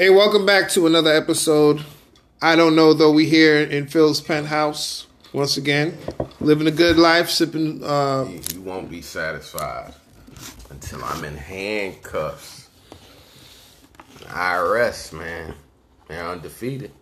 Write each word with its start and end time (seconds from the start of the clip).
Hey, 0.00 0.08
welcome 0.08 0.46
back 0.46 0.70
to 0.70 0.86
another 0.86 1.12
episode. 1.12 1.84
I 2.40 2.56
don't 2.56 2.74
know 2.74 2.94
though. 2.94 3.12
We 3.12 3.28
here 3.28 3.58
in 3.58 3.86
Phil's 3.86 4.22
penthouse 4.22 5.06
once 5.34 5.58
again, 5.58 5.98
living 6.40 6.66
a 6.66 6.70
good 6.70 6.96
life, 6.96 7.28
sipping. 7.28 7.84
Uh, 7.84 8.26
You, 8.54 8.62
won't 8.62 8.88
be 8.88 9.02
satisfied 9.02 9.92
until 10.70 11.04
I'm 11.04 11.22
in 11.22 11.36
handcuffs. 11.36 12.70
IRS, 14.20 15.12
man, 15.12 15.54
they're 16.08 16.26
undefeated. 16.26 16.92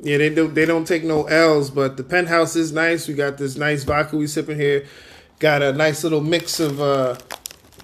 yeah, 0.00 0.16
they 0.16 0.30
don't 0.30 0.54
they 0.54 0.64
don't 0.64 0.86
take 0.86 1.04
no 1.04 1.24
L's, 1.24 1.68
but 1.68 1.98
the 1.98 2.04
penthouse 2.04 2.56
is 2.56 2.72
nice. 2.72 3.06
We 3.06 3.12
got 3.12 3.36
this 3.36 3.58
nice 3.58 3.84
vodka 3.84 4.16
we 4.16 4.26
sipping 4.26 4.58
here. 4.58 4.86
Got 5.40 5.60
a 5.60 5.74
nice 5.74 6.02
little 6.04 6.22
mix 6.22 6.58
of. 6.58 6.80
uh 6.80 7.18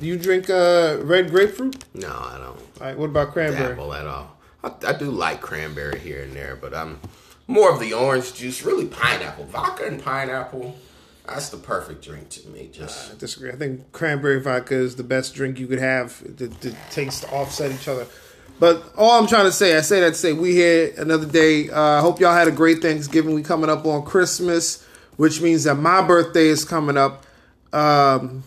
Do 0.00 0.06
you 0.06 0.16
drink 0.16 0.48
uh 0.48 0.96
red 1.02 1.28
grapefruit? 1.28 1.84
No, 1.92 2.08
I 2.08 2.38
don't 2.38 2.56
All 2.80 2.86
right, 2.86 2.96
what 2.96 3.10
about 3.10 3.34
cranberry? 3.34 3.76
dabble 3.76 3.92
at 3.92 4.06
all. 4.06 4.38
I, 4.62 4.72
I 4.86 4.92
do 4.92 5.10
like 5.10 5.40
cranberry 5.40 5.98
here 5.98 6.22
and 6.22 6.32
there, 6.32 6.56
but 6.56 6.74
I'm 6.74 7.00
more 7.46 7.72
of 7.72 7.80
the 7.80 7.92
orange 7.92 8.34
juice. 8.34 8.62
Really, 8.62 8.86
pineapple, 8.86 9.44
vodka, 9.46 9.86
and 9.86 10.02
pineapple. 10.02 10.76
That's 11.26 11.50
the 11.50 11.56
perfect 11.56 12.02
drink 12.02 12.28
to 12.30 12.48
me. 12.48 12.68
Just 12.72 13.12
I 13.12 13.18
disagree. 13.18 13.50
I 13.50 13.56
think 13.56 13.92
cranberry 13.92 14.40
vodka 14.40 14.74
is 14.74 14.96
the 14.96 15.04
best 15.04 15.34
drink 15.34 15.58
you 15.58 15.66
could 15.66 15.78
have. 15.78 16.20
The, 16.36 16.48
the 16.48 16.76
taste 16.90 17.24
offset 17.32 17.70
each 17.70 17.86
other. 17.88 18.06
But 18.58 18.92
all 18.96 19.20
I'm 19.20 19.26
trying 19.26 19.46
to 19.46 19.52
say, 19.52 19.76
I 19.76 19.80
say 19.80 20.00
that 20.00 20.10
to 20.10 20.14
say 20.14 20.32
we 20.32 20.52
here 20.52 20.92
another 20.96 21.26
day. 21.26 21.68
Uh, 21.70 21.80
I 21.80 22.00
hope 22.00 22.20
y'all 22.20 22.34
had 22.34 22.48
a 22.48 22.52
great 22.52 22.82
Thanksgiving. 22.82 23.34
We 23.34 23.42
coming 23.42 23.70
up 23.70 23.84
on 23.86 24.04
Christmas, 24.04 24.86
which 25.16 25.40
means 25.40 25.64
that 25.64 25.76
my 25.76 26.00
birthday 26.02 26.46
is 26.46 26.64
coming 26.64 26.96
up. 26.96 27.24
Um, 27.72 28.44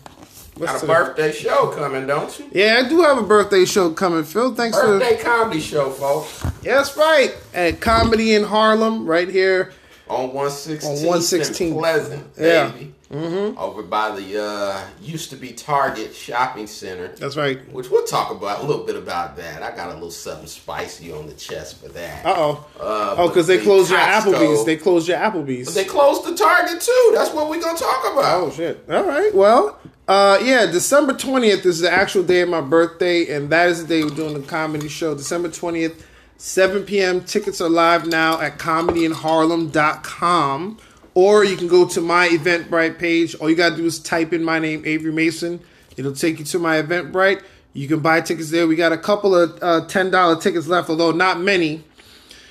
what's 0.56 0.72
got 0.72 0.82
a 0.82 0.86
birthday 0.86 1.32
show 1.32 1.68
coming, 1.68 2.06
don't 2.06 2.38
you? 2.38 2.46
Yeah, 2.52 2.82
I 2.84 2.88
do 2.88 3.02
have 3.02 3.18
a 3.18 3.22
birthday 3.22 3.64
show 3.64 3.90
coming, 3.92 4.24
Phil. 4.24 4.54
Thanks 4.54 4.78
for 4.78 4.98
Birthday 4.98 5.22
comedy 5.22 5.60
show, 5.60 5.90
folks. 5.90 6.42
yeah, 6.62 6.76
that's 6.76 6.96
right 6.96 7.34
at 7.54 7.80
Comedy 7.80 8.34
in 8.34 8.44
Harlem, 8.44 9.06
right 9.06 9.28
here. 9.28 9.72
On 10.08 10.32
one 10.32 10.50
sixteen. 10.50 10.98
On 10.98 11.04
one 11.06 11.22
sixteen, 11.22 11.74
Pleasant, 11.74 12.26
Yeah. 12.38 12.68
baby. 12.68 12.94
Mm-hmm. 13.10 13.56
Over 13.56 13.82
by 13.82 14.18
the 14.18 14.42
uh, 14.42 14.84
used 15.00 15.30
to 15.30 15.36
be 15.36 15.52
Target 15.52 16.12
shopping 16.12 16.66
center. 16.66 17.06
That's 17.08 17.36
right. 17.36 17.60
Which 17.72 17.88
we'll 17.88 18.04
talk 18.04 18.32
about 18.32 18.64
a 18.64 18.66
little 18.66 18.84
bit 18.84 18.96
about 18.96 19.36
that. 19.36 19.62
I 19.62 19.74
got 19.76 19.90
a 19.90 19.94
little 19.94 20.10
something 20.10 20.48
spicy 20.48 21.12
on 21.12 21.28
the 21.28 21.34
chest 21.34 21.80
for 21.80 21.88
that. 21.90 22.26
Uh 22.26 22.34
oh. 22.36 22.66
Uh, 22.80 23.14
oh, 23.18 23.28
because 23.28 23.46
they 23.46 23.58
the 23.58 23.62
closed 23.62 23.90
your 23.90 24.00
Applebee's. 24.00 24.64
They 24.64 24.76
closed 24.76 25.06
your 25.06 25.18
Applebee's. 25.18 25.72
They 25.72 25.84
closed 25.84 26.24
the 26.24 26.36
Target 26.36 26.80
too. 26.80 27.12
That's 27.14 27.32
what 27.32 27.48
we're 27.48 27.60
gonna 27.60 27.78
talk 27.78 28.12
about. 28.12 28.42
Oh 28.42 28.50
shit! 28.50 28.84
All 28.90 29.04
right. 29.04 29.32
Well, 29.32 29.78
uh, 30.08 30.40
yeah. 30.42 30.66
December 30.66 31.12
twentieth 31.12 31.64
is 31.64 31.78
the 31.78 31.92
actual 31.92 32.24
day 32.24 32.40
of 32.40 32.48
my 32.48 32.60
birthday, 32.60 33.32
and 33.32 33.50
that 33.50 33.68
is 33.68 33.86
the 33.86 33.88
day 33.88 34.02
we're 34.02 34.10
doing 34.10 34.34
the 34.34 34.40
comedy 34.40 34.88
show. 34.88 35.14
December 35.14 35.48
twentieth, 35.48 36.04
seven 36.38 36.82
p.m. 36.82 37.20
Tickets 37.22 37.60
are 37.60 37.68
live 37.68 38.04
now 38.06 38.40
at 38.40 38.58
comedyinharlem.com, 38.58 40.78
or 41.16 41.44
you 41.44 41.56
can 41.56 41.66
go 41.66 41.88
to 41.88 42.00
my 42.02 42.28
Eventbrite 42.28 42.98
page. 42.98 43.34
All 43.36 43.48
you 43.48 43.56
gotta 43.56 43.74
do 43.74 43.86
is 43.86 43.98
type 43.98 44.34
in 44.34 44.44
my 44.44 44.58
name, 44.58 44.82
Avery 44.84 45.10
Mason. 45.10 45.60
It'll 45.96 46.12
take 46.12 46.38
you 46.38 46.44
to 46.44 46.58
my 46.58 46.80
Eventbrite. 46.80 47.42
You 47.72 47.88
can 47.88 48.00
buy 48.00 48.20
tickets 48.20 48.50
there. 48.50 48.66
We 48.66 48.76
got 48.76 48.92
a 48.92 48.98
couple 48.98 49.34
of 49.34 49.58
uh, 49.62 49.86
ten 49.86 50.10
dollar 50.10 50.38
tickets 50.38 50.66
left, 50.66 50.90
although 50.90 51.12
not 51.12 51.40
many. 51.40 51.82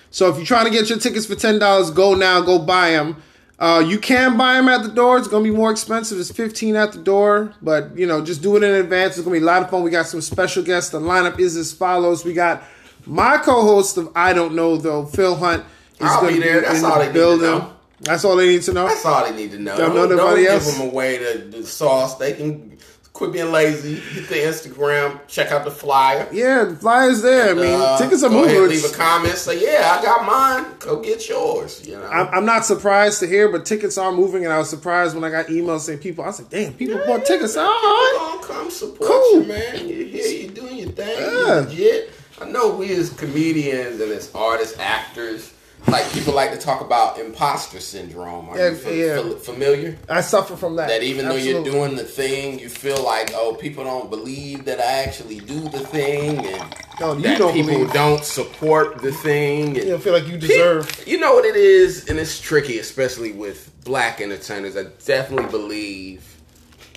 So 0.09 0.29
if 0.29 0.37
you're 0.37 0.47
trying 0.47 0.65
to 0.65 0.71
get 0.71 0.89
your 0.89 0.97
tickets 0.97 1.27
for 1.27 1.35
ten 1.35 1.59
dollars, 1.59 1.91
go 1.91 2.15
now, 2.15 2.41
go 2.41 2.57
buy 2.57 2.89
them. 2.89 3.21
Uh, 3.59 3.83
you 3.85 3.99
can 3.99 4.35
buy 4.35 4.53
them 4.53 4.67
at 4.67 4.81
the 4.81 4.89
door. 4.89 5.19
It's 5.19 5.27
gonna 5.27 5.43
be 5.43 5.51
more 5.51 5.69
expensive. 5.69 6.19
It's 6.19 6.31
fifteen 6.31 6.75
at 6.75 6.91
the 6.91 6.99
door, 6.99 7.53
but 7.61 7.95
you 7.95 8.07
know, 8.07 8.25
just 8.25 8.41
do 8.41 8.57
it 8.57 8.63
in 8.63 8.73
advance. 8.73 9.15
It's 9.15 9.25
gonna 9.25 9.37
be 9.37 9.43
a 9.43 9.45
lot 9.45 9.61
of 9.61 9.69
fun. 9.69 9.83
We 9.83 9.91
got 9.91 10.07
some 10.07 10.21
special 10.21 10.63
guests. 10.63 10.89
The 10.89 10.99
lineup 10.99 11.37
is 11.37 11.55
as 11.55 11.71
follows: 11.71 12.25
We 12.25 12.33
got 12.33 12.63
my 13.05 13.37
co-host 13.37 13.97
of 13.97 14.11
I 14.15 14.33
don't 14.33 14.55
know 14.55 14.75
though, 14.75 15.05
Phil 15.05 15.35
Hunt. 15.35 15.63
Is 15.99 16.01
I'll 16.01 16.21
gonna 16.21 16.33
be 16.33 16.39
there. 16.39 16.61
That's 16.61 16.83
all 16.83 16.97
they 16.97 17.07
need 17.07 17.13
to 17.13 17.37
know. 17.37 17.74
That's 18.05 18.23
all 18.23 18.35
they 18.37 18.47
need 18.47 18.61
to 18.63 18.73
know. 18.73 18.87
That's 18.87 19.05
all 19.05 19.25
they 19.29 19.35
need 19.35 19.51
to 19.51 19.59
know. 19.59 19.75
Don't 19.77 19.93
know 19.95 20.05
nobody 20.07 20.45
don't 20.45 20.53
else? 20.55 20.65
give 20.71 20.77
them 20.79 20.89
away 20.89 21.17
the, 21.17 21.39
the 21.57 21.65
sauce. 21.65 22.15
They 22.17 22.33
can 22.33 22.77
quit 23.13 23.31
being 23.33 23.51
lazy. 23.51 23.95
Hit 23.95 24.27
the 24.27 24.35
Instagram. 24.35 25.19
Check 25.27 25.51
out 25.51 25.63
the 25.65 25.71
flyer. 25.71 26.27
Yeah, 26.31 26.65
the 26.65 26.75
flyers 26.75 27.21
there. 27.21 27.51
I 27.51 27.53
mean, 27.53 27.65
Uh, 27.81 27.97
tickets 27.97 28.23
are 28.23 28.29
moving. 28.29 28.67
leave 28.67 28.85
a 28.85 28.89
comment. 28.95 29.35
Say, 29.35 29.61
yeah, 29.63 29.97
I 29.99 30.03
got 30.03 30.25
mine. 30.25 30.75
Go 30.79 30.99
get 31.01 31.27
yours. 31.29 31.85
You 31.87 31.95
know. 31.97 32.05
I'm, 32.05 32.27
I'm 32.33 32.45
not 32.45 32.65
surprised 32.65 33.21
to 33.21 33.27
hear, 33.27 33.49
but 33.49 33.65
tickets 33.65 33.97
are 33.97 34.11
moving, 34.11 34.43
and 34.43 34.53
I 34.53 34.57
was 34.59 34.69
surprised 34.69 35.15
when 35.15 35.23
I 35.23 35.29
got 35.31 35.47
emails 35.47 35.81
saying 35.81 35.99
people. 35.99 36.23
I 36.23 36.27
was 36.27 36.39
like, 36.41 36.49
"Damn, 36.49 36.73
people 36.73 36.99
bought 37.07 37.25
tickets." 37.25 37.55
All 37.57 37.63
right. 37.65 38.39
Come 38.43 38.69
support 38.69 39.09
Cool. 39.09 39.41
you, 39.41 39.47
man. 39.47 39.87
You're 39.87 40.05
here, 40.05 40.27
you're 40.43 40.51
doing 40.53 40.77
your 40.77 40.89
thing. 40.89 41.17
Yeah. 41.17 41.29
You're 41.29 41.61
legit. 41.61 42.11
I 42.41 42.45
know 42.49 42.75
we 42.75 42.93
as 42.93 43.11
comedians 43.11 44.01
and 44.01 44.11
as 44.11 44.29
artists, 44.35 44.77
actors, 44.77 45.53
like 45.87 46.11
people 46.11 46.33
like 46.33 46.51
to 46.51 46.57
talk 46.57 46.81
about 46.81 47.19
imposter 47.19 47.79
syndrome. 47.79 48.49
Are 48.49 48.57
Yeah, 48.57 48.69
you 48.69 48.75
fa- 48.75 48.95
yeah. 48.95 49.21
fa- 49.21 49.35
familiar? 49.39 49.97
I 50.09 50.21
suffer 50.21 50.55
from 50.55 50.75
that. 50.77 50.87
That 50.87 51.03
even 51.03 51.25
though 51.27 51.35
Absolutely. 51.35 51.71
you're 51.71 51.79
doing 51.87 51.95
the 51.95 52.03
thing, 52.03 52.59
you 52.59 52.69
feel 52.69 53.03
like, 53.03 53.31
oh, 53.35 53.53
people 53.55 53.83
don't 53.83 54.09
believe 54.09 54.65
that 54.65 54.79
I 54.79 55.03
actually 55.03 55.39
do 55.41 55.59
the 55.69 55.79
thing, 55.79 56.45
and 56.45 56.75
No, 56.99 57.13
you 57.13 57.21
that 57.23 57.37
don't 57.37 57.53
people 57.53 57.71
believe. 57.73 57.93
don't 57.93 58.23
support 58.23 59.01
the 59.01 59.11
thing. 59.11 59.75
you 59.75 59.81
And 59.81 59.89
don't 59.91 60.03
feel 60.03 60.13
like 60.13 60.27
you 60.27 60.37
deserve. 60.37 61.03
you 61.07 61.19
know 61.19 61.33
what 61.33 61.45
it 61.45 61.55
is, 61.55 62.07
and 62.09 62.17
it's 62.19 62.39
tricky, 62.39 62.79
especially 62.79 63.31
with 63.31 63.71
black 63.83 64.21
entertainers. 64.21 64.75
I 64.75 64.85
definitely 65.05 65.51
believe 65.51 66.23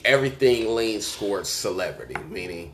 everything 0.05 0.75
leans 0.75 1.15
towards 1.17 1.49
celebrity, 1.49 2.17
meaning, 2.31 2.73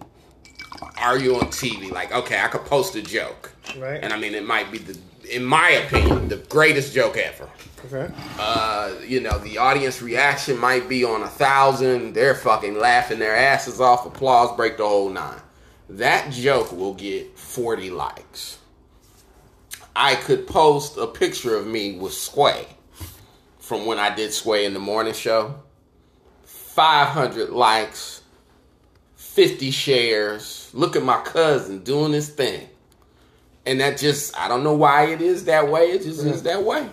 are 0.99 1.19
you 1.19 1.37
on 1.37 1.47
TV? 1.49 1.91
Like, 1.91 2.13
okay, 2.13 2.41
I 2.41 2.49
could 2.49 2.65
post 2.67 2.95
a 2.95 3.03
joke, 3.03 3.53
Right. 3.79 3.99
and 4.03 4.13
I 4.13 4.19
mean, 4.19 4.35
it 4.35 4.45
might 4.47 4.71
be 4.71 4.79
the, 4.79 4.97
in 5.27 5.45
my 5.45 5.71
opinion, 5.71 6.29
the 6.29 6.37
greatest 6.37 6.95
joke 6.95 7.17
ever. 7.17 7.49
Okay. 7.87 8.13
Uh, 8.39 8.95
you 9.07 9.21
know, 9.21 9.39
the 9.39 9.59
audience 9.59 10.01
reaction 10.01 10.59
might 10.59 10.89
be 10.89 11.05
on 11.05 11.23
a 11.23 11.29
thousand. 11.29 12.15
They're 12.15 12.35
fucking 12.35 12.79
laughing 12.79 13.19
their 13.19 13.37
asses 13.37 13.81
off, 13.81 14.07
applause, 14.07 14.57
break 14.57 14.79
the 14.79 14.89
whole 14.89 15.11
nine. 15.11 15.41
That 15.91 16.33
joke 16.33 16.73
will 16.73 16.95
get 16.95 17.39
40 17.39 17.91
likes. 17.91 18.59
I 19.95 20.15
could 20.15 20.47
post 20.47 20.97
a 20.97 21.07
picture 21.07 21.57
of 21.57 21.67
me 21.67 21.99
with 21.99 22.15
Sway 22.15 22.67
from 23.59 23.87
when 23.87 23.99
I 23.99 24.15
did 24.15 24.33
Sway 24.33 24.65
in 24.65 24.75
the 24.75 24.81
morning 24.81 25.15
show. 25.15 25.55
500 26.43 27.51
likes, 27.51 28.23
50 29.17 29.71
shares. 29.71 30.71
Look 30.73 30.97
at 30.97 31.03
my 31.03 31.21
cousin 31.21 31.85
doing 31.85 32.13
his 32.13 32.29
thing. 32.29 32.69
And 33.67 33.81
that 33.81 33.99
just, 33.99 34.37
I 34.39 34.49
don't 34.49 34.63
know 34.63 34.75
why 34.75 35.07
it 35.07 35.21
is 35.21 35.45
that 35.45 35.69
way. 35.69 35.85
It 35.93 36.03
just 36.03 36.25
is 36.25 36.43
that 36.43 36.63
way. 36.63 36.89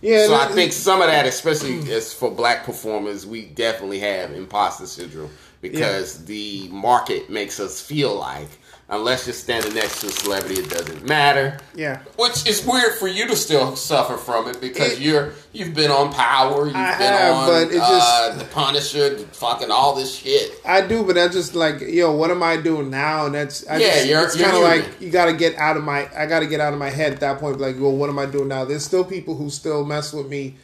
Yeah. 0.00 0.26
So 0.26 0.34
I 0.34 0.46
think 0.46 0.72
some 0.72 1.00
of 1.00 1.08
that, 1.08 1.26
especially 1.26 1.92
as 1.92 2.12
for 2.12 2.30
black 2.30 2.64
performers, 2.64 3.26
we 3.26 3.46
definitely 3.46 3.98
have 4.00 4.32
imposter 4.32 4.86
syndrome 4.86 5.30
because 5.60 6.24
the 6.26 6.68
market 6.68 7.28
makes 7.28 7.60
us 7.60 7.80
feel 7.80 8.14
like 8.14 8.48
unless 8.88 9.26
you're 9.26 9.34
standing 9.34 9.74
next 9.74 10.00
to 10.00 10.06
a 10.06 10.10
celebrity, 10.10 10.60
it 10.60 10.70
doesn't 10.70 11.04
matter. 11.04 11.58
Yeah. 11.74 12.02
Which 12.16 12.46
is 12.48 12.64
weird 12.64 12.94
for 12.94 13.08
you 13.08 13.26
to 13.26 13.34
still 13.34 13.74
suffer 13.74 14.16
from 14.16 14.46
it 14.48 14.60
because 14.60 14.92
It- 14.92 15.00
you're 15.00 15.32
you've 15.52 15.74
been 15.74 15.90
on 15.90 16.12
Power, 16.12 16.66
you've 16.66 16.76
I 16.76 16.96
been 16.98 17.12
have, 17.12 17.34
on 17.34 17.46
but 17.48 17.72
it 17.74 17.80
uh, 17.80 17.88
just- 17.88 18.38
the 18.38 18.44
Punisher, 18.54 19.18
fucking 19.32 19.70
all 19.72 19.94
this 19.96 20.14
shit. 20.14 20.52
I 20.64 20.82
do, 20.82 21.02
but 21.02 21.16
that's 21.16 21.34
just 21.34 21.54
like, 21.56 21.80
yo, 21.80 22.12
what 22.14 22.30
am 22.30 22.42
I 22.42 22.56
doing 22.58 22.90
now? 22.90 23.26
And 23.26 23.34
that's, 23.34 23.66
I 23.66 23.78
Yeah, 23.78 23.94
just, 23.94 24.06
you're- 24.06 24.22
it's 24.24 24.36
kind 24.40 24.56
of 24.56 24.62
like 24.62 25.00
you 25.00 25.10
got 25.10 25.26
to 25.26 25.32
get 25.32 25.56
out 25.56 25.76
of 25.76 25.82
my, 25.82 26.08
I 26.16 26.26
got 26.26 26.40
to 26.40 26.46
get 26.46 26.60
out 26.60 26.72
of 26.72 26.78
my 26.78 26.90
head 26.90 27.12
at 27.12 27.20
that 27.20 27.38
point. 27.40 27.58
Like, 27.58 27.76
well, 27.80 27.92
what 27.96 28.08
am 28.08 28.18
I 28.18 28.26
doing 28.26 28.48
now? 28.48 28.64
There's 28.64 28.84
still 28.84 29.04
people 29.04 29.34
who 29.34 29.50
still 29.50 29.84
mess 29.84 30.12
with 30.12 30.28
me 30.28 30.56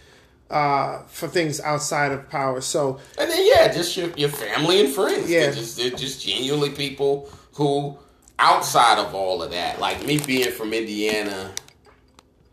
uh, 0.50 0.98
for 1.08 1.26
things 1.28 1.60
outside 1.60 2.12
of 2.12 2.28
power. 2.28 2.60
So 2.60 3.00
And 3.18 3.30
then 3.30 3.44
yeah, 3.46 3.72
just 3.72 3.96
your, 3.96 4.10
your 4.10 4.28
family 4.28 4.84
and 4.84 4.94
friends. 4.94 5.28
Yeah. 5.30 5.46
They're 5.46 5.54
just, 5.54 5.76
they're 5.78 5.90
just 5.90 6.24
genuinely 6.24 6.70
people 6.70 7.28
who 7.54 7.96
outside 8.38 8.98
of 8.98 9.14
all 9.14 9.42
of 9.42 9.50
that, 9.50 9.80
like 9.80 10.04
me 10.04 10.18
being 10.18 10.50
from 10.50 10.72
Indiana, 10.72 11.52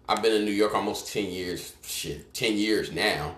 I've 0.08 0.22
been 0.22 0.34
in 0.34 0.46
New 0.46 0.52
York 0.52 0.74
almost 0.74 1.12
ten 1.12 1.26
years. 1.26 1.74
Shit, 1.84 2.34
ten 2.34 2.58
years 2.58 2.92
now. 2.92 3.36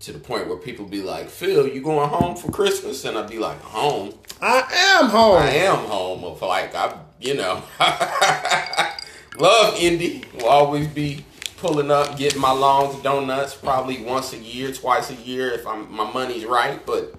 To 0.00 0.12
the 0.12 0.18
point 0.20 0.46
where 0.46 0.56
people 0.56 0.86
be 0.86 1.02
like, 1.02 1.28
Phil, 1.28 1.66
you 1.66 1.82
going 1.82 2.08
home 2.08 2.36
for 2.36 2.52
Christmas? 2.52 3.04
And 3.04 3.18
I'd 3.18 3.28
be 3.28 3.40
like, 3.40 3.60
home? 3.60 4.14
I 4.40 4.98
am 5.00 5.08
home. 5.08 5.42
I 5.42 5.50
am 5.50 5.78
home. 5.86 6.22
Of 6.22 6.40
like 6.40 6.74
I, 6.74 6.96
you 7.20 7.34
know, 7.34 7.62
love 9.38 9.74
Indy. 9.78 10.24
Will 10.34 10.46
always 10.46 10.86
be 10.86 11.24
pulling 11.56 11.90
up, 11.90 12.16
getting 12.16 12.40
my 12.40 12.52
longs 12.52 13.02
donuts 13.02 13.54
probably 13.54 14.02
once 14.02 14.32
a 14.32 14.38
year, 14.38 14.72
twice 14.72 15.10
a 15.10 15.14
year 15.14 15.50
if 15.50 15.66
I'm 15.66 15.92
my 15.92 16.10
money's 16.10 16.44
right. 16.44 16.84
But 16.86 17.14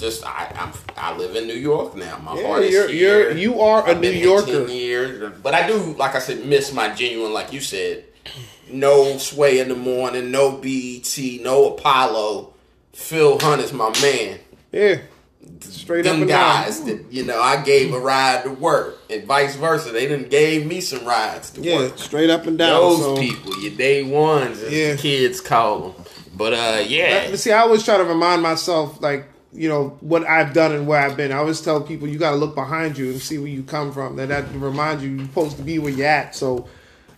just 0.00 0.24
I 0.26 0.50
I'm, 0.58 0.72
I 0.96 1.16
live 1.16 1.36
in 1.36 1.46
New 1.46 1.54
York 1.54 1.94
now. 1.96 2.18
My 2.18 2.36
Yeah, 2.40 2.46
heart 2.46 2.62
is 2.64 2.72
you're- 2.72 2.92
here. 2.92 3.22
you're- 3.30 3.40
you 3.40 3.60
are 3.60 3.86
a 3.86 3.90
I've 3.90 4.00
New 4.00 4.10
Yorker. 4.10 4.66
years, 4.66 5.32
but 5.42 5.54
I 5.54 5.66
do, 5.68 5.76
like 5.98 6.14
I 6.14 6.18
said, 6.18 6.44
miss 6.46 6.72
my 6.72 6.88
genuine, 6.94 7.32
like 7.32 7.52
you 7.52 7.60
said. 7.60 8.04
No 8.70 9.18
sway 9.18 9.58
in 9.58 9.68
the 9.68 9.74
morning, 9.76 10.30
no 10.30 10.52
BET, 10.52 11.18
no 11.42 11.74
Apollo. 11.74 12.52
Phil 12.92 13.38
Hunt 13.38 13.60
is 13.62 13.72
my 13.72 13.90
man. 14.00 14.38
Yeah. 14.72 14.98
Straight 15.60 16.06
up 16.06 16.12
them 16.12 16.22
and 16.22 16.28
down. 16.28 16.64
guys 16.64 16.82
that 16.84 17.04
you 17.10 17.24
know 17.24 17.40
I 17.40 17.62
gave 17.62 17.92
a 17.92 17.98
ride 17.98 18.44
to 18.44 18.50
work, 18.50 18.98
and 19.10 19.24
vice 19.24 19.56
versa. 19.56 19.90
They 19.90 20.06
didn't 20.06 20.30
gave 20.30 20.66
me 20.66 20.80
some 20.80 21.04
rides 21.04 21.50
to 21.50 21.60
Yeah, 21.60 21.76
work. 21.76 21.98
straight 21.98 22.30
up 22.30 22.46
and 22.46 22.56
down. 22.58 22.80
Those 22.80 22.98
so- 23.00 23.16
people, 23.16 23.60
your 23.60 23.72
day 23.72 24.02
ones, 24.04 24.62
as 24.62 24.72
Yeah. 24.72 24.92
the 24.92 24.98
kids 24.98 25.40
call 25.40 25.80
them. 25.80 26.04
But 26.36 26.52
uh, 26.54 26.82
yeah, 26.86 27.28
But 27.30 27.38
see, 27.40 27.52
I 27.52 27.60
always 27.60 27.82
try 27.84 27.96
to 27.96 28.04
remind 28.04 28.42
myself, 28.42 29.00
like, 29.02 29.24
you 29.52 29.68
know, 29.68 29.98
what 30.00 30.24
I've 30.24 30.52
done 30.52 30.72
and 30.72 30.86
where 30.86 31.00
I've 31.00 31.16
been. 31.16 31.32
I 31.32 31.36
always 31.36 31.60
tell 31.60 31.80
people 31.80 32.08
you 32.08 32.18
got 32.18 32.30
to 32.30 32.36
look 32.36 32.54
behind 32.54 32.96
you 32.96 33.10
and 33.10 33.20
see 33.20 33.38
where 33.38 33.48
you 33.48 33.62
come 33.62 33.92
from. 33.92 34.16
That 34.16 34.28
that 34.28 34.52
reminds 34.54 35.02
you 35.02 35.10
you're 35.10 35.26
supposed 35.26 35.56
to 35.56 35.62
be 35.62 35.78
where 35.78 35.92
you're 35.92 36.06
at. 36.06 36.34
So, 36.34 36.68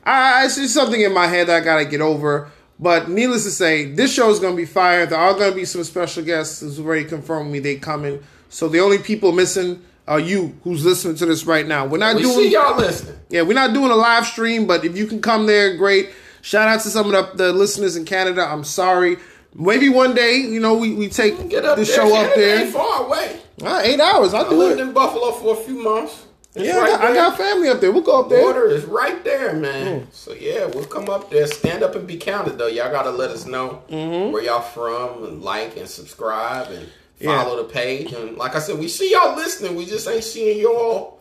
I 0.05 0.45
it's 0.45 0.57
just 0.57 0.75
something 0.75 1.01
in 1.01 1.13
my 1.13 1.27
head 1.27 1.49
that 1.49 1.63
I 1.63 1.65
got 1.65 1.79
to 1.79 1.85
get 1.85 2.01
over. 2.01 2.51
But 2.81 3.09
needless 3.09 3.45
to 3.45 3.51
say, 3.51 3.93
this 3.93 4.13
show 4.13 4.29
is 4.31 4.41
going 4.41 4.55
to 4.55 4.57
be 4.57 4.65
fire. 4.65 5.07
There 5.07 5.19
are 5.19 5.35
going 5.35 5.51
to 5.51 5.55
be 5.55 5.65
some 5.65 5.85
special 5.85 6.25
guests 6.25 6.61
who's 6.61 6.81
already 6.81 7.05
confirmed 7.05 7.53
me 7.53 7.61
they 7.61 7.77
coming. 7.77 8.23
So 8.49 8.69
the 8.69 8.81
only 8.81 8.99
people 8.99 9.31
missing 9.31 9.83
are 10.09 10.19
you 10.19 10.57
who's 10.65 10.85
listening 10.85 11.15
to 11.17 11.27
this 11.27 11.47
right 11.47 11.67
now. 11.67 11.87
We're 11.87 11.99
not 11.99 12.17
we 12.17 12.23
doing 12.23 12.35
see 12.35 12.53
y'all 12.53 12.77
listening. 12.77 13.17
yeah, 13.31 13.43
we're 13.43 13.55
not 13.55 13.73
doing 13.73 13.91
a 13.91 13.95
live 13.95 14.27
stream, 14.27 14.67
but 14.67 14.85
if 14.85 14.97
you 14.97 15.07
can 15.07 15.23
come 15.23 15.47
there, 15.47 15.77
great. 15.77 16.11
Shout 16.41 16.67
out 16.67 16.81
to 16.81 16.91
some 16.91 17.15
of 17.15 17.37
the, 17.37 17.45
the 17.45 17.53
listeners 17.53 17.95
in 17.95 18.05
Canada. 18.05 18.43
I'm 18.43 18.65
sorry. 18.65 19.19
Maybe 19.55 19.89
one 19.89 20.15
day, 20.15 20.37
you 20.37 20.61
know, 20.61 20.75
we, 20.75 20.95
we 20.95 21.09
take 21.09 21.37
the 21.37 21.85
show 21.85 22.17
up 22.17 22.35
there. 22.35 22.65
Ain't 22.65 22.73
far 22.73 23.05
away. 23.07 23.41
Eight 23.85 24.01
hours, 24.01 24.35
I'll 24.35 24.47
I 24.47 24.51
do 24.51 24.57
lived 24.57 24.81
it. 24.81 24.83
in 24.83 24.93
Buffalo 24.93 25.33
for 25.33 25.55
a 25.55 25.57
few 25.57 25.83
months. 25.83 26.25
It's 26.55 26.67
Yeah, 26.67 26.79
I 26.79 26.87
got, 26.87 27.01
I 27.01 27.15
got 27.15 27.37
family 27.39 27.69
up 27.69 27.81
there. 27.81 27.93
We'll 27.93 28.03
go 28.03 28.21
up 28.21 28.29
there. 28.29 28.41
The 28.41 28.45
water 28.45 28.69
is 28.69 28.85
right 28.85 29.23
there, 29.25 29.55
man. 29.55 30.01
Hmm. 30.01 30.07
So 30.13 30.35
yeah, 30.35 30.67
we'll 30.67 30.85
come 30.85 31.09
up 31.09 31.31
there. 31.31 31.47
Stand 31.47 31.83
up 31.83 31.95
and 31.95 32.07
be 32.07 32.17
counted, 32.19 32.59
though. 32.59 32.67
Y'all 32.67 32.91
gotta 32.91 33.11
let 33.11 33.31
us 33.31 33.47
know 33.47 33.83
mm-hmm. 33.89 34.33
where 34.33 34.43
y'all 34.43 34.61
from, 34.61 35.25
and 35.25 35.43
like 35.43 35.77
and 35.77 35.89
subscribe 35.89 36.71
and 36.71 36.89
Yeah. 37.21 37.43
follow 37.43 37.57
the 37.63 37.69
page. 37.73 38.13
And 38.13 38.37
like 38.37 38.55
I 38.55 38.59
said, 38.59 38.79
we 38.79 38.89
see 38.89 39.13
y'all 39.13 39.35
listening. 39.35 39.77
We 39.77 39.87
just 39.87 40.07
ain't 40.09 40.25
seeing 40.25 40.61
y'all. 40.61 41.12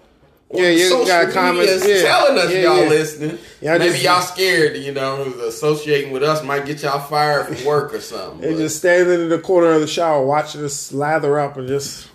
Yeah, 0.53 0.69
you 0.69 0.89
social 0.89 1.05
got 1.05 1.31
comments, 1.31 1.87
yeah. 1.87 2.01
telling 2.01 2.37
us 2.37 2.51
Yeah, 2.51 2.59
y'all 2.63 2.83
yeah. 2.83 2.89
listening. 2.89 3.37
I 3.61 3.77
Maybe 3.77 3.91
just- 3.91 4.03
y'all 4.03 4.21
scared, 4.21 4.75
you 4.77 4.91
know, 4.91 5.23
associating 5.47 6.11
with 6.11 6.23
us 6.23 6.43
might 6.43 6.65
get 6.65 6.81
y'all 6.81 6.99
fired 6.99 7.47
from 7.47 7.65
work 7.65 7.93
or 7.93 8.01
something. 8.01 8.41
They 8.41 8.51
but- 8.53 8.57
just 8.59 8.77
standing 8.77 9.21
in 9.21 9.29
the 9.29 9.39
corner 9.39 9.71
of 9.71 9.81
the 9.81 9.87
shower 9.87 10.25
watching 10.25 10.63
us 10.65 10.91
lather 10.91 11.39
up 11.39 11.57
and 11.57 11.67
just. 11.67 12.07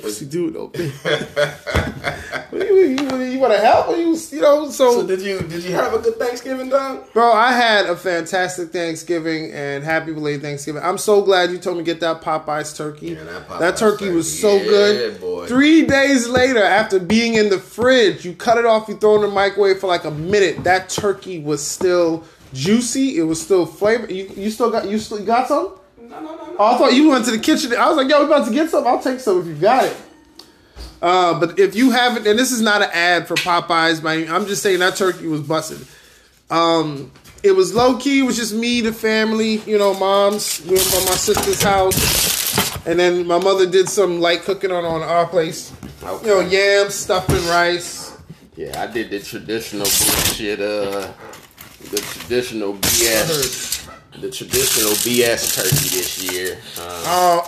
What's 0.00 0.18
he 0.18 0.26
doing 0.26 0.52
there? 0.52 0.92
you, 2.52 2.74
you, 2.74 3.16
you 3.22 3.38
want 3.38 3.54
to 3.54 3.60
help? 3.60 3.88
Or 3.88 3.96
you, 3.96 4.16
you 4.30 4.40
know, 4.40 4.68
so 4.70 5.00
so. 5.00 5.06
did 5.06 5.20
you 5.22 5.40
did 5.40 5.64
you 5.64 5.72
have 5.74 5.94
a 5.94 5.98
good 5.98 6.16
Thanksgiving, 6.16 6.68
Doug? 6.68 7.12
Bro, 7.12 7.32
I 7.32 7.52
had 7.52 7.86
a 7.86 7.96
fantastic 7.96 8.70
Thanksgiving 8.72 9.52
and 9.52 9.82
happy 9.84 10.12
belated 10.12 10.42
Thanksgiving. 10.42 10.82
I'm 10.82 10.98
so 10.98 11.22
glad 11.22 11.50
you 11.50 11.58
told 11.58 11.78
me 11.78 11.84
to 11.84 11.86
get 11.86 12.00
that 12.00 12.20
Popeyes 12.20 12.76
turkey. 12.76 13.08
Yeah, 13.08 13.24
that 13.24 13.48
Popeyes 13.48 13.58
that 13.60 13.76
turkey 13.76 14.10
was 14.10 14.40
so 14.40 14.56
Yeah, 14.56 14.64
good. 14.64 15.20
boy. 15.20 15.46
Three 15.46 15.86
days 15.86 16.28
later, 16.28 16.62
after 16.62 16.98
being 16.98 17.34
in 17.34 17.48
the 17.48 17.58
fridge, 17.58 18.24
you 18.24 18.34
cut 18.34 18.58
it 18.58 18.66
off, 18.66 18.88
you 18.88 18.96
throw 18.96 19.12
it 19.14 19.16
in 19.16 19.22
the 19.22 19.28
microwave 19.28 19.78
for 19.78 19.86
like 19.86 20.04
a 20.04 20.10
minute. 20.10 20.64
That 20.64 20.88
turkey 20.88 21.38
was 21.40 21.66
still 21.66 22.24
juicy. 22.52 23.18
It 23.18 23.22
was 23.22 23.40
still 23.40 23.66
flavor. 23.66 24.12
You, 24.12 24.30
you 24.36 24.50
still 24.50 24.70
got 24.70 24.88
you 24.88 24.98
still 24.98 25.20
you 25.20 25.26
got 25.26 25.48
some? 25.48 25.78
No, 26.20 26.20
no, 26.20 26.36
no, 26.36 26.46
no. 26.46 26.56
Oh, 26.58 26.74
I 26.74 26.78
thought 26.78 26.92
you 26.94 27.10
went 27.10 27.24
to 27.26 27.30
the 27.30 27.38
kitchen. 27.38 27.72
I 27.74 27.88
was 27.88 27.96
like, 27.96 28.08
yo, 28.08 28.20
we 28.20 28.26
about 28.26 28.46
to 28.46 28.52
get 28.52 28.70
some. 28.70 28.86
I'll 28.86 29.02
take 29.02 29.20
some 29.20 29.40
if 29.40 29.46
you 29.46 29.54
got 29.54 29.84
it. 29.84 29.96
Uh, 31.02 31.38
but 31.38 31.58
if 31.58 31.76
you 31.76 31.90
haven't, 31.90 32.26
and 32.26 32.38
this 32.38 32.50
is 32.50 32.60
not 32.62 32.82
an 32.82 32.88
ad 32.92 33.28
for 33.28 33.34
Popeyes, 33.34 34.02
by 34.02 34.26
I'm 34.34 34.46
just 34.46 34.62
saying 34.62 34.78
that 34.78 34.96
turkey 34.96 35.26
was 35.26 35.42
busted. 35.42 35.86
Um, 36.50 37.12
it 37.42 37.52
was 37.52 37.74
low 37.74 37.98
key. 37.98 38.20
It 38.20 38.22
was 38.22 38.36
just 38.36 38.54
me, 38.54 38.80
the 38.80 38.92
family, 38.92 39.56
you 39.58 39.78
know, 39.78 39.94
moms. 39.94 40.64
We 40.64 40.72
were 40.72 40.78
from 40.78 41.04
my 41.04 41.16
sister's 41.16 41.62
house, 41.62 42.86
and 42.86 42.98
then 42.98 43.26
my 43.26 43.38
mother 43.38 43.66
did 43.66 43.88
some 43.88 44.20
light 44.20 44.42
cooking 44.42 44.72
on 44.72 44.84
on 44.84 45.02
our 45.02 45.26
place. 45.26 45.72
Okay. 46.02 46.26
You 46.26 46.34
know, 46.34 46.40
yams, 46.40 46.94
stuffing 46.94 47.46
rice. 47.48 48.16
Yeah, 48.56 48.82
I 48.82 48.86
did 48.86 49.10
the 49.10 49.20
traditional 49.20 49.84
bullshit, 49.84 50.60
uh, 50.60 51.12
the 51.90 51.98
traditional 51.98 52.74
BS, 52.74 53.75
the 54.20 54.30
traditional 54.30 54.92
BS 54.92 55.54
turkey 55.56 55.88
this 55.96 56.22
year. 56.22 56.58
Oh, 56.78 57.46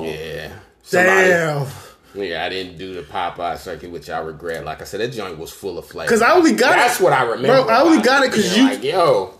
oh, 0.00 0.04
yeah. 0.04 0.52
Somebody- 0.82 1.28
damn! 1.28 1.66
Yeah, 2.12 2.44
I 2.44 2.48
didn't 2.48 2.76
do 2.76 2.94
the 2.94 3.02
Popeye 3.02 3.62
turkey, 3.62 3.86
which 3.86 4.10
I 4.10 4.18
regret. 4.18 4.64
Like 4.64 4.80
I 4.80 4.84
said, 4.84 5.00
that 5.00 5.12
joint 5.12 5.38
was 5.38 5.52
full 5.52 5.78
of 5.78 5.86
flavor. 5.86 6.08
Cause 6.10 6.22
I 6.22 6.32
only 6.34 6.52
got 6.54 6.74
That's 6.76 6.98
it- 7.00 7.04
what 7.04 7.12
I 7.12 7.22
remember. 7.22 7.62
Bro, 7.64 7.68
I 7.72 7.82
only 7.82 8.02
got 8.02 8.24
it 8.24 8.32
'cause 8.32 8.52
Being 8.52 8.66
you- 8.66 8.72
like, 8.72 8.82
yo, 8.82 9.34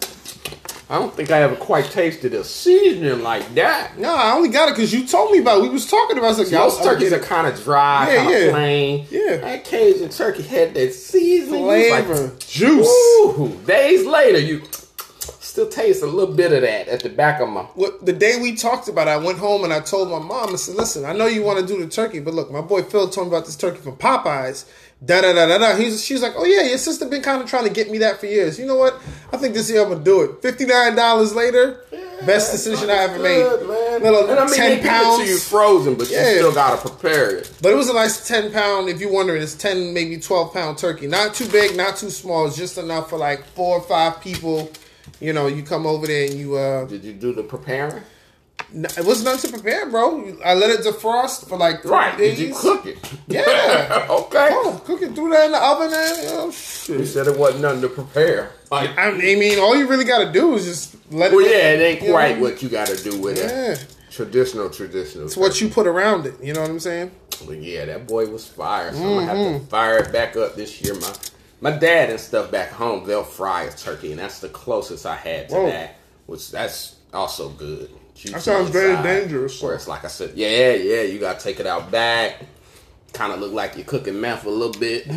I 0.88 0.98
don't 1.00 1.12
think 1.16 1.32
I 1.32 1.42
ever 1.42 1.56
quite 1.56 1.90
tasted 1.90 2.32
a 2.34 2.44
seasoning 2.44 3.24
like 3.24 3.56
that. 3.56 3.98
No, 3.98 4.14
I 4.14 4.32
only 4.34 4.50
got 4.50 4.68
it 4.68 4.76
because 4.76 4.92
you 4.92 5.04
told 5.04 5.32
me 5.32 5.38
about. 5.38 5.58
it. 5.58 5.62
We 5.62 5.68
was 5.70 5.86
talking 5.86 6.16
about. 6.18 6.38
like, 6.38 6.46
Those 6.48 6.78
turkeys 6.78 7.12
are 7.12 7.18
kind 7.18 7.48
of 7.48 7.60
dry, 7.62 8.08
Yeah, 8.12 8.16
kind 8.24 8.34
of 8.36 8.40
yeah. 8.42 8.50
plain. 8.50 9.06
Yeah. 9.10 9.36
That 9.38 9.64
Cajun 9.64 10.08
turkey 10.10 10.42
had 10.44 10.74
that 10.74 10.94
seasoning. 10.94 11.64
Was 11.66 11.90
like, 11.90 12.38
juice. 12.38 12.86
Ooh, 12.88 13.56
days 13.66 14.06
later, 14.06 14.38
you 14.38 14.62
still 15.50 15.69
taste 15.69 16.02
a 16.02 16.06
little 16.06 16.35
bit 16.35 16.52
of 16.52 16.62
that 16.62 16.88
at 16.88 17.02
the 17.02 17.08
back 17.08 17.41
of 17.41 17.49
my. 17.49 17.62
What, 17.75 18.06
the 18.06 18.12
day 18.12 18.38
we 18.41 18.55
talked 18.56 18.88
about, 18.88 19.08
it, 19.08 19.11
I 19.11 19.17
went 19.17 19.38
home 19.38 19.64
and 19.64 19.73
I 19.73 19.81
told 19.81 20.08
my 20.11 20.19
mom. 20.19 20.50
I 20.52 20.56
said, 20.56 20.76
"Listen, 20.76 21.05
I 21.05 21.12
know 21.12 21.26
you 21.26 21.43
want 21.43 21.58
to 21.61 21.67
do 21.67 21.81
the 21.82 21.88
turkey, 21.91 22.20
but 22.20 22.35
look, 22.35 22.50
my 22.50 22.61
boy 22.61 22.82
Phil 22.82 23.08
told 23.08 23.29
me 23.29 23.35
about 23.37 23.47
this 23.47 23.56
turkey 23.56 23.79
from 23.79 23.97
Popeyes. 23.97 24.64
Da 25.05 25.20
da 25.23 25.32
da 25.32 25.47
da 25.47 25.58
da." 25.58 25.76
He's, 25.76 26.05
she's 26.05 26.23
like, 26.23 26.35
"Oh 26.37 26.44
yeah, 26.44 26.62
your 26.62 26.79
sister 26.79 27.06
been 27.06 27.23
kind 27.23 27.43
of 27.43 27.49
trying 27.49 27.64
to 27.64 27.70
get 27.70 27.91
me 27.91 27.99
that 27.99 28.20
for 28.20 28.26
years. 28.26 28.58
You 28.58 28.67
know 28.67 28.76
what? 28.76 28.94
I 29.32 29.37
think 29.38 29.55
this 29.55 29.70
year 29.70 29.82
I'm 29.82 29.91
gonna 29.91 30.05
do 30.05 30.23
it. 30.23 30.43
Fifty 30.43 30.67
nine 30.67 30.94
dollars 30.94 31.35
later, 31.35 31.85
best 32.26 32.52
decision 32.52 32.91
I 32.91 32.94
ever 33.05 33.19
made. 33.19 33.43
Man. 33.43 34.02
Little 34.02 34.31
and 34.31 34.38
I 34.38 34.44
mean, 34.47 34.55
ten 34.55 34.70
they 34.70 34.76
give 34.76 34.85
it 34.85 34.88
pounds. 34.88 35.19
to 35.25 35.29
you 35.29 35.38
frozen, 35.38 35.94
but 35.94 36.08
Yeah. 36.11 36.31
you 36.31 36.37
still 36.38 36.52
gotta 36.55 36.76
prepare 36.88 37.31
it. 37.37 37.50
But 37.62 37.73
it 37.73 37.76
was 37.76 37.88
a 37.88 37.94
nice 37.94 38.26
10 38.26 38.52
pound, 38.52 38.88
if 38.88 39.00
you're 39.00 39.12
wondering, 39.12 39.43
it's 39.43 39.55
10, 39.55 39.93
maybe 39.93 40.19
12 40.19 40.52
pound 40.52 40.79
turkey. 40.79 41.06
Not 41.06 41.35
too 41.35 41.47
big, 41.49 41.76
not 41.76 41.97
too 41.97 42.11
small. 42.11 42.47
It's 42.47 42.56
just 42.56 42.79
enough 42.79 43.11
for 43.11 43.19
like 43.19 43.44
four 43.55 43.79
or 43.79 43.82
five 43.82 44.20
people. 44.23 44.70
You 45.20 45.32
know, 45.32 45.46
you 45.46 45.62
come 45.62 45.87
over 45.87 46.06
there 46.06 46.26
and 46.26 46.34
you, 46.34 46.56
uh, 46.56 46.84
Did 46.87 47.05
you 47.05 47.12
do 47.12 47.32
the 47.34 47.43
preparing? 47.43 48.02
n- 48.75 48.84
it 48.96 49.05
was 49.05 49.22
nothing 49.25 49.50
to 49.50 49.58
prepare, 49.58 49.87
bro. 49.90 50.34
I 50.44 50.55
let 50.55 50.70
it 50.70 50.81
defrost 50.81 51.46
for 51.49 51.58
like 51.58 51.82
three 51.82 51.90
Right. 51.90 52.17
days. 52.17 52.38
Did 52.38 52.49
you 52.49 52.55
cook 52.55 52.87
it? 52.87 52.99
Yeah. 53.26 54.06
okay. 54.11 54.49
Oh, 54.52 54.81
cook 54.84 55.02
it, 55.02 55.14
threw 55.14 55.31
that 55.31 55.46
in 55.46 55.52
the 55.52 55.58
oven 55.62 55.90
and, 55.93 56.22
you 56.22 56.28
know, 56.31 56.46
You 57.00 57.05
said 57.06 57.26
it 57.26 57.37
wasn't 57.38 57.62
nothing 57.62 57.82
to 57.82 57.88
prepare. 57.88 58.52
Like, 58.70 58.96
I 58.96 59.11
mean, 59.12 59.58
all 59.58 59.76
you 59.76 59.87
really 59.88 60.05
got 60.05 60.25
to 60.25 60.32
do 60.32 60.55
is 60.55 60.64
just 60.64 60.96
let 61.12 61.32
well, 61.32 61.44
it. 61.44 61.50
yeah, 61.50 61.70
it 61.73 61.81
ain't 61.82 62.00
you 62.02 62.08
know, 62.08 62.14
quite 62.14 62.38
what 62.40 62.62
you 62.62 62.69
gotta 62.69 62.96
do 63.02 63.19
with 63.20 63.37
Yeah. 63.38 63.73
it. 63.73 63.87
Traditional, 64.11 64.70
traditional. 64.70 65.26
It's 65.26 65.37
what 65.37 65.61
you 65.61 65.69
put 65.69 65.87
around 65.87 66.26
it. 66.26 66.34
You 66.43 66.52
know 66.55 66.61
what 66.62 66.70
I'm 66.70 66.81
saying? 66.81 67.11
But 67.46 67.58
yeah, 67.62 67.84
that 67.87 68.06
boy 68.06 68.26
was 68.26 68.46
fire. 68.46 68.93
So 68.93 68.99
I'm 68.99 69.14
gonna 69.14 69.26
have 69.26 69.37
Mm-hmm. 69.37 69.64
to 69.64 69.70
fire 69.70 69.99
it 69.99 70.12
back 70.12 70.37
up 70.37 70.54
this 70.56 70.80
year. 70.83 70.94
My 70.94 71.12
my 71.61 71.71
dad 71.73 72.11
and 72.11 72.19
stuff 72.21 72.50
back 72.50 72.71
home, 72.71 73.07
they'll 73.07 73.23
fry 73.25 73.64
a 73.64 73.73
turkey, 73.73 74.11
and 74.12 74.21
that's 74.21 74.40
the 74.40 74.49
closest 74.49 75.07
I 75.07 75.17
had 75.17 75.49
to 75.50 75.55
Whoa. 75.55 75.67
that. 75.67 75.97
Which 76.26 76.50
that's 76.50 76.97
also 77.12 77.49
good. 77.50 77.90
Juicy 78.14 78.35
That 78.35 78.43
sounds 78.43 78.71
very 78.71 79.02
dangerous. 79.02 79.61
Where 79.62 79.75
it's 79.75 79.88
like 79.88 80.05
I 80.05 80.09
said, 80.09 80.33
yeah, 80.37 80.73
yeah, 80.73 81.02
you 81.02 81.19
gotta 81.19 81.40
take 81.40 81.59
it 81.61 81.67
out 81.67 81.90
back. 81.90 82.37
Kind 83.12 83.33
of 83.33 83.40
look 83.40 83.52
like 83.52 83.75
you're 83.76 83.85
cooking 83.85 84.21
meth 84.21 84.45
a 84.47 84.50
little 84.50 84.79
bit. 84.81 85.05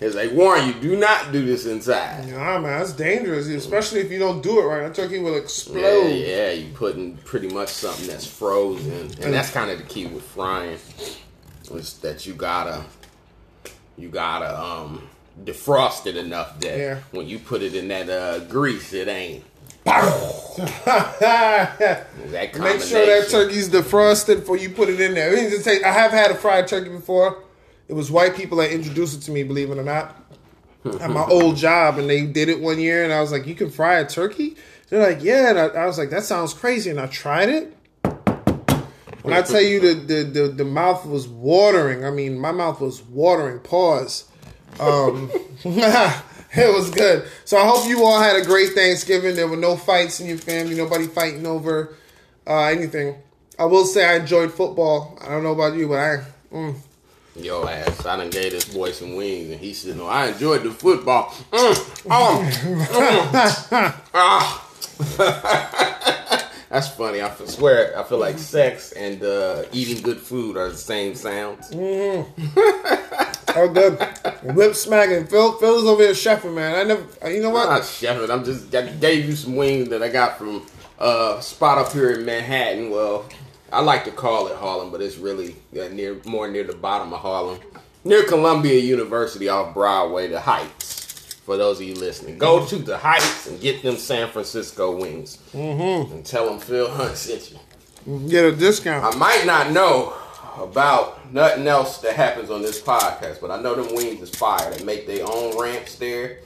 it's 0.00 0.14
like 0.14 0.32
warn 0.32 0.66
you, 0.66 0.72
do 0.74 0.96
not 0.96 1.32
do 1.32 1.44
this 1.44 1.66
inside. 1.66 2.28
Nah, 2.30 2.58
man, 2.60 2.78
that's 2.78 2.92
dangerous, 2.92 3.46
especially 3.48 4.00
if 4.00 4.10
you 4.10 4.18
don't 4.18 4.42
do 4.42 4.60
it 4.60 4.64
right. 4.64 4.80
That 4.82 4.94
turkey 4.94 5.18
will 5.18 5.32
Yeah, 5.32 5.38
explode. 5.38 6.08
yeah, 6.08 6.50
you 6.52 6.72
putting 6.72 7.16
pretty 7.18 7.48
much 7.48 7.68
something 7.68 8.06
that's 8.06 8.26
frozen, 8.26 9.10
and 9.22 9.34
that's 9.34 9.50
kind 9.50 9.70
of 9.70 9.78
the 9.78 9.84
key 9.84 10.06
with 10.06 10.22
frying, 10.22 10.78
is 11.74 11.98
that 11.98 12.26
you 12.26 12.34
gotta, 12.34 12.84
you 13.98 14.08
gotta 14.08 14.58
um 14.58 15.02
defrost 15.44 16.06
it 16.06 16.16
enough 16.16 16.58
that 16.60 16.78
Yeah. 16.78 16.98
when 17.10 17.28
you 17.28 17.38
put 17.38 17.62
it 17.62 17.74
in 17.74 17.88
that 17.88 18.08
uh, 18.08 18.38
grease, 18.40 18.92
it 18.92 19.08
ain't 19.08 19.44
that 19.84 22.06
Make 22.58 22.80
sure 22.82 23.06
that 23.06 23.28
turkey's 23.30 23.68
defrosted 23.68 24.40
before 24.40 24.56
you 24.56 24.70
put 24.70 24.88
it 24.88 25.00
in 25.00 25.14
there. 25.14 25.32
It 25.34 25.62
take- 25.64 25.84
I 25.84 25.92
have 25.92 26.10
had 26.10 26.30
a 26.30 26.34
fried 26.34 26.68
turkey 26.68 26.90
before. 26.90 27.42
It 27.88 27.94
was 27.94 28.10
white 28.10 28.34
people 28.36 28.58
that 28.58 28.70
introduced 28.70 29.16
it 29.18 29.22
to 29.26 29.30
me, 29.30 29.42
believe 29.44 29.70
it 29.70 29.78
or 29.78 29.82
not, 29.82 30.14
at 31.00 31.08
my 31.10 31.24
old 31.24 31.56
job, 31.56 31.98
and 31.98 32.08
they 32.10 32.26
did 32.26 32.50
it 32.50 32.60
one 32.60 32.78
year, 32.78 33.02
and 33.04 33.12
I 33.12 33.20
was 33.22 33.32
like, 33.32 33.46
"You 33.46 33.54
can 33.54 33.70
fry 33.70 33.98
a 33.98 34.06
turkey?" 34.06 34.56
They're 34.90 35.00
like, 35.02 35.22
"Yeah," 35.24 35.48
and 35.50 35.58
I, 35.58 35.66
I 35.68 35.86
was 35.86 35.96
like, 35.96 36.10
"That 36.10 36.24
sounds 36.24 36.52
crazy," 36.52 36.90
and 36.90 37.00
I 37.00 37.06
tried 37.06 37.48
it. 37.48 37.74
When 39.28 39.36
I 39.36 39.42
tell 39.42 39.60
you 39.60 39.78
the, 39.80 39.94
the 39.94 40.22
the 40.24 40.48
the 40.48 40.64
mouth 40.64 41.04
was 41.04 41.28
watering, 41.28 42.04
I 42.04 42.10
mean, 42.10 42.38
my 42.38 42.50
mouth 42.50 42.80
was 42.80 43.02
watering. 43.02 43.60
Pause. 43.60 44.24
Um, 44.80 45.30
it 45.64 46.74
was 46.74 46.90
good. 46.90 47.28
So 47.44 47.58
I 47.58 47.66
hope 47.66 47.86
you 47.86 48.04
all 48.04 48.20
had 48.20 48.36
a 48.36 48.44
great 48.44 48.70
Thanksgiving. 48.70 49.36
There 49.36 49.46
were 49.46 49.58
no 49.58 49.76
fights 49.76 50.20
in 50.20 50.28
your 50.28 50.38
family. 50.38 50.74
Nobody 50.74 51.06
fighting 51.06 51.46
over 51.46 51.94
uh, 52.46 52.62
anything. 52.64 53.16
I 53.58 53.66
will 53.66 53.84
say 53.84 54.06
I 54.06 54.14
enjoyed 54.16 54.50
football. 54.50 55.18
I 55.20 55.28
don't 55.28 55.42
know 55.42 55.52
about 55.52 55.74
you, 55.74 55.88
but 55.88 55.98
I. 55.98 56.24
Mm, 56.50 56.76
Yo 57.36 57.68
ass, 57.68 58.06
I 58.06 58.16
done 58.16 58.30
gave 58.30 58.52
this 58.52 58.64
boy 58.64 58.92
some 58.92 59.14
wings, 59.14 59.50
and 59.50 59.60
he 59.60 59.74
said, 59.74 59.96
"No, 59.96 60.06
I 60.06 60.28
enjoyed 60.28 60.62
the 60.62 60.70
football." 60.70 61.26
Mm, 61.52 62.04
oh, 62.10 62.50
mm, 63.70 63.94
ah. 64.14 64.64
That's 66.68 66.88
funny. 66.88 67.20
I 67.22 67.34
swear, 67.46 67.98
I 67.98 68.02
feel 68.02 68.18
like 68.18 68.38
sex 68.38 68.92
and 68.92 69.22
uh, 69.22 69.64
eating 69.72 70.02
good 70.02 70.18
food 70.18 70.56
are 70.56 70.68
the 70.68 70.76
same 70.76 71.14
sounds. 71.14 71.70
Oh, 73.56 73.66
good. 73.66 73.98
Whip 74.54 74.74
smacking. 74.74 75.26
Phil, 75.26 75.52
Phil's 75.54 75.84
over 75.84 76.02
here 76.02 76.12
chefing, 76.12 76.54
man. 76.54 76.74
I 76.74 76.84
never, 76.84 77.32
you 77.32 77.40
know 77.40 77.48
I'm 77.48 77.54
what? 77.54 77.68
not 77.70 77.80
chefing. 77.82 78.30
I'm 78.30 78.44
just 78.44 78.72
I 78.74 78.86
gave 78.86 79.24
you 79.24 79.34
some 79.34 79.56
wings 79.56 79.88
that 79.88 80.02
I 80.02 80.08
got 80.10 80.38
from 80.38 80.66
uh 80.98 81.40
spot 81.40 81.78
up 81.78 81.92
here 81.92 82.10
in 82.12 82.26
Manhattan. 82.26 82.90
Well, 82.90 83.24
I 83.72 83.80
like 83.80 84.04
to 84.04 84.10
call 84.10 84.48
it 84.48 84.56
Harlem, 84.56 84.90
but 84.92 85.00
it's 85.00 85.16
really 85.16 85.56
uh, 85.72 85.88
near 85.88 86.20
more 86.26 86.46
near 86.48 86.62
the 86.64 86.74
bottom 86.74 87.12
of 87.12 87.20
Harlem, 87.20 87.58
near 88.04 88.22
Columbia 88.24 88.78
University 88.78 89.48
off 89.48 89.72
Broadway, 89.74 90.28
the 90.28 90.40
Heights. 90.40 91.07
For 91.48 91.56
those 91.56 91.80
of 91.80 91.86
you 91.86 91.94
listening, 91.94 92.36
go 92.36 92.66
to 92.66 92.76
the 92.76 92.98
Heights 92.98 93.46
and 93.46 93.58
get 93.58 93.82
them 93.82 93.96
San 93.96 94.28
Francisco 94.28 94.94
wings, 94.94 95.38
mm-hmm. 95.54 96.12
and 96.12 96.22
tell 96.22 96.44
them 96.44 96.58
Phil 96.58 96.90
Hunt 96.90 97.16
sent 97.16 97.52
you. 98.06 98.28
Get 98.28 98.44
a 98.44 98.54
discount. 98.54 99.02
I 99.02 99.16
might 99.16 99.46
not 99.46 99.70
know 99.70 100.12
about 100.58 101.32
nothing 101.32 101.66
else 101.66 102.02
that 102.02 102.16
happens 102.16 102.50
on 102.50 102.60
this 102.60 102.82
podcast, 102.82 103.40
but 103.40 103.50
I 103.50 103.62
know 103.62 103.74
them 103.74 103.94
wings 103.94 104.20
is 104.20 104.28
fire. 104.28 104.70
They 104.74 104.84
make 104.84 105.06
their 105.06 105.24
own 105.26 105.58
ramps 105.58 105.94
there. 105.94 106.40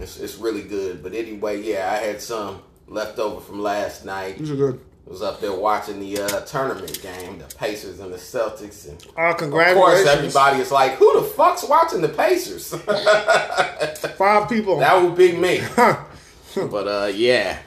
It's, 0.00 0.18
it's 0.18 0.38
really 0.38 0.62
good. 0.62 1.04
But 1.04 1.14
anyway, 1.14 1.62
yeah, 1.62 1.92
I 1.92 2.04
had 2.04 2.20
some 2.20 2.60
left 2.88 3.20
over 3.20 3.40
from 3.40 3.60
last 3.60 4.04
night. 4.04 4.38
These 4.38 4.50
are 4.50 4.56
good. 4.56 4.80
Was 5.08 5.22
up 5.22 5.40
there 5.40 5.54
watching 5.54 6.00
the 6.00 6.20
uh, 6.20 6.40
tournament 6.42 7.00
game, 7.02 7.38
the 7.38 7.46
Pacers 7.56 7.98
and 7.98 8.12
the 8.12 8.18
Celtics, 8.18 8.86
and 8.86 9.02
Oh, 9.16 9.30
of 9.30 9.38
congratulations. 9.38 10.04
course 10.04 10.06
everybody 10.06 10.60
is 10.60 10.70
like, 10.70 10.92
"Who 10.96 11.20
the 11.20 11.26
fuck's 11.26 11.64
watching 11.66 12.02
the 12.02 12.10
Pacers?" 12.10 12.74
Five 14.16 14.48
people. 14.50 14.78
that 14.80 15.02
would 15.02 15.16
be 15.16 15.32
me. 15.32 15.62
but 15.76 16.86
uh, 16.88 17.10
yeah, 17.14 17.58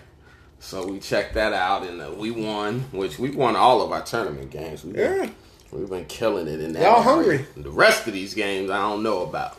so 0.60 0.86
we 0.86 1.00
checked 1.00 1.34
that 1.34 1.52
out, 1.54 1.84
and 1.84 2.00
uh, 2.02 2.12
we 2.16 2.30
won, 2.32 2.82
which 2.92 3.18
we 3.18 3.32
won 3.32 3.56
all 3.56 3.82
of 3.82 3.92
our 3.92 4.04
tournament 4.04 4.52
games. 4.52 4.84
We 4.86 4.94
yeah. 4.98 5.30
We've 5.72 5.90
been 5.90 6.06
killing 6.06 6.48
it 6.48 6.60
in 6.60 6.74
that. 6.74 6.84
Y'all 6.84 7.02
hungry. 7.02 7.46
The 7.56 7.72
rest 7.72 8.06
of 8.06 8.14
these 8.14 8.34
games 8.34 8.70
I 8.70 8.78
don't 8.82 9.02
know 9.04 9.24
about, 9.24 9.58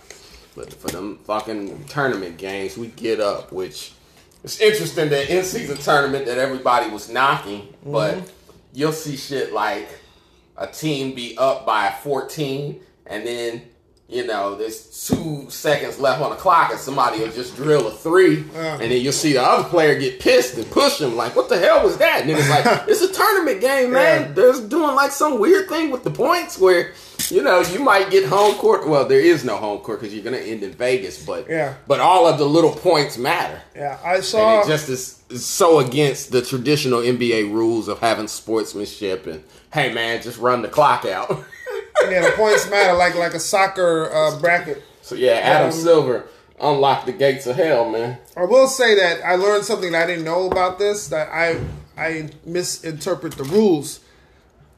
but 0.55 0.73
for 0.73 0.89
them 0.89 1.19
fucking 1.25 1.87
tournament 1.87 2.37
games, 2.37 2.77
we 2.77 2.89
get 2.89 3.19
up. 3.19 3.51
Which 3.51 3.93
it's 4.45 4.61
interesting 4.61 5.09
that 5.11 5.31
in 5.31 5.45
season 5.45 5.77
tournament 5.79 6.27
that 6.27 6.39
everybody 6.39 6.91
was 6.91 7.09
knocking, 7.09 7.73
but 7.85 8.15
Mm-hmm. 8.17 8.27
you'll 8.75 8.93
see 8.93 9.17
shit 9.17 9.53
like 9.53 9.89
a 10.57 10.67
team 10.67 11.15
be 11.15 11.37
up 11.39 11.65
by 11.67 11.95
14, 12.03 12.81
and 13.07 13.27
then 13.27 13.63
you 14.09 14.27
know 14.27 14.55
there's 14.57 15.07
two 15.09 15.47
seconds 15.49 15.99
left 15.99 16.21
on 16.21 16.31
the 16.31 16.37
clock, 16.37 16.71
and 16.71 16.79
somebody 16.79 17.21
will 17.21 17.31
just 17.33 17.57
drill 17.57 17.87
a 17.87 17.91
three, 17.91 18.45
Yeah. 18.55 18.75
and 18.81 18.91
then 18.93 19.01
you'll 19.01 19.13
see 19.13 19.33
the 19.33 19.43
other 19.43 19.67
player 19.69 19.99
get 19.99 20.21
pissed 20.21 20.57
and 20.59 20.71
push 20.71 21.01
him 21.01 21.17
like, 21.17 21.35
"What 21.35 21.49
the 21.49 21.59
hell 21.59 21.83
was 21.83 21.97
that?" 21.99 22.21
And 22.23 22.31
then 22.31 22.37
it's 22.39 22.51
like, 22.51 22.65
"It's 22.89 23.01
a 23.01 23.11
tournament 23.13 23.61
game, 23.63 23.93
man." 23.93 24.21
Yeah. 24.23 24.33
There's 24.33 24.61
doing 24.61 24.95
like 24.95 25.13
some 25.13 25.39
weird 25.39 25.69
thing 25.69 25.91
with 25.91 26.03
the 26.05 26.11
points 26.11 26.59
where 26.59 26.93
you 27.33 27.43
know 27.43 27.61
you 27.61 27.79
might 27.81 28.11
get 28.11 28.25
home 28.29 28.55
court. 28.57 28.87
Well, 28.87 29.07
there 29.07 29.21
is 29.21 29.45
no 29.45 29.57
home 29.57 29.79
court 29.81 30.01
because 30.01 30.15
you're 30.15 30.23
gonna 30.25 30.37
end 30.39 30.63
in 30.63 30.73
Vegas, 30.73 31.25
but 31.25 31.49
Yeah. 31.49 31.75
but 31.87 31.99
all 32.01 32.27
of 32.27 32.39
the 32.39 32.45
little 32.45 32.73
points 32.73 33.17
matter. 33.19 33.61
Yeah. 33.75 33.99
I 34.05 34.21
saw. 34.21 34.61
And 34.61 34.69
it 34.69 34.73
just 34.73 34.89
is, 34.89 35.23
is 35.31 35.45
so 35.47 35.79
against 35.79 36.31
the 36.33 36.43
traditional 36.43 37.01
NBA 37.01 37.53
rules 37.53 37.89
of 37.89 37.99
having 38.01 38.29
sportsmanship 38.29 39.27
and 39.27 39.43
hey 39.73 39.93
man, 39.93 40.21
just 40.23 40.39
run 40.39 40.63
the 40.63 40.69
clock 40.69 41.05
out. 41.05 41.29
yeah, 42.11 42.21
the 42.23 42.33
points 42.37 42.69
matter 42.71 42.97
like 42.97 43.15
like 43.15 43.35
a 43.35 43.41
soccer 43.41 44.11
uh, 44.13 44.39
bracket. 44.41 44.83
so 45.03 45.15
yeah, 45.15 45.33
Adam 45.43 45.67
Um, 45.69 45.73
Silver 45.73 46.27
unlocked 46.61 47.07
the 47.07 47.13
gates 47.13 47.47
of 47.47 47.57
hell, 47.57 47.91
man. 47.91 48.19
I 48.37 48.45
will 48.45 48.69
say 48.69 48.95
that 48.95 49.25
I 49.25 49.35
learned 49.35 49.65
something 49.65 49.91
that 49.93 50.05
I 50.05 50.07
didn't 50.07 50.25
know 50.25 50.47
about 50.47 50.79
this. 50.79 51.09
That 51.09 51.29
I 51.33 51.59
I 51.97 52.31
misinterpret 52.45 53.35
the 53.35 53.45
rules. 53.45 54.01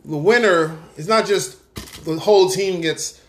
The 0.04 0.16
winner 0.16 0.76
is 0.96 1.08
not 1.08 1.26
just 1.26 1.56
the 2.04 2.18
whole 2.18 2.48
team 2.48 2.80
gets. 2.80 3.20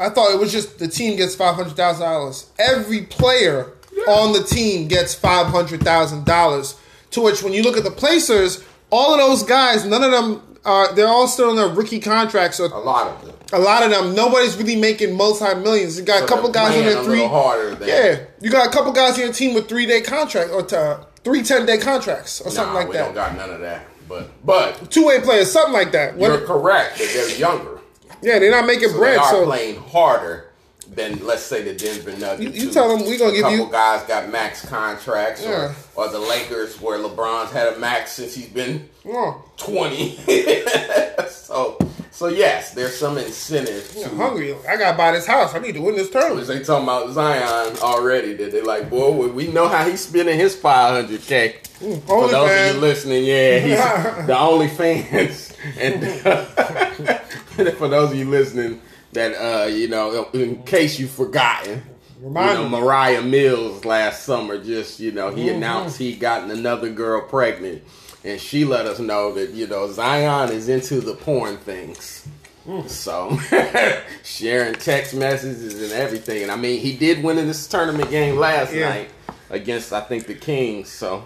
I 0.00 0.08
thought 0.08 0.32
it 0.34 0.40
was 0.40 0.52
just 0.52 0.78
the 0.78 0.88
team 0.88 1.16
gets 1.16 1.34
five 1.34 1.54
hundred 1.54 1.76
thousand 1.76 2.04
dollars. 2.06 2.50
Every 2.58 3.02
player 3.02 3.72
on 4.08 4.32
the 4.32 4.42
team 4.42 4.88
gets 4.88 5.14
five 5.14 5.46
hundred 5.48 5.82
thousand 5.82 6.24
dollars. 6.24 6.78
To 7.12 7.20
which, 7.20 7.42
when 7.42 7.52
you 7.52 7.62
look 7.62 7.76
at 7.76 7.84
the 7.84 7.90
Pacers, 7.90 8.64
all 8.90 9.12
of 9.12 9.18
those 9.20 9.42
guys, 9.42 9.84
none 9.84 10.02
of 10.02 10.10
them 10.10 10.58
are. 10.64 10.94
They're 10.94 11.08
all 11.08 11.28
still 11.28 11.50
on 11.50 11.56
their 11.56 11.68
rookie 11.68 12.00
contracts. 12.00 12.56
So 12.56 12.66
A 12.66 12.78
lot 12.78 13.06
of 13.08 13.26
them. 13.26 13.36
a 13.52 13.58
lot 13.58 13.82
of 13.82 13.90
them, 13.90 14.14
nobody's 14.14 14.56
really 14.56 14.76
making 14.76 15.14
multi 15.14 15.54
millions. 15.56 15.98
You 15.98 16.04
got 16.06 16.20
So 16.20 16.24
a 16.24 16.28
couple 16.28 16.50
guys 16.50 16.74
on 16.74 16.84
their 16.86 17.04
three. 17.04 17.22
harder 17.26 17.74
than 17.74 17.86
Yeah, 17.88 18.20
you 18.40 18.50
got 18.50 18.66
a 18.66 18.70
couple 18.70 18.92
guys 18.92 19.18
in 19.18 19.24
your 19.24 19.32
team 19.34 19.52
with 19.54 19.68
three 19.68 19.84
day 19.84 20.00
contract 20.00 20.50
or 20.52 20.62
uh, 20.74 21.04
three 21.22 21.42
10 21.42 21.66
day 21.66 21.76
contracts 21.78 22.40
or 22.40 22.50
something 22.50 22.72
nah, 22.72 22.80
like 22.80 22.88
we 22.88 22.94
don't 22.94 23.14
got 23.14 23.36
none 23.36 23.50
of 23.50 23.60
that. 23.60 23.84
But 24.12 24.30
but 24.44 24.90
Two 24.90 25.06
way 25.06 25.20
players, 25.20 25.50
something 25.50 25.72
like 25.72 25.92
that. 25.92 26.16
When- 26.18 26.30
you're 26.30 26.40
correct 26.46 26.98
that 26.98 27.10
they're 27.14 27.30
younger. 27.36 27.80
yeah, 28.20 28.38
they're 28.38 28.50
not 28.50 28.66
making 28.66 28.90
So 28.90 28.98
bread. 28.98 29.14
they 29.14 29.18
are 29.18 29.30
So 29.30 29.44
playing 29.46 29.80
harder 29.80 30.48
than 30.94 31.24
let's 31.24 31.42
say 31.42 31.62
the 31.62 31.72
Denver 31.72 32.12
Nuggets. 32.18 32.54
You- 32.56 32.66
you 32.66 32.70
tell 32.70 32.88
them 32.94 33.06
we're 33.06 33.16
gonna 33.18 33.30
a 33.30 33.34
give 33.34 33.42
couple 33.44 33.56
you- 33.58 33.68
guys 33.72 34.02
got 34.02 34.28
max 34.28 34.66
contracts, 34.66 35.42
Yeah. 35.42 35.72
or, 35.94 36.04
or 36.04 36.08
the 36.08 36.18
Lakers 36.18 36.78
where 36.80 36.98
LeBron's 36.98 37.50
had 37.52 37.68
a 37.72 37.78
max 37.78 38.12
since 38.12 38.34
he's 38.34 38.48
been 38.48 38.88
oh, 39.08 39.42
20. 39.56 40.18
so 41.30 41.78
so 42.12 42.28
yes, 42.28 42.72
there's 42.74 42.96
some 42.96 43.18
incentive 43.18 43.96
I'm 44.04 44.16
hungry. 44.16 44.54
I 44.68 44.76
gotta 44.76 44.96
buy 44.96 45.10
this 45.12 45.26
house. 45.26 45.54
I 45.54 45.58
need 45.58 45.72
to 45.74 45.80
win 45.82 45.96
this 45.96 46.10
tournament. 46.10 46.46
they 46.46 46.62
talking 46.62 46.84
about 46.84 47.10
Zion 47.12 47.76
already 47.78 48.34
that 48.34 48.52
they 48.52 48.60
like, 48.60 48.88
boy, 48.88 49.26
we- 49.28 49.48
know 49.48 49.66
how 49.66 49.88
he's 49.88 50.00
spending 50.06 50.38
his 50.38 50.54
500k. 50.56 51.66
For 52.06 52.28
those 52.28 52.50
of 52.70 52.74
you 52.76 52.80
listening, 52.80 53.24
yeah, 53.24 53.58
he's 53.58 54.26
the 54.28 54.38
only 54.38 54.68
fans. 54.68 55.48
And 55.78 56.02
for 57.76 57.88
those 57.88 58.10
of 58.10 58.16
you 58.16 58.28
listening, 58.28 58.80
that 59.12 59.32
uh, 59.34 59.66
you 59.66 59.88
know, 59.88 60.28
in 60.32 60.62
case 60.64 60.98
you've 60.98 61.10
forgotten, 61.10 61.82
Remind 62.20 62.58
you 62.58 62.64
know. 62.68 62.80
Moriah 62.80 63.22
Mills 63.22 63.84
last 63.84 64.24
summer 64.24 64.62
just, 64.62 65.00
you 65.00 65.12
know, 65.12 65.28
Mm-hmm. 65.28 65.38
he 65.38 65.48
announced 65.50 65.98
he'd 65.98 66.18
gotten 66.20 66.50
another 66.50 66.88
girl 66.90 67.22
pregnant. 67.22 67.82
And 68.24 68.40
she 68.40 68.64
let 68.64 68.86
us 68.86 68.98
know 69.00 69.32
that, 69.34 69.50
you 69.50 69.66
know, 69.66 69.90
Zion 69.90 70.50
is 70.52 70.68
into 70.68 71.00
the 71.00 71.14
porn 71.14 71.56
things. 71.56 72.26
Mm. 72.66 72.88
So, 72.88 73.36
sharing 74.24 74.74
text 74.74 75.14
messages 75.14 75.82
and 75.82 75.92
everything. 75.92 76.42
And 76.44 76.52
I 76.52 76.56
mean, 76.56 76.78
he 76.80 76.96
did 76.96 77.22
win 77.24 77.38
in 77.38 77.48
this 77.48 77.66
tournament 77.66 78.10
game 78.10 78.36
last 78.36 78.72
Yeah. 78.72 78.88
night 78.88 79.10
against, 79.50 79.92
I 79.92 80.00
think, 80.00 80.26
the 80.26 80.34
Kings. 80.34 80.88
So, 80.88 81.24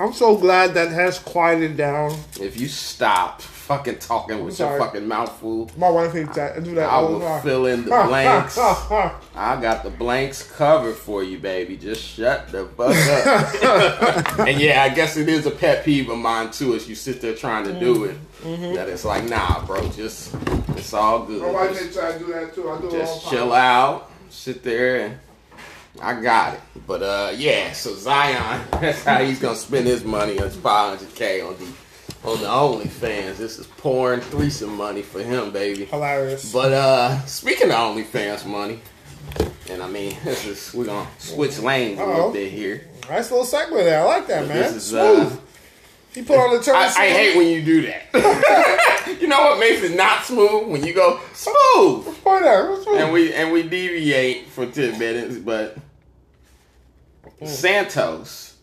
I'm 0.00 0.14
so 0.14 0.36
glad 0.36 0.72
that 0.74 0.90
has 0.90 1.18
quieted 1.18 1.76
down. 1.76 2.16
if 2.40 2.58
you 2.58 2.68
stop 2.68 3.42
fucking 3.76 3.98
talking 3.98 4.44
with 4.44 4.58
your 4.58 4.78
fucking 4.78 5.06
mouth 5.06 5.32
full, 5.38 5.70
My 5.76 5.88
wife 5.88 6.12
hates 6.12 6.34
that. 6.36 6.56
I 6.56 6.60
do 6.60 6.74
that 6.74 6.88
I 6.88 7.00
will 7.00 7.20
time. 7.20 7.42
fill 7.42 7.66
in 7.66 7.84
the 7.84 7.90
blanks. 8.06 8.58
I 8.58 9.58
got 9.60 9.82
the 9.82 9.90
blanks 9.90 10.50
covered 10.52 10.94
for 10.94 11.22
you, 11.22 11.38
baby. 11.38 11.76
Just 11.76 12.02
shut 12.02 12.48
the 12.48 12.66
fuck 12.66 12.94
up. 13.66 14.38
and 14.46 14.60
yeah, 14.60 14.82
I 14.82 14.90
guess 14.90 15.16
it 15.16 15.28
is 15.28 15.46
a 15.46 15.50
pet 15.50 15.84
peeve 15.84 16.08
of 16.10 16.18
mine 16.18 16.50
too. 16.50 16.74
As 16.74 16.88
you 16.88 16.94
sit 16.94 17.20
there 17.20 17.34
trying 17.34 17.64
to 17.64 17.78
do 17.78 18.04
it, 18.04 18.16
that 18.42 18.88
it's 18.88 19.04
like, 19.04 19.24
nah, 19.24 19.64
bro, 19.64 19.88
just 19.90 20.34
it's 20.76 20.92
all 20.92 21.24
good. 21.24 21.42
My 21.42 21.50
wife 21.50 21.78
hates. 21.78 21.96
I 21.98 22.18
do 22.18 22.26
that 22.32 22.54
too. 22.54 22.70
I 22.70 22.80
do 22.80 22.90
just 22.90 23.28
chill 23.30 23.52
out, 23.52 24.10
sit 24.30 24.62
there, 24.62 25.06
and 25.06 25.18
I 26.00 26.20
got 26.20 26.54
it. 26.54 26.60
But 26.86 27.02
uh, 27.02 27.32
yeah, 27.36 27.72
so 27.72 27.94
Zion, 27.94 28.66
that's 28.72 29.04
how 29.04 29.22
he's 29.24 29.38
gonna 29.38 29.56
spend 29.56 29.86
his 29.86 30.04
money 30.04 30.38
on 30.38 30.44
his 30.44 30.56
500k 30.56 31.46
on 31.46 31.56
the 31.58 31.66
on 32.24 32.40
the 32.40 32.46
OnlyFans. 32.46 33.36
This 33.36 33.58
is 33.58 33.66
pouring 33.66 34.20
threesome 34.20 34.76
money 34.76 35.02
for 35.02 35.22
him, 35.22 35.50
baby. 35.50 35.84
Hilarious. 35.86 36.52
But 36.52 36.72
uh 36.72 37.24
speaking 37.26 37.70
of 37.70 37.76
OnlyFans 37.76 38.46
money, 38.46 38.80
and 39.70 39.82
I 39.82 39.88
mean 39.88 40.16
this 40.24 40.46
is 40.46 40.74
we're 40.74 40.86
gonna 40.86 41.08
switch 41.18 41.58
lanes 41.58 41.98
a 41.98 42.02
Uh-oh. 42.02 42.08
little 42.14 42.32
bit 42.32 42.50
here. 42.52 42.86
nice 43.08 43.30
little 43.30 43.46
segue 43.46 43.70
there. 43.84 44.00
I 44.00 44.04
like 44.04 44.26
that, 44.28 44.46
man. 44.48 44.56
This 44.56 44.74
is 44.74 44.86
Smooth. 44.88 45.32
uh 45.32 45.36
he 46.14 46.20
put 46.20 46.36
on 46.38 46.54
the 46.54 46.62
turn. 46.62 46.74
I, 46.76 46.84
I 46.94 47.08
hate 47.08 47.36
when 47.38 47.46
you 47.48 47.62
do 47.64 47.86
that. 47.86 49.16
you 49.20 49.26
know 49.28 49.40
what 49.40 49.58
makes 49.58 49.82
it 49.82 49.96
not 49.96 50.22
smooth? 50.24 50.68
When 50.68 50.84
you 50.84 50.92
go 50.92 51.18
smooth. 51.32 52.06
Out. 52.26 52.82
Smooth? 52.82 53.00
And 53.00 53.12
we 53.14 53.32
and 53.32 53.50
we 53.50 53.62
deviate 53.62 54.48
for 54.48 54.66
ten 54.66 54.98
minutes, 54.98 55.38
but 55.38 55.78
Santos, 57.44 58.56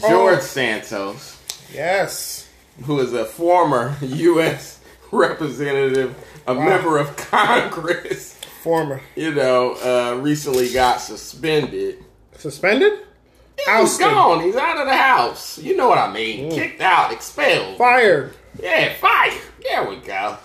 George 0.00 0.38
Oh. 0.38 0.40
Santos, 0.40 1.38
yes. 1.72 2.45
Who 2.84 3.00
is 3.00 3.12
a 3.12 3.24
former 3.24 3.96
U.S. 4.02 4.80
representative, 5.10 6.14
a 6.46 6.54
member 6.54 6.98
of 6.98 7.16
Congress, 7.16 8.34
Former. 8.62 9.00
you 9.14 9.32
know, 9.34 9.74
uh, 9.74 10.20
recently 10.20 10.72
got 10.72 11.00
suspended. 11.00 12.04
Suspended? 12.36 12.92
He's 13.64 13.96
gone. 13.98 14.42
He's 14.42 14.56
out 14.56 14.78
of 14.78 14.86
the 14.86 14.96
house. 14.96 15.58
You 15.58 15.76
know 15.76 15.88
what 15.88 15.98
I 15.98 16.12
mean? 16.12 16.50
Kicked 16.52 16.80
out, 16.82 17.10
expelled. 17.12 17.78
Fired. 17.78 18.34
Yeah, 18.62 18.92
fired. 18.94 19.40
There 19.62 19.88
we 19.88 19.96
go. 19.96 20.36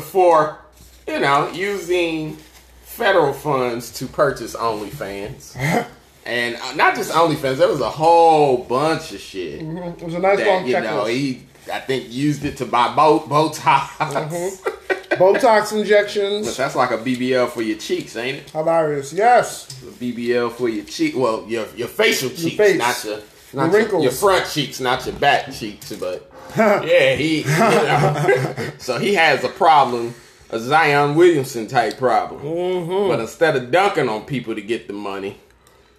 For, 0.00 0.58
you 1.06 1.20
know, 1.20 1.50
using 1.50 2.36
federal 2.84 3.32
funds 3.32 3.90
to 3.98 4.06
purchase 4.06 4.54
OnlyFans. 4.56 5.86
And 6.24 6.56
uh, 6.56 6.74
not 6.74 6.94
just 6.94 7.12
OnlyFans, 7.12 7.56
there 7.56 7.68
was 7.68 7.80
a 7.80 7.90
whole 7.90 8.58
bunch 8.58 9.12
of 9.12 9.20
shit. 9.20 9.62
It 9.62 10.02
was 10.02 10.14
a 10.14 10.18
nice 10.18 10.38
That, 10.38 10.46
long 10.46 10.66
you 10.66 10.80
know, 10.80 11.06
he, 11.06 11.42
I 11.72 11.80
think, 11.80 12.12
used 12.12 12.44
it 12.44 12.56
to 12.58 12.64
buy 12.64 12.94
boat, 12.94 13.28
Botox. 13.28 13.88
Mm-hmm. 13.98 14.82
Botox 15.14 15.78
injections. 15.78 16.46
But 16.46 16.56
that's 16.56 16.76
like 16.76 16.90
a 16.90 16.98
BBL 16.98 17.48
for 17.50 17.62
your 17.62 17.78
cheeks, 17.78 18.16
ain't 18.16 18.38
it? 18.38 18.50
Hilarious. 18.50 19.12
Yes. 19.12 19.70
A 19.82 19.86
BBL 19.86 20.52
for 20.52 20.68
your 20.68 20.84
cheek. 20.84 21.14
Well, 21.16 21.44
your 21.46 21.66
your 21.76 21.88
facial 21.88 22.30
cheeks, 22.30 22.56
face. 22.56 22.78
not 22.78 23.04
your 23.04 23.20
not 23.52 23.70
your, 23.70 23.80
wrinkles. 23.80 24.02
your 24.02 24.12
front 24.12 24.46
cheeks, 24.48 24.80
not 24.80 25.04
your 25.04 25.14
back 25.16 25.52
cheeks. 25.52 25.92
But 25.92 26.30
yeah, 26.56 27.14
he. 27.14 27.42
You 27.42 27.46
know, 27.46 28.70
so 28.78 28.98
he 28.98 29.14
has 29.14 29.44
a 29.44 29.48
problem, 29.48 30.14
a 30.50 30.58
Zion 30.58 31.14
Williamson 31.14 31.66
type 31.66 31.98
problem. 31.98 32.42
Mm-hmm. 32.42 33.08
But 33.08 33.20
instead 33.20 33.56
of 33.56 33.70
dunking 33.70 34.08
on 34.08 34.24
people 34.24 34.54
to 34.54 34.62
get 34.62 34.86
the 34.86 34.94
money, 34.94 35.38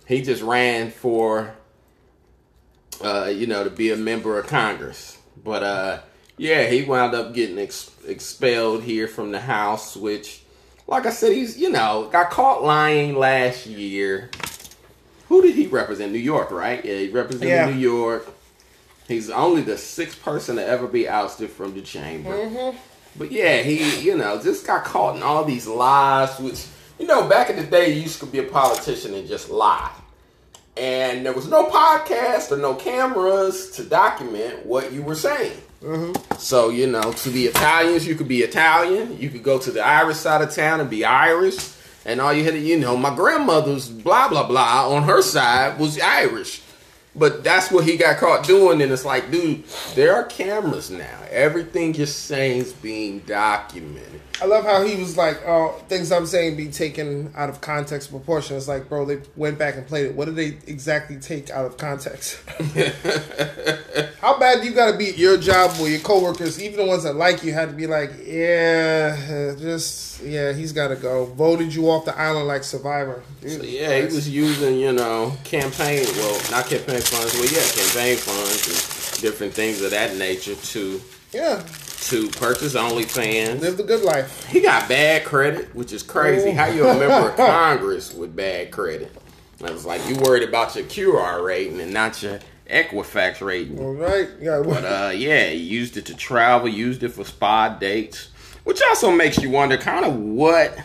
he 0.08 0.22
just 0.22 0.42
ran 0.42 0.92
for, 0.92 1.56
uh, 3.04 3.26
you 3.34 3.48
know, 3.48 3.64
to 3.64 3.70
be 3.70 3.92
a 3.92 3.96
member 3.98 4.38
of 4.38 4.48
Congress. 4.48 5.18
But 5.44 5.64
uh, 5.64 6.00
yeah, 6.38 6.68
he 6.68 6.84
wound 6.84 7.14
up 7.16 7.34
getting 7.34 7.60
ex- 7.60 7.92
expelled 8.08 8.84
here 8.84 9.08
from 9.08 9.32
the 9.32 9.40
House, 9.40 9.96
which, 9.96 10.42
like 10.88 11.06
I 11.06 11.12
said, 11.12 11.34
he's 11.34 11.58
you 11.58 11.70
know 11.70 12.10
got 12.12 12.30
caught 12.30 12.64
lying 12.64 13.16
last 13.16 13.66
year. 13.66 14.30
Who 15.30 15.42
did 15.42 15.56
he 15.56 15.68
represent? 15.68 16.12
New 16.12 16.20
York, 16.20 16.52
right? 16.52 16.84
Yeah, 16.84 16.96
he 16.98 17.10
represented 17.10 17.50
Yeah. 17.50 17.66
New 17.70 17.80
York. 17.80 18.28
He's 19.08 19.30
only 19.30 19.62
the 19.62 19.78
sixth 19.78 20.22
person 20.24 20.56
to 20.58 20.66
ever 20.66 20.88
be 20.88 21.10
ousted 21.10 21.50
from 21.50 21.74
the 21.74 21.82
chamber. 21.82 22.32
Mm-hmm. 22.32 22.78
But 23.18 23.32
yeah, 23.32 23.62
he, 23.62 24.00
you 24.00 24.18
know, 24.18 24.42
just 24.42 24.66
got 24.66 24.86
caught 24.86 25.16
in 25.16 25.24
all 25.24 25.44
these 25.44 25.68
lies, 25.68 26.40
which, 26.40 26.66
you 27.00 27.08
know, 27.08 27.28
back 27.28 27.50
in 27.50 27.56
the 27.56 27.64
day, 27.64 27.94
you 27.94 28.02
used 28.02 28.20
to 28.20 28.26
be 28.26 28.40
a 28.40 28.44
politician 28.44 29.14
and 29.14 29.28
just 29.28 29.50
lie. 29.50 29.92
And 30.76 31.26
there 31.26 31.34
was 31.34 31.48
no 31.48 31.70
podcast 31.70 32.52
or 32.52 32.58
no 32.58 32.74
cameras 32.76 33.72
to 33.72 33.84
document 33.84 34.66
what 34.66 34.92
you 34.92 35.04
were 35.04 35.16
saying. 35.16 35.58
Mm-hmm. 35.82 36.38
So, 36.38 36.70
you 36.70 36.88
know, 36.88 37.12
to 37.12 37.30
the 37.30 37.46
Italians, 37.46 38.08
you 38.08 38.16
could 38.16 38.28
be 38.28 38.42
Italian. 38.42 39.20
You 39.20 39.30
could 39.30 39.44
go 39.44 39.60
to 39.60 39.72
the 39.72 39.82
Irish 39.82 40.18
side 40.18 40.42
of 40.42 40.52
town 40.54 40.80
and 40.80 40.90
be 40.90 41.06
Irish. 41.06 41.58
And 42.06 42.20
all 42.20 42.34
you 42.34 42.44
had 42.44 42.54
to, 42.54 42.60
you 42.60 42.80
know, 42.80 42.98
my 42.98 43.14
grandmother's 43.16 43.90
blah, 43.90 44.30
blah, 44.30 44.48
blah 44.48 44.90
on 44.94 45.04
her 45.04 45.22
side 45.22 45.80
was 45.80 46.00
Irish. 46.00 46.62
But 47.16 47.44
that's 47.44 47.70
what 47.72 47.86
he 47.86 47.96
got 47.96 48.18
caught 48.18 48.44
doing, 48.48 48.82
and 48.82 48.92
it's 48.92 49.06
like, 49.06 49.30
dude, 49.30 49.66
there 49.94 50.16
are 50.16 50.24
cameras 50.24 50.90
now. 50.90 51.20
Everything 51.30 51.94
you're 51.94 52.08
saying 52.08 52.62
is 52.62 52.74
being 52.74 53.20
documented. 53.20 54.20
I 54.42 54.46
love 54.46 54.66
how 54.66 54.84
he 54.84 54.96
was 54.96 55.16
like, 55.16 55.42
"Oh, 55.46 55.82
things 55.88 56.12
I'm 56.12 56.26
saying 56.26 56.58
be 56.58 56.70
taken 56.70 57.32
out 57.36 57.50
of 57.50 57.62
context, 57.62 58.10
proportion." 58.10 58.58
It's 58.58 58.68
like, 58.68 58.90
bro, 58.90 59.06
they 59.06 59.20
went 59.36 59.58
back 59.58 59.76
and 59.76 59.86
played 59.86 60.08
it. 60.08 60.16
What 60.16 60.26
did 60.26 60.36
they 60.36 60.58
exactly 60.68 61.18
take 61.18 61.50
out 61.50 61.66
of 61.66 61.78
context? 61.78 62.40
how 64.22 64.38
bad 64.40 64.62
do 64.62 64.68
you 64.68 64.74
got 64.74 64.92
to 64.92 64.98
be 64.98 65.10
at 65.10 65.18
your 65.18 65.38
job 65.38 65.72
where 65.80 65.90
your 65.90 66.00
coworkers, 66.00 66.62
even 66.62 66.78
the 66.78 66.86
ones 66.86 67.04
that 67.04 67.16
like 67.16 67.44
you, 67.44 67.54
had 67.54 67.70
to 67.70 67.76
be 67.76 67.88
like, 67.88 68.12
"Yeah, 68.26 69.56
just 69.58 70.24
yeah, 70.24 70.52
he's 70.52 70.74
got 70.74 70.88
to 70.88 70.96
go." 70.96 71.26
Voted 71.26 71.74
you 71.74 71.90
off 71.90 72.06
the 72.06 72.18
island 72.18 72.48
like 72.48 72.64
Survivor. 72.64 73.24
So 73.42 73.62
yeah, 73.62 74.00
he 74.00 74.06
was 74.06 74.28
using, 74.28 74.80
you 74.80 74.94
know, 74.94 75.38
campaign, 75.44 76.06
well, 76.18 76.42
not 76.50 76.66
campaign 76.66 77.02
funds, 77.02 77.34
well, 77.36 77.46
yeah, 77.46 77.66
campaign 77.72 78.18
funds 78.18 78.68
and 78.68 79.22
different 79.22 79.54
things 79.54 79.82
of 79.82 79.92
that 79.92 80.18
nature 80.18 80.56
to 80.56 81.02
yeah, 81.34 81.64
to 82.10 82.30
purchase 82.30 82.74
OnlyFans. 82.76 83.62
live 83.62 83.78
the 83.78 83.84
good 83.84 84.04
life. 84.04 84.46
He 84.48 84.62
got 84.62 84.90
bad 84.90 85.26
credit, 85.26 85.74
which 85.74 85.94
is 85.94 86.04
crazy. 86.04 86.52
How 86.52 86.66
you 86.66 86.86
a 86.88 86.94
member 86.98 87.30
of 87.30 87.36
Congress 87.38 88.14
with 88.14 88.36
bad 88.36 88.72
credit? 88.72 89.12
I 89.64 89.72
was 89.72 89.86
like, 89.86 90.06
you 90.10 90.18
worried 90.18 90.44
about 90.44 90.76
your 90.76 90.84
QR 90.86 91.46
rating 91.46 91.80
and 91.80 91.94
not 91.94 92.22
your 92.22 92.40
Equifax 92.70 93.46
rating. 93.46 93.80
All 93.80 93.94
right, 93.94 94.30
yeah. 94.42 94.62
But 94.66 94.84
uh, 94.84 95.12
yeah, 95.12 95.50
he 95.50 95.58
used 95.58 95.96
it 95.96 96.06
to 96.08 96.16
travel, 96.16 96.68
used 96.68 97.04
it 97.04 97.10
for 97.10 97.24
spa 97.24 97.70
dates, 97.70 98.30
which 98.64 98.82
also 98.90 99.12
makes 99.12 99.38
you 99.42 99.50
wonder 99.50 99.78
kind 99.78 100.06
of 100.06 100.16
what 100.16 100.78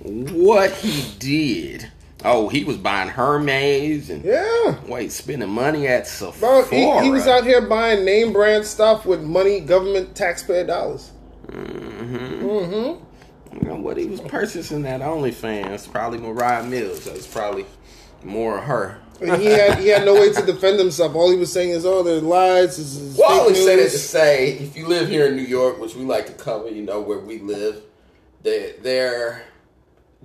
what 0.00 0.72
he 0.72 1.12
did. 1.18 1.90
Oh, 2.24 2.48
he 2.48 2.64
was 2.64 2.76
buying 2.76 3.08
Hermes 3.08 4.10
and 4.10 4.24
yeah. 4.24 4.78
wait, 4.86 5.10
spending 5.10 5.48
money 5.48 5.86
at 5.86 6.06
Sephora. 6.06 6.66
Bro, 6.68 7.00
he, 7.00 7.04
he 7.04 7.10
was 7.10 7.26
out 7.26 7.44
here 7.44 7.62
buying 7.62 8.04
name 8.04 8.32
brand 8.32 8.66
stuff 8.66 9.06
with 9.06 9.22
money, 9.22 9.60
government, 9.60 10.14
taxpayer 10.14 10.66
dollars. 10.66 11.12
Mm-hmm. 11.46 12.46
Mm-hmm. 12.46 13.56
You 13.56 13.68
know 13.68 13.76
what 13.76 13.96
he 13.96 14.06
was 14.06 14.20
purchasing 14.20 14.82
that 14.82 15.00
OnlyFans? 15.00 15.90
Probably 15.90 16.18
Moriah 16.18 16.62
Mills. 16.64 17.04
That 17.04 17.14
was 17.14 17.26
probably 17.26 17.66
more 18.22 18.58
of 18.58 18.64
her. 18.64 19.00
And 19.20 19.40
he 19.40 19.46
had 19.46 19.78
he 19.78 19.88
had 19.88 20.04
no 20.04 20.14
way 20.14 20.32
to 20.32 20.42
defend 20.46 20.78
himself. 20.78 21.14
All 21.14 21.30
he 21.30 21.36
was 21.36 21.52
saying 21.52 21.70
is, 21.70 21.84
"Oh, 21.84 22.02
they're 22.02 22.20
lies. 22.20 22.78
This 22.78 22.96
is 22.96 23.18
Well, 23.18 23.28
I 23.28 23.32
fake 23.32 23.40
always 23.40 23.64
say 23.64 23.76
that 23.76 23.90
to 23.90 23.98
say, 23.98 24.52
if 24.52 24.76
you 24.76 24.86
live 24.86 25.08
here 25.08 25.26
in 25.26 25.36
New 25.36 25.42
York, 25.42 25.78
which 25.78 25.94
we 25.94 26.04
like 26.04 26.26
to 26.26 26.32
cover, 26.32 26.70
you 26.70 26.82
know 26.82 27.00
where 27.00 27.18
we 27.18 27.38
live, 27.38 27.82
they 28.42 28.76
they're 28.80 29.42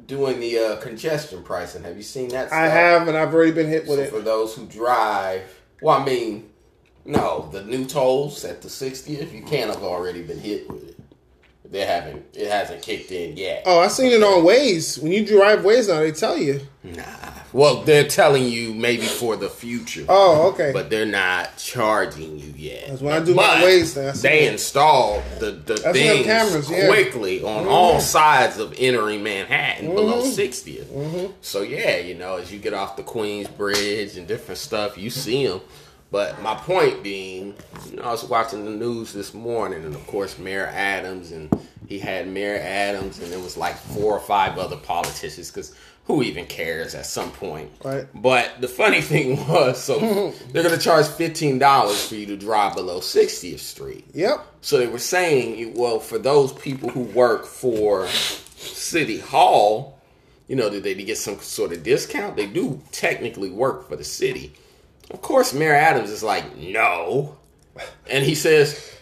doing 0.06 0.40
the 0.40 0.58
uh, 0.60 0.76
congestion 0.78 1.44
pricing. 1.44 1.84
Have 1.84 1.98
you 1.98 2.04
seen 2.04 2.30
that? 2.30 2.52
I 2.52 2.68
have, 2.68 3.08
and 3.08 3.18
I've 3.18 3.34
already 3.34 3.52
been 3.52 3.68
hit 3.68 3.88
with 3.88 3.98
So 4.00 4.04
it. 4.04 4.10
for 4.10 4.20
those 4.22 4.56
who 4.56 4.66
drive, 4.66 5.42
well, 5.82 6.00
I 6.02 6.06
mean, 6.06 6.50
no, 7.06 7.50
the 7.52 7.64
new 7.64 7.86
tolls 7.86 8.44
at 8.46 8.62
the 8.62 8.68
60th, 8.68 9.32
you 9.34 9.44
can't 9.44 9.70
have 9.72 9.84
already 9.84 10.22
been 10.24 10.40
hit 10.40 10.70
with 10.70 10.90
it. 10.90 11.00
They 11.72 11.82
haven't. 11.86 12.24
It 12.34 12.50
hasn't 12.50 12.82
kicked 12.84 13.12
in 13.12 13.36
yet. 13.38 13.64
Oh, 13.66 13.80
I 13.80 13.88
seen 13.88 14.12
it 14.12 14.22
on 14.22 14.44
Waze. 14.46 15.02
When 15.02 15.12
you 15.12 15.26
drive 15.26 15.60
Waze 15.60 15.88
now, 15.90 16.00
they 16.00 16.12
tell 16.12 16.38
you. 16.38 16.62
Nah. 16.84 17.04
Well, 17.56 17.84
they're 17.84 18.06
telling 18.06 18.50
you 18.50 18.74
maybe 18.74 19.06
for 19.06 19.38
the 19.38 19.48
future. 19.48 20.04
Oh, 20.10 20.50
okay. 20.50 20.72
But 20.74 20.90
they're 20.90 21.06
not 21.06 21.56
charging 21.56 22.38
you 22.38 22.54
yet. 22.58 22.90
That's 22.90 23.02
when 23.02 23.14
I 23.14 23.24
do 23.24 23.34
my 23.34 23.62
But 23.62 23.64
Waze 23.64 23.94
thing. 23.94 24.22
They 24.22 24.48
installed 24.50 25.24
the, 25.40 25.52
the 25.52 25.78
things 25.78 26.26
cameras, 26.26 26.70
yeah. 26.70 26.88
quickly 26.88 27.42
on 27.44 27.62
mm-hmm. 27.62 27.72
all 27.72 28.02
sides 28.02 28.60
of 28.60 28.76
entering 28.78 29.24
Manhattan 29.24 29.96
below 29.96 30.22
mm-hmm. 30.22 30.38
60th. 30.38 30.84
Mm-hmm. 30.84 31.32
So, 31.40 31.62
yeah, 31.62 31.96
you 31.96 32.16
know, 32.16 32.36
as 32.36 32.52
you 32.52 32.60
get 32.60 32.74
off 32.74 32.98
the 32.98 33.04
Queens 33.04 33.48
Bridge 33.48 34.18
and 34.18 34.28
different 34.28 34.58
stuff, 34.58 34.98
you 34.98 35.10
see 35.10 35.48
them. 35.48 35.62
But 36.12 36.42
my 36.42 36.56
point 36.56 37.04
being, 37.04 37.56
you 37.90 37.98
know, 37.98 38.04
I 38.04 38.12
was 38.12 38.24
watching 38.24 38.64
the 38.64 38.72
news 38.72 39.12
this 39.12 39.34
morning, 39.34 39.84
and 39.84 39.96
of 39.96 40.08
course, 40.08 40.38
Mayor 40.38 40.68
Adams, 40.68 41.32
and 41.32 41.50
he 41.88 42.00
had 42.00 42.28
Mayor 42.28 42.60
Adams, 42.62 43.20
and 43.20 43.34
it 43.34 43.42
was 43.42 43.58
like 43.58 43.76
four 43.76 44.14
or 44.14 44.20
five 44.20 44.58
other 44.58 44.78
politicians, 44.78 45.52
because 45.52 45.76
who 46.06 46.22
even 46.22 46.46
cares 46.46 46.94
at 46.94 47.06
some 47.06 47.32
point? 47.32 47.72
Right. 47.84 48.08
But 48.14 48.62
the 48.62 48.68
funny 48.68 49.02
thing 49.12 49.38
was, 49.48 49.84
so 49.84 50.00
they're 50.52 50.64
going 50.64 50.76
to 50.76 50.82
charge 50.82 51.08
fifteen 51.08 51.60
dollars 51.60 52.08
for 52.08 52.16
you 52.16 52.28
to 52.28 52.38
drive 52.38 52.76
below 52.76 53.00
60th 53.00 53.60
Street. 53.60 54.06
Yep. 54.14 54.46
So 54.62 54.78
they 54.78 54.88
were 54.88 55.00
saying, 55.00 55.74
well, 55.74 56.00
for 56.00 56.18
those 56.18 56.54
people 56.54 56.90
who 56.90 57.02
work 57.02 57.46
for 57.46 58.08
City 58.08 59.20
Hall, 59.20 60.00
you 60.48 60.56
know, 60.56 60.70
did 60.70 60.84
they 60.84 60.94
get 60.94 61.18
some 61.18 61.40
sort 61.40 61.72
of 61.72 61.84
discount? 61.84 62.36
They 62.36 62.46
do 62.46 62.82
technically 62.92 63.50
work 63.50 63.90
for 63.90 63.96
the 63.96 64.04
city. 64.04 64.54
Of 65.12 65.22
course, 65.22 65.54
Mayor 65.54 65.74
Adams 65.74 66.10
is 66.10 66.24
like, 66.24 66.58
no. 66.58 67.38
And 68.10 68.24
he 68.24 68.36
says, 68.36 68.96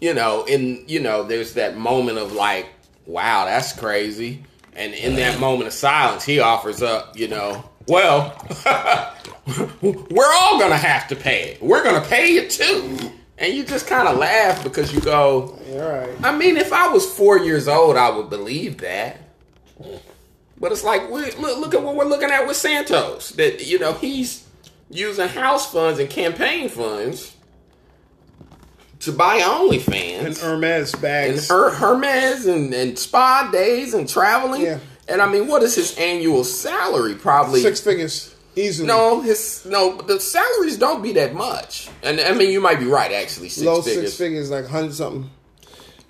you 0.00 0.14
know, 0.14 0.44
in 0.44 0.84
you 0.86 1.00
know, 1.00 1.22
there's 1.22 1.54
that 1.54 1.76
moment 1.76 2.18
of 2.18 2.32
like, 2.32 2.66
wow, 3.06 3.44
that's 3.44 3.72
crazy. 3.72 4.44
And 4.76 4.92
in 4.92 5.16
that 5.16 5.38
moment 5.38 5.68
of 5.68 5.72
silence, 5.72 6.24
he 6.24 6.40
offers 6.40 6.82
up, 6.82 7.18
you 7.18 7.28
know, 7.28 7.64
well, 7.86 8.36
we're 9.82 10.32
all 10.40 10.58
gonna 10.58 10.76
have 10.76 11.08
to 11.08 11.16
pay 11.16 11.50
it. 11.50 11.62
We're 11.62 11.84
gonna 11.84 12.06
pay 12.06 12.36
it 12.36 12.50
too. 12.50 13.12
And 13.36 13.52
you 13.52 13.64
just 13.64 13.86
kind 13.86 14.08
of 14.08 14.16
laugh 14.16 14.62
because 14.62 14.94
you 14.94 15.00
go, 15.00 15.58
right. 15.70 16.08
I 16.22 16.36
mean, 16.36 16.56
if 16.56 16.72
I 16.72 16.88
was 16.88 17.04
four 17.04 17.38
years 17.38 17.66
old, 17.66 17.96
I 17.96 18.10
would 18.10 18.30
believe 18.30 18.78
that. 18.78 19.18
But 20.56 20.72
it's 20.72 20.84
like, 20.84 21.10
look, 21.10 21.36
look 21.38 21.74
at 21.74 21.82
what 21.82 21.96
we're 21.96 22.04
looking 22.04 22.30
at 22.30 22.46
with 22.46 22.56
Santos. 22.56 23.30
That, 23.30 23.66
you 23.66 23.78
know, 23.78 23.92
he's 23.92 24.46
using 24.90 25.28
house 25.28 25.70
funds 25.72 25.98
and 25.98 26.08
campaign 26.10 26.68
funds 26.68 27.34
to 29.00 29.12
buy 29.12 29.40
OnlyFans 29.40 30.24
And. 30.24 30.36
Hermes 30.36 30.92
And, 30.94 31.02
bags. 31.02 31.48
Her- 31.48 31.70
Hermes 31.70 32.46
and, 32.46 32.72
and 32.72 32.98
spa 32.98 33.48
days 33.52 33.94
and 33.94 34.08
traveling. 34.08 34.62
Yeah. 34.62 34.78
And 35.08 35.20
I 35.20 35.30
mean, 35.30 35.48
what 35.48 35.62
is 35.62 35.74
his 35.74 35.96
annual 35.98 36.44
salary? 36.44 37.14
Probably 37.14 37.60
Six 37.60 37.80
figures. 37.80 38.34
Easily. 38.56 38.86
no, 38.86 39.20
his 39.20 39.66
no. 39.66 40.00
The 40.00 40.20
salaries 40.20 40.78
don't 40.78 41.02
be 41.02 41.12
that 41.14 41.34
much, 41.34 41.88
and 42.04 42.20
I 42.20 42.32
mean 42.34 42.52
you 42.52 42.60
might 42.60 42.78
be 42.78 42.86
right. 42.86 43.10
Actually, 43.10 43.48
six 43.48 43.66
Low 43.66 43.82
figures. 43.82 44.04
six 44.12 44.16
figures, 44.16 44.48
like 44.48 44.62
100 44.62 44.94
something. 44.94 45.28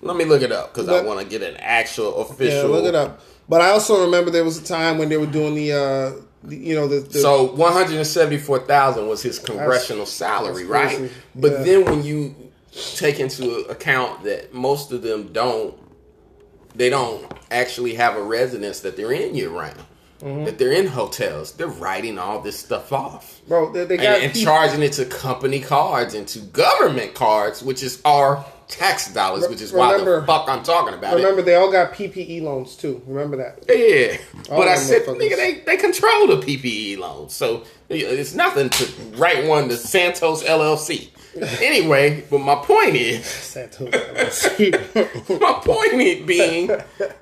Let 0.03 0.15
me 0.15 0.25
look 0.25 0.43
it 0.43 0.51
up 0.51 0.71
because 0.71 0.87
I 0.87 1.01
want 1.01 1.19
to 1.21 1.25
get 1.25 1.41
an 1.41 1.57
actual 1.57 2.13
Yeah, 2.15 2.21
official. 2.31 2.69
look 2.69 2.85
it 2.85 2.93
up. 2.93 3.19
But 3.49 3.61
I 3.61 3.71
also 3.71 4.05
remember 4.05 4.29
there 4.29 4.43
was 4.43 4.59
a 4.61 4.63
time 4.63 4.99
when 4.99 5.09
they 5.09 5.17
were 5.17 5.25
doing 5.25 5.55
the, 5.55 5.71
uh, 5.73 6.11
the 6.34 6.34
you 6.49 6.75
know, 6.75 6.87
the, 6.87 6.99
the 6.99 7.19
So 7.19 7.51
one 7.53 7.73
hundred 7.73 7.95
and 7.97 8.07
seventy 8.07 8.37
four 8.37 8.59
thousand 8.59 9.07
was 9.07 9.21
his 9.21 9.39
congressional 9.39 10.05
salary, 10.05 10.65
right? 10.65 11.09
But 11.35 11.51
Yeah. 11.51 11.63
then 11.63 11.85
when 11.85 12.03
you 12.03 12.35
take 12.97 13.19
into 13.19 13.59
account 13.69 14.23
that 14.23 14.53
most 14.53 14.91
of 14.91 15.01
them 15.01 15.31
don't, 15.31 15.75
they 16.75 16.89
don't 16.89 17.31
actually 17.51 17.95
have 17.95 18.15
a 18.17 18.21
residence 18.23 18.81
that 18.81 18.97
they're 18.97 19.11
in 19.13 19.35
year 19.35 19.49
round. 19.49 19.81
Mm-hmm. 20.21 20.45
that 20.45 20.57
they're 20.57 20.71
in 20.71 20.87
hotels, 20.87 21.51
they're 21.51 21.67
writing 21.67 22.17
all 22.17 22.39
this 22.41 22.57
stuff 22.57 22.93
off 22.93 23.41
bro. 23.49 23.73
They, 23.73 23.83
they 23.83 23.97
got 23.97 24.21
and, 24.21 24.23
and 24.23 24.33
charging 24.33 24.81
it 24.81 24.93
to 24.93 25.03
company 25.03 25.59
cards 25.59 26.13
and 26.13 26.25
to 26.29 26.39
government 26.39 27.13
cards, 27.15 27.61
which 27.61 27.83
is 27.83 28.01
our 28.05 28.43
tax 28.67 29.13
dollars, 29.13 29.47
which 29.47 29.61
is 29.61 29.71
why 29.71 29.97
the 29.97 30.23
fuck 30.25 30.47
I'm 30.49 30.63
talking 30.63 30.93
about 30.93 31.15
Remember, 31.15 31.41
they 31.41 31.55
all 31.55 31.71
got 31.71 31.93
PPE 31.93 32.41
loans 32.41 32.75
too. 32.75 33.01
Remember 33.05 33.37
that? 33.37 33.63
Yeah, 33.67 34.17
All 34.49 34.59
but 34.59 34.67
I 34.67 34.75
said, 34.75 35.03
nigga, 35.03 35.35
they 35.35 35.61
they 35.65 35.77
control 35.77 36.27
the 36.27 36.37
PPE 36.37 36.97
loans, 36.97 37.33
so 37.33 37.63
it's 37.89 38.33
nothing 38.33 38.69
to 38.69 38.85
write 39.17 39.45
one 39.47 39.69
to 39.69 39.77
Santos 39.77 40.43
LLC. 40.43 41.09
Anyway, 41.61 42.23
but 42.29 42.39
my 42.39 42.55
point 42.55 42.95
is. 42.95 43.25
Santos. 43.25 43.89
LLC. 43.89 44.71
my 45.41 45.59
point 45.65 46.25
being, 46.25 46.69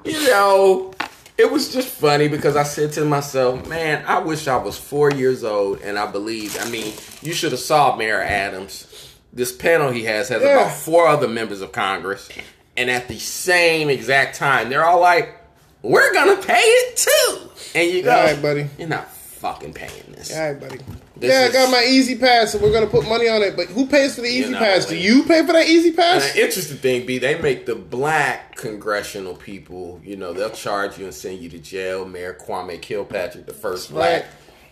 you 0.05 0.27
know, 0.27 0.93
it 1.35 1.51
was 1.51 1.73
just 1.73 1.87
funny 1.87 2.27
because 2.27 2.55
I 2.55 2.61
said 2.61 2.91
to 2.93 3.05
myself, 3.05 3.67
man, 3.67 4.03
I 4.05 4.19
wish 4.19 4.47
I 4.47 4.57
was 4.57 4.77
four 4.77 5.11
years 5.11 5.43
old 5.43 5.81
and 5.81 5.97
I 5.97 6.11
believed. 6.11 6.59
I 6.59 6.69
mean, 6.69 6.93
you 7.23 7.33
should 7.33 7.53
have 7.53 7.61
saw 7.61 7.95
Mayor 7.95 8.21
Adams. 8.21 9.12
This 9.33 9.51
panel 9.51 9.91
he 9.91 10.03
has 10.05 10.29
has 10.29 10.41
Yeah. 10.43 10.49
about 10.61 10.75
four 10.77 11.07
other 11.07 11.27
members 11.27 11.61
of 11.61 11.71
Congress, 11.71 12.29
and 12.77 12.89
at 12.89 13.07
the 13.07 13.17
same 13.19 13.89
exact 13.89 14.37
time, 14.37 14.69
they're 14.69 14.85
all 14.85 14.99
like, 15.01 15.35
"We're 15.81 16.13
gonna 16.13 16.37
pay 16.37 16.61
it 16.61 16.97
too," 16.97 17.49
and 17.73 17.89
you 17.89 18.03
go, 18.03 18.11
All 18.11 18.23
right, 18.23 18.41
buddy. 18.41 18.67
you're 18.77 18.87
not 18.87 19.11
fucking 19.15 19.73
paying 19.73 20.13
this." 20.15 20.31
All 20.35 20.39
right, 20.39 20.59
buddy. 20.59 20.79
This 21.15 21.31
yeah, 21.31 21.47
I 21.47 21.51
got 21.51 21.71
my 21.71 21.83
E-ZPass, 21.83 22.53
and 22.53 22.61
we're 22.63 22.71
gonna 22.71 22.87
put 22.87 23.07
money 23.07 23.27
on 23.29 23.41
it. 23.43 23.55
But 23.55 23.67
who 23.67 23.85
pays 23.87 24.15
for 24.15 24.21
the 24.21 24.27
Easy 24.27 24.49
know, 24.51 24.57
Pass? 24.59 24.85
Do 24.87 24.95
you 24.97 25.23
pay 25.23 25.45
for 25.45 25.53
that 25.53 25.67
E-ZPass? 25.67 26.35
interesting 26.35 26.77
thing 26.77 27.05
be 27.05 27.17
they 27.17 27.35
make 27.39 27.65
the 27.65 27.75
black 27.75 28.55
congressional 28.55 29.35
people, 29.35 30.01
you 30.03 30.15
know, 30.15 30.33
they'll 30.33 30.49
charge 30.49 30.97
you 30.97 31.05
and 31.05 31.13
send 31.13 31.39
you 31.39 31.49
to 31.49 31.59
jail. 31.59 32.05
Mayor 32.05 32.33
Kwame 32.39 32.79
Kilpatrick, 32.81 33.45
the 33.45 33.53
first 33.53 33.91
black 33.91 34.25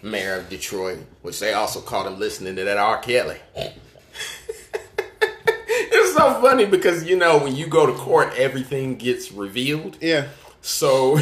Right. 0.03 0.11
mayor 0.11 0.35
of 0.35 0.49
Detroit, 0.49 0.99
which 1.21 1.39
they 1.39 1.53
also 1.53 1.79
caught 1.79 2.05
him 2.07 2.19
listening 2.19 2.55
to 2.57 2.63
that 2.65 2.77
R. 2.77 2.97
Kelly. 2.99 3.37
It's 6.11 6.17
so 6.19 6.41
funny 6.41 6.65
because 6.65 7.05
you 7.05 7.15
know 7.17 7.37
when 7.37 7.55
you 7.55 7.67
go 7.67 7.85
to 7.85 7.93
court, 7.93 8.33
everything 8.37 8.95
gets 8.95 9.31
revealed. 9.31 9.97
Yeah, 10.01 10.27
So 10.61 11.15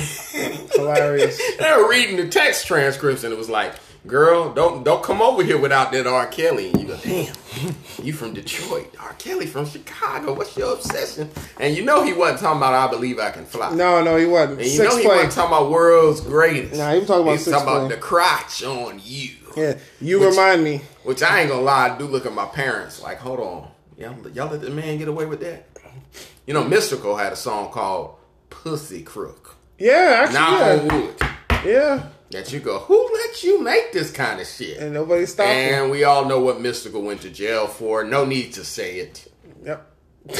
hilarious. 0.73 1.39
they 1.59 1.71
were 1.77 1.89
reading 1.89 2.17
the 2.17 2.27
text 2.27 2.67
transcripts 2.67 3.23
and 3.23 3.33
it 3.33 3.37
was 3.37 3.49
like, 3.49 3.73
"Girl, 4.07 4.53
don't 4.53 4.83
don't 4.83 5.03
come 5.03 5.21
over 5.21 5.43
here 5.43 5.57
without 5.57 5.91
that 5.91 6.07
R. 6.07 6.27
Kelly." 6.27 6.71
And 6.71 6.81
you 6.81 6.87
go, 6.87 6.97
"Damn, 6.97 7.33
you 8.03 8.13
from 8.13 8.33
Detroit? 8.33 8.93
R. 8.99 9.13
Kelly 9.13 9.45
from 9.45 9.65
Chicago? 9.65 10.33
What's 10.33 10.55
your 10.57 10.73
obsession?" 10.73 11.29
And 11.59 11.75
you 11.75 11.83
know 11.83 12.03
he 12.03 12.13
wasn't 12.13 12.39
talking 12.41 12.57
about 12.57 12.73
"I 12.73 12.91
Believe 12.91 13.19
I 13.19 13.31
Can 13.31 13.45
Fly." 13.45 13.73
No, 13.75 14.03
no, 14.03 14.17
he 14.17 14.25
wasn't. 14.25 14.59
and 14.59 14.67
you 14.67 14.77
Six 14.77 14.89
know 14.93 14.97
he 14.97 15.05
play. 15.05 15.15
wasn't 15.15 15.33
talking 15.33 15.55
about 15.57 15.71
"World's 15.71 16.21
Greatest." 16.21 16.79
Nah, 16.79 16.91
he 16.93 16.99
was 16.99 17.07
talking 17.07 17.23
about 17.23 17.31
He's 17.33 17.45
Six 17.45 17.57
talking 17.57 17.75
about 17.75 17.89
the 17.89 17.97
crotch 17.97 18.63
on 18.63 18.99
you. 19.03 19.31
Yeah, 19.57 19.77
you 19.99 20.19
Which- 20.19 20.29
remind 20.29 20.63
me. 20.63 20.81
Which 21.03 21.23
I 21.23 21.39
ain't 21.41 21.49
gonna 21.49 21.61
lie, 21.63 21.89
I 21.89 21.97
do 21.97 22.05
look 22.05 22.25
at 22.27 22.33
my 22.33 22.45
parents 22.45 23.01
like, 23.01 23.17
hold 23.17 23.39
on, 23.39 23.67
y'all, 23.99 24.29
y'all 24.29 24.49
let 24.49 24.61
the 24.61 24.69
man 24.69 24.97
get 24.97 25.07
away 25.07 25.25
with 25.25 25.39
that? 25.41 25.67
You 26.45 26.53
know, 26.53 26.63
Mystikal 26.63 27.19
had 27.19 27.33
a 27.33 27.35
song 27.35 27.71
called 27.71 28.15
"Pussy 28.49 29.03
Crook." 29.03 29.55
Yeah, 29.77 30.23
actually, 30.23 30.33
Now 30.33 30.59
yeah. 30.65 30.93
wood. 30.93 31.15
yeah. 31.65 32.03
That 32.31 32.53
you 32.53 32.59
go, 32.59 32.77
who 32.79 33.09
let 33.11 33.43
you 33.43 33.59
make 33.63 33.91
this 33.91 34.11
kind 34.11 34.39
of 34.39 34.45
shit? 34.45 34.77
And 34.77 34.93
nobody 34.93 35.25
stopped 35.25 35.49
him. 35.49 35.81
And 35.83 35.91
we 35.91 36.03
all 36.03 36.25
know 36.25 36.39
what 36.39 36.57
Mystikal 36.57 37.01
went 37.03 37.21
to 37.21 37.29
jail 37.31 37.65
for. 37.65 38.03
No 38.03 38.23
need 38.23 38.53
to 38.53 38.63
say 38.63 38.97
it. 38.99 39.31
Yep. 39.65 39.91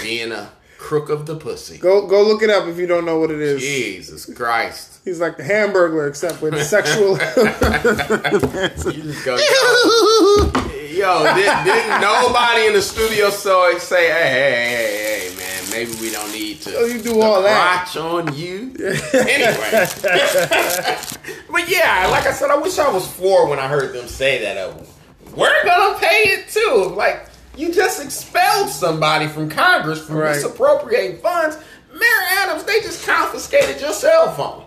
Being 0.04 0.32
a 0.32 0.52
crook 0.78 1.10
of 1.10 1.26
the 1.26 1.36
pussy. 1.36 1.80
Go, 1.80 2.06
go 2.06 2.22
look 2.24 2.44
it 2.44 2.52
up 2.52 2.68
if 2.68 2.78
you 2.78 2.86
don't 2.86 3.06
know 3.06 3.20
what 3.20 3.32
it 3.32 3.40
is. 3.42 3.60
Jesus 3.60 4.32
Christ. 4.36 5.00
He's 5.04 5.20
like 5.20 5.38
the 5.38 5.44
Hamburglar, 5.44 6.08
except 6.08 6.42
with 6.44 6.62
sexual. 6.64 7.18
You 8.94 9.04
just 9.04 9.26
go, 9.26 9.36
yo, 10.90 11.24
did, 11.36 11.64
didn't 11.66 12.02
nobody 12.02 12.68
in 12.68 12.74
the 12.74 12.82
studio 12.82 13.30
so 13.30 13.78
say, 13.80 14.08
hey, 14.08 14.30
hey, 14.30 15.30
hey, 15.30 15.30
hey, 15.30 15.38
man, 15.38 15.72
maybe 15.72 15.92
we 16.02 16.12
don't 16.12 16.32
need 16.32 16.62
to. 16.62 16.76
Oh, 16.78 16.86
you 16.86 17.02
do 17.02 17.22
all 17.22 17.42
that. 17.44 17.88
crotch 17.92 17.98
on 17.98 18.36
you. 18.36 18.74
anyway. 19.14 19.88
but 21.52 21.70
yeah, 21.70 22.08
like 22.12 22.26
I 22.26 22.32
said, 22.34 22.50
I 22.50 22.58
wish 22.58 22.78
I 22.80 22.92
was 22.92 23.08
four 23.08 23.48
when 23.48 23.60
I 23.60 23.68
heard 23.68 23.94
them 23.94 24.08
say 24.08 24.42
that. 24.42 24.58
Uh, 24.58 24.74
We're 25.36 25.64
gonna 25.66 25.98
pay 26.00 26.24
it 26.30 26.50
too. 26.50 26.94
Like 26.96 27.28
you 27.56 27.74
just 27.74 28.04
expelled 28.04 28.70
somebody 28.70 29.28
from 29.28 29.50
Congress 29.50 30.06
for 30.06 30.16
Right. 30.16 30.36
misappropriating 30.36 31.18
funds. 31.20 31.58
Mayor 31.92 32.24
Adams, 32.40 32.64
they 32.64 32.80
just 32.82 33.06
confiscated 33.06 33.82
your 33.82 33.94
cell 33.94 34.32
phone 34.34 34.66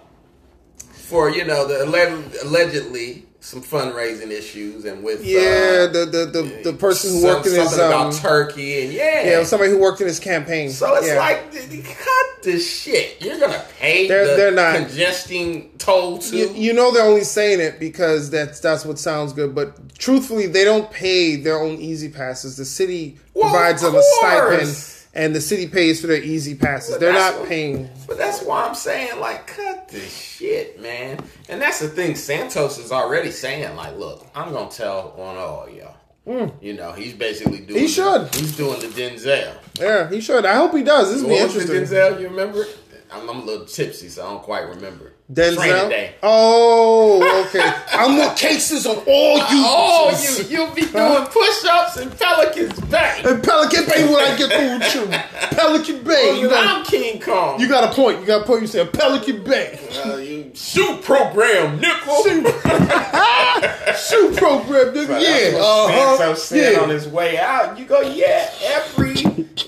for 0.93 1.31
you 1.31 1.45
know 1.45 1.67
the 1.67 1.85
alleged, 1.85 2.37
allegedly 2.45 3.27
some 3.43 3.61
fundraising 3.61 4.31
issues 4.31 4.85
and 4.85 5.03
with 5.03 5.25
yeah, 5.25 5.87
uh, 5.89 5.93
the, 5.93 6.07
the 6.11 6.27
the 6.27 6.71
the 6.71 6.73
person 6.75 7.11
who 7.11 7.21
some- 7.21 7.29
worked 7.31 7.47
in 7.47 7.55
his 7.55 7.77
um, 7.77 7.87
about 7.89 8.15
Turkey 8.15 8.85
and 8.85 8.93
yeah, 8.93 9.25
yeah, 9.29 9.43
somebody 9.43 9.71
who 9.73 9.79
worked 9.81 10.01
in 10.01 10.07
his 10.07 10.21
campaign. 10.21 10.71
so 10.71 10.95
it's 10.95 11.09
yeah. 11.09 11.19
like, 11.19 11.53
cut 11.53 12.43
this 12.45 12.83
shit. 12.83 13.21
You're 13.21 13.41
gonna 13.41 13.65
pay 13.81 14.07
They're- 14.07 14.29
the 14.29 14.37
they're 14.37 14.51
not. 14.53 14.77
congesting 14.77 15.71
toll 15.79 16.19
too. 16.19 16.37
You, 16.37 16.53
you 16.53 16.73
know 16.73 16.93
they're 16.93 17.05
only 17.05 17.25
saying 17.25 17.59
it 17.61 17.81
because 17.81 18.31
that's 18.31 18.61
that's 18.61 18.85
what 18.85 18.99
sounds 19.01 19.33
good, 19.33 19.57
but 19.57 19.99
truthfully, 19.99 20.47
they 20.47 20.65
don't 20.65 20.89
pay 20.93 21.35
their 21.35 21.59
own 21.61 21.79
E-ZPasses. 21.81 22.57
The 22.57 22.65
city 22.65 23.19
Well, 23.35 23.51
provides 23.51 23.83
them 23.83 23.97
a 23.97 24.03
stipend. 24.03 24.89
And 25.14 25.35
the 25.35 25.40
city 25.42 25.66
pays 25.66 26.01
for 26.01 26.07
their 26.07 26.22
E-ZPasses. 26.22 26.92
But 26.92 27.01
They're 27.01 27.12
not 27.12 27.40
what- 27.40 27.48
paying. 27.48 27.90
But 28.07 28.16
that's 28.16 28.42
why 28.42 28.64
I'm 28.66 28.75
saying, 28.75 29.20
like, 29.20 29.46
cut 29.46 29.88
this 29.90 30.11
shit, 30.11 30.81
man. 30.81 31.18
And 31.51 31.61
that's 31.61 31.81
the 31.81 31.88
thing. 31.88 32.14
Santos 32.14 32.79
is 32.79 32.92
already 32.92 33.31
saying, 33.31 33.77
like, 33.77 33.96
look, 33.98 34.27
I'm 34.35 34.53
gonna 34.53 34.70
tell 34.70 35.14
on 35.18 35.37
all 35.37 35.64
of 35.66 35.75
y'all. 35.75 35.94
Hmm. 36.27 36.55
You 36.64 36.75
know, 36.75 36.92
he's 36.92 37.12
basically 37.12 37.59
doing. 37.59 37.81
He 37.81 37.87
the- 37.87 37.92
should. 37.92 38.35
he's 38.37 38.57
doing 38.57 38.81
the 38.81 38.87
Denzel. 38.87 39.55
Yeah, 39.79 40.09
he 40.09 40.20
should. 40.20 40.46
I 40.46 40.55
hope 40.55 40.75
he 40.75 40.83
does. 40.83 41.12
This 41.12 41.20
will 41.22 41.31
be 41.31 41.35
the 41.37 41.42
interesting. 41.42 41.77
Denzel? 41.83 42.20
You 42.20 42.29
remember? 42.29 42.64
I'm, 43.12 43.29
I'm 43.29 43.40
a 43.40 43.44
little 43.44 43.66
tipsy, 43.66 44.09
so 44.09 44.25
I 44.25 44.31
don't 44.31 44.42
quite 44.42 44.66
remember. 44.68 45.12
Training 45.35 45.55
Denzel. 45.55 45.88
Day. 45.88 46.14
Oh, 46.23 47.45
okay. 47.47 47.73
I'm 47.92 48.16
more 48.16 48.35
cases 48.35 48.87
on 48.87 48.97
all 49.07 49.37
you. 49.38 49.45
Oh, 49.64 50.38
you 50.38 50.45
you'll 50.47 50.75
be 50.75 50.83
doing 50.83 51.25
push-ups 51.27 51.97
in 51.99 52.11
Pelican's 52.11 52.79
Bay. 52.83 53.23
And 53.25 53.42
Pelican 53.42 53.87
Bay 53.87 54.05
when 54.12 54.25
I 54.25 54.37
get 54.37 54.51
through 54.51 54.79
with 54.79 54.95
you. 54.95 55.57
Pelican 55.57 56.05
Bay. 56.05 56.38
You 56.40 56.49
got, 56.49 56.66
I'm 56.66 56.85
King 56.85 57.21
Kong. 57.21 57.61
you 57.61 57.68
got 57.68 57.90
a 57.90 57.95
point. 57.95 58.21
You 58.21 58.27
got 58.27 58.42
a 58.42 58.45
point. 58.45 58.62
You 58.62 58.66
said 58.66 58.92
Pelican 58.92 59.42
Bay. 59.45 59.79
Uh, 60.05 60.16
you 60.16 60.51
shoot 60.55 61.03
program, 61.03 61.81
nickel. 61.81 62.23
Shoot 62.25 62.45
program, 64.37 64.95
nigga. 64.95 65.21
Yeah. 65.21 65.59
uh 65.59 65.87
Uh-huh. 65.87 66.35
said 66.35 66.73
Yeah. 66.75 66.81
on 66.81 66.88
his 66.90 67.09
way 67.09 67.38
out. 67.38 67.79
You 67.79 67.85
go, 67.85 68.01
yeah. 68.01 68.51
Every 68.62 69.14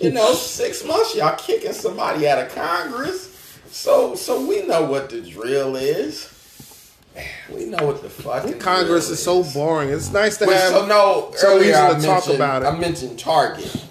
you 0.01 0.11
know 0.13 0.33
six 0.35 0.85
months, 0.85 1.15
y'all 1.15 1.37
kicking 1.37 1.73
somebody 1.73 2.29
out 2.29 2.39
of 2.39 2.55
Congress. 2.55 3.31
So 3.75 4.15
so 4.15 4.47
we 4.47 4.63
know 4.63 4.85
what 4.85 5.11
the 5.11 5.21
drill 5.21 5.75
is. 5.75 6.31
We 7.53 7.67
know 7.67 7.85
what 7.85 8.03
the 8.03 8.09
fucking 8.09 8.59
Congress 8.61 9.07
drill 9.07 9.15
is 9.15 9.23
so 9.23 9.43
boring. 9.53 9.91
It's 9.91 10.13
nice 10.13 10.37
to 10.39 10.47
have. 10.47 10.71
so 10.71 10.87
no, 10.87 11.33
so 11.35 11.59
easy 11.59 11.73
to 11.73 12.01
talk 12.07 12.29
about 12.29 12.63
it. 12.63 12.67
I 12.67 12.79
mentioned 12.79 13.19
Target. 13.19 13.85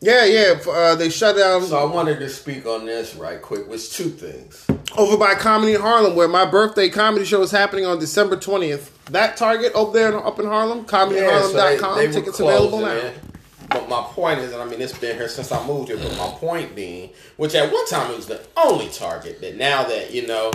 Yeah, 0.00 0.24
yeah. 0.24 0.54
Uh, 0.68 0.94
they 0.94 1.10
shut 1.10 1.36
down 1.36 1.62
So 1.62 1.78
I 1.78 1.84
wanted 1.92 2.20
to 2.20 2.28
speak 2.28 2.64
on 2.66 2.86
this 2.86 3.16
right 3.16 3.42
quick. 3.42 3.68
Which 3.68 3.90
two 3.92 4.10
things. 4.10 4.64
over 4.96 5.16
by 5.16 5.34
Comedy 5.34 5.74
Harlem, 5.74 6.14
where 6.14 6.28
my 6.28 6.44
birthday 6.44 6.88
comedy 6.88 7.24
show 7.24 7.42
is 7.42 7.50
happening 7.50 7.86
on 7.86 7.98
December 7.98 8.36
twentieth. 8.36 8.92
That 9.06 9.36
Target 9.36 9.74
up 9.74 9.92
there 9.92 10.16
up 10.16 10.38
in 10.38 10.46
Harlem, 10.46 10.84
comedyharlem.com. 10.84 11.96
they 11.98 12.06
were 12.06 12.12
Tickets 12.12 12.38
available 12.38 12.80
now. 12.82 12.92
it. 12.92 13.14
But 13.74 13.88
my 13.88 14.02
point 14.02 14.38
is, 14.40 14.52
and 14.52 14.62
I 14.62 14.64
mean, 14.66 14.80
it's 14.80 14.96
been 14.96 15.16
here 15.16 15.28
since 15.28 15.50
I 15.52 15.64
moved 15.66 15.88
here. 15.88 15.98
But 15.98 16.16
my 16.16 16.28
point 16.38 16.74
being, 16.74 17.10
which 17.36 17.54
at 17.54 17.72
one 17.72 17.86
time 17.88 18.10
it 18.10 18.16
was 18.16 18.26
the 18.26 18.40
only 18.56 18.88
Target, 18.88 19.40
that 19.40 19.56
now 19.56 19.82
that 19.84 20.12
you 20.14 20.26
know, 20.26 20.52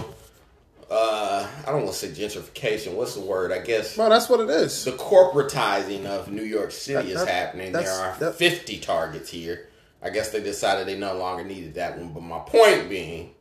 uh, 0.89 1.47
I 1.67 1.71
don't 1.71 1.83
want 1.83 1.93
to 1.95 2.07
say 2.07 2.07
gentrification. 2.09 2.93
What's 2.93 3.13
the 3.15 3.21
word? 3.21 3.51
I 3.51 3.59
guess 3.59 3.97
Well, 3.97 4.09
that's 4.09 4.29
what 4.29 4.39
it 4.39 4.49
is. 4.49 4.85
the 4.85 4.91
corporatizing 4.93 6.05
of 6.05 6.31
New 6.31 6.43
York 6.43 6.71
City 6.71 7.09
That- 7.09 7.13
is 7.19 7.25
that- 7.25 7.27
happening. 7.27 7.71
There 7.73 7.91
are 7.91 8.15
that- 8.19 8.35
50 8.35 8.79
targets 8.79 9.29
here. 9.29 9.67
I 10.01 10.09
guess 10.09 10.29
they 10.29 10.39
decided 10.39 10.87
they 10.87 10.97
no 10.97 11.15
longer 11.15 11.43
needed 11.43 11.75
that 11.75 11.97
one. 11.97 12.09
But 12.13 12.23
my 12.23 12.39
point 12.39 12.89
being 12.89 13.35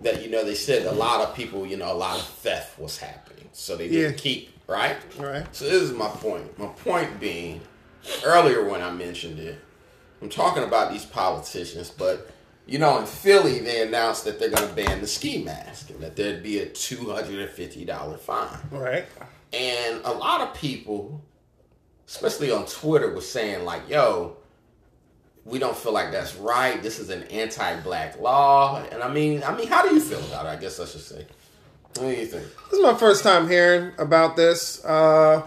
that, 0.00 0.22
you 0.22 0.30
know, 0.30 0.42
they 0.44 0.54
said 0.54 0.86
a 0.86 0.92
lot 0.92 1.20
of 1.20 1.34
people, 1.36 1.66
you 1.66 1.76
know, 1.76 1.92
a 1.92 1.94
lot 1.94 2.18
of 2.18 2.24
theft 2.26 2.78
was 2.78 2.96
happening. 2.98 3.50
So 3.52 3.76
they 3.76 3.86
didn't 3.88 4.12
Yeah. 4.12 4.18
keep, 4.18 4.50
right? 4.66 4.96
Right. 5.18 5.44
So 5.52 5.66
this 5.66 5.74
is 5.82 5.92
my 5.92 6.08
point. 6.08 6.58
My 6.58 6.68
point 6.68 7.20
being, 7.20 7.60
earlier 8.24 8.68
when 8.68 8.82
I 8.82 8.90
mentioned 8.90 9.38
it, 9.38 9.58
I'm 10.22 10.28
talking 10.28 10.62
about 10.62 10.92
these 10.92 11.04
politicians, 11.04 11.90
but 11.90 12.30
you 12.66 12.78
know, 12.78 12.98
in 12.98 13.06
Philly, 13.06 13.58
they 13.58 13.82
announced 13.82 14.24
that 14.26 14.38
they're 14.38 14.50
going 14.50 14.68
to 14.68 14.74
ban 14.74 15.00
the 15.00 15.06
ski 15.06 15.42
mask 15.42 15.90
and 15.90 16.00
that 16.00 16.14
there'd 16.14 16.42
be 16.42 16.60
a 16.60 16.66
$250 16.66 18.18
fine. 18.20 18.58
Right. 18.70 19.06
And 19.52 20.00
a 20.04 20.12
lot 20.12 20.40
of 20.40 20.54
people, 20.54 21.20
especially 22.06 22.52
on 22.52 22.66
Twitter, 22.66 23.12
was 23.12 23.28
saying 23.28 23.64
like, 23.64 23.88
"Yo, 23.88 24.36
we 25.44 25.58
don't 25.58 25.76
feel 25.76 25.92
like 25.92 26.12
that's 26.12 26.36
right. 26.36 26.80
This 26.80 27.00
is 27.00 27.10
an 27.10 27.24
anti-black 27.24 28.20
law." 28.20 28.84
And 28.92 29.02
I 29.02 29.12
mean, 29.12 29.42
I 29.42 29.56
mean, 29.56 29.66
how 29.66 29.86
do 29.86 29.92
you 29.92 30.00
feel 30.00 30.20
about 30.26 30.46
it? 30.46 30.50
I 30.50 30.56
guess 30.56 30.78
I 30.78 30.84
should 30.84 31.00
say. 31.00 31.26
What 31.96 32.02
do 32.02 32.08
you 32.10 32.26
think? 32.26 32.44
This 32.70 32.78
is 32.78 32.82
my 32.84 32.94
first 32.94 33.24
time 33.24 33.48
hearing 33.48 33.92
about 33.98 34.36
this. 34.36 34.84
Uh, 34.84 35.42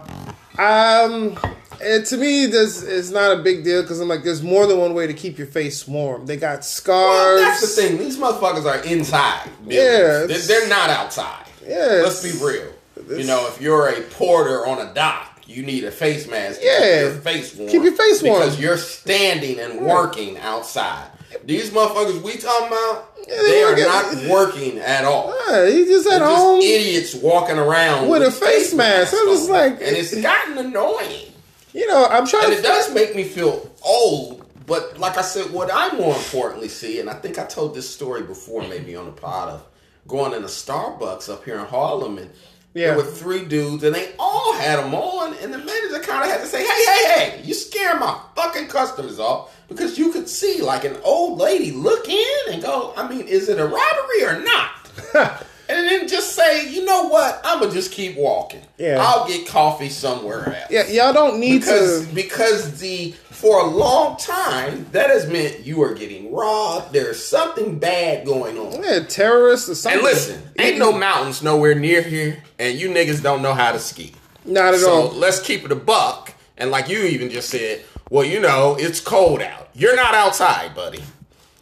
um, 0.58 1.38
it, 1.80 2.06
to 2.06 2.16
me, 2.16 2.46
this 2.46 2.82
is 2.82 3.10
not 3.10 3.38
a 3.38 3.42
big 3.42 3.64
deal 3.64 3.82
because 3.82 4.00
I'm 4.00 4.08
like, 4.08 4.22
there's 4.24 4.42
more 4.42 4.66
than 4.66 4.78
one 4.78 4.94
way 4.94 5.06
to 5.06 5.14
keep 5.14 5.38
your 5.38 5.46
face 5.46 5.86
warm. 5.86 6.26
They 6.26 6.36
got 6.36 6.64
scars. 6.64 6.94
Well, 6.96 7.38
that's 7.38 7.60
the 7.60 7.82
thing. 7.82 7.98
These 7.98 8.18
motherfuckers 8.18 8.64
are 8.64 8.84
inside. 8.84 9.48
Yeah, 9.66 10.24
They're, 10.26 10.38
they're 10.38 10.68
not 10.68 10.90
outside. 10.90 11.46
Yeah, 11.66 12.02
Let's 12.04 12.22
be 12.22 12.32
real. 12.44 12.70
You 13.08 13.24
know, 13.26 13.46
if 13.48 13.60
you're 13.60 13.88
a 13.88 14.00
porter 14.02 14.66
on 14.66 14.78
a 14.86 14.92
dock, 14.94 15.42
you 15.46 15.62
need 15.62 15.84
a 15.84 15.90
face 15.90 16.26
mask 16.28 16.60
to 16.60 16.66
Yeah. 16.66 16.80
keep 16.80 17.12
your 17.12 17.20
face 17.22 17.54
warm. 17.54 17.70
Keep 17.70 17.82
your 17.82 17.92
face 17.96 18.22
warm. 18.22 18.40
Because 18.40 18.60
you're 18.60 18.78
standing 18.78 19.58
and 19.60 19.80
working 19.82 20.38
outside. 20.38 21.08
These 21.44 21.70
motherfuckers 21.70 22.22
we 22.22 22.36
talking 22.36 22.68
about, 22.68 23.10
Yeah, 23.28 23.36
they 23.42 23.50
they 23.50 23.62
are 23.64 23.76
not 23.76 24.14
working 24.30 24.78
at 24.78 25.04
all. 25.04 25.34
Yeah, 25.50 25.68
he 25.68 25.84
just 25.84 26.06
at 26.06 26.18
They're 26.20 26.28
just 26.28 26.36
home. 26.42 26.60
idiots 26.62 27.14
walking 27.16 27.58
around 27.58 28.08
with 28.08 28.22
a 28.22 28.30
face 28.30 28.72
mask. 28.72 29.14
I'm 29.18 29.26
just 29.28 29.50
on. 29.50 29.56
like- 29.56 29.72
and 29.82 29.96
it's 29.96 30.14
gotten 30.22 30.56
annoying. 30.58 31.26
You 31.74 31.86
know, 31.88 32.06
I'm 32.06 32.26
trying 32.26 32.44
And 32.46 32.52
to. 32.54 32.58
it 32.60 32.62
does 32.62 32.94
make 32.94 33.14
me 33.16 33.24
feel 33.24 33.68
old, 33.84 34.46
but 34.66 34.96
like 34.98 35.18
I 35.18 35.22
said, 35.22 35.50
what 35.52 35.70
I 35.72 35.94
more 35.96 36.14
importantly 36.16 36.68
see, 36.68 37.00
and 37.00 37.10
I 37.10 37.14
think 37.14 37.38
I 37.38 37.44
told 37.44 37.74
this 37.74 37.90
story 37.90 38.22
before, 38.22 38.62
maybe 38.66 38.94
on 38.96 39.06
the 39.06 39.12
pod 39.12 39.48
of 39.50 39.62
going 40.06 40.32
in 40.34 40.44
a 40.44 40.46
Starbucks 40.46 41.28
up 41.32 41.44
here 41.44 41.58
in 41.58 41.66
Harlem, 41.66 42.18
and 42.18 42.30
Yeah. 42.74 42.88
there 42.88 42.96
were 42.98 43.02
three 43.04 43.44
dudes, 43.44 43.82
and 43.84 43.94
they 43.94 44.12
all 44.20 44.52
had 44.54 44.78
them 44.78 44.94
on, 44.94 45.34
and 45.42 45.52
the 45.52 45.58
manager 45.58 45.98
kind 46.00 46.22
of 46.24 46.30
had 46.30 46.40
to 46.42 46.46
say, 46.46 46.64
"Hey, 46.64 46.84
hey, 46.84 47.04
hey, 47.14 47.40
you 47.44 47.54
scaring 47.54 47.98
my 48.00 48.18
fucking 48.36 48.68
customers 48.68 49.18
off." 49.18 49.50
Because 49.68 49.96
you 49.98 50.12
could 50.12 50.28
see 50.28 50.60
like 50.62 50.84
an 50.84 50.96
old 51.04 51.38
lady 51.38 51.72
look 51.72 52.08
in 52.08 52.52
and 52.52 52.62
go, 52.62 52.92
I 52.96 53.08
mean, 53.08 53.26
is 53.26 53.48
it 53.48 53.58
a 53.58 53.64
robbery 53.66 54.24
or 54.24 54.40
not? 54.40 54.70
and 55.84 56.00
then 56.00 56.08
just 56.08 56.34
say, 56.34 56.70
you 56.70 56.84
know 56.84 57.08
what? 57.08 57.40
I'm 57.44 57.60
gonna 57.60 57.72
just 57.72 57.92
keep 57.92 58.16
walking. 58.16 58.62
Yeah. 58.78 58.96
I'll 59.00 59.28
get 59.28 59.46
coffee 59.46 59.90
somewhere 59.90 60.46
else 60.46 60.70
yeah, 60.70 60.86
y'all 60.88 61.12
don't 61.12 61.38
need 61.38 61.60
because 61.60 62.06
to. 62.06 62.14
because 62.14 62.80
the 62.80 63.12
for 63.30 63.60
a 63.60 63.66
long 63.66 64.16
time 64.16 64.86
that 64.92 65.10
has 65.10 65.28
meant 65.28 65.60
you 65.60 65.82
are 65.82 65.94
getting 65.94 66.32
robbed. 66.32 66.92
There's 66.92 67.22
something 67.22 67.78
bad 67.78 68.24
going 68.24 68.56
on. 68.56 68.82
Yeah, 68.82 69.00
terrorists 69.00 69.68
or 69.68 69.74
something. 69.74 69.98
And 69.98 70.04
listen, 70.04 70.42
ain't 70.58 70.78
no 70.78 70.92
mountains 70.92 71.42
nowhere 71.42 71.74
near 71.74 72.00
here, 72.00 72.42
and 72.58 72.78
you 72.78 72.88
niggas 72.88 73.22
don't 73.22 73.42
know 73.42 73.52
how 73.52 73.72
to 73.72 73.78
ski. 73.78 74.12
Not 74.44 74.74
at 74.74 74.74
all. 74.74 74.80
So 74.80 74.92
all. 75.08 75.12
let's 75.12 75.40
keep 75.40 75.64
it 75.64 75.72
a 75.72 75.76
buck. 75.76 76.32
And 76.56 76.70
like 76.70 76.88
you 76.88 77.00
even 77.00 77.30
just 77.30 77.50
said, 77.50 77.84
well, 78.10 78.24
you 78.24 78.40
know, 78.40 78.76
it's 78.78 79.00
cold 79.00 79.42
out. 79.42 79.68
You're 79.74 79.96
not 79.96 80.14
outside, 80.14 80.74
buddy. 80.74 81.02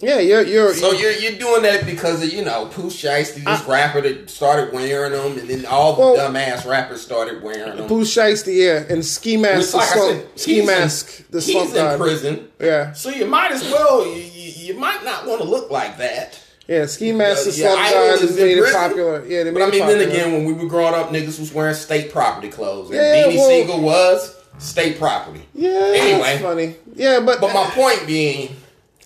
Yeah, 0.03 0.19
you're 0.19 0.43
you're. 0.43 0.75
So 0.75 0.91
you're 0.91 1.13
you're 1.13 1.39
doing 1.39 1.63
that 1.63 1.87
because 1.87 2.23
of 2.25 2.33
you 2.33 2.45
know 2.45 2.67
Pooh 2.67 2.91
Shiesty, 2.91 3.45
this 3.45 3.65
rapper 3.69 4.01
that 4.01 4.29
started 4.29 4.73
wearing 4.75 5.13
them, 5.13 5.39
and 5.39 5.49
then 5.49 5.65
all 5.65 5.95
the 5.95 6.01
Well- 6.01 6.17
dumbass 6.17 6.67
rappers 6.69 7.01
started 7.01 7.41
wearing 7.41 7.77
them. 7.77 7.87
Pooh 7.87 8.03
Shiesty, 8.03 8.57
yeah, 8.67 8.85
and 8.93 9.05
Ski 9.05 9.37
Mask, 9.37 9.73
like 9.75 9.89
I 9.89 9.95
slump, 9.95 10.11
said, 10.21 10.41
Ski 10.41 10.67
Mask, 10.67 11.21
in, 11.21 11.27
the 11.31 11.41
he's 11.41 11.53
slump 11.73 11.93
in 11.93 11.99
prison. 12.01 12.49
Yeah, 12.61 12.93
So 12.95 13.11
you 13.11 13.27
might 13.27 13.53
as 13.53 13.63
well. 13.71 14.05
You, 14.05 14.13
you, 14.15 14.53
you 14.73 14.75
might 14.75 15.05
not 15.05 15.25
want 15.27 15.41
to 15.41 15.47
look 15.47 15.71
like 15.71 15.97
that. 15.99 16.41
yeah, 16.67 16.87
Ski 16.87 17.13
Mask, 17.13 17.47
yeah, 17.57 17.69
slump 17.69 17.81
Idol 17.81 18.29
is 18.29 18.37
made 18.37 18.59
it 18.59 18.73
popular. 18.75 19.25
Yeah, 19.25 19.45
they 19.45 19.51
made 19.53 19.55
But 19.61 19.63
I 19.69 19.71
mean, 19.71 19.87
then 19.87 20.01
again, 20.09 20.33
when 20.33 20.45
we 20.47 20.53
were 20.53 20.69
growing 20.69 20.95
up, 20.95 21.11
niggas 21.11 21.39
was 21.39 21.53
wearing 21.55 21.75
state 21.77 22.11
property 22.13 22.49
clothes. 22.49 22.89
And 22.91 22.97
Yeah, 22.97 23.27
Beanie 23.29 23.37
well- 23.37 23.49
Siegel 23.49 23.81
was 23.81 24.35
state 24.59 24.99
property. 24.99 25.43
yeah, 25.55 25.71
Anyway. 25.95 26.19
that's 26.23 26.43
funny. 26.43 26.75
Yeah, 26.97 27.21
but 27.21 27.41
But 27.41 27.55
my 27.55 27.65
point 27.67 28.05
being, 28.07 28.57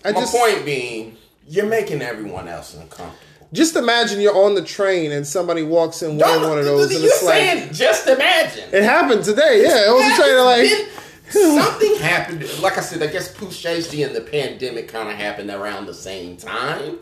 I 0.05 0.11
my 0.11 0.21
just 0.21 0.35
point 0.35 0.65
being, 0.65 1.17
you're 1.47 1.65
making 1.65 2.01
everyone 2.01 2.47
else 2.47 2.73
uncomfortable. 2.73 3.15
just 3.53 3.75
imagine 3.75 4.19
you're 4.19 4.35
on 4.35 4.55
the 4.55 4.63
train 4.63 5.11
and 5.11 5.25
somebody 5.25 5.63
walks 5.63 6.01
in 6.01 6.17
wearing 6.17 6.47
one 6.47 6.59
of 6.59 6.65
those, 6.65 6.91
and 6.91 7.01
you're 7.01 7.13
it's 7.13 7.23
like 7.23 7.35
saying, 7.35 7.73
just 7.73 8.07
imagine. 8.07 8.69
it 8.71 8.83
happened 8.83 9.23
today. 9.23 9.63
Yeah, 9.63 9.89
I 9.89 9.93
was 9.93 10.15
trying 10.15 10.35
to 10.35 10.43
like. 10.43 10.69
Then 10.69 10.87
hmm. 11.29 11.59
something 11.59 11.95
happened. 11.97 12.59
Like 12.61 12.77
I 12.77 12.81
said, 12.81 13.03
I 13.03 13.11
guess 13.11 13.33
Shiesty 13.33 14.05
and 14.05 14.15
the 14.15 14.21
pandemic 14.21 14.87
kind 14.87 15.09
of 15.09 15.15
happened 15.15 15.49
around 15.49 15.85
the 15.85 15.93
same 15.93 16.37
time. 16.37 16.99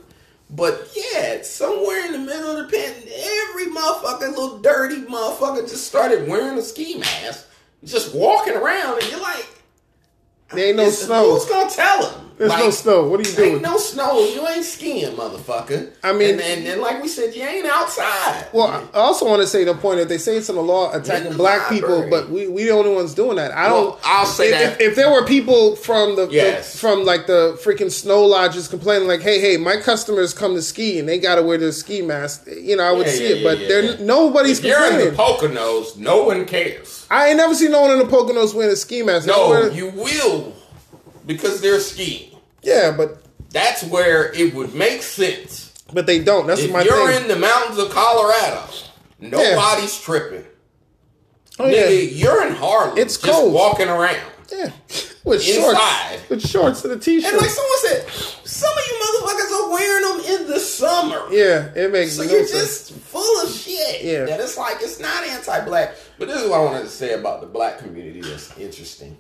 But 0.50 0.96
yeah, 0.96 1.42
somewhere 1.42 2.06
in 2.06 2.12
the 2.12 2.20
middle 2.20 2.58
of 2.58 2.70
the 2.70 2.78
pandemic, 2.78 3.12
every 3.12 3.66
motherfucker, 3.66 4.30
little 4.30 4.60
dirty 4.60 5.02
motherfucker, 5.02 5.62
just 5.62 5.88
started 5.88 6.28
wearing 6.28 6.58
a 6.58 6.62
ski 6.62 6.98
mask, 6.98 7.48
just 7.84 8.14
walking 8.14 8.54
around, 8.54 9.02
and 9.02 9.12
you're 9.12 9.22
like, 9.22 9.48
There 10.52 10.68
ain't 10.68 10.78
no 10.78 10.90
snow. 10.90 11.34
Who's 11.34 11.46
gonna 11.46 11.70
tell 11.70 12.10
him? 12.10 12.25
There's 12.38 12.50
Like, 12.50 12.60
no 12.66 12.70
snow. 12.70 13.08
What 13.08 13.20
are 13.22 13.24
you 13.24 13.30
Ain't 13.30 13.38
doing? 13.38 13.62
no 13.62 13.78
snow. 13.78 14.20
You 14.28 14.46
ain't 14.48 14.66
skiing, 14.66 15.16
motherfucker. 15.16 15.90
I 16.04 16.12
mean- 16.12 16.32
and, 16.32 16.42
and, 16.42 16.68
and 16.68 16.82
like 16.82 17.02
we 17.02 17.08
said, 17.08 17.34
you 17.34 17.42
ain't 17.44 17.66
outside. 17.66 18.48
Well, 18.52 18.68
I 18.94 18.98
also 18.98 19.26
want 19.26 19.42
to 19.42 19.48
say 19.48 19.64
the 19.64 19.74
point 19.74 20.00
that 20.00 20.10
they 20.10 20.18
say 20.18 20.36
it's 20.36 20.50
in 20.50 20.56
the 20.56 20.62
law 20.62 20.94
attacking 20.94 21.32
the 21.32 21.38
black 21.38 21.70
people, 21.70 22.08
but 22.10 22.30
we 22.30 22.48
we 22.48 22.64
the 22.66 22.72
only 22.72 22.94
ones 22.94 23.14
doing 23.14 23.38
that. 23.38 23.52
I 23.52 23.72
Well, 23.72 23.92
don't. 23.92 24.00
I'll 24.04 24.26
say 24.26 24.48
if, 24.48 24.52
that- 24.52 24.82
if, 24.82 24.90
if 24.90 24.96
there 24.98 25.10
were 25.12 25.26
people 25.26 25.78
from 25.78 26.18
the, 26.18 26.26
the- 26.28 26.62
from 26.78 27.06
like 27.06 27.26
the 27.28 27.58
freaking 27.64 27.90
snow 27.92 28.26
lodges 28.26 28.68
complaining 28.68 29.08
like, 29.08 29.22
hey, 29.22 29.40
hey, 29.40 29.56
my 29.56 29.78
customers 29.78 30.34
come 30.34 30.56
to 30.56 30.62
ski 30.62 31.00
and 31.00 31.08
they 31.08 31.18
got 31.20 31.36
to 31.36 31.42
wear 31.44 31.58
their 31.58 31.72
ski 31.72 32.02
mask, 32.02 32.48
you 32.48 32.76
know, 32.76 32.84
I 32.84 32.92
would 32.92 33.08
Yeah, 33.08 33.14
see 33.14 33.30
yeah, 33.30 33.36
it. 33.36 33.44
But 33.46 33.68
there 33.68 33.98
nobody's 34.00 34.60
if 34.60 34.66
you're 34.66 34.86
in 34.92 34.98
the 35.00 35.16
complaining. 35.16 35.56
Poconos, 35.58 35.98
no 35.98 36.24
one 36.26 36.46
cares. 36.46 37.08
I 37.10 37.28
ain't 37.30 37.38
never 37.38 37.56
seen 37.56 37.72
no 37.72 37.82
one 37.84 37.92
in 37.92 38.00
the 38.00 38.06
Poconos 38.06 38.54
wearing 38.54 38.74
a 38.74 38.76
ski 38.76 39.04
mask. 39.04 39.26
No, 39.28 39.54
Nowhere- 39.54 39.72
you 39.72 39.88
will 39.92 40.54
because 41.26 41.62
they're 41.62 41.80
skiing. 41.80 42.38
yeah, 42.62 42.94
but 42.96 43.24
That's 43.52 43.84
where 43.84 44.32
it 44.34 44.54
would 44.54 44.74
make 44.76 45.02
sense. 45.02 45.74
but 45.94 46.06
they 46.06 46.24
don't. 46.24 46.48
That's 46.48 46.62
If 46.62 46.72
my 46.72 46.82
you're 46.84 47.12
thing. 47.12 47.24
in 47.24 47.28
the 47.28 47.36
mountains 47.38 47.78
of 47.80 47.90
Colorado, 47.90 48.64
nobody's 49.20 50.00
tripping. 50.00 50.46
oh 51.60 51.68
yeah, 51.68 51.84
Nigga, 51.88 52.10
you're 52.18 52.48
in 52.48 52.54
Harlem. 52.56 52.98
It's 52.98 53.18
just 53.18 53.34
cold. 53.34 53.54
walking 53.54 53.88
around. 53.88 54.20
yeah, 54.52 54.72
with 55.24 55.48
Inside. 55.48 56.20
shorts, 56.20 56.30
with 56.30 56.48
shorts 56.48 56.84
and 56.86 56.94
a 56.94 57.00
t-shirt. 57.00 57.32
And 57.32 57.42
like 57.42 57.50
someone 57.50 57.80
said, 57.82 58.10
some 58.46 58.70
of 58.72 58.84
you 58.88 58.94
motherfuckers 59.06 59.52
are 59.64 59.72
wearing 59.72 60.04
them 60.04 60.42
in 60.42 60.48
the 60.48 60.60
summer. 60.60 61.22
yeah, 61.32 61.72
it 61.76 61.92
makes 61.92 62.14
So 62.14 62.24
no 62.24 62.30
you're 62.32 62.46
sense. 62.46 62.90
just 62.90 62.92
full 63.00 63.44
of 63.44 63.50
shit. 63.52 64.04
Yeah. 64.04 64.26
That 64.26 64.40
it's 64.40 64.58
like 64.58 64.78
it's 64.82 65.00
not 65.00 65.24
anti-black. 65.24 65.96
But 66.20 66.28
this 66.28 66.42
is 66.44 66.50
what 66.50 66.60
I 66.60 66.64
wanted 66.64 66.82
to 66.82 66.90
say 66.90 67.14
about 67.14 67.42
the 67.42 67.48
black 67.48 67.80
community 67.80 68.22
that's 68.22 68.56
interesting. 68.58 69.18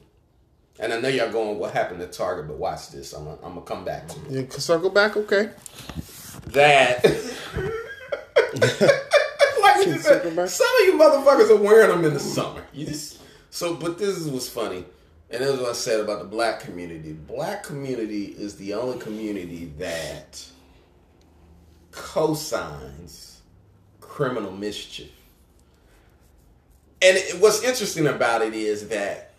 And 0.80 0.92
I 0.92 1.00
know 1.00 1.08
y'all 1.08 1.32
going, 1.32 1.58
what 1.58 1.74
happened 1.74 2.02
to 2.02 2.08
Target? 2.08 2.48
But 2.48 2.58
watch 2.58 2.92
this. 2.92 3.14
I'm 3.14 3.24
gonna, 3.24 3.38
I'm 3.44 3.54
gonna 3.54 3.62
come 3.62 3.86
back 3.86 4.08
to 4.10 4.20
it. 4.26 4.32
You 4.32 4.44
can 4.44 4.60
circle 4.60 4.90
back, 4.90 5.16
okay? 5.16 5.52
That. 6.48 7.04
like 9.62 9.86
just 9.86 10.04
Circle 10.04 10.32
said, 10.32 10.36
back. 10.36 10.50
some 10.50 10.68
of 10.82 10.88
you 10.88 11.00
motherfuckers 11.00 11.50
are 11.50 11.62
wearing 11.62 11.90
them 11.90 12.04
in 12.04 12.14
the 12.14 12.20
summer. 12.20 12.62
You 12.74 12.86
just 12.86 13.22
so, 13.50 13.76
but 13.76 13.98
this 13.98 14.18
is 14.18 14.28
what's 14.28 14.50
funny, 14.50 14.84
and 15.30 15.42
this 15.42 15.50
is 15.50 15.60
what 15.62 15.70
I 15.70 15.74
said 15.74 16.02
about 16.02 16.20
the 16.20 16.26
black 16.26 16.60
community. 16.60 17.14
Black 17.14 17.64
community 17.64 18.26
is 18.26 18.58
the 18.58 18.74
only 18.74 19.00
community 19.00 19.72
that 19.78 20.46
cosigns 21.92 23.38
criminal 24.02 24.52
mischief. 24.52 25.12
And 27.02 27.18
it, 27.18 27.40
what's 27.40 27.64
interesting 27.64 28.08
about 28.08 28.42
it 28.42 28.54
is 28.54 28.90
that 28.90 29.32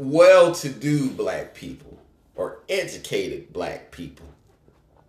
well-to-do 0.00 1.10
black 1.10 1.54
people 1.54 1.98
or 2.34 2.58
educated 2.68 3.52
black 3.52 3.90
people 3.90 4.26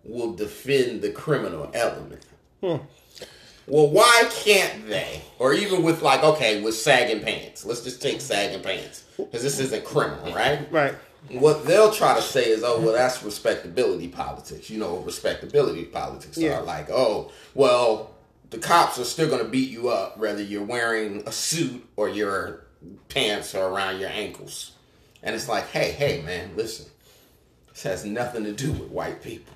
will 0.04 0.34
defend 0.34 1.02
the 1.02 1.10
criminal 1.10 1.70
element. 1.74 2.22
Hmm. 2.60 2.76
Well, 3.66 3.88
why 3.88 4.28
can't 4.30 4.88
they? 4.88 5.22
Or 5.38 5.54
even 5.54 5.82
with 5.82 6.02
like, 6.02 6.22
okay, 6.22 6.60
with 6.62 6.74
sagging 6.76 7.22
pants. 7.22 7.64
Let's 7.64 7.82
just 7.82 8.02
take 8.02 8.20
sagging 8.20 8.62
pants 8.62 9.04
because 9.16 9.42
this 9.42 9.58
isn't 9.60 9.84
criminal, 9.84 10.34
right? 10.34 10.70
Right. 10.70 10.94
What 11.30 11.64
they'll 11.66 11.92
try 11.92 12.16
to 12.16 12.22
say 12.22 12.48
is, 12.50 12.64
oh, 12.64 12.80
well, 12.80 12.92
that's 12.92 13.22
respectability 13.22 14.08
politics. 14.08 14.68
You 14.68 14.80
know, 14.80 14.98
respectability 14.98 15.84
politics 15.84 16.36
Yeah. 16.36 16.58
are 16.58 16.62
like, 16.62 16.90
oh, 16.90 17.30
well, 17.54 18.10
the 18.50 18.58
cops 18.58 18.98
are 18.98 19.04
still 19.04 19.28
going 19.28 19.42
to 19.44 19.48
beat 19.48 19.70
you 19.70 19.88
up 19.88 20.18
whether 20.18 20.42
you're 20.42 20.64
wearing 20.64 21.22
a 21.26 21.32
suit 21.32 21.88
or 21.96 22.08
your 22.08 22.64
pants 23.08 23.54
are 23.54 23.68
around 23.68 24.00
your 24.00 24.10
ankles. 24.10 24.71
And 25.22 25.34
it's 25.34 25.48
like, 25.48 25.68
hey, 25.68 25.92
hey, 25.92 26.22
man, 26.22 26.50
listen, 26.56 26.86
this 27.70 27.82
has 27.84 28.04
nothing 28.04 28.44
to 28.44 28.52
do 28.52 28.72
with 28.72 28.90
white 28.90 29.22
people. 29.22 29.54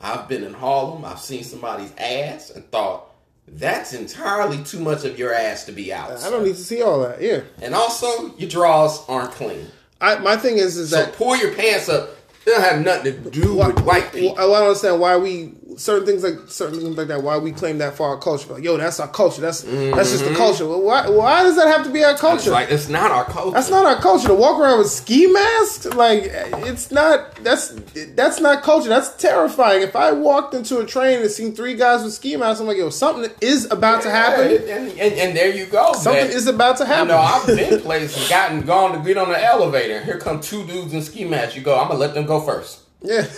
I've 0.00 0.28
been 0.28 0.44
in 0.44 0.54
Harlem, 0.54 1.04
I've 1.04 1.20
seen 1.20 1.44
somebody's 1.44 1.92
ass 1.98 2.50
and 2.50 2.68
thought, 2.70 3.06
that's 3.46 3.92
entirely 3.92 4.62
too 4.62 4.80
much 4.80 5.04
of 5.04 5.18
your 5.18 5.34
ass 5.34 5.64
to 5.64 5.72
be 5.72 5.92
out. 5.92 6.12
I 6.22 6.30
don't 6.30 6.44
need 6.44 6.54
to 6.54 6.64
see 6.64 6.82
all 6.82 7.00
that. 7.00 7.20
Yeah. 7.20 7.40
And 7.60 7.74
also, 7.74 8.34
your 8.36 8.48
drawers 8.48 9.02
aren't 9.08 9.32
clean. 9.32 9.66
I, 10.00 10.18
my 10.18 10.36
thing 10.36 10.58
is, 10.58 10.76
is 10.76 10.90
So 10.90 10.96
that 10.96 11.14
pull 11.14 11.36
your 11.36 11.52
pants 11.54 11.88
up. 11.88 12.10
It 12.46 12.50
don't 12.50 12.62
have 12.62 12.82
nothing 12.82 13.22
to 13.22 13.30
do 13.30 13.56
why, 13.56 13.66
with 13.68 13.80
white 13.80 14.12
people. 14.12 14.38
I 14.38 14.42
don't 14.42 14.54
understand 14.54 15.00
why 15.00 15.16
we 15.16 15.52
certain 15.80 16.06
things 16.06 16.22
like 16.22 16.48
certain 16.48 16.78
things 16.78 16.96
like 16.96 17.08
that. 17.08 17.22
Why 17.22 17.38
we 17.38 17.52
claim 17.52 17.78
that 17.78 17.94
for 17.96 18.08
our 18.08 18.18
culture? 18.18 18.52
Like, 18.52 18.62
yo, 18.62 18.76
that's 18.76 19.00
our 19.00 19.08
culture. 19.08 19.40
That's 19.40 19.62
that's 19.62 20.10
just 20.10 20.24
the 20.24 20.30
mm-hmm. 20.30 20.36
culture. 20.36 20.66
Well, 20.66 20.82
why 20.82 21.08
why 21.08 21.42
does 21.42 21.56
that 21.56 21.68
have 21.68 21.84
to 21.86 21.90
be 21.90 22.04
our 22.04 22.12
It's 22.12 22.20
culture? 22.20 22.50
like 22.50 22.70
it's 22.70 22.88
not 22.88 23.10
our 23.10 23.24
culture. 23.24 23.54
That's 23.54 23.70
not 23.70 23.86
our 23.86 23.96
culture. 23.96 24.28
To 24.28 24.34
walk 24.34 24.60
around 24.60 24.78
with 24.78 24.90
ski 24.90 25.26
masks, 25.26 25.86
like 25.86 26.24
it's 26.24 26.90
not. 26.90 27.34
That's 27.36 27.70
that's 28.14 28.40
not 28.40 28.62
culture. 28.62 28.88
That's 28.88 29.16
terrifying. 29.16 29.82
If 29.82 29.96
I 29.96 30.12
walked 30.12 30.54
into 30.54 30.78
a 30.78 30.86
train 30.86 31.22
and 31.22 31.30
seen 31.30 31.54
three 31.54 31.74
guys 31.74 32.04
with 32.04 32.12
ski 32.12 32.36
masks, 32.36 32.60
I'm 32.60 32.66
like, 32.66 32.76
yo, 32.76 32.90
something 32.90 33.30
is 33.40 33.70
about 33.70 34.02
to 34.02 34.10
happen. 34.10 34.50
And, 34.50 34.68
and, 34.68 35.14
and 35.14 35.36
there 35.36 35.54
you 35.54 35.66
go. 35.66 35.94
Something 35.94 36.26
man. 36.26 36.36
is 36.36 36.46
about 36.46 36.76
to 36.78 36.84
You 36.84 36.88
happen. 36.88 37.08
know, 37.08 37.18
I've 37.18 37.46
been 37.46 37.80
places, 37.80 38.28
gotten 38.28 38.62
gone 38.62 38.98
to 38.98 39.04
get 39.04 39.16
on 39.16 39.30
the 39.30 39.42
elevator. 39.42 40.04
Here 40.04 40.18
come 40.18 40.40
two 40.40 40.66
dudes 40.66 40.92
in 40.92 41.02
ski 41.02 41.24
masks. 41.24 41.56
You 41.56 41.62
go, 41.62 41.78
I'm 41.78 41.88
gonna 41.88 41.98
let 41.98 42.14
them 42.14 42.26
go 42.26 42.40
first. 42.40 42.80
Yeah. 43.02 43.26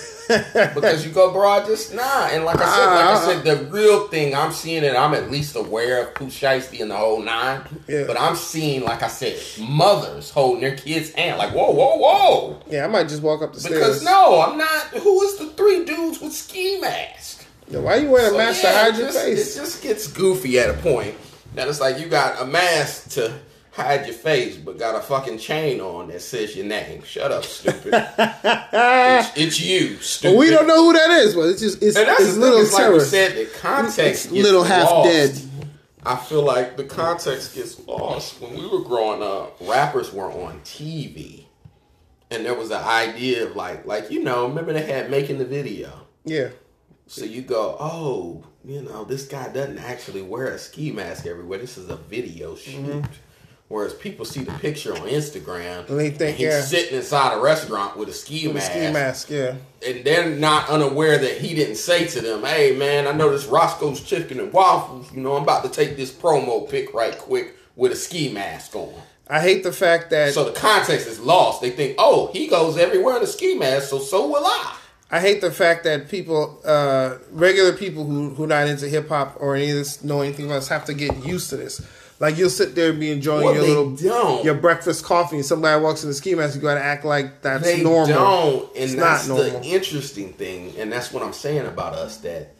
Because 0.74 1.04
you 1.04 1.12
go, 1.12 1.30
bro, 1.32 1.64
just 1.66 1.94
nah. 1.94 2.28
And 2.28 2.44
like 2.44 2.56
I 2.56 2.64
said, 2.64 2.86
like 2.86 3.04
I 3.04 3.42
said, 3.42 3.44
the 3.44 3.70
real 3.70 4.08
thing 4.08 4.34
I'm 4.34 4.52
seeing 4.52 4.82
it, 4.82 4.96
I'm 4.96 5.12
at 5.14 5.30
least 5.30 5.56
aware 5.56 6.02
of 6.02 6.14
Pooh 6.14 6.26
Shiesty 6.26 6.80
and 6.80 6.90
the 6.90 6.96
whole 6.96 7.20
nine. 7.22 7.62
Yeah. 7.86 8.04
But 8.06 8.18
I'm 8.18 8.36
seeing, 8.36 8.82
like 8.84 9.02
I 9.02 9.08
said, 9.08 9.38
mothers 9.60 10.30
holding 10.30 10.62
their 10.62 10.76
kids' 10.76 11.12
hand, 11.12 11.38
like, 11.38 11.50
whoa, 11.52 11.70
whoa, 11.72 11.96
whoa. 11.96 12.62
yeah, 12.70 12.84
I 12.84 12.88
might 12.88 13.08
just 13.08 13.22
walk 13.22 13.42
up 13.42 13.52
the 13.52 13.60
stairs. 13.60 13.74
Because 13.74 14.04
no, 14.04 14.40
I'm 14.40 14.56
not. 14.56 14.86
Who 15.02 15.22
is 15.22 15.38
the 15.38 15.48
three 15.48 15.84
dudes 15.84 16.20
with 16.20 16.32
ski 16.32 16.80
masks? 16.80 17.44
Yo, 17.68 17.82
why 17.82 17.96
you 17.96 18.10
wearing 18.10 18.34
a 18.34 18.38
mask 18.38 18.62
yeah, 18.62 18.70
to 18.70 18.78
hide 18.78 18.96
your 18.96 19.08
just- 19.08 19.20
face? 19.20 19.56
It 19.56 19.60
just 19.60 19.82
gets 19.82 20.06
goofy 20.06 20.58
at 20.60 20.70
a 20.70 20.74
point. 20.74 21.14
That 21.54 21.68
it's 21.68 21.80
like 21.80 21.98
you 21.98 22.08
got 22.08 22.40
a 22.40 22.46
mask 22.46 23.10
to 23.10 23.38
hide 23.72 24.06
your 24.06 24.14
face, 24.14 24.56
but 24.56 24.78
got 24.78 24.94
a 24.94 25.00
fucking 25.00 25.38
chain 25.38 25.80
on 25.80 26.08
that 26.08 26.20
says 26.20 26.54
your 26.54 26.66
name. 26.66 27.02
Shut 27.02 27.32
up, 27.32 27.44
stupid. 27.44 27.92
it's, 28.18 29.36
it's 29.36 29.60
you, 29.60 29.96
stupid. 29.98 30.34
But 30.34 30.38
we 30.38 30.50
don't 30.50 30.66
know 30.66 30.84
who 30.84 30.92
that 30.92 31.10
is. 31.10 31.34
But 31.34 31.48
it's 31.48 31.60
just 31.60 31.82
it's, 31.82 31.96
And 31.96 32.06
that's 32.06 32.20
it's 32.20 32.34
the 32.34 32.40
little 32.40 32.58
thing. 32.58 32.64
It's 32.66 32.72
like 32.74 32.82
terror. 32.82 32.94
we 32.94 33.00
said, 33.00 33.36
the 33.36 33.46
context 33.58 34.24
It's 34.26 34.32
gets 34.32 34.44
little 34.44 34.62
half 34.64 34.90
lost. 34.90 35.10
dead. 35.10 35.40
I 36.04 36.16
feel 36.16 36.42
like 36.42 36.76
the 36.76 36.84
context 36.84 37.54
gets 37.54 37.86
lost. 37.86 38.40
When 38.40 38.54
we 38.54 38.66
were 38.66 38.82
growing 38.82 39.22
up, 39.22 39.56
rappers 39.60 40.12
were 40.12 40.30
on 40.32 40.60
TV, 40.64 41.44
and 42.30 42.44
there 42.44 42.54
was 42.54 42.70
an 42.70 42.82
idea 42.82 43.46
of 43.46 43.54
like, 43.56 43.86
like 43.86 44.10
you 44.10 44.22
know, 44.22 44.48
remember 44.48 44.72
they 44.72 44.82
had 44.82 45.10
making 45.10 45.38
the 45.38 45.44
video. 45.44 46.06
yeah. 46.24 46.48
So 47.08 47.24
you 47.26 47.42
go, 47.42 47.76
oh, 47.78 48.42
you 48.64 48.80
know, 48.80 49.04
this 49.04 49.26
guy 49.26 49.52
doesn't 49.52 49.78
actually 49.78 50.22
wear 50.22 50.46
a 50.48 50.58
ski 50.58 50.92
mask 50.92 51.26
everywhere. 51.26 51.58
This 51.58 51.76
is 51.76 51.90
a 51.90 51.96
video 51.96 52.54
shoot. 52.56 52.80
Mm-hmm. 52.86 53.12
Whereas 53.72 53.94
people 53.94 54.26
see 54.26 54.44
the 54.44 54.52
picture 54.52 54.92
on 54.92 55.08
Instagram, 55.08 55.88
And 55.88 55.98
they 55.98 56.10
think, 56.10 56.36
he's 56.36 56.46
yeah. 56.46 56.60
sitting 56.60 56.94
inside 56.94 57.34
a 57.34 57.40
restaurant 57.40 57.96
with 57.96 58.10
a 58.10 58.12
ski 58.12 58.46
With 58.46 58.56
a 58.56 58.58
mask, 58.58 58.70
ski 58.70 58.92
mask, 58.92 59.30
yeah. 59.30 59.54
and 59.88 60.04
they're 60.04 60.28
not 60.28 60.68
unaware 60.68 61.16
that 61.16 61.38
he 61.38 61.54
didn't 61.54 61.76
say 61.76 62.06
to 62.08 62.20
them, 62.20 62.44
"Hey, 62.44 62.76
man, 62.76 63.06
I 63.06 63.12
know 63.12 63.30
this 63.30 63.46
Roscoe's 63.46 64.02
Chicken 64.02 64.40
and 64.40 64.52
Waffles. 64.52 65.10
You 65.14 65.22
know, 65.22 65.36
I'm 65.36 65.44
about 65.44 65.64
to 65.64 65.70
take 65.70 65.96
this 65.96 66.10
promo 66.12 66.68
pic 66.68 66.92
right 66.92 67.16
quick 67.16 67.56
with 67.74 67.92
a 67.92 67.96
ski 67.96 68.30
mask 68.30 68.76
on." 68.76 68.92
I 69.26 69.40
hate 69.40 69.62
the 69.62 69.72
fact 69.72 70.10
that 70.10 70.34
So 70.34 70.44
the 70.44 70.52
context 70.52 71.06
is 71.06 71.18
lost. 71.18 71.62
They 71.62 71.70
think, 71.70 71.94
"Oh, 71.96 72.28
he 72.34 72.48
goes 72.48 72.76
everywhere 72.76 73.16
in 73.16 73.22
a 73.22 73.26
ski 73.26 73.54
mask, 73.54 73.88
so 73.88 73.98
so 73.98 74.28
will 74.28 74.44
I." 74.44 74.76
I 75.10 75.20
hate 75.20 75.40
the 75.40 75.50
fact 75.50 75.84
that 75.84 76.10
people, 76.10 76.60
uh, 76.62 77.14
regular 77.30 77.72
people 77.72 78.04
who 78.04 78.34
who 78.34 78.46
not 78.46 78.68
into 78.68 78.86
hip 78.86 79.08
hop 79.08 79.38
or 79.40 79.56
any 79.56 79.70
of 79.70 79.76
this 79.76 80.04
know 80.04 80.20
anything 80.20 80.44
about 80.44 80.56
this 80.56 80.68
have 80.68 80.84
to 80.84 80.94
get 80.94 81.24
used 81.24 81.48
to 81.50 81.56
this. 81.56 81.80
Like 82.22 82.38
you'll 82.38 82.50
sit 82.50 82.76
there 82.76 82.90
and 82.90 83.00
be 83.00 83.10
enjoying 83.10 83.44
Well, 83.44 83.54
your 83.56 83.64
little 83.64 83.96
don't. 83.96 84.44
your 84.44 84.54
breakfast 84.54 85.04
coffee, 85.04 85.34
and 85.34 85.44
somebody 85.44 85.82
walks 85.82 86.04
in 86.04 86.08
the 86.08 86.14
ski 86.14 86.36
mask, 86.36 86.54
you 86.54 86.60
got 86.60 86.74
to 86.76 86.80
act 86.82 87.04
like 87.04 87.42
that's 87.42 87.64
they 87.64 87.82
normal. 87.82 88.14
don't, 88.14 88.76
and 88.76 88.84
It's 88.84 88.94
that's 88.94 89.26
not 89.26 89.38
the 89.38 89.60
interesting 89.64 90.32
thing, 90.32 90.72
and 90.78 90.92
that's 90.92 91.12
what 91.12 91.24
I'm 91.24 91.32
saying 91.32 91.66
about 91.66 91.94
us. 91.94 92.18
That 92.18 92.54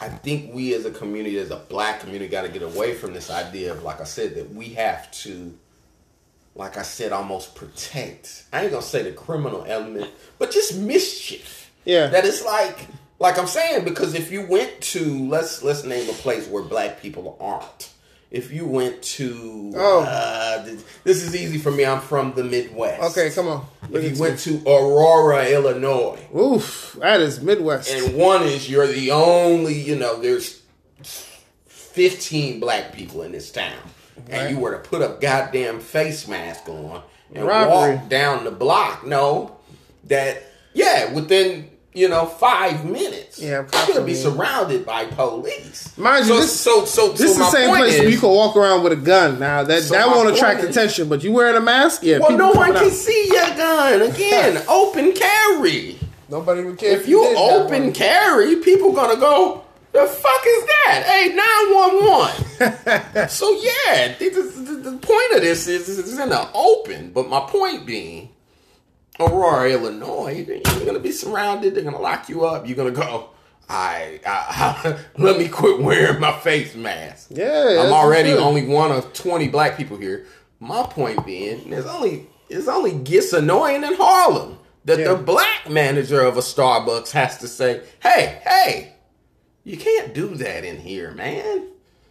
I 0.00 0.08
think 0.08 0.52
we 0.52 0.74
as 0.74 0.86
a 0.86 0.90
community, 0.90 1.38
as 1.38 1.52
a 1.52 1.56
black 1.56 2.00
community, 2.00 2.26
got 2.28 2.42
to 2.42 2.48
get 2.48 2.62
away 2.62 2.94
from 2.94 3.14
this 3.14 3.30
idea 3.30 3.70
of, 3.70 3.84
like 3.84 4.00
I 4.00 4.04
said, 4.04 4.34
that 4.34 4.52
we 4.52 4.70
have 4.70 5.08
to, 5.22 5.56
like 6.56 6.76
I 6.76 6.82
said, 6.82 7.12
almost 7.12 7.54
protect. 7.54 8.46
I 8.52 8.62
ain't 8.62 8.72
gonna 8.72 8.82
say 8.82 9.04
the 9.04 9.12
criminal 9.12 9.64
element, 9.68 10.10
but 10.40 10.50
just 10.50 10.76
mischief. 10.76 11.70
Yeah. 11.84 12.08
that 12.08 12.24
it's 12.24 12.44
like, 12.44 12.76
like 13.20 13.38
I'm 13.38 13.46
saying, 13.46 13.84
because 13.84 14.14
if 14.16 14.32
you 14.32 14.44
went 14.48 14.80
to 14.80 15.28
let's 15.28 15.62
let's 15.62 15.84
name 15.84 16.10
a 16.10 16.12
place 16.12 16.48
where 16.48 16.64
black 16.64 17.00
people 17.00 17.36
aren't. 17.40 17.90
If 18.30 18.52
you 18.52 18.66
went 18.66 19.02
to, 19.02 19.72
Oh. 19.76 20.02
uh, 20.02 20.64
this 21.04 21.22
is 21.22 21.34
easy 21.36 21.58
for 21.58 21.70
me. 21.70 21.84
I'm 21.86 22.00
from 22.00 22.34
the 22.34 22.42
Midwest. 22.44 23.16
Okay, 23.16 23.30
come 23.34 23.46
on. 23.48 23.66
If 23.92 24.02
you 24.16 24.20
went 24.20 24.40
to 24.40 24.60
Aurora, 24.66 25.46
Illinois, 25.46 26.18
Oof, 26.36 26.96
that 27.00 27.20
is 27.20 27.40
Midwest. 27.40 27.88
and 27.90 28.16
one 28.16 28.42
is 28.42 28.68
you're 28.68 28.88
the 28.88 29.12
only, 29.12 29.74
you 29.74 29.94
know, 29.96 30.20
there's 30.20 30.60
15 31.68 32.60
black 32.60 32.92
people 32.92 33.22
in 33.22 33.32
this 33.32 33.50
town, 33.50 33.78
and 34.28 34.50
you 34.54 34.60
were 34.60 34.72
to 34.72 34.78
put 34.78 35.02
a 35.02 35.16
goddamn 35.20 35.80
face 35.80 36.26
mask 36.28 36.68
on 36.68 37.02
and 37.34 37.46
Robbery. 37.46 37.96
walk 37.96 38.08
down 38.08 38.44
the 38.44 38.50
block, 38.50 39.06
no, 39.06 39.56
that, 40.04 40.42
yeah, 40.74 41.12
within, 41.12 41.70
you 41.96 42.08
know, 42.08 42.26
five 42.26 42.84
minutes, 42.84 43.38
Yeah, 43.40 43.62
cops 43.64 43.88
gonna 43.88 44.02
be 44.04 44.14
surrounded 44.14 44.84
by 44.84 45.06
police. 45.06 45.96
Mind 45.96 46.26
you, 46.26 46.38
this- 46.40 46.52
so, 46.60 46.84
so, 46.84 47.08
this 47.08 47.20
so 47.20 47.26
is 47.26 47.36
the 47.38 47.50
same 47.50 47.70
place 47.70 47.98
where 47.98 48.06
is- 48.08 48.14
you 48.14 48.20
can 48.20 48.28
walk 48.28 48.54
around 48.56 48.82
with 48.82 48.92
a 48.92 48.96
gun. 48.96 49.38
Now 49.40 49.62
that 49.64 49.82
So 49.84 49.94
that 49.94 50.06
won't 50.08 50.28
attract 50.28 50.62
is- 50.62 50.68
attention, 50.70 51.08
but 51.08 51.24
you 51.24 51.32
wearing 51.32 51.56
a 51.56 51.60
mask, 51.60 52.02
yeah. 52.02 52.18
Well, 52.18 52.32
no 52.36 52.48
one 52.52 52.72
coming 52.74 52.74
can 52.74 52.90
out. 52.90 52.92
see 52.92 53.28
your 53.32 53.50
gun. 53.56 54.02
Again, 54.02 54.62
open 54.68 55.12
carry. 55.12 55.98
Nobody 56.28 56.62
would 56.64 56.76
care 56.78 56.90
If 56.92 57.08
you 57.08 57.22
did 57.22 57.36
open 57.38 57.84
one. 57.84 57.92
carry, 57.92 58.56
people 58.56 58.92
gonna 58.92 59.16
go, 59.16 59.62
the 59.92 60.04
fuck 60.06 60.42
is 60.46 60.64
that? 60.66 61.02
Hey, 61.06 61.34
911. 61.34 63.28
so 63.30 63.50
yeah, 63.60 64.14
the, 64.18 64.28
the, 64.28 64.90
the 64.90 64.96
point 64.98 65.32
of 65.34 65.40
this 65.40 65.66
is 65.66 65.98
it's 65.98 66.18
in 66.18 66.28
the 66.28 66.48
open. 66.52 67.10
But 67.14 67.28
my 67.28 67.40
point 67.40 67.86
being, 67.86 68.28
Aurora, 69.18 69.70
Illinois, 69.70 70.44
you're 70.46 70.86
gonna 70.86 70.98
be 70.98 71.12
surrounded. 71.12 71.74
They're 71.74 71.84
gonna 71.84 71.98
lock 72.00 72.28
you 72.28 72.44
up. 72.44 72.66
You're 72.66 72.76
gonna 72.76 72.90
go. 72.90 73.30
I, 73.68 74.20
I, 74.24 74.98
let 75.18 75.38
me 75.38 75.48
quit 75.48 75.80
wearing 75.80 76.20
my 76.20 76.32
face 76.40 76.74
mask. 76.76 77.28
Yeah, 77.30 77.82
I'm 77.84 77.92
already 77.92 78.30
good. 78.30 78.38
only 78.40 78.64
one 78.66 78.92
of 78.92 79.12
20 79.12 79.48
black 79.48 79.76
people 79.76 79.96
here. 79.96 80.26
My 80.60 80.84
point 80.84 81.26
being, 81.26 81.70
there's 81.70 81.86
only 81.86 82.28
it's 82.48 82.68
only 82.68 82.92
gets 82.92 83.32
annoying 83.32 83.82
in 83.82 83.94
Harlem 83.94 84.58
that 84.84 84.98
Yeah. 85.00 85.14
the 85.14 85.16
black 85.16 85.68
manager 85.68 86.20
of 86.20 86.36
a 86.36 86.40
Starbucks 86.40 87.10
has 87.10 87.38
to 87.38 87.48
say, 87.48 87.82
"Hey, 88.00 88.40
hey, 88.44 88.92
you 89.64 89.76
can't 89.76 90.14
do 90.14 90.28
that 90.36 90.64
in 90.64 90.76
here, 90.78 91.10
man. 91.10 91.66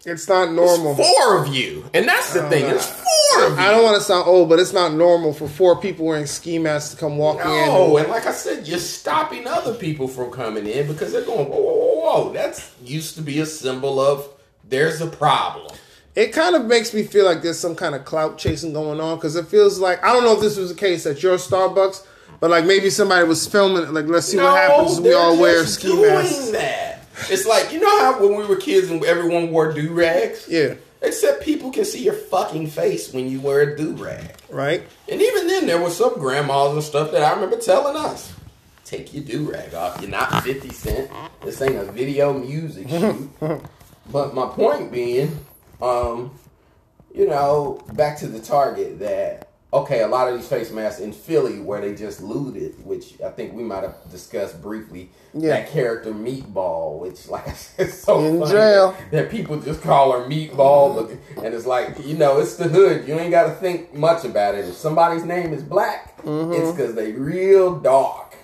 It's 0.06 0.28
not 0.30 0.52
normal. 0.52 0.96
four 0.96 1.38
of 1.44 1.48
you, 1.54 1.90
and 1.94 2.08
that's 2.08 2.34
the 2.34 2.46
oh, 2.46 2.50
thing. 2.50 2.66
It's 2.66 2.86
four 2.86 3.46
of 3.48 3.54
you. 3.54 3.60
I 3.60 3.72
don't 3.72 3.84
want 3.84 3.98
to 3.98 4.04
sound 4.04 4.28
old, 4.28 4.50
but 4.50 4.60
it's 4.60 4.74
not 4.74 4.94
normal 4.94 5.34
for 5.34 5.48
four 5.48 5.80
people 5.82 6.06
wearing 6.06 6.26
ski 6.28 6.60
masks 6.60 6.92
to 6.94 6.98
come 7.00 7.18
walking 7.18 7.46
No, 7.46 7.64
in. 7.64 7.70
Oh, 7.70 7.98
and 7.98 8.10
like 8.10 8.26
I 8.26 8.32
said, 8.32 8.68
you're 8.68 8.78
stopping 8.80 9.48
other 9.48 9.74
people 9.74 10.08
from 10.08 10.32
coming 10.32 10.68
in 10.68 10.88
because 10.88 11.12
they're 11.12 11.26
going, 11.26 11.50
whoa, 11.50 11.60
whoa, 11.60 11.74
whoa, 11.74 12.24
whoa. 12.26 12.34
That's 12.34 12.72
used 12.84 13.16
to 13.16 13.22
be 13.22 13.40
a 13.40 13.46
symbol 13.46 14.00
of 14.00 14.30
there's 14.68 15.02
a 15.02 15.08
problem. 15.08 15.76
It 16.16 16.32
kind 16.32 16.56
of 16.56 16.66
makes 16.66 16.94
me 16.94 17.04
feel 17.04 17.26
like 17.26 17.42
there's 17.42 17.60
some 17.60 17.76
kind 17.76 17.94
of 17.94 18.06
clout 18.06 18.38
chasing 18.38 18.72
going 18.74 19.02
on 19.02 19.18
because 19.18 19.36
it 19.36 19.48
feels 19.48 19.80
like 19.80 20.04
I 20.04 20.14
don't 20.14 20.24
know 20.24 20.34
if 20.36 20.40
this 20.42 20.56
was 20.58 20.70
the 20.70 20.76
case 20.80 21.06
at 21.06 21.22
your 21.24 21.38
Starbucks, 21.38 22.06
but 22.40 22.50
like 22.50 22.66
maybe 22.66 22.90
somebody 22.90 23.28
was 23.28 23.46
filming. 23.48 23.84
it, 23.84 23.90
Like, 23.92 24.06
let's 24.06 24.28
see 24.28 24.38
what 24.38 24.56
happens. 24.56 25.02
We 25.02 25.14
all 25.14 25.38
wear 25.40 25.66
ski 25.66 25.88
doing 25.88 26.10
masks. 26.14 26.52
that. 26.52 26.95
It's 27.30 27.46
like 27.46 27.72
you 27.72 27.80
know 27.80 28.00
how 28.02 28.20
when 28.22 28.36
we 28.38 28.46
were 28.46 28.56
kids 28.58 28.90
and 28.90 29.04
everyone 29.06 29.52
wore 29.52 29.72
do 29.74 29.94
rags. 29.94 30.48
Yeah, 30.50 30.76
Except 31.02 31.44
people 31.44 31.72
can 31.72 31.86
see 31.86 32.04
your 32.04 32.14
fucking 32.14 32.68
face 32.68 33.14
when 33.14 33.30
you 33.30 33.40
wear 33.40 33.62
a 33.62 33.78
do 33.78 33.92
rag. 33.94 34.36
right. 34.50 34.84
And 35.10 35.22
even 35.22 35.48
then, 35.48 35.66
there 35.68 35.82
were 35.82 35.90
some 35.92 36.16
grandmas 36.20 36.74
and 36.74 36.84
stuff 36.84 37.12
that 37.12 37.22
I 37.24 37.34
remember 37.34 37.58
telling 37.58 37.96
us, 37.96 38.34
"Take 38.86 39.14
your 39.14 39.24
do 39.24 39.52
rag 39.52 39.74
off. 39.74 40.02
You're 40.02 40.10
not 40.10 40.44
Fifty 40.44 40.70
Cent. 40.70 41.12
This 41.44 41.62
ain't 41.62 41.76
a 41.78 41.92
video 41.92 42.34
music 42.34 42.90
shoot." 42.90 43.30
but 44.12 44.34
my 44.34 44.48
point 44.48 44.92
being, 44.92 45.38
um, 45.82 46.32
you 47.14 47.28
know, 47.28 47.82
back 47.94 48.18
to 48.20 48.28
the 48.28 48.40
target 48.40 49.00
that 49.00 49.45
okay, 49.82 50.02
a 50.04 50.08
lot 50.08 50.28
of 50.28 50.38
these 50.38 50.48
face 50.48 50.72
masks 50.72 51.00
in 51.02 51.12
Philly 51.12 51.60
where 51.60 51.82
they 51.82 51.94
just 51.96 52.22
looted, 52.22 52.74
which 52.86 53.20
I 53.22 53.30
think 53.30 53.54
we 53.54 53.64
might 53.64 53.84
have 53.84 53.96
discussed 54.12 54.62
briefly. 54.62 55.10
Yeah. 55.34 55.50
That 55.50 55.70
character 55.70 56.12
Meatball, 56.12 57.00
which 57.00 57.28
like 57.28 57.48
I 57.50 57.54
said, 57.54 57.88
it's 57.88 57.98
so 57.98 58.20
In 58.24 58.40
funny 58.40 58.52
jail. 58.52 58.96
that 59.12 59.30
people 59.30 59.60
just 59.60 59.82
call 59.82 60.12
her 60.14 60.28
Meatball, 60.30 61.08
but- 61.36 61.44
and 61.46 61.54
it's 61.54 61.66
like 61.66 62.06
you 62.06 62.16
know, 62.18 62.40
it's 62.40 62.56
the 62.56 62.66
hood. 62.70 63.08
You 63.08 63.16
ain't 63.20 63.32
got 63.32 63.48
to 63.48 63.54
think 63.56 63.94
much 63.94 64.24
about 64.26 64.56
it. 64.56 64.66
If 64.66 64.76
somebody's 64.76 65.24
name 65.26 65.54
is 65.54 65.64
Black, 65.64 66.12
Mm-hmm. 66.26 66.54
it's 66.54 66.72
because 66.72 66.96
they 66.96 67.12
real 67.12 67.76
dark. 67.80 68.36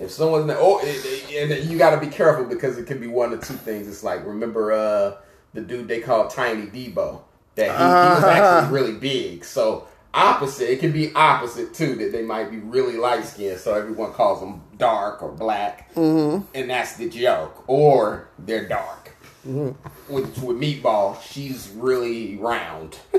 If 0.00 0.10
someone's 0.10 0.46
name, 0.46 0.56
oh, 0.58 0.80
it, 0.82 1.30
it- 1.30 1.60
and 1.60 1.70
you 1.70 1.78
got 1.78 1.90
to 1.94 2.00
be 2.00 2.08
careful 2.08 2.44
because 2.44 2.76
it 2.78 2.86
could 2.86 3.00
be 3.00 3.06
one 3.06 3.32
of 3.32 3.40
two 3.46 3.54
things. 3.54 3.86
It's 3.86 4.02
like 4.02 4.24
remember 4.26 4.72
uh, 4.72 5.16
the 5.52 5.60
dude 5.60 5.86
they 5.88 6.00
called 6.00 6.30
Tiny 6.30 6.66
Debo 6.66 7.20
that 7.54 7.66
he, 7.70 7.76
he 7.76 8.14
was 8.14 8.24
actually 8.24 8.72
really 8.72 8.98
big. 8.98 9.44
So 9.44 9.86
opposite, 10.14 10.70
it 10.72 10.80
can 10.80 10.92
be 10.92 11.12
opposite 11.14 11.74
too 11.74 11.94
that 11.96 12.12
they 12.12 12.22
might 12.22 12.50
be 12.50 12.58
really 12.58 12.96
light 12.96 13.24
skinned. 13.24 13.58
So 13.60 13.74
everyone 13.74 14.12
calls 14.12 14.40
them 14.40 14.62
dark 14.78 15.22
or 15.22 15.32
black, 15.32 15.90
and 15.96 16.44
that's 16.54 16.96
the 16.96 17.08
joke, 17.10 17.64
or 17.66 18.28
they're 18.38 18.66
dark. 18.68 19.10
With, 19.44 19.74
with 20.08 20.56
meatball, 20.58 21.20
she's 21.20 21.68
really 21.76 22.36
round. 22.36 22.98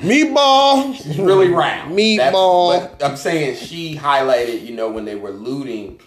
Meatball. 0.00 0.94
She's 0.94 1.18
really 1.18 1.48
round. 1.48 1.96
Meatball. 1.96 2.72
That's- 2.72 2.96
but 2.98 3.04
I'm 3.10 3.16
saying 3.16 3.56
she 3.56 3.96
highlighted, 3.96 4.66
you 4.66 4.74
know, 4.74 4.90
when 4.90 5.04
they 5.04 5.14
were 5.14 5.30
looting, 5.30 6.00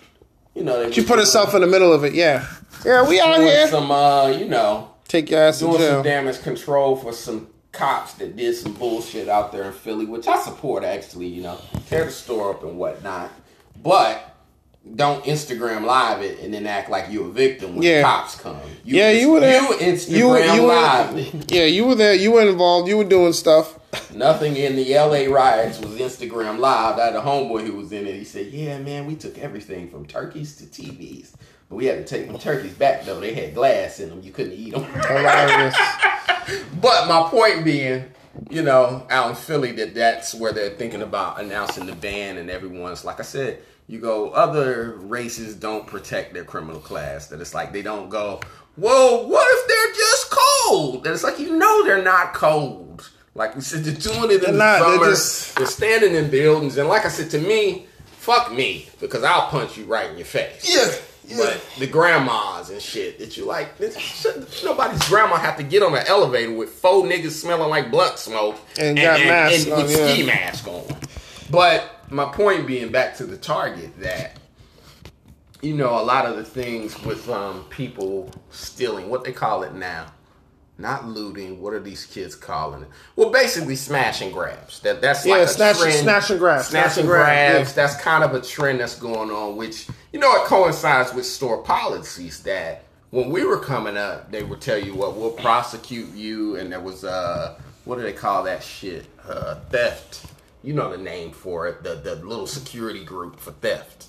you 0.54 0.64
know, 0.64 0.84
they 0.84 0.92
She 0.92 1.04
put 1.04 1.20
herself 1.20 1.54
in 1.56 1.62
the 1.62 1.68
middle 1.68 1.94
of 1.94 2.04
it. 2.04 2.14
Yeah. 2.14 2.46
Yeah, 2.86 3.08
we 3.08 3.20
out 3.20 3.36
doing 3.38 3.48
here. 3.48 3.68
some, 3.68 3.90
uh, 3.92 4.28
you 4.28 4.46
know, 4.48 4.92
Take 5.08 5.30
your 5.32 5.42
ass 5.42 5.60
to 5.60 5.66
doing 5.66 5.80
some 5.80 6.04
damage 6.04 6.42
control 6.42 6.96
for 6.96 7.12
some 7.14 7.48
cops 7.78 8.14
that 8.16 8.36
did 8.36 8.56
some 8.56 8.74
bullshit 8.74 9.30
out 9.30 9.52
there 9.52 9.64
in 9.64 9.74
Philly, 9.74 10.06
which 10.06 10.28
I 10.28 10.38
support 10.42 10.84
actually, 10.84 11.28
you 11.28 11.44
know, 11.44 11.60
tear 11.88 12.06
the 12.06 12.12
store 12.12 12.52
up 12.52 12.64
and 12.64 12.78
whatnot. 12.78 13.32
But 13.82 14.34
don't 14.96 15.24
Instagram 15.26 15.86
live 15.86 16.22
it 16.22 16.40
and 16.40 16.54
then 16.54 16.66
act 16.66 16.90
like 16.90 17.06
you're 17.12 17.28
a 17.28 17.32
victim 17.32 17.76
when 17.76 17.84
Yeah. 17.84 17.98
the 17.98 18.04
cops 18.04 18.36
come. 18.36 18.58
You, 18.84 18.98
Yeah, 18.98 19.12
you 19.12 19.30
were 19.32 19.40
there. 19.42 19.62
You 19.62 19.68
Instagram 19.78 20.18
You 20.18 20.28
were- 20.30 20.40
you 20.46 20.62
were- 20.64 20.68
live 20.68 21.18
it. 21.18 21.52
Yeah, 21.52 21.66
you 21.66 21.86
were 21.86 21.96
there. 21.96 22.14
You 22.14 22.32
were 22.32 22.48
involved. 22.48 22.88
You 22.88 22.98
were 22.98 23.04
doing 23.04 23.34
stuff. 23.34 23.78
Nothing 24.14 24.56
in 24.56 24.76
the 24.76 24.94
LA 24.96 25.26
riots 25.28 25.80
was 25.80 25.92
Instagram 26.00 26.60
live. 26.60 26.98
I 26.98 27.06
had 27.06 27.16
a 27.16 27.22
homeboy 27.22 27.66
who 27.68 27.74
was 27.74 27.92
in 27.92 28.08
it. 28.08 28.16
He 28.16 28.24
said, 28.24 28.48
Yeah, 28.48 28.78
man, 28.80 29.06
we 29.06 29.16
took 29.16 29.38
everything 29.38 29.90
from 29.90 30.06
turkeys 30.06 30.56
to 30.58 30.66
TVs. 30.66 31.32
But 31.70 31.76
we 31.76 31.86
had 31.86 31.98
to 31.98 32.04
take 32.06 32.32
the 32.32 32.38
turkeys 32.38 32.74
back, 32.74 33.04
though. 33.06 33.20
They 33.20 33.34
had 33.34 33.54
glass 33.54 34.00
in 34.00 34.10
them. 34.10 34.22
You 34.22 34.32
couldn't 34.32 34.54
eat 34.54 34.74
them. 34.74 34.84
Hilarious. 35.08 35.76
But 36.82 37.08
my 37.08 37.28
point 37.30 37.66
being, 37.66 38.06
you 38.50 38.62
know, 38.62 39.06
out 39.10 39.30
in 39.32 39.36
Philly, 39.36 39.72
that 39.74 39.94
that's 39.94 40.34
where 40.34 40.54
they're 40.54 40.70
thinking 40.76 41.02
about 41.02 41.42
announcing 41.42 41.86
the 41.86 41.96
ban, 41.96 42.38
and 42.38 42.50
everyone's 42.50 43.04
like 43.04 43.20
I 43.20 43.24
said, 43.24 43.60
you 43.88 44.00
go, 44.00 44.30
other 44.32 44.94
races 44.98 45.56
don't 45.56 45.86
protect 45.88 46.34
their 46.34 46.46
criminal 46.46 46.80
class. 46.80 47.28
That 47.28 47.42
it's 47.42 47.54
like 47.54 47.74
they 47.74 47.82
don't 47.82 48.10
go, 48.10 48.40
whoa, 48.78 49.28
what 49.28 49.48
if 49.50 49.68
they're 49.68 49.94
just 49.94 50.30
cold? 50.32 51.04
That 51.04 51.14
it's 51.14 51.24
like 51.24 51.40
you 51.40 51.58
know 51.58 51.84
they're 51.86 52.04
not 52.04 52.34
cold. 52.34 53.10
Like 53.36 53.56
we 53.56 53.62
said, 53.62 53.84
they're 53.84 53.94
doing 53.94 54.32
it 54.32 54.42
They're 54.42 54.50
in 54.52 54.58
not, 54.58 54.80
the 54.80 54.86
they're 54.86 54.94
summer. 54.98 55.10
just- 55.12 55.56
they're 55.58 55.66
standing 55.68 56.16
in 56.16 56.30
buildings, 56.32 56.78
and 56.78 56.88
like 56.88 57.06
I 57.06 57.10
said, 57.10 57.30
to 57.32 57.40
me, 57.40 57.88
fuck 58.06 58.52
me 58.54 58.88
because 59.00 59.24
I'll 59.24 59.48
punch 59.50 59.78
you 59.78 59.84
right 59.86 60.10
in 60.10 60.18
your 60.18 60.26
face. 60.26 60.66
Yeah, 60.74 60.92
yeah. 61.28 61.38
But 61.38 61.66
the 61.80 61.88
grandmas 61.88 62.70
and 62.70 62.82
shit 62.82 63.20
that 63.20 63.36
you 63.38 63.46
like. 63.46 63.78
Nobody's 64.64 65.08
grandma 65.08 65.36
have 65.38 65.58
to 65.58 65.64
get 65.64 65.84
on 65.84 65.96
an 65.96 66.06
elevator 66.08 66.54
with 66.54 66.70
four 66.70 67.04
niggas 67.04 67.32
smelling 67.32 67.70
like 67.70 67.92
blunt 67.92 68.18
smoke 68.18 68.58
And 68.80 68.98
got 68.98 69.20
masks 69.20 69.70
on, 69.70 69.84
with 69.84 69.92
yeah. 69.92 70.08
ski 70.14 70.26
mask 70.26 70.68
on. 70.68 70.86
But 71.50 71.90
my 72.10 72.26
point 72.26 72.66
being 72.66 72.92
back 72.92 73.16
to 73.18 73.26
the 73.26 73.38
target 73.38 74.00
that 74.00 74.38
you 75.62 75.74
know 75.76 76.00
a 76.00 76.04
lot 76.04 76.26
of 76.26 76.36
the 76.38 76.44
things 76.44 77.02
with 77.04 77.28
um, 77.30 77.66
people 77.70 78.32
stealing, 78.52 79.10
what 79.10 79.24
they 79.24 79.32
call 79.32 79.64
it 79.64 79.74
now, 79.74 80.06
not 80.78 81.08
looting. 81.08 81.62
What 81.62 81.74
are 81.74 81.80
these 81.80 82.06
kids 82.06 82.36
calling 82.36 82.84
it? 82.84 82.88
Well, 83.16 83.32
basically 83.32 83.76
smash 83.76 84.22
and 84.22 84.32
grabs. 84.32 84.80
That 84.82 85.02
that's 85.02 85.26
Yeah, 85.26 85.34
like 85.34 85.42
a 85.42 85.48
snatch- 85.48 85.80
trend. 85.80 85.94
snatch 85.96 86.30
and 86.30 86.40
grab, 86.40 86.62
snatch, 86.64 86.70
snatch 86.70 86.92
and 86.92 87.00
and 87.00 87.08
grab, 87.08 87.26
grabs. 87.26 87.70
yeah. 87.70 87.76
That's 87.76 87.96
kind 88.02 88.24
of 88.24 88.34
a 88.36 88.42
trend 88.42 88.80
that's 88.80 88.96
going 89.00 89.32
on, 89.32 89.56
which 89.58 89.88
you 90.14 90.20
know 90.20 90.34
it 90.36 90.46
coincides 90.46 91.14
with 91.14 91.26
store 91.26 91.62
policies 91.64 92.44
that. 92.44 92.84
When 93.10 93.30
we 93.30 93.46
were 93.46 93.60
coming 93.60 93.96
up, 93.96 94.32
they 94.32 94.44
would 94.44 94.60
tell 94.60 94.78
you 94.78 94.94
what 94.94 95.16
we'll 95.16 95.32
prosecute 95.32 96.14
you, 96.14 96.58
and 96.58 96.70
there 96.74 96.82
was 96.82 97.06
uh, 97.06 97.58
what 97.86 97.96
do 97.96 98.02
they 98.02 98.12
call 98.12 98.44
that 98.44 98.62
shit? 98.62 99.06
Uh, 99.26 99.56
theft. 99.70 100.26
You 100.62 100.74
know 100.74 100.90
the 100.92 100.98
name 100.98 101.32
for 101.32 101.68
it. 101.70 101.84
The 101.84 101.96
the 101.96 102.16
little 102.16 102.48
security 102.48 103.06
group 103.06 103.40
for 103.40 103.52
theft 103.54 104.08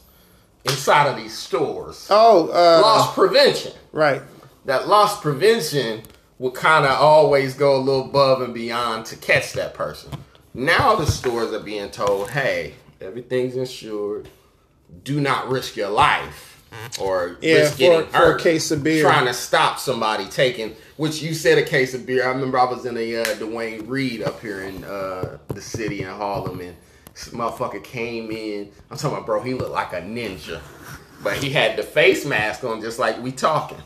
inside 0.64 1.06
of 1.06 1.16
these 1.16 1.36
stores. 1.36 2.08
Oh, 2.10 2.48
uh, 2.48 2.80
Loss 2.82 3.14
prevention 3.14 3.72
right. 3.92 4.20
that 4.64 4.88
loss 4.88 5.20
prevention 5.20 6.02
would 6.40 6.54
kind 6.54 6.84
of 6.84 6.92
always 6.92 7.54
go 7.54 7.76
a 7.76 7.78
little 7.78 8.06
above 8.06 8.42
and 8.42 8.52
beyond 8.52 9.06
to 9.06 9.16
catch 9.16 9.52
that 9.54 9.74
person. 9.74 10.10
Now 10.54 10.96
the 10.96 11.06
stores 11.06 11.52
are 11.52 11.60
being 11.60 11.90
told, 11.90 12.30
hey, 12.30 12.74
everything's 13.00 13.56
insured. 13.56 14.28
Do 15.04 15.20
not 15.20 15.48
risk 15.48 15.76
your 15.76 15.90
life 15.90 16.62
or 17.00 17.36
Yeah, 17.40 17.54
risk 17.56 17.72
for- 17.72 17.78
getting 17.78 18.06
for 18.10 18.34
a 18.34 18.38
case 18.38 18.70
of 18.70 18.82
beer. 18.84 19.02
Trying 19.02 19.26
to 19.26 19.34
stop 19.34 19.78
somebody 19.78 20.26
taking, 20.26 20.74
which 20.96 21.22
you 21.22 21.34
said 21.34 21.58
a 21.58 21.62
case 21.64 21.94
of 21.94 22.06
beer. 22.06 22.24
I 22.26 22.30
remember 22.32 22.58
I 22.58 22.64
was 22.64 22.84
in 22.86 22.96
a 22.96 23.16
uh, 23.16 23.34
Duane 23.34 23.86
Reade 23.86 24.22
up 24.22 24.40
here 24.40 24.62
in 24.62 24.84
uh, 24.84 25.38
the 25.48 25.60
city 25.60 26.02
in 26.02 26.08
Harlem 26.08 26.60
and 26.60 26.76
this 27.14 27.28
motherfucker 27.30 27.82
came 27.82 28.30
in. 28.30 28.70
I'm 28.90 28.96
talking 28.96 29.16
about, 29.16 29.26
bro, 29.26 29.42
he 29.42 29.54
looked 29.54 29.72
like 29.72 29.92
a 29.92 30.00
ninja. 30.00 30.60
But 31.22 31.34
he 31.38 31.50
had 31.50 31.76
the 31.76 31.82
face 31.82 32.24
mask 32.24 32.62
on 32.64 32.80
just 32.80 32.98
like 33.00 33.20
we 33.20 33.32
talking. 33.32 33.78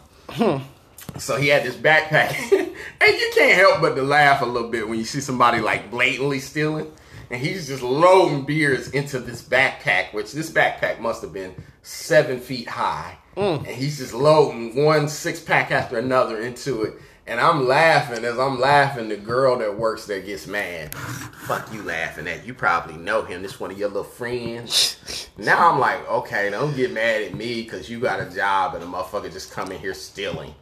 So 1.19 1.37
he 1.37 1.49
had 1.49 1.63
this 1.65 1.75
backpack, 1.77 2.31
and 2.53 3.13
you 3.21 3.31
can't 3.35 3.59
help 3.59 3.81
but 3.81 3.95
to 3.97 4.03
laugh 4.03 4.41
a 4.41 4.47
little 4.47 4.69
bit 4.71 4.89
when 4.89 4.99
you 4.99 5.05
see 5.05 5.21
somebody 5.21 5.61
like 5.61 5.91
blatantly 5.91 6.39
stealing, 6.41 6.91
and 7.33 7.41
he's 7.41 7.67
just 7.67 7.83
loading 7.83 8.45
beers 8.45 8.91
into 8.91 9.19
this 9.19 9.43
backpack, 9.43 10.13
which 10.13 10.33
this 10.33 10.51
backpack 10.51 11.01
must 11.01 11.23
have 11.23 11.33
been 11.33 11.55
seven 11.81 12.39
feet 12.39 12.69
high, 12.69 13.17
mm. 13.37 13.57
and 13.57 13.67
he's 13.67 13.99
just 13.99 14.13
loading 14.13 14.85
one 14.85 15.09
six 15.09 15.41
pack 15.41 15.71
after 15.71 15.99
another 15.99 16.43
into 16.43 16.83
it. 16.83 16.95
And 17.27 17.41
I'm 17.41 17.67
laughing 17.67 18.25
as 18.25 18.39
I'm 18.39 18.61
laughing. 18.61 19.09
The 19.09 19.17
girl 19.17 19.57
that 19.59 19.79
works 19.79 20.07
there 20.07 20.21
gets 20.21 20.47
mad. 20.47 20.95
Fuck 20.95 21.73
you 21.73 21.83
laughing 21.83 22.27
at? 22.29 22.45
You 22.45 22.53
probably 22.53 22.97
know 22.97 23.23
him. 23.23 23.43
This 23.43 23.61
one 23.61 23.71
of 23.71 23.79
your 23.79 23.89
little 23.89 24.05
friends. 24.05 24.99
Now 25.39 25.73
I'm 25.73 25.81
like, 25.81 26.07
okay, 26.09 26.51
don't 26.51 26.77
get 26.77 26.93
mad 26.93 27.23
at 27.23 27.35
me 27.35 27.63
because 27.63 27.89
you 27.89 27.99
got 27.99 28.21
a 28.21 28.31
job 28.31 28.75
and 28.75 28.85
a 28.85 28.87
motherfucker 28.87 29.33
just 29.33 29.51
coming 29.51 29.79
here 29.79 29.95
stealing. 29.95 30.55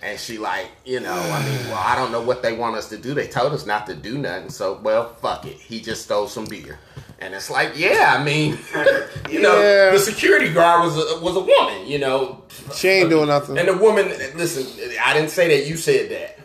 And 0.00 0.18
she 0.18 0.38
like, 0.38 0.68
you 0.84 1.00
know, 1.00 1.12
I 1.12 1.44
mean, 1.44 1.58
well, 1.68 1.82
I 1.84 1.96
don't 1.96 2.12
know 2.12 2.20
what 2.22 2.42
they 2.42 2.56
want 2.56 2.76
us 2.76 2.88
to 2.90 2.96
do. 2.98 3.14
They 3.14 3.26
told 3.26 3.52
us 3.52 3.66
not 3.66 3.86
to 3.86 3.94
do 3.94 4.16
nothing. 4.16 4.48
So, 4.50 4.78
well, 4.82 5.12
fuck 5.14 5.44
it. 5.44 5.56
He 5.56 5.80
just 5.80 6.02
stole 6.04 6.28
some 6.28 6.44
beer. 6.44 6.78
And 7.20 7.34
it's 7.34 7.50
like, 7.50 7.72
yeah, 7.76 8.14
I 8.16 8.22
mean, 8.22 8.56
you 9.28 9.40
know, 9.40 9.60
Yeah. 9.60 9.90
the 9.90 9.98
security 9.98 10.52
guard 10.52 10.84
was 10.84 10.96
a, 10.96 11.20
was 11.20 11.34
a 11.34 11.40
woman, 11.40 11.84
you 11.88 11.98
know. 11.98 12.44
She 12.74 12.88
ain't 12.88 13.10
doing 13.10 13.26
nothing. 13.26 13.58
And 13.58 13.66
the 13.66 13.76
woman, 13.76 14.06
listen, 14.36 14.66
I 15.04 15.14
didn't 15.14 15.30
say 15.30 15.48
that. 15.58 15.66
You 15.68 15.76
said 15.76 16.10
that. 16.10 16.38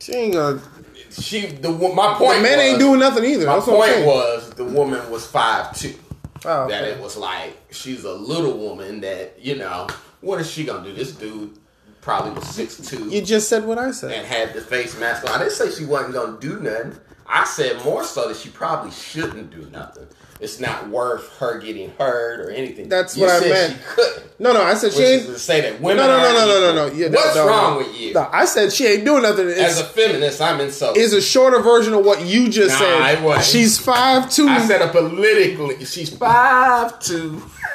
She 0.00 0.12
ain't 0.12 0.34
gonna. 0.34 0.60
She, 1.10 1.46
the 1.46 1.70
my 1.70 2.14
point. 2.18 2.36
The 2.36 2.42
man 2.42 2.58
was, 2.58 2.66
ain't 2.66 2.78
doing 2.78 3.00
nothing 3.00 3.24
either. 3.24 3.46
My 3.46 3.54
That's 3.54 3.64
point 3.64 4.04
was 4.06 4.50
the 4.50 4.64
woman 4.64 5.10
was 5.10 5.26
five 5.26 5.74
two. 5.76 5.94
Oh, 6.44 6.68
That 6.68 6.84
it 6.84 7.00
was 7.00 7.16
like 7.16 7.56
she's 7.70 8.04
a 8.04 8.12
little 8.12 8.56
woman 8.58 9.00
that 9.00 9.38
you 9.40 9.56
know 9.56 9.88
what 10.20 10.40
is 10.40 10.48
she 10.48 10.64
gonna 10.64 10.84
do? 10.84 10.92
This 10.94 11.12
dude 11.12 11.57
probably 12.08 12.30
was 12.32 12.48
six 12.48 12.78
two 12.78 13.10
You 13.10 13.20
just 13.20 13.50
said 13.50 13.66
what 13.66 13.76
I 13.76 13.90
said. 13.90 14.12
and 14.12 14.26
had 14.26 14.54
the 14.54 14.62
face 14.62 14.98
mask 14.98 15.28
on. 15.28 15.34
I 15.34 15.38
didn't 15.40 15.52
say 15.52 15.70
she 15.70 15.84
wasn't 15.84 16.14
gonna 16.14 16.40
do 16.40 16.58
nothing. 16.58 16.98
I 17.26 17.44
said 17.44 17.84
more 17.84 18.02
so 18.02 18.28
that 18.28 18.38
she 18.38 18.48
probably 18.48 18.90
shouldn't 18.92 19.50
do 19.50 19.68
nothing. 19.70 20.06
It's 20.40 20.60
not 20.60 20.88
worth 20.88 21.36
her 21.38 21.58
getting 21.58 21.90
hurt 21.98 22.40
or 22.40 22.50
anything. 22.50 22.88
That's 22.88 23.16
You 23.16 23.22
what 23.24 23.30
I 23.32 23.40
said 23.40 23.50
meant. 23.50 23.72
She 23.72 23.78
couldn't. 23.88 24.40
No, 24.40 24.52
no, 24.52 24.62
I 24.62 24.74
said 24.74 24.92
she 24.92 25.02
ain't. 25.02 25.26
to 25.26 25.36
say 25.38 25.60
that 25.62 25.80
No, 25.80 25.86
women 25.88 26.06
no, 26.06 26.06
no, 26.06 26.24
aren't 26.24 26.34
no, 26.34 26.46
no, 26.46 26.60
no, 26.74 26.88
no. 26.88 26.94
Yeah, 26.94 27.08
What's 27.08 27.34
no, 27.34 27.44
no, 27.44 27.48
wrong 27.50 27.72
no. 27.72 27.78
with 27.78 28.00
you? 28.00 28.14
No, 28.14 28.28
I 28.32 28.44
said 28.44 28.72
she 28.72 28.86
ain't 28.86 29.04
doing 29.04 29.22
nothing. 29.24 29.48
It's, 29.48 29.58
As 29.58 29.80
a 29.80 29.84
feminist, 29.84 30.40
I'm 30.40 30.60
insulted. 30.60 31.00
is 31.00 31.12
a 31.12 31.20
shorter 31.20 31.60
version 31.60 31.92
of 31.92 32.04
what 32.04 32.24
you 32.24 32.48
just 32.48 32.78
Nah, 32.80 32.86
it 32.86 33.14
said. 33.16 33.24
wasn't. 33.24 33.46
She's 33.46 33.78
five 33.78 34.30
two. 34.30 34.46
I 34.46 34.64
said 34.64 34.80
a 34.80 34.88
politically. 34.92 35.84
She's 35.84 36.16
five 36.16 37.00
two. 37.00 37.42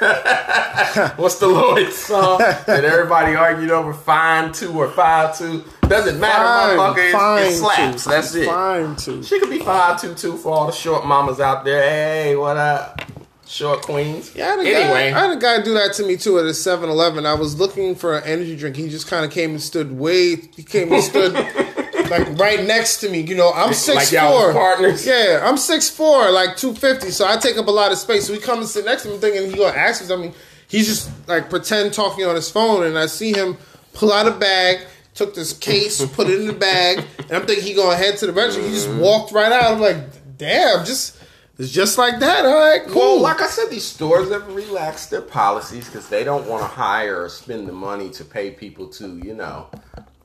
What's 1.16 1.38
the 1.38 1.46
Lloyd 1.46 1.92
song 1.92 2.38
that 2.38 2.84
everybody 2.84 3.34
argued 3.34 3.70
over? 3.70 3.92
Fine 3.92 4.52
two 4.52 4.72
or 4.72 4.88
five 4.88 5.36
two? 5.38 5.64
Doesn't 5.88 6.18
matter, 6.18 6.44
fine, 6.44 6.78
motherfucker. 6.78 7.12
fine 7.12 7.42
It, 7.44 7.52
slaps. 7.56 8.04
two. 8.04 8.10
That's 8.10 8.34
it. 8.34 8.46
Fine 8.46 8.96
two. 8.96 9.22
She 9.22 9.38
could 9.38 9.50
be 9.50 9.58
five 9.60 10.00
two 10.00 10.14
two 10.14 10.36
for 10.36 10.52
all 10.52 10.66
the 10.66 10.72
short 10.72 11.06
mamas 11.06 11.40
out 11.40 11.64
there. 11.64 11.82
Hey, 11.82 12.36
what 12.36 12.56
up, 12.56 13.02
short 13.46 13.82
queens? 13.82 14.34
Yeah, 14.34 14.46
I 14.46 14.48
had, 14.50 14.58
a 14.58 14.62
anyway, 14.62 15.10
guy, 15.10 15.18
I 15.18 15.26
had 15.28 15.36
a 15.36 15.40
guy 15.40 15.62
do 15.62 15.74
that 15.74 15.92
to 15.94 16.06
me 16.06 16.16
too 16.16 16.38
at 16.38 16.44
a 16.46 16.48
7-Eleven. 16.48 17.26
I 17.26 17.34
was 17.34 17.58
looking 17.58 17.94
for 17.94 18.16
an 18.18 18.24
energy 18.24 18.56
drink. 18.56 18.76
He 18.76 18.88
just 18.88 19.06
kind 19.08 19.24
of 19.24 19.30
came 19.30 19.50
and 19.50 19.60
stood 19.60 19.96
way. 19.96 20.36
He 20.36 20.62
came 20.62 20.90
and 20.92 21.02
stood 21.02 21.34
like 22.10 22.38
right 22.38 22.64
next 22.66 22.98
to 22.98 23.10
me. 23.10 23.20
You 23.20 23.34
know, 23.36 23.52
I'm 23.54 23.74
six 23.74 24.10
Like 24.12 24.22
four. 24.30 24.52
partners? 24.52 25.06
Yeah, 25.06 25.40
I'm 25.44 25.58
six 25.58 25.90
four, 25.90 26.30
like 26.30 26.56
two 26.56 26.74
fifty. 26.74 27.10
So 27.10 27.26
I 27.28 27.36
take 27.36 27.58
up 27.58 27.66
a 27.66 27.70
lot 27.70 27.92
of 27.92 27.98
space. 27.98 28.26
So 28.26 28.32
he 28.32 28.40
come 28.40 28.60
and 28.60 28.68
sit 28.68 28.84
next 28.86 29.02
to 29.02 29.10
me, 29.10 29.18
thinking 29.18 29.50
he 29.50 29.56
gonna 29.56 29.76
ask 29.76 30.00
me 30.00 30.06
something. 30.08 30.34
He's 30.66 30.86
just 30.86 31.10
like 31.28 31.50
pretend 31.50 31.92
talking 31.92 32.24
on 32.24 32.34
his 32.34 32.50
phone, 32.50 32.84
and 32.86 32.98
I 32.98 33.06
see 33.06 33.32
him 33.34 33.58
pull 33.92 34.12
out 34.12 34.26
a 34.26 34.30
bag. 34.32 34.78
Took 35.14 35.34
this 35.34 35.52
case, 35.52 36.04
put 36.14 36.28
it 36.28 36.40
in 36.40 36.46
the 36.46 36.52
bag, 36.52 37.04
and 37.18 37.32
I'm 37.32 37.46
thinking 37.46 37.64
he 37.64 37.74
gonna 37.74 37.96
head 37.96 38.16
to 38.18 38.26
the 38.26 38.32
register. 38.32 38.62
He 38.62 38.70
just 38.70 38.88
walked 38.90 39.32
right 39.32 39.52
out. 39.52 39.72
I'm 39.74 39.80
like, 39.80 39.96
damn, 40.36 40.84
just 40.84 41.16
it's 41.56 41.70
just 41.70 41.98
like 41.98 42.18
that. 42.18 42.44
All 42.44 42.58
right, 42.58 42.82
cool. 42.88 42.94
Well, 43.14 43.20
like 43.20 43.40
I 43.40 43.46
said, 43.46 43.70
these 43.70 43.84
stores 43.84 44.30
have 44.30 44.52
relaxed 44.52 45.10
their 45.10 45.22
policies 45.22 45.86
because 45.86 46.08
they 46.08 46.24
don't 46.24 46.48
want 46.48 46.62
to 46.62 46.66
hire 46.68 47.22
or 47.22 47.28
spend 47.28 47.68
the 47.68 47.72
money 47.72 48.10
to 48.10 48.24
pay 48.24 48.50
people 48.50 48.88
to, 48.88 49.16
you 49.24 49.34
know, 49.34 49.68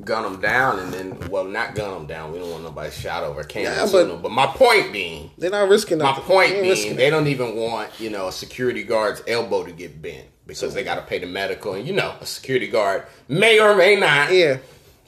gun 0.03 0.23
them 0.23 0.41
down, 0.41 0.79
and 0.79 0.91
then 0.91 1.19
well, 1.29 1.43
not 1.43 1.75
gun 1.75 1.91
them 1.93 2.07
down. 2.07 2.31
We 2.31 2.39
don't 2.39 2.49
want 2.49 2.63
nobody 2.63 2.89
shot 2.89 3.23
over 3.23 3.43
cancer. 3.43 3.71
Yeah, 3.71 3.87
but, 3.91 4.07
but- 4.07 4.21
but 4.23 4.31
my 4.31 4.47
point 4.47 4.91
being, 4.91 5.29
They're 5.37 5.51
not 5.51 5.69
risking 5.69 5.99
my 5.99 6.05
nothing. 6.05 6.23
point 6.23 6.53
being, 6.63 6.95
they 6.95 7.11
don't 7.11 7.27
even 7.27 7.55
want 7.55 7.91
you 7.99 8.09
know 8.09 8.27
a 8.27 8.31
security 8.31 8.83
guard's 8.83 9.21
elbow 9.27 9.63
to 9.65 9.71
get 9.71 10.01
bent 10.01 10.25
because 10.47 10.73
they 10.73 10.83
got 10.83 10.95
to 10.95 11.03
pay 11.03 11.19
the 11.19 11.27
medical, 11.27 11.75
and 11.75 11.87
you 11.87 11.93
know 11.93 12.15
a 12.19 12.25
security 12.25 12.65
guard 12.67 13.03
may 13.27 13.59
or 13.59 13.75
may 13.75 13.95
not. 13.95 14.33
Yeah. 14.33 14.57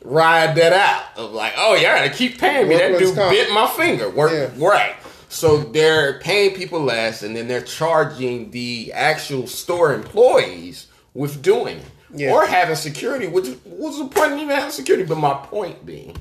Ride 0.04 0.56
that 0.56 0.74
out 0.74 1.18
of 1.18 1.32
like, 1.32 1.54
oh 1.58 1.76
yeah, 1.76 1.93
I 1.93 1.97
gotta 2.06 2.18
keep 2.18 2.39
paying 2.39 2.68
me. 2.68 2.78
That 2.78 2.97
dude 2.99 3.16
comp. 3.16 3.32
bit 3.32 3.52
my 3.54 3.68
finger. 3.68 4.10
Work 4.10 4.32
Yeah. 4.32 4.66
right. 4.68 4.95
So 5.30 5.58
they're 5.60 6.20
paying 6.20 6.56
people 6.56 6.82
less, 6.82 7.24
and 7.24 7.36
then 7.36 7.47
they're 7.47 7.62
charging 7.62 8.52
the 8.52 8.91
actual 8.93 9.47
store 9.47 9.93
employees 9.93 10.88
with 11.14 11.41
doing 11.41 11.78
it, 11.78 11.86
Yeah. 12.14 12.32
or 12.34 12.45
having 12.45 12.76
security. 12.76 13.28
Which 13.28 13.47
what's 13.64 13.97
the 13.97 14.06
point 14.08 14.34
of 14.34 14.39
even 14.39 14.49
having 14.54 14.72
security? 14.72 15.06
But 15.06 15.20
my 15.20 15.34
point 15.34 15.86
being, 15.86 16.18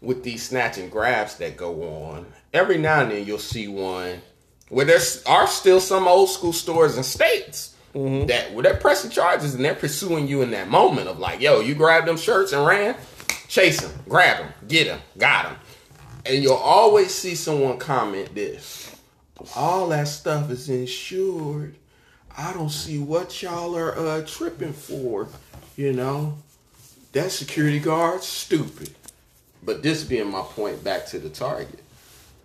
with 0.00 0.22
these 0.22 0.44
snatch 0.48 0.78
and 0.78 0.90
grabs 0.90 1.36
that 1.38 1.56
go 1.56 1.82
on, 1.82 2.26
every 2.54 2.78
now 2.78 3.00
and 3.00 3.10
then 3.10 3.26
you'll 3.26 3.38
see 3.38 3.66
one 3.68 4.22
where 4.68 4.86
there 4.86 5.00
are 5.26 5.48
still 5.48 5.80
some 5.80 6.06
old 6.06 6.30
school 6.30 6.52
stores 6.52 6.94
and 6.96 7.04
states 7.04 7.74
that 7.92 8.52
where 8.52 8.62
they're 8.62 8.76
pressing 8.76 9.10
charges 9.10 9.54
and 9.54 9.64
they're 9.64 9.74
pursuing 9.74 10.28
you 10.28 10.42
in 10.42 10.50
that 10.52 10.68
moment 10.68 11.08
of 11.08 11.18
like, 11.18 11.40
yo, 11.40 11.60
you 11.60 11.74
grabbed 11.74 12.06
them 12.06 12.16
shirts 12.16 12.52
and 12.52 12.64
ran, 12.64 12.94
chase 13.48 13.80
them, 13.80 13.90
grab 14.08 14.38
them, 14.38 14.52
get 14.68 14.86
them, 14.86 15.00
got 15.18 15.44
them. 15.44 15.56
And 16.26 16.42
you'll 16.42 16.54
always 16.54 17.12
see 17.12 17.34
someone 17.34 17.78
comment 17.78 18.34
this. 18.34 18.94
All 19.56 19.88
that 19.88 20.06
stuff 20.06 20.50
is 20.50 20.68
insured. 20.68 21.74
I 22.36 22.52
don't 22.52 22.70
see 22.70 22.98
what 22.98 23.42
y'all 23.42 23.76
are 23.76 23.98
uh, 23.98 24.22
tripping 24.26 24.72
for. 24.74 25.28
You 25.76 25.92
know, 25.94 26.38
that 27.12 27.32
security 27.32 27.80
guard's 27.80 28.26
stupid. 28.26 28.90
But 29.62 29.82
this 29.82 30.04
being 30.04 30.30
my 30.30 30.42
point 30.42 30.84
back 30.84 31.06
to 31.06 31.18
the 31.18 31.28
target, 31.30 31.80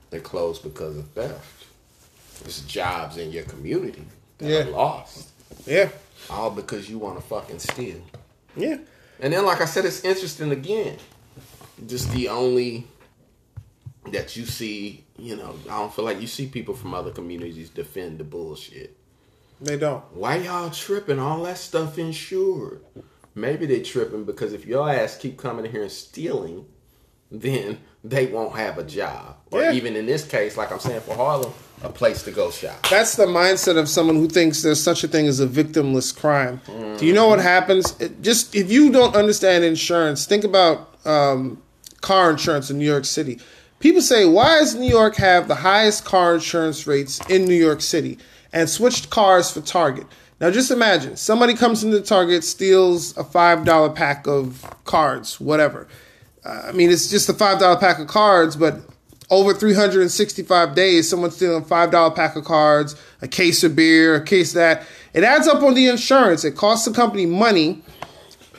they're 0.10 0.22
closed 0.22 0.64
because 0.64 0.98
of 0.98 1.08
theft. 1.10 1.66
It's 2.46 2.62
jobs 2.62 3.18
in 3.18 3.32
your 3.32 3.44
community 3.44 4.06
that 4.38 4.50
Yeah. 4.50 4.60
are 4.62 4.72
lost. 4.72 5.30
Yeah. 5.66 5.90
All 6.30 6.52
because 6.52 6.90
you 6.90 6.98
want 6.98 7.18
to 7.18 7.22
fucking 7.22 7.60
steal. 7.60 8.02
Yeah. 8.56 8.78
And 9.20 9.34
then, 9.34 9.46
like 9.46 9.62
I 9.62 9.66
said, 9.66 9.86
it's 9.86 10.04
interesting 10.04 10.52
again. 10.52 10.98
Just 11.88 12.12
the 12.12 12.30
only 12.30 12.88
that 14.12 14.36
you 14.36 14.46
see, 14.46 15.04
you 15.18 15.36
know, 15.36 15.56
I 15.66 15.80
don't 15.80 15.94
feel 15.94 16.06
like 16.06 16.22
you 16.22 16.28
see 16.28 16.48
people 16.48 16.76
from 16.76 16.94
other 16.94 17.12
communities 17.12 17.70
defend 17.70 18.20
the 18.20 18.24
bullshit. 18.24 18.96
They 19.62 19.78
don't. 19.78 20.04
Why 20.14 20.38
y'all 20.38 20.70
tripping? 20.70 21.20
All 21.20 21.44
that 21.44 21.58
stuff 21.58 21.98
insured. 21.98 22.82
Maybe 23.34 23.66
they 23.66 23.82
tripping 23.82 24.26
because 24.26 24.54
if 24.54 24.66
your 24.66 24.90
ass 24.90 25.18
keep 25.18 25.38
coming 25.38 25.66
in 25.66 25.72
here 25.72 25.84
and 25.84 25.92
stealing, 25.92 26.66
then 27.32 27.80
they 28.10 28.28
won't 28.28 28.56
have 28.56 28.78
a 28.78 28.84
job. 28.84 29.36
Or 29.52 29.62
Yeah. 29.62 29.72
even 29.74 29.96
in 29.96 30.06
this 30.06 30.24
case, 30.24 30.58
like 30.58 30.72
I'm 30.72 30.80
saying 30.80 31.02
for 31.02 31.16
Harlem, 31.16 31.52
a 31.84 31.90
place 31.90 32.24
to 32.24 32.32
go 32.32 32.52
shop. 32.52 32.88
That's 32.90 33.16
the 33.16 33.26
mindset 33.26 33.78
of 33.78 33.88
someone 33.90 34.16
who 34.16 34.28
thinks 34.28 34.62
there's 34.62 34.82
such 34.82 35.04
a 35.04 35.08
thing 35.08 35.28
as 35.28 35.40
a 35.40 35.48
victimless 35.48 36.16
crime. 36.16 36.62
Do 36.98 37.06
you 37.06 37.14
know 37.14 37.28
what 37.28 37.40
happens? 37.40 37.96
It 38.00 38.22
just 38.22 38.56
if 38.56 38.72
you 38.72 38.92
don't 38.92 39.16
understand 39.16 39.64
insurance, 39.64 40.26
think 40.26 40.44
about 40.44 40.90
um, 41.06 41.62
car 42.02 42.32
insurance 42.32 42.70
in 42.70 42.78
New 42.80 42.86
York 42.86 43.06
City. 43.06 43.40
People 43.80 44.02
say, 44.02 44.26
"Why 44.26 44.60
does 44.60 44.74
New 44.76 44.90
York 44.90 45.16
have 45.18 45.48
the 45.48 45.56
highest 45.56 46.06
car 46.06 46.36
insurance 46.36 46.88
rates 46.88 47.20
in 47.30 47.46
New 47.46 47.56
York 47.56 47.82
City?" 47.82 48.18
and 48.54 48.70
switched 48.70 49.10
cars 49.10 49.52
for 49.52 49.60
Target. 49.62 50.08
Now, 50.40 50.50
just 50.50 50.72
imagine 50.72 51.18
somebody 51.18 51.54
comes 51.54 51.84
into 51.84 52.00
Target, 52.02 52.44
steals 52.44 53.16
a 53.18 53.24
five 53.24 53.66
dollar 53.66 53.90
pack 53.90 54.28
of 54.28 54.66
cards, 54.86 55.40
whatever. 55.40 55.88
I 56.46 56.72
mean, 56.72 56.92
it's 56.92 57.10
just 57.10 57.28
a 57.30 57.34
five 57.34 57.60
dollar 57.60 57.80
pack 57.80 58.00
of 58.00 58.08
cards, 58.08 58.56
but 58.56 58.82
over 59.32 59.54
365 59.54 60.76
days, 60.76 61.10
someone's 61.10 61.36
stealing 61.36 61.64
a 61.64 61.66
five 61.66 61.92
dollar 61.92 62.14
pack 62.14 62.36
of 62.36 62.46
cards, 62.46 62.96
a 63.22 63.28
case 63.28 63.64
of 63.64 63.76
beer, 63.76 64.16
a 64.16 64.24
case 64.24 64.54
that. 64.54 64.84
It 65.14 65.24
adds 65.24 65.48
up 65.48 65.64
on 65.64 65.76
the 65.76 65.88
insurance. 65.88 66.44
It 66.44 66.58
costs 66.58 66.86
the 66.86 66.94
company 66.94 67.26
money 67.26 67.82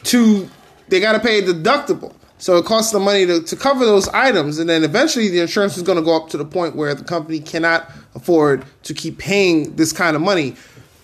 to 0.05 0.49
they 0.89 1.01
got 1.01 1.12
to 1.12 1.20
pay 1.20 1.41
a 1.41 1.43
deductible. 1.43 2.14
So 2.39 2.59
it 2.59 2.66
costs 2.66 2.93
the 2.93 3.01
money 3.01 3.24
to, 3.26 3.43
to 3.43 3.57
cover 3.57 3.84
those 3.84 4.09
items, 4.09 4.59
and 4.59 4.68
then 4.68 4.84
eventually 4.84 5.28
the 5.28 5.41
insurance 5.41 5.76
is 5.76 5.82
going 5.82 5.97
to 5.97 6.05
go 6.05 6.14
up 6.14 6.28
to 6.30 6.37
the 6.37 6.45
point 6.45 6.76
where 6.76 6.95
the 6.95 7.05
company 7.05 7.41
cannot 7.41 7.91
afford 8.14 8.64
to 8.82 8.93
keep 8.93 9.18
paying 9.18 9.74
this 9.76 9.93
kind 9.93 10.14
of 10.14 10.22
money, 10.22 10.55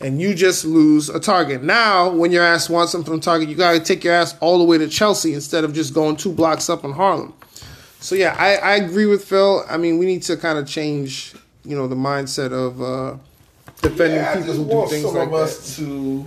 and 0.03 0.21
you 0.21 0.35
just 0.35 0.65
lose 0.65 1.09
a 1.09 1.21
target. 1.21 1.63
Now, 1.63 2.11
when 2.11 2.33
your 2.33 2.45
ass 2.45 2.69
wants 2.69 2.93
something 2.93 3.13
from 3.13 3.21
Target, 3.21 3.49
you 3.49 3.55
got 3.55 3.73
to 3.73 3.81
take 3.81 4.03
your 4.05 4.15
ass 4.15 4.37
all 4.41 4.59
the 4.59 4.65
way 4.65 4.79
to 4.79 4.89
Chelsea 4.89 5.33
instead 5.35 5.65
of 5.65 5.73
just 5.73 5.95
going 5.95 6.17
two 6.17 6.33
blocks 6.33 6.69
up 6.69 6.85
in 6.85 6.93
Harlem. 6.93 7.33
So 8.01 8.15
yeah, 8.17 8.35
I, 8.39 8.57
I 8.57 8.75
agree 8.77 9.07
with 9.07 9.25
Phil. 9.25 9.65
I 9.69 9.77
mean, 9.77 9.99
we 9.99 10.07
need 10.07 10.23
to 10.25 10.37
kind 10.37 10.59
of 10.59 10.67
change, 10.67 11.35
you 11.65 11.77
know, 11.77 11.87
the 11.87 11.95
mindset 11.95 12.53
of 12.53 12.83
uh, 12.83 13.17
defending 13.81 14.19
Yeah, 14.19 14.37
people 14.37 14.55
who 14.55 14.65
do 14.69 14.87
things 14.89 15.05
like 15.05 15.31
that. 15.31 15.37
us 15.37 15.77
to 15.77 16.27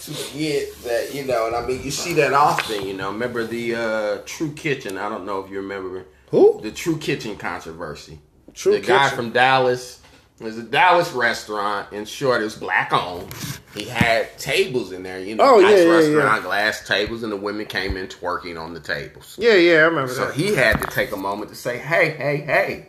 to 0.00 0.10
get 0.36 0.82
that, 0.82 1.14
you 1.14 1.24
know, 1.24 1.46
and 1.46 1.54
I 1.54 1.64
mean, 1.64 1.80
you 1.84 1.92
see 1.92 2.12
that 2.14 2.32
often, 2.32 2.84
you 2.88 2.94
know. 2.94 3.12
Remember 3.12 3.46
the 3.46 3.74
uh, 3.76 4.18
True 4.26 4.52
Kitchen? 4.52 4.98
I 4.98 5.08
don't 5.08 5.24
know 5.24 5.38
if 5.44 5.48
you 5.50 5.58
remember 5.58 6.06
Who? 6.30 6.58
the 6.60 6.72
True 6.72 6.98
Kitchen 6.98 7.36
controversy. 7.36 8.18
True 8.52 8.72
the 8.72 8.80
guy 8.80 9.10
from 9.10 9.30
Dallas. 9.30 10.01
There's 10.42 10.58
a 10.58 10.62
Dallas 10.62 11.12
restaurant. 11.12 11.92
In 11.92 12.04
short, 12.04 12.40
it 12.40 12.44
was 12.44 12.56
black 12.56 12.92
owned. 12.92 13.32
He 13.74 13.84
had 13.84 14.36
tables 14.38 14.92
in 14.92 15.02
there, 15.02 15.18
you 15.20 15.36
know, 15.36 15.56
Oh, 15.56 15.60
nice 15.60 15.78
yeah, 15.78 15.84
yeah, 15.84 15.90
restaurant, 15.90 16.36
yeah. 16.42 16.42
glass 16.42 16.86
tables, 16.86 17.22
and 17.22 17.32
the 17.32 17.36
women 17.36 17.64
came 17.66 17.96
in 17.96 18.06
twerking 18.08 18.60
on 18.60 18.74
the 18.74 18.80
tables. 18.80 19.36
Yeah, 19.40 19.54
yeah, 19.54 19.72
I 19.74 19.82
remember 19.84 20.12
So 20.12 20.26
that. 20.26 20.34
he 20.34 20.54
had 20.54 20.80
to 20.82 20.86
take 20.88 21.12
a 21.12 21.16
moment 21.16 21.50
to 21.50 21.56
say, 21.56 21.78
"Hey, 21.78 22.10
hey, 22.10 22.38
hey, 22.38 22.88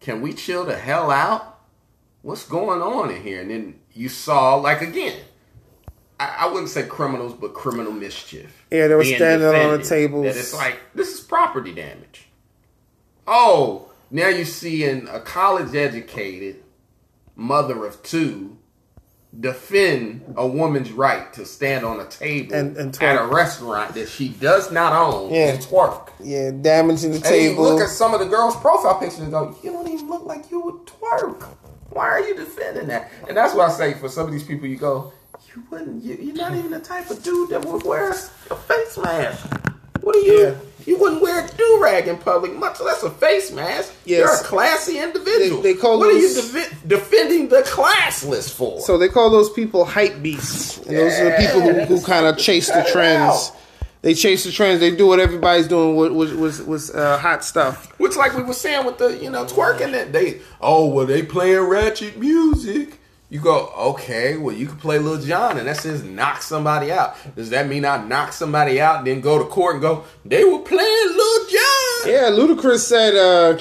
can 0.00 0.20
we 0.20 0.32
chill 0.32 0.64
the 0.64 0.76
hell 0.76 1.10
out? 1.10 1.58
What's 2.22 2.46
going 2.46 2.80
on 2.80 3.10
in 3.10 3.22
here?" 3.22 3.40
And 3.40 3.50
then 3.50 3.80
you 3.92 4.08
saw, 4.08 4.54
like 4.56 4.82
again, 4.82 5.18
I, 6.20 6.36
I 6.42 6.46
wouldn't 6.46 6.68
say 6.70 6.84
criminals, 6.86 7.32
but 7.34 7.54
criminal 7.54 7.90
mischief. 7.92 8.64
Yeah, 8.70 8.86
they 8.88 8.94
were 8.94 9.04
standing 9.04 9.48
on 9.48 9.78
the 9.80 9.84
tables. 9.84 10.26
That 10.26 10.36
it's 10.36 10.54
like 10.54 10.78
this 10.94 11.12
is 11.14 11.20
property 11.20 11.72
damage. 11.72 12.28
Oh, 13.26 13.90
now 14.10 14.28
you 14.28 14.44
see 14.44 14.84
in 14.84 15.08
a 15.08 15.18
college-educated 15.18 16.62
mother 17.36 17.84
of 17.86 18.02
two 18.02 18.56
defend 19.40 20.22
a 20.36 20.46
woman's 20.46 20.92
right 20.92 21.32
to 21.32 21.44
stand 21.44 21.84
on 21.84 21.98
a 21.98 22.04
table 22.06 22.54
And- 22.54 22.76
and 22.76 23.02
at 23.02 23.20
a 23.20 23.26
restaurant 23.26 23.94
that 23.94 24.08
she 24.08 24.28
does 24.28 24.70
not 24.70 24.92
own 24.92 25.32
Yeah. 25.32 25.48
and 25.48 25.58
twerk. 25.60 26.08
Yeah, 26.20 26.52
damaging 26.52 27.10
the 27.10 27.16
And 27.16 27.24
you 27.26 27.30
table. 27.50 27.64
look 27.64 27.80
at 27.80 27.88
some 27.88 28.14
of 28.14 28.20
the 28.20 28.26
girls' 28.26 28.54
profile 28.56 28.94
pictures 28.94 29.20
and 29.20 29.32
go, 29.32 29.54
you 29.62 29.72
don't 29.72 29.88
even 29.88 30.08
look 30.08 30.24
like 30.24 30.50
you 30.52 30.60
would 30.60 30.86
twerk. 30.86 31.42
Why 31.90 32.08
are 32.10 32.20
you 32.20 32.34
defending 32.36 32.86
that? 32.88 33.10
And 33.28 33.36
that's 33.36 33.54
why 33.54 33.66
I 33.66 33.70
say 33.70 33.94
for 33.94 34.08
some 34.08 34.26
of 34.26 34.32
these 34.32 34.44
people, 34.44 34.68
you 34.68 34.76
go, 34.76 35.12
you 35.54 35.62
wouldn't, 35.70 36.04
you, 36.04 36.16
you're 36.20 36.36
not 36.36 36.54
even 36.54 36.70
the 36.70 36.78
type 36.80 37.10
of 37.10 37.22
dude 37.22 37.50
that 37.50 37.64
would 37.64 37.82
wear 37.84 38.10
a 38.10 38.14
face 38.56 38.96
mask. 38.98 39.46
What 40.00 40.14
are 40.14 40.20
you? 40.20 40.38
Yeah. 40.42 40.54
You 40.86 40.98
wouldn't 40.98 41.22
wear 41.22 41.44
a 41.44 41.48
do 41.48 41.78
rag 41.82 42.08
in 42.08 42.18
public, 42.18 42.54
much 42.54 42.80
less 42.80 43.02
a 43.02 43.10
face 43.10 43.50
mask. 43.52 43.92
Yes. 44.04 44.18
You're 44.20 44.34
a 44.34 44.42
classy 44.44 44.98
individual. 44.98 45.62
They- 45.62 45.72
they 45.74 45.80
call 45.80 45.98
what 45.98 46.10
are 46.10 46.12
you 46.18 46.32
those- 46.34 46.52
defi- 46.52 46.76
defending 46.86 47.48
the 47.48 47.62
classless 47.62 48.50
for? 48.50 48.80
so 48.80 48.98
they 48.98 49.08
call 49.08 49.30
those 49.30 49.50
people 49.50 49.84
hype 49.84 50.22
beasts, 50.22 50.78
and 50.78 50.96
those 50.96 51.12
are 51.20 51.24
the 51.30 51.36
people 51.38 51.60
who, 51.62 51.80
who 51.96 52.02
kind 52.02 52.26
of 52.26 52.36
chase 52.36 52.66
the 52.66 52.72
Cut 52.82 52.88
trends. 52.88 53.52
They 54.02 54.12
chase 54.12 54.44
the 54.44 54.52
trends. 54.52 54.80
They 54.80 54.94
do 54.94 55.06
what 55.06 55.18
everybody's 55.18 55.66
doing 55.66 55.96
with 55.96 56.12
was 56.12 56.34
was, 56.34 56.62
was 56.62 56.90
uh, 56.90 57.16
hot 57.16 57.42
stuff. 57.42 57.90
Which, 57.98 58.16
like 58.16 58.36
we 58.36 58.42
were 58.42 58.52
saying 58.52 58.84
with 58.84 58.98
the, 58.98 59.16
you 59.16 59.30
know, 59.30 59.46
twerking 59.46 59.92
that 59.92 60.12
they, 60.12 60.40
oh, 60.60 60.86
well, 60.88 61.06
they 61.06 61.22
playing 61.22 61.60
ratchet 61.60 62.18
music. 62.18 62.98
You 63.34 63.40
go, 63.40 63.72
okay, 63.76 64.36
well, 64.36 64.54
you 64.54 64.68
can 64.68 64.76
play 64.76 65.00
Lil 65.00 65.20
Jon, 65.20 65.58
and 65.58 65.66
that 65.66 65.78
says 65.78 66.04
knock 66.04 66.40
somebody 66.40 66.92
out. 66.92 67.16
Does 67.34 67.50
that 67.50 67.66
mean 67.66 67.84
I 67.84 67.96
knock 68.06 68.32
somebody 68.32 68.80
out 68.80 68.98
and 68.98 69.06
then 69.08 69.20
go 69.20 69.40
to 69.40 69.44
court 69.46 69.74
and 69.74 69.82
go, 69.82 70.04
they 70.24 70.44
were 70.44 70.60
playing 70.60 71.08
Lil 71.08 71.48
Jon? 71.48 72.06
Yeah, 72.06 72.30
Ludacris 72.30 72.78
said, 72.78 73.16
uh, 73.16 73.56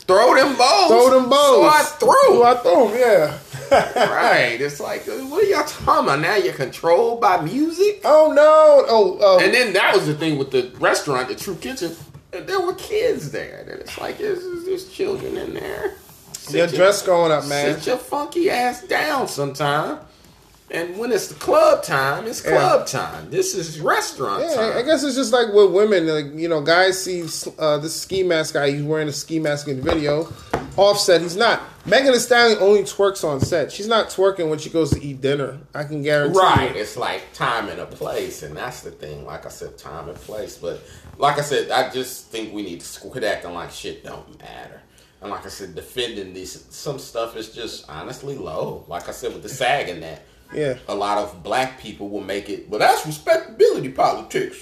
Throw 0.00 0.34
them 0.34 0.58
bows. 0.58 0.88
"Throw 0.88 1.10
them 1.10 1.30
bows." 1.30 1.56
So 1.56 1.64
I 1.64 1.82
threw. 1.98 2.10
So 2.28 2.44
I 2.44 2.54
threw 2.56 2.88
'em, 2.88 2.98
Yeah. 2.98 3.38
right. 4.12 4.60
It's 4.60 4.78
like, 4.78 5.08
uh, 5.08 5.12
what 5.28 5.44
are 5.44 5.46
y'all 5.46 5.64
talking 5.64 6.04
about? 6.04 6.20
Now 6.20 6.36
you're 6.36 6.52
controlled 6.52 7.22
by 7.22 7.40
music? 7.40 8.02
Oh 8.04 8.30
no! 8.36 8.84
Oh, 8.90 9.18
oh. 9.22 9.40
And 9.42 9.54
then 9.54 9.72
that 9.72 9.94
was 9.94 10.06
the 10.06 10.12
thing 10.12 10.36
with 10.36 10.50
the 10.50 10.70
restaurant, 10.78 11.28
the 11.28 11.34
True 11.34 11.56
Kitchen. 11.56 11.96
and 12.34 12.46
There 12.46 12.60
were 12.60 12.74
kids 12.74 13.30
there. 13.30 13.60
And 13.60 13.80
it's 13.80 13.96
like, 13.98 14.18
there's, 14.18 14.42
there's 14.66 14.92
children 14.92 15.38
in 15.38 15.54
there. 15.54 15.94
Your 16.52 16.68
Sit 16.68 16.76
dress 16.76 17.02
going 17.02 17.32
up, 17.32 17.46
man. 17.46 17.74
Sit 17.76 17.86
your 17.86 17.96
funky 17.98 18.50
ass 18.50 18.82
down 18.82 19.28
sometime. 19.28 19.98
And 20.70 20.98
when 20.98 21.12
it's 21.12 21.28
the 21.28 21.34
club 21.34 21.82
time, 21.82 22.26
it's 22.26 22.44
Yeah. 22.44 22.50
club 22.50 22.86
time. 22.86 23.30
This 23.30 23.54
is 23.54 23.80
restaurant 23.80 24.44
Yeah, 24.44 24.54
time. 24.54 24.76
I 24.76 24.82
guess 24.82 25.02
it's 25.02 25.16
just 25.16 25.32
like 25.32 25.48
with 25.54 25.70
women. 25.70 26.06
Like 26.06 26.26
you 26.34 26.48
know, 26.48 26.60
guys 26.60 27.02
see 27.02 27.24
uh, 27.58 27.78
this 27.78 27.98
ski 27.98 28.22
mask 28.22 28.52
guy. 28.54 28.70
He's 28.72 28.82
wearing 28.82 29.08
a 29.08 29.12
ski 29.12 29.38
mask 29.38 29.66
in 29.68 29.76
the 29.80 29.82
video. 29.90 30.30
Offset, 30.76 31.22
he's 31.22 31.36
not. 31.36 31.62
Megan 31.86 32.12
Thee 32.12 32.18
Stallion 32.20 32.58
only 32.60 32.82
twerks 32.82 33.24
on 33.24 33.40
set. 33.40 33.72
She's 33.72 33.88
not 33.88 34.10
twerking 34.10 34.48
when 34.48 34.58
she 34.60 34.70
goes 34.70 34.90
to 34.90 35.02
eat 35.02 35.20
dinner. 35.20 35.58
I 35.74 35.82
can 35.84 36.02
guarantee. 36.02 36.38
Right. 36.38 36.72
You. 36.74 36.82
It's 36.82 36.96
like 36.96 37.32
time 37.32 37.68
and 37.68 37.80
a 37.80 37.86
place, 37.86 38.42
and 38.44 38.54
that's 38.56 38.82
the 38.82 38.90
thing. 38.92 39.24
Like 39.24 39.44
I 39.46 39.48
said, 39.48 39.76
time 39.78 40.08
and 40.08 40.16
place. 40.18 40.56
But 40.56 40.80
like 41.16 41.38
I 41.38 41.40
said, 41.40 41.70
I 41.70 41.90
just 41.90 42.26
think 42.26 42.52
we 42.52 42.62
need 42.62 42.82
to 42.82 43.00
quit 43.00 43.24
acting 43.24 43.54
like 43.54 43.70
shit 43.72 44.04
don't 44.04 44.38
matter. 44.38 44.82
And 45.20 45.30
like 45.30 45.44
I 45.44 45.48
said, 45.48 45.74
defending 45.74 46.32
these 46.32 46.64
some 46.70 46.98
stuff 46.98 47.36
is 47.36 47.50
just 47.50 47.88
honestly 47.90 48.36
low. 48.36 48.84
Like 48.88 49.08
I 49.08 49.12
said, 49.12 49.32
with 49.34 49.42
the 49.42 49.48
SAG 49.48 49.88
and 49.88 50.02
that, 50.02 50.22
Yeah. 50.54 50.76
a 50.88 50.94
lot 50.94 51.18
of 51.18 51.42
black 51.42 51.80
people 51.80 52.08
will 52.08 52.22
make 52.22 52.48
it. 52.48 52.70
But 52.70 52.78
that's 52.78 53.04
respectability 53.04 53.88
politics. 53.90 54.56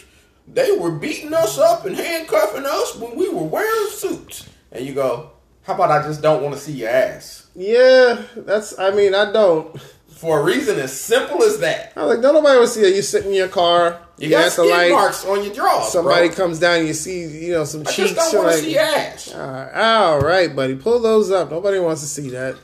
They 0.48 0.72
were 0.72 0.92
beating 0.92 1.34
us 1.34 1.58
up 1.58 1.84
and 1.86 1.96
handcuffing 1.96 2.64
us 2.66 2.96
when 2.96 3.16
we 3.16 3.28
were 3.28 3.42
wearing 3.42 3.90
suits. 3.90 4.48
And 4.72 4.86
you 4.86 4.94
go, 4.94 5.30
how 5.64 5.74
about 5.74 5.90
I 5.90 6.02
just 6.06 6.22
don't 6.22 6.42
want 6.42 6.54
to 6.54 6.60
see 6.60 6.72
your 6.72 6.90
ass? 6.90 7.46
Yeah, 7.54 8.22
that's. 8.36 8.78
I 8.78 8.90
mean, 8.92 9.14
I 9.14 9.32
don't. 9.32 9.78
For 10.08 10.40
a 10.40 10.42
reason 10.42 10.78
as 10.78 10.98
simple 10.98 11.42
as 11.42 11.58
that. 11.58 11.92
I 11.96 12.04
was 12.06 12.14
like, 12.14 12.22
don't 12.22 12.32
nobody 12.34 12.56
want 12.56 12.68
to 12.68 12.74
see 12.74 12.80
that. 12.82 12.94
You 12.96 13.02
sitting 13.02 13.30
in 13.30 13.36
your 13.36 13.48
car. 13.48 14.00
You 14.18 14.28
You 14.28 14.30
got 14.30 14.50
skin 14.52 14.70
light. 14.70 14.90
marks 14.92 15.24
on 15.26 15.44
your 15.44 15.52
drawers. 15.52 15.88
Somebody 15.92 16.28
bro. 16.28 16.36
comes 16.36 16.58
down. 16.58 16.78
and 16.78 16.88
You 16.88 16.94
see, 16.94 17.26
you 17.46 17.52
know, 17.52 17.64
some 17.64 17.82
I 17.82 17.90
cheeks. 17.90 18.10
just 18.12 18.32
don't 18.32 18.42
want 18.44 18.56
to 18.56 18.62
like, 18.62 18.64
see 18.64 18.78
ass. 18.78 19.34
All 19.34 19.40
right, 19.46 19.72
all 19.74 20.20
right, 20.20 20.56
buddy, 20.56 20.74
pull 20.74 21.00
those 21.00 21.30
up. 21.30 21.50
Nobody 21.50 21.78
wants 21.78 22.00
to 22.02 22.08
see 22.08 22.30
that. 22.30 22.56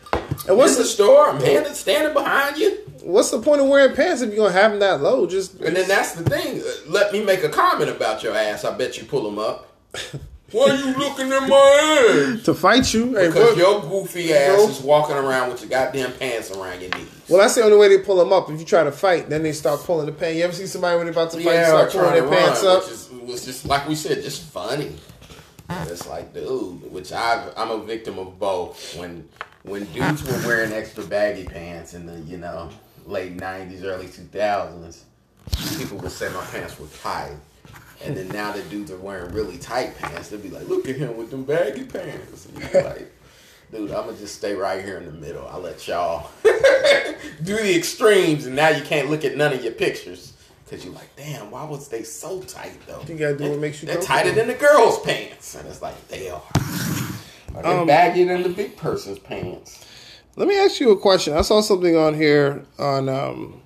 And 0.49 0.57
What's 0.57 0.77
the 0.77 0.83
the 0.83 0.89
store? 0.89 1.29
I'm 1.29 1.41
handing, 1.41 1.75
standing 1.75 2.15
behind 2.15 2.57
you. 2.57 2.79
what's 3.03 3.31
the 3.31 3.41
point 3.41 3.61
of 3.61 3.69
wearing 3.69 3.95
pants 3.95 4.23
if 4.23 4.33
you're 4.33 4.39
gonna 4.47 4.59
have 4.59 4.71
them 4.73 4.81
that 4.81 5.03
low? 5.03 5.27
Just 5.27 5.61
And 5.61 5.77
then 5.77 5.87
that's 5.87 6.13
the 6.15 6.25
thing. 6.29 6.63
Let 6.89 7.13
me 7.13 7.23
make 7.23 7.45
a 7.45 7.49
comment 7.51 7.91
about 7.91 8.23
your 8.23 8.35
ass. 8.35 8.65
I 8.65 8.77
bet 8.77 8.97
you 8.99 9.05
pull 9.05 9.23
them 9.25 9.39
up. 9.39 9.69
Why 10.53 10.71
are 10.71 10.77
you 10.77 10.95
looking 10.99 11.33
at 11.33 11.49
my 11.49 12.35
ass? 12.37 12.43
to 12.45 12.55
fight 12.55 12.93
you. 12.95 13.15
Hey, 13.17 13.29
Because 13.29 13.57
your 13.57 13.81
goofy 13.81 14.33
ass 14.35 14.55
Bro. 14.57 14.69
is 14.69 14.81
walking 14.81 15.17
around 15.17 15.51
with 15.51 15.61
your 15.63 15.71
goddamn 15.71 16.13
pants 16.13 16.51
around 16.51 16.81
your 16.81 16.91
knees. 16.91 17.09
well, 17.29 17.41
that's 17.41 17.55
the 17.55 17.63
only 17.63 17.77
way 17.79 17.89
they 17.89 18.03
pull 18.03 18.17
them 18.17 18.33
up. 18.33 18.51
If 18.51 18.61
you 18.61 18.67
try 18.67 18.85
to 18.85 18.93
fight, 18.93 19.29
then 19.31 19.43
they 19.43 19.53
start 19.53 19.81
pulling 19.81 20.07
the 20.07 20.13
pants. 20.13 20.37
You 20.37 20.45
ever 20.45 20.53
see 20.53 20.67
somebody 20.67 20.97
when 20.97 21.07
they're 21.07 21.13
about 21.13 21.31
to 21.33 21.39
fight 21.39 21.45
yeah, 21.55 21.67
start 21.69 21.91
pulling 21.93 22.13
their 22.13 22.29
pants 22.29 22.63
run, 22.63 22.77
up? 22.77 22.83
which 22.85 22.93
is, 22.93 23.11
was 23.11 23.45
just 23.45 23.65
like 23.67 23.89
we 23.89 23.95
said, 23.95 24.23
just 24.23 24.43
funny. 24.43 24.93
It's 25.71 26.07
like, 26.07 26.35
dude, 26.35 26.93
which 26.93 27.13
I 27.13 27.51
I'm 27.57 27.71
a 27.71 27.83
victim 27.83 28.19
of 28.19 28.39
both. 28.39 28.95
When 28.99 29.27
when 29.63 29.85
dudes 29.87 30.23
were 30.23 30.47
wearing 30.47 30.73
extra 30.73 31.03
baggy 31.05 31.45
pants 31.45 31.95
in 31.95 32.05
the 32.05 32.19
you 32.21 32.37
know 32.37 32.69
late 33.07 33.39
'90s, 33.39 33.83
early 33.85 34.07
2000s, 34.07 35.03
people 35.79 35.97
would 35.99 36.11
say 36.13 36.29
my 36.35 36.45
pants 36.47 36.79
were 36.79 36.89
tight. 37.03 37.33
And 38.05 38.17
then 38.17 38.29
now 38.29 38.53
the 38.53 38.63
dudes 38.63 38.91
are 38.91 38.97
wearing 38.99 39.33
really 39.33 39.59
tight 39.59 39.97
pants, 39.99 40.29
they'll 40.29 40.41
be 40.41 40.49
like, 40.51 40.69
"Look 40.69 40.89
at 40.89 40.97
him 40.97 41.17
with 41.17 41.31
them 41.31 41.45
baggy 41.45 41.85
pants." 41.85 42.47
And 42.47 42.59
you're 42.73 42.83
like, 42.83 43.13
dude, 43.71 43.91
I'm 43.91 44.07
gonna 44.07 44.17
just 44.19 44.35
stay 44.37 44.55
right 44.55 44.85
here 44.85 44.99
in 44.99 45.07
the 45.07 45.13
middle. 45.13 45.47
I'll 45.49 45.61
let 45.61 45.87
y'all 45.87 46.31
do 46.43 47.57
the 47.57 47.77
extremes, 47.77 48.47
and 48.47 48.57
now 48.57 48.69
you 48.71 48.83
can't 48.83 49.09
look 49.11 49.25
at 49.25 49.37
none 49.37 49.53
of 49.53 49.63
your 49.63 49.73
pictures 49.73 50.33
because 50.65 50.85
you're 50.85 50.95
like, 50.95 51.15
damn, 51.17 51.51
why 51.51 51.65
was 51.65 51.89
they 51.89 52.03
so 52.03 52.43
tight 52.43 52.77
though? 52.87 53.03
You 53.07 53.17
gotta 53.17 53.37
do 53.37 53.51
what 53.51 53.59
makes 53.61 53.83
you 53.83 53.87
They're 53.89 54.01
tighter 54.01 54.33
than 54.33 54.49
the 54.49 54.55
girls' 54.55 55.01
pants, 55.03 55.55
and 55.55 55.69
it's 55.69 55.83
like 55.83 56.09
they 56.09 56.29
are. 56.31 56.43
Are 57.55 57.63
they 57.63 57.69
Um, 57.69 57.87
baggier 57.89 58.27
than 58.29 58.43
the 58.43 58.49
big 58.49 58.77
person's 58.77 59.19
pants? 59.19 59.85
Let 60.37 60.49
me 60.49 60.59
ask 60.59 60.81
you 60.81 60.91
a 60.91 60.99
question. 60.99 61.35
I 61.35 61.43
saw 61.43 61.61
something 61.61 61.95
on 61.95 62.15
here 62.15 62.65
on 62.79 63.09
um, 63.11 63.61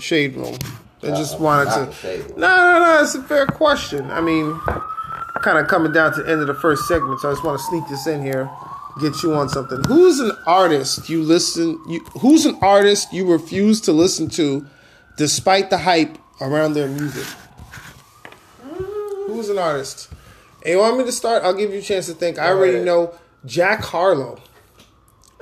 Shade 0.00 0.34
Room. 0.34 0.58
I 1.02 1.06
just 1.08 1.40
wanted 1.40 1.70
to. 1.72 1.86
the 1.86 1.92
Shade 1.92 2.20
Room. 2.30 2.40
No, 2.40 2.56
no, 2.56 2.78
no. 2.78 3.02
It's 3.02 3.14
a 3.14 3.22
fair 3.22 3.46
question. 3.46 4.10
I 4.10 4.20
mean, 4.20 4.58
kind 5.42 5.58
of 5.58 5.66
coming 5.68 5.92
down 5.92 6.12
to 6.14 6.22
the 6.22 6.30
end 6.30 6.40
of 6.40 6.46
the 6.46 6.54
first 6.54 6.86
segment, 6.86 7.20
so 7.20 7.30
I 7.30 7.32
just 7.32 7.44
want 7.44 7.58
to 7.58 7.64
sneak 7.66 7.88
this 7.88 8.06
in 8.06 8.22
here, 8.22 8.50
get 9.00 9.22
you 9.22 9.32
on 9.34 9.48
something. 9.48 9.82
Who's 9.84 10.20
an 10.20 10.32
artist 10.46 11.08
you 11.08 11.22
listen? 11.22 11.80
You, 11.88 12.00
who's 12.20 12.44
an 12.46 12.58
artist 12.60 13.12
you 13.12 13.30
refuse 13.30 13.80
to 13.82 13.92
listen 13.92 14.28
to, 14.30 14.66
despite 15.16 15.70
the 15.70 15.78
hype 15.78 16.18
around 16.40 16.74
their 16.74 16.88
music? 16.88 17.26
Who's 19.26 19.48
an 19.48 19.58
artist? 19.58 20.08
Hey, 20.62 20.72
you 20.72 20.78
want 20.78 20.98
me 20.98 21.04
to 21.04 21.12
start? 21.12 21.42
I'll 21.42 21.54
give 21.54 21.72
you 21.72 21.78
a 21.78 21.82
chance 21.82 22.06
to 22.06 22.12
think. 22.12 22.38
I 22.38 22.48
already 22.48 22.74
ahead. 22.74 22.86
know 22.86 23.14
Jack 23.46 23.80
Harlow. 23.80 24.40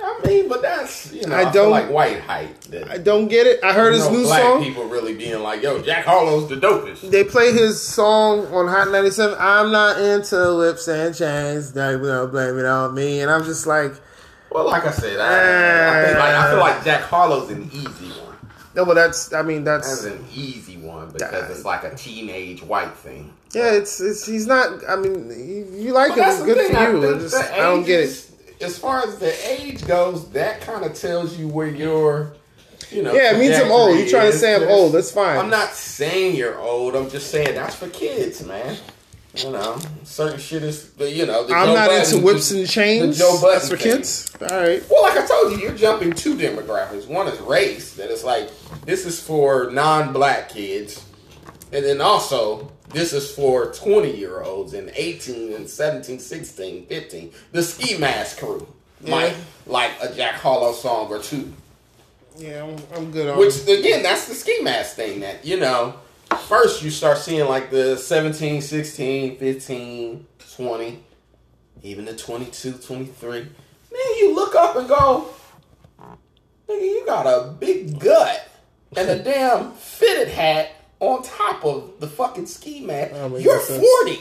I 0.01 0.19
mean, 0.25 0.47
but 0.47 0.61
that's 0.61 1.11
you 1.11 1.25
know, 1.27 1.35
I 1.35 1.49
I, 1.49 1.51
don't- 1.51 1.71
like 1.71 1.89
white 1.89 2.19
hype. 2.21 2.59
That, 2.65 2.89
I 2.89 2.97
don't 2.97 3.27
get 3.27 3.45
it. 3.47 3.63
I 3.63 3.73
heard 3.73 3.93
his 3.93 4.05
know, 4.05 4.11
new 4.17 4.25
song. 4.25 4.63
people 4.63 4.85
really 4.85 5.13
being 5.15 5.39
like, 5.41 5.61
"Yo, 5.61 5.81
Jack 5.81 6.05
Harlow's 6.05 6.47
the 6.47 6.55
dopest." 6.55 7.09
They 7.11 7.23
play 7.23 7.51
his 7.51 7.81
song 7.81 8.45
on 8.53 8.67
Hot 8.67 8.89
97. 8.91 9.35
I'm 9.39 9.71
not 9.71 9.99
into 9.99 10.55
whips 10.57 10.87
and 10.87 11.13
chains. 11.13 11.73
They 11.73 11.95
will 11.97 12.27
blame 12.27 12.57
it 12.59 12.65
on 12.65 12.93
me. 12.93 13.19
And 13.21 13.29
I'm 13.29 13.43
just 13.43 13.67
like, 13.67 13.93
Well, 14.51 14.65
like 14.65 14.85
I 14.85 14.91
said, 14.91 15.19
I, 15.19 16.01
I, 16.01 16.05
think 16.05 16.19
like, 16.19 16.33
I 16.35 16.49
feel 16.51 16.59
like 16.59 16.83
Jack 16.85 17.01
Harlow's 17.01 17.49
an 17.51 17.69
easy 17.73 18.09
one. 18.21 18.35
no, 18.75 18.85
but 18.85 18.93
that's, 18.93 19.33
I 19.33 19.41
mean, 19.41 19.63
That's 19.65 20.03
that's, 20.03 20.15
an 20.15 20.25
easy 20.33 20.77
one 20.77 21.11
because 21.11 21.49
it's 21.49 21.65
like 21.65 21.83
a 21.83 21.93
teenage 21.95 22.63
white 22.63 22.93
thing. 22.93 23.33
yeah, 23.53 23.71
it's, 23.73 23.99
it's, 23.99 24.25
he's 24.25 24.47
not, 24.47 24.79
I 24.87 24.95
mean, 24.95 25.29
you, 25.29 25.67
you 25.87 25.93
like 25.93 26.09
But 26.09 26.17
him. 26.19 26.23
that's 26.23 26.37
It's 26.37 26.45
good 26.45 26.57
thing, 26.57 26.75
for 26.75 26.97
you. 27.05 27.15
I, 27.15 27.19
just, 27.19 27.35
I 27.51 27.57
don't 27.57 27.83
get 27.83 27.99
it. 28.01 28.28
As 28.61 28.77
far 28.77 29.01
as 29.03 29.17
the 29.19 29.33
age 29.49 29.85
goes, 29.87 30.29
that 30.31 30.61
kind 30.61 30.83
of 30.85 30.93
tells 30.93 31.37
you 31.37 31.47
where 31.47 31.67
you're. 31.67 32.33
you 32.91 33.03
know. 33.03 33.13
Yeah, 33.13 33.35
it 33.35 33.39
means 33.39 33.57
I'm 33.57 33.71
old. 33.71 33.97
You're 33.97 34.09
trying 34.09 34.31
to 34.31 34.37
say 34.37 34.53
I'm 34.55 34.61
There's- 34.61 34.75
old. 34.75 34.93
That's 34.93 35.11
fine. 35.11 35.37
I'm 35.37 35.49
not 35.49 35.73
saying 35.73 36.35
you're 36.35 36.59
old. 36.59 36.95
I'm 36.95 37.09
just 37.09 37.31
saying 37.31 37.55
that's 37.55 37.75
for 37.75 37.87
kids, 37.89 38.43
man. 38.45 38.75
You 39.35 39.51
know, 39.51 39.77
certain 40.03 40.39
shit 40.39 40.63
is, 40.63 40.89
you 40.99 41.25
know. 41.27 41.45
The 41.45 41.53
I'm 41.53 41.67
Joe 41.67 41.73
not 41.75 41.87
Budden- 41.89 42.13
into 42.13 42.25
whips 42.25 42.49
the- 42.49 42.59
and 42.61 42.69
chains. 42.69 43.17
The 43.19 43.23
Joe 43.23 43.37
That's 43.37 43.69
for 43.69 43.77
thing. 43.77 43.97
kids. 43.97 44.31
All 44.41 44.47
right. 44.47 44.83
Well, 44.89 45.03
like 45.03 45.17
I 45.17 45.25
told 45.25 45.51
you, 45.53 45.59
you're 45.59 45.75
jumping 45.77 46.13
two 46.13 46.35
demographics. 46.35 47.07
One 47.07 47.27
is 47.27 47.39
race, 47.41 47.93
That 47.93 48.09
is 48.09 48.23
like 48.23 48.49
this 48.85 49.05
is 49.05 49.19
for 49.21 49.69
non-black 49.71 50.49
kids, 50.49 51.05
and 51.71 51.85
then 51.85 52.01
also 52.01 52.71
this 52.91 53.13
is 53.13 53.31
for 53.31 53.71
20 53.73 54.15
year 54.15 54.41
olds 54.41 54.73
and 54.73 54.91
18 54.95 55.53
and 55.53 55.69
17, 55.69 56.19
16, 56.19 56.85
15. 56.87 57.31
The 57.51 57.63
ski 57.63 57.97
mask 57.97 58.39
crew 58.39 58.67
might 59.07 59.35
like 59.65 59.91
a 60.01 60.13
Jack 60.13 60.35
Harlow 60.35 60.73
song 60.73 61.07
or 61.09 61.19
two. 61.19 61.53
Yeah, 62.37 62.63
I'm, 62.63 62.77
I'm 62.95 63.11
good 63.11 63.29
on 63.29 63.37
Which 63.37 63.61
again, 63.67 64.01
that's 64.01 64.27
the 64.27 64.33
ski 64.33 64.59
mask 64.61 64.95
thing 64.95 65.19
that, 65.19 65.45
you 65.45 65.59
know, 65.59 65.95
first 66.47 66.81
you 66.81 66.89
start 66.89 67.17
seeing 67.17 67.47
like 67.47 67.69
the 67.69 67.97
17, 67.97 68.61
16, 68.61 69.37
15, 69.37 70.27
20, 70.55 71.03
even 71.83 72.05
the 72.05 72.15
22, 72.15 72.73
23. 72.73 73.39
Then 73.39 73.49
you 74.17 74.33
look 74.33 74.55
up 74.55 74.75
and 74.75 74.87
go, 74.87 75.29
nigga, 76.67 76.81
you 76.81 77.03
got 77.05 77.25
a 77.25 77.51
big 77.51 77.99
gut 77.99 78.47
and 78.95 79.09
a 79.09 79.19
damn 79.23 79.73
fitted 79.73 80.29
hat 80.29 80.71
on 80.99 81.23
top 81.23 81.63
of 81.65 81.99
the 81.99 82.07
fucking 82.07 82.45
ski 82.45 82.81
mask. 82.81 83.11
Oh, 83.15 83.37
You're 83.37 83.59
40. 83.59 84.19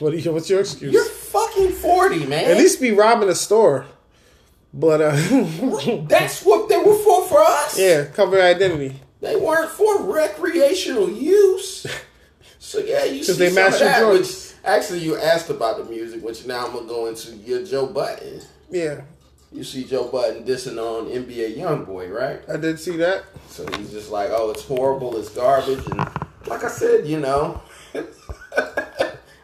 What 0.00 0.10
do 0.10 0.16
you, 0.16 0.32
what's 0.32 0.48
your 0.48 0.60
excuse? 0.60 0.92
You're 0.92 1.04
fucking 1.04 1.72
40, 1.72 2.26
man. 2.26 2.50
At 2.50 2.56
least 2.56 2.80
be 2.80 2.92
robbing 2.92 3.28
a 3.28 3.34
store. 3.34 3.86
But, 4.72 5.00
uh, 5.00 5.10
that's 6.08 6.44
what 6.44 6.68
they 6.68 6.76
were 6.76 6.94
for 6.98 7.26
for 7.26 7.40
us. 7.40 7.78
yeah, 7.78 8.04
cover 8.04 8.40
identity. 8.40 9.00
They 9.20 9.34
weren't 9.34 9.70
for 9.70 10.02
recreational 10.02 11.08
use. 11.10 11.86
So 12.60 12.80
yeah, 12.80 13.04
you 13.04 13.24
see 13.24 13.32
they 13.32 13.46
some 13.48 13.54
match 13.54 13.74
of 13.74 13.80
your 13.80 13.88
that. 13.88 14.12
Which 14.20 14.52
actually, 14.62 14.98
you 14.98 15.16
asked 15.16 15.48
about 15.48 15.78
the 15.78 15.84
music, 15.84 16.22
which 16.22 16.44
now 16.46 16.66
I'm 16.66 16.72
gonna 16.74 16.86
go 16.86 17.06
into 17.06 17.34
your 17.36 17.64
Joe 17.64 17.86
Budden. 17.86 18.42
Yeah, 18.70 19.00
You 19.50 19.64
see 19.64 19.84
Joe 19.84 20.08
Budden 20.08 20.44
dissing 20.44 20.76
on 20.78 21.06
NBA 21.06 21.56
YoungBoy, 21.56 22.12
right? 22.12 22.40
I 22.48 22.58
did 22.58 22.78
see 22.78 22.96
that. 22.98 23.24
So 23.48 23.66
he's 23.76 23.90
just 23.90 24.10
like, 24.10 24.28
"Oh, 24.30 24.50
it's 24.50 24.64
horrible, 24.64 25.16
it's 25.16 25.30
garbage," 25.30 25.84
and 25.86 25.98
like 26.46 26.64
I 26.64 26.68
said, 26.68 27.06
you 27.06 27.18
know, 27.18 27.62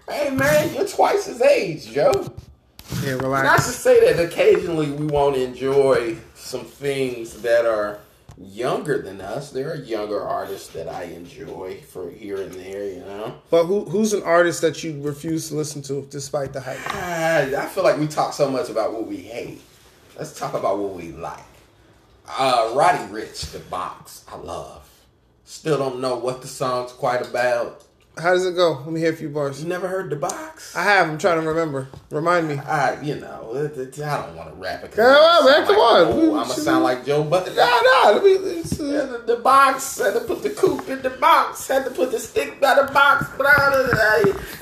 hey 0.09 0.31
man, 0.31 0.75
you're 0.75 0.87
twice 0.87 1.25
his 1.27 1.41
age, 1.41 1.91
Joe. 1.91 2.31
Yeah, 3.03 3.13
relax. 3.13 3.45
Not 3.45 3.57
to 3.57 3.79
say 3.79 4.13
that 4.13 4.23
occasionally 4.23 4.91
we 4.91 5.07
won't 5.07 5.37
enjoy 5.37 6.17
some 6.35 6.65
things 6.65 7.41
that 7.41 7.65
are 7.65 7.99
younger 8.37 9.01
than 9.01 9.23
us. 9.23 9.51
There 9.51 9.71
are 9.73 9.77
younger 9.77 10.21
artists 10.21 10.69
that 10.69 10.89
I 10.89 11.05
enjoy 11.05 11.81
for 11.81 12.11
here 12.11 12.43
and 12.43 12.53
there, 12.53 12.85
you 12.85 13.01
know. 13.01 13.37
But 13.51 13.65
who 13.65 13.87
who's 13.87 14.13
an 14.13 14.23
artist 14.23 14.61
that 14.61 14.85
you 14.85 15.01
refuse 15.01 15.49
to 15.49 15.55
listen 15.55 15.81
to 15.83 16.07
despite 16.11 16.53
the 16.53 16.61
hype? 16.61 16.79
Ah, 16.89 17.63
I 17.63 17.67
feel 17.67 17.85
like 17.85 17.99
we 17.99 18.07
talk 18.07 18.35
so 18.35 18.51
much 18.51 18.69
about 18.69 18.93
what 18.93 19.07
we 19.07 19.17
hate. 19.17 19.63
Let's 20.17 20.39
talk 20.39 20.55
about 20.55 20.79
what 20.79 20.95
we 20.95 21.11
like. 21.11 21.39
Uh, 22.29 22.73
Roddy 22.75 23.05
Ricch, 23.13 23.51
The 23.51 23.59
Box, 23.59 24.25
I 24.29 24.37
love. 24.37 24.89
Still 25.45 25.77
don't 25.77 26.01
know 26.01 26.17
what 26.17 26.41
the 26.41 26.49
song's 26.49 26.93
quite 26.93 27.21
about. 27.21 27.84
How 28.17 28.33
does 28.33 28.47
it 28.47 28.55
go? 28.55 28.81
Let 28.85 28.93
me 28.93 29.01
hear 29.01 29.13
a 29.13 29.17
few 29.17 29.29
bars. 29.29 29.61
You 29.61 29.69
never 29.69 29.89
heard 29.89 30.09
the 30.09 30.15
box? 30.17 30.77
I 30.77 30.85
have. 30.85 31.09
I'm 31.09 31.19
trying 31.19 31.41
to 31.41 31.49
remember. 31.49 31.89
Remind 32.11 32.49
me. 32.49 32.59
I, 32.59 33.01
you 33.03 33.17
know, 33.17 33.55
it, 33.57 33.77
it, 33.77 34.01
I 34.01 34.25
don't 34.25 34.37
want 34.37 34.51
to 34.51 34.55
rap 34.55 34.85
it. 34.85 34.93
Come 34.93 35.05
on, 35.05 35.43
I 35.43 35.59
man, 35.59 35.67
come 35.67 35.77
like- 35.77 36.07
on. 36.07 36.13
oh, 36.13 36.41
I'm 36.41 36.49
gonna 36.49 36.55
sound 36.55 36.85
like 36.85 37.05
Joe 37.05 37.25
Budden. 37.25 37.57
Nah, 37.57 37.65
nah. 37.65 38.11
Let 38.11 38.23
me. 38.23 38.31
It's, 38.31 38.79
Yeah, 38.79 38.99
uh, 38.99 39.07
the, 39.07 39.35
the 39.35 39.37
box 39.43 39.99
had 39.99 40.15
to 40.15 40.21
put 40.21 40.45
the 40.45 40.51
coop 40.51 40.89
in 40.89 41.03
the 41.03 41.11
box. 41.11 41.67
Had 41.67 41.85
to 41.87 41.91
put 41.91 42.13
the 42.13 42.21
stick 42.21 42.61
by 42.61 42.75
the 42.77 42.93
box. 42.93 43.27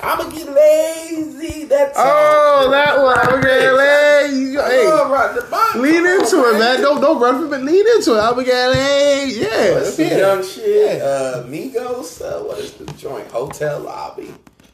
I'm 0.01 0.17
gonna 0.17 0.35
get 0.35 0.51
lazy. 0.51 1.65
That's 1.65 1.93
oh, 1.95 2.69
that 2.71 2.97
one. 2.97 3.39
Okay, 3.39 3.59
hey, 3.59 4.53
hey. 4.55 4.83
Oh, 4.87 5.11
right, 5.11 5.35
the 5.35 5.47
box. 5.49 5.75
Lean 5.75 6.05
into 6.05 6.37
on, 6.37 6.55
it, 6.55 6.59
man. 6.59 6.81
Don't 6.81 7.01
don't 7.01 7.19
run 7.21 7.41
from 7.41 7.53
it. 7.53 7.63
Lean 7.63 7.85
into 7.95 8.15
it. 8.15 8.19
I'm 8.19 8.33
gonna 8.33 8.45
get 8.45 8.75
hey, 8.75 9.29
yeah. 9.29 9.47
That's 9.75 9.95
the 9.95 10.05
yeah. 10.05 10.17
young 10.17 10.43
shit. 10.43 10.97
Yeah. 10.97 11.03
Uh, 11.03 11.43
Migos. 11.45 12.21
Uh, 12.21 12.43
what 12.43 12.57
is 12.59 12.73
the 12.73 12.85
joint? 12.93 13.27
Hotel 13.45 13.81
Lobby, 13.81 14.33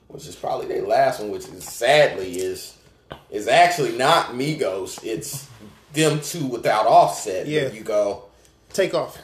which 0.10 0.28
is 0.28 0.36
probably 0.36 0.68
their 0.68 0.84
last 0.86 1.20
one. 1.20 1.32
Which 1.32 1.48
is 1.48 1.64
sadly 1.64 2.40
is 2.40 2.78
is 3.32 3.48
actually 3.48 3.98
not 3.98 4.28
Migos. 4.34 5.04
It's 5.04 5.48
them 5.94 6.22
two 6.22 6.46
without 6.46 6.86
Offset. 6.86 7.48
Yeah. 7.48 7.70
You 7.72 7.82
go 7.82 8.26
Takeoff. 8.72 9.18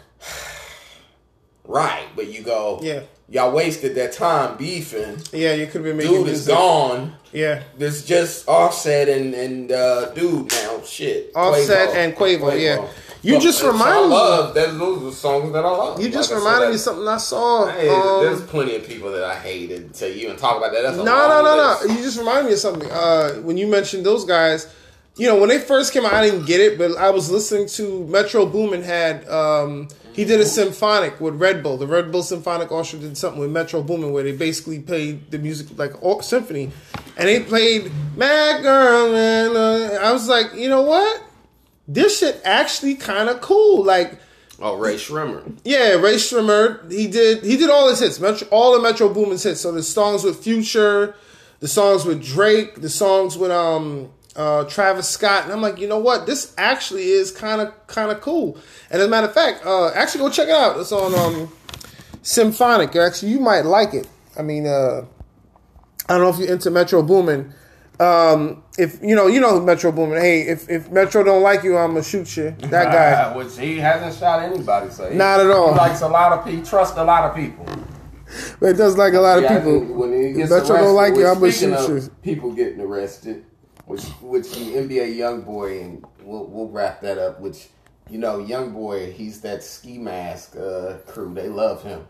right, 1.63 2.07
but 2.15 2.27
you 2.27 2.41
go. 2.41 2.79
Yeah. 2.81 3.01
Y'all 3.27 3.51
wasted 3.51 3.95
that 3.95 4.13
time 4.13 4.55
beefing. 4.55 5.17
Yeah, 5.33 5.53
you 5.53 5.65
could 5.65 5.83
be 5.83 5.93
making 5.93 6.11
Dude 6.13 6.27
is 6.27 6.45
gone. 6.47 7.15
Yeah, 7.31 7.63
There's 7.77 8.05
just 8.05 8.47
Offset 8.47 9.09
and 9.09 9.33
and 9.33 9.71
uh, 9.71 10.11
dude 10.13 10.51
now. 10.51 10.81
Shit. 10.83 11.31
Offset 11.35 11.89
and 11.95 12.15
Quavo, 12.15 12.59
yeah. 12.59 12.87
You 13.25 13.39
just 13.39 13.63
reminded 13.63 13.85
I 13.97 14.01
me- 14.03 14.07
love 14.13 14.53
that. 14.53 14.77
Those 14.77 15.13
are 15.13 15.15
songs 15.15 15.51
that 15.53 15.65
I 15.65 15.69
love. 15.69 16.01
you 16.01 16.09
just 16.09 16.31
Like 16.31 16.39
reminded 16.39 16.67
me 16.69 16.75
of 16.75 16.81
something 16.81 17.07
I 17.07 17.17
saw. 17.17 17.65
Hey, 17.67 17.89
um, 17.89 18.23
there's 18.23 18.41
plenty 18.43 18.75
of 18.75 18.87
people 18.87 19.11
that 19.11 19.23
I 19.23 19.35
hated 19.35 19.93
to 19.95 20.13
even 20.13 20.35
talk 20.37 20.57
about 20.57 20.71
that. 20.73 20.81
That's 20.83 20.97
No, 20.97 21.03
no, 21.03 21.41
no, 21.43 21.67
list. 21.69 21.87
no. 21.87 21.95
You 21.95 22.03
just 22.03 22.17
reminded 22.19 22.45
me 22.47 22.53
of 22.53 22.59
something. 22.59 22.91
Uh, 22.91 23.33
when 23.41 23.57
you 23.57 23.67
mentioned 23.67 24.05
those 24.05 24.25
guys, 24.25 24.67
you 25.17 25.27
know, 25.27 25.37
when 25.39 25.49
they 25.49 25.59
first 25.59 25.93
came 25.93 26.05
out, 26.05 26.13
I 26.13 26.23
didn't 26.29 26.45
get 26.45 26.59
it, 26.61 26.77
but 26.77 26.97
I 26.97 27.09
was 27.09 27.31
listening 27.31 27.67
to 27.69 28.05
Metro 28.07 28.45
Boomin 28.45 28.83
had 28.83 29.27
um, 29.29 29.87
he 30.13 30.25
did 30.25 30.39
a 30.41 30.45
symphonic 30.45 31.19
with 31.21 31.35
Red 31.35 31.63
Bull. 31.63 31.77
The 31.77 31.87
Red 31.87 32.11
Bull 32.11 32.21
Symphonic 32.21 32.71
Orchestra 32.71 32.99
did 32.99 33.17
something 33.17 33.39
with 33.39 33.49
Metro 33.49 33.81
Boomin 33.81 34.11
where 34.11 34.23
they 34.23 34.33
basically 34.33 34.79
played 34.79 35.31
the 35.31 35.39
music 35.39 35.67
like 35.77 35.93
symphony, 36.21 36.71
and 37.17 37.27
they 37.29 37.39
played 37.39 37.91
"Mad 38.17 38.61
Girl." 38.61 39.11
Man, 39.11 39.55
uh, 39.55 39.99
I 40.01 40.11
was 40.11 40.27
like, 40.27 40.53
you 40.53 40.67
know 40.69 40.81
what? 40.83 41.21
This 41.87 42.19
shit 42.19 42.41
actually 42.43 42.95
kind 42.95 43.29
of 43.29 43.41
cool. 43.41 43.83
Like, 43.83 44.19
Oh, 44.59 44.77
Rae 44.77 44.95
Sremmurd. 44.95 45.57
yeah, 45.65 45.93
Rae 45.95 46.15
Sremmurd. 46.15 46.91
He 46.91 47.07
did 47.07 47.43
he 47.43 47.57
did 47.57 47.69
all 47.69 47.89
his 47.89 47.99
hits, 47.99 48.19
Metro, 48.19 48.47
all 48.51 48.73
the 48.73 48.79
Metro 48.81 49.09
Boomin's 49.13 49.43
hits. 49.43 49.61
So 49.61 49.71
the 49.73 49.83
songs 49.83 50.23
with 50.23 50.41
Future, 50.41 51.13
the 51.59 51.67
songs 51.67 52.05
with 52.05 52.23
Drake, 52.23 52.75
the 52.81 52.89
songs 52.89 53.37
with 53.37 53.51
um 53.51 54.09
uh 54.37 54.63
Travis 54.63 55.09
Scott, 55.09 55.43
and 55.43 55.51
I'm 55.53 55.61
like, 55.61 55.77
you 55.79 55.87
know 55.87 55.99
what? 55.99 56.25
This 56.25 56.53
actually 56.57 57.09
is 57.09 57.31
kind 57.31 57.59
of 57.61 57.73
kind 57.87 58.11
of 58.11 58.21
cool. 58.21 58.57
And 58.89 59.01
as 59.01 59.07
a 59.07 59.09
matter 59.09 59.27
of 59.27 59.33
fact, 59.33 59.65
uh, 59.65 59.89
actually 59.93 60.21
go 60.21 60.29
check 60.29 60.47
it 60.47 60.55
out. 60.55 60.79
It's 60.79 60.91
on 60.93 61.13
um 61.13 61.51
Symphonic. 62.21 62.95
Actually, 62.95 63.31
you 63.33 63.39
might 63.39 63.65
like 63.65 63.93
it. 63.93 64.07
I 64.37 64.41
mean, 64.41 64.65
uh, 64.67 65.05
I 66.07 66.13
don't 66.13 66.21
know 66.21 66.29
if 66.29 66.37
you're 66.39 66.51
into 66.51 66.71
Metro 66.71 67.01
Boomin. 67.03 67.53
Um, 67.99 68.63
if 68.77 69.01
you 69.01 69.15
know, 69.15 69.27
you 69.27 69.39
know 69.39 69.59
Metro 69.61 69.91
Boomin. 69.91 70.19
Hey, 70.19 70.41
if 70.41 70.69
if 70.69 70.91
Metro 70.91 71.23
don't 71.23 71.43
like 71.43 71.63
you, 71.63 71.77
I'm 71.77 71.91
gonna 71.91 72.03
shoot 72.03 72.35
you. 72.35 72.55
That 72.59 72.91
guy. 72.91 73.35
Which 73.37 73.57
he 73.57 73.77
hasn't 73.77 74.15
shot 74.19 74.43
anybody, 74.43 74.91
so 74.91 75.09
he, 75.09 75.15
Not 75.15 75.39
at 75.39 75.49
all. 75.49 75.73
He 75.73 75.77
likes 75.79 76.01
a 76.01 76.07
lot 76.07 76.33
of 76.33 76.45
people. 76.45 76.65
Trust 76.65 76.97
a 76.97 77.03
lot 77.03 77.29
of 77.29 77.35
people. 77.35 77.65
But 78.59 78.71
it 78.71 78.73
does 78.73 78.97
like 78.97 79.13
a 79.13 79.19
lot 79.19 79.37
of 79.37 79.43
Yeah, 79.43 79.57
people. 79.59 79.79
when 79.79 80.11
he 80.11 80.33
gets 80.33 80.49
Metro 80.49 80.57
arrested, 80.57 80.73
don't 80.77 80.95
like 80.95 81.15
you, 81.15 81.27
I'm 81.27 81.39
gonna 81.39 81.51
shoot 81.51 81.87
you. 81.87 82.09
People 82.21 82.51
getting 82.51 82.81
arrested, 82.81 83.45
which 83.85 84.03
which 84.21 84.49
the 84.51 84.73
NBA 84.75 85.15
young 85.15 85.41
boy, 85.41 85.81
and 85.81 86.05
we'll 86.23 86.45
we'll 86.47 86.69
wrap 86.69 87.01
that 87.01 87.17
up. 87.17 87.39
Which 87.39 87.67
you 88.09 88.19
know, 88.19 88.39
young 88.39 88.71
boy, 88.71 89.11
he's 89.11 89.41
that 89.41 89.63
ski 89.63 89.97
mask 89.97 90.55
uh, 90.57 90.97
crew. 91.07 91.33
They 91.33 91.47
love 91.49 91.83
him. 91.83 92.05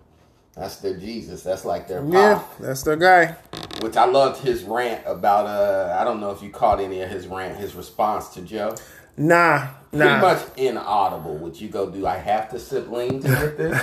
That's 0.56 0.78
their 0.78 0.95
Jesus. 0.97 1.43
That's 1.43 1.66
like 1.66 1.88
their 1.88 2.01
pop. 2.01 2.14
Yeah, 2.14 2.43
that's 2.60 2.84
their 2.84 2.95
guy. 2.95 3.36
Which 3.82 3.97
I 3.97 4.06
loved 4.06 4.41
his 4.41 4.64
rant 4.64 5.03
about. 5.06 5.45
Uh, 5.47 5.97
I 5.99 6.03
don't 6.06 6.20
know 6.22 6.32
if 6.32 6.41
you 6.41 6.49
caught 6.49 6.80
any 6.80 7.01
of 7.01 7.10
his 7.10 7.28
rant, 7.28 7.58
his 7.58 7.76
response 7.76 8.30
to 8.30 8.41
Joe. 8.41 8.76
Nah, 9.18 9.68
Pretty 9.91 10.06
nah. 10.06 10.20
much 10.22 10.41
inaudible. 10.58 11.36
Which 11.38 11.62
you 11.62 11.70
go, 11.70 11.89
do 11.89 12.06
I 12.06 12.18
have 12.18 12.49
to 12.51 12.60
sip 12.60 12.89
lean 12.89 13.22
to 13.22 13.28
get 13.28 13.58
this? 13.58 13.82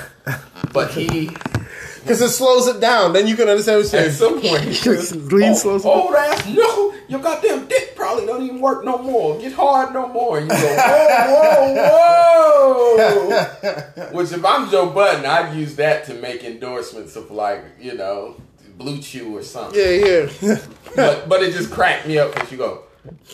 but 0.72 0.90
he, 0.90 1.30
Because 2.00 2.20
it 2.20 2.28
slows 2.30 2.66
it 2.66 2.80
down. 2.80 3.12
Then 3.12 3.26
you 3.26 3.36
can 3.36 3.48
understand 3.48 3.78
what 3.82 3.94
at 3.94 4.02
you're 4.04 4.12
some 4.12 4.40
point, 4.40 4.62
he 4.64 4.74
says, 4.74 5.14
Lean 5.32 5.52
"Oh, 5.52 5.54
slows 5.54 5.82
down. 5.84 5.92
old 5.92 6.14
ass, 6.14 6.46
no, 6.48 6.94
your 7.08 7.20
goddamn 7.20 7.66
dick 7.66 7.91
probably 8.02 8.26
don't 8.26 8.42
even 8.42 8.60
work 8.60 8.84
no 8.84 8.98
more. 8.98 9.38
Get 9.38 9.52
hard 9.52 9.94
no 9.94 10.08
more. 10.08 10.38
And 10.38 10.50
you 10.50 10.56
go, 10.56 10.76
whoa, 11.28 11.74
whoa, 12.56 12.96
whoa. 12.96 14.10
Which 14.12 14.32
if 14.32 14.44
I'm 14.44 14.68
Joe 14.70 14.90
Budden, 14.90 15.24
I'd 15.24 15.54
use 15.56 15.76
that 15.76 16.04
to 16.06 16.14
make 16.14 16.42
endorsements 16.42 17.14
of 17.14 17.30
like, 17.30 17.62
you 17.80 17.94
know, 17.94 18.36
BlueChew 18.76 19.30
or 19.30 19.42
something. 19.44 19.78
Yeah, 19.78 20.28
yeah. 20.40 20.58
But 20.96 21.28
but 21.28 21.42
it 21.42 21.52
just 21.52 21.70
cracked 21.70 22.08
me 22.08 22.18
up 22.18 22.34
because 22.34 22.50
you 22.50 22.58
go, 22.58 22.82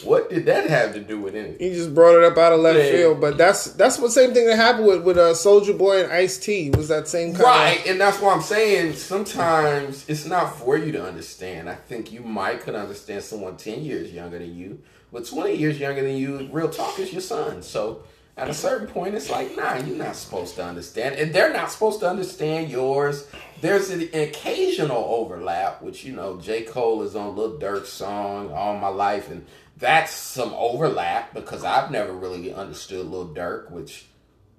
what 0.02 0.30
did 0.30 0.46
that 0.46 0.70
have 0.70 0.94
to 0.94 1.00
do 1.00 1.20
with 1.20 1.34
anything? 1.34 1.58
he 1.58 1.74
just 1.74 1.94
brought 1.94 2.16
it 2.16 2.24
up 2.24 2.38
out 2.38 2.52
of 2.54 2.60
left 2.60 2.78
Yeah. 2.78 2.90
field. 2.92 3.20
But 3.20 3.36
that's 3.36 3.66
that's 3.72 3.96
the 3.98 4.10
same 4.10 4.32
thing 4.32 4.46
that 4.46 4.56
happened 4.56 4.86
with 4.86 5.02
with 5.02 5.18
uh, 5.18 5.32
Soulja 5.34 5.76
Boy 5.76 6.04
and 6.04 6.12
Ice 6.12 6.38
T. 6.38 6.70
Was 6.70 6.88
that 6.88 7.06
same 7.08 7.32
kind 7.34 7.40
of 7.40 7.46
Right, 7.46 7.86
and 7.86 8.00
that's 8.00 8.20
why 8.20 8.32
I'm 8.32 8.40
saying 8.42 8.94
sometimes 8.94 10.08
it's 10.08 10.24
not 10.24 10.56
for 10.58 10.76
you 10.76 10.92
to 10.92 11.02
understand. 11.04 11.68
I 11.68 11.74
think 11.74 12.12
you 12.12 12.20
might 12.20 12.60
could 12.60 12.74
understand 12.74 13.22
someone 13.22 13.56
10 13.56 13.82
years 13.82 14.12
younger 14.12 14.38
than 14.38 14.54
you, 14.56 14.78
but 15.12 15.26
20 15.26 15.54
years 15.54 15.78
younger 15.78 16.02
than 16.02 16.16
you, 16.16 16.48
real 16.50 16.70
talk 16.70 16.98
is 16.98 17.12
your 17.12 17.20
son. 17.22 17.62
So 17.62 18.02
at 18.36 18.48
a 18.48 18.54
certain 18.54 18.86
point, 18.86 19.14
it's 19.16 19.30
like, 19.30 19.56
nah, 19.56 19.74
you're 19.76 19.96
not 19.96 20.14
supposed 20.16 20.54
to 20.56 20.64
understand. 20.64 21.16
And 21.16 21.34
they're 21.34 21.52
not 21.52 21.70
supposed 21.72 22.00
to 22.00 22.08
understand 22.08 22.70
yours. 22.70 23.26
There's 23.60 23.90
an 23.90 24.02
occasional 24.14 25.04
overlap, 25.08 25.82
which, 25.82 26.04
you 26.04 26.12
know, 26.12 26.38
J. 26.40 26.62
Cole 26.62 27.02
is 27.02 27.16
on 27.16 27.34
Lil 27.36 27.58
Durk's 27.58 27.88
song 27.88 28.52
all 28.52 28.76
my 28.78 28.88
life, 28.88 29.30
and 29.30 29.44
that's 29.76 30.12
some 30.12 30.52
overlap 30.54 31.34
because 31.34 31.64
I've 31.64 31.90
never 31.90 32.12
really 32.12 32.54
understood 32.54 33.06
Lil 33.06 33.28
Durk, 33.34 33.70
which 33.70 34.06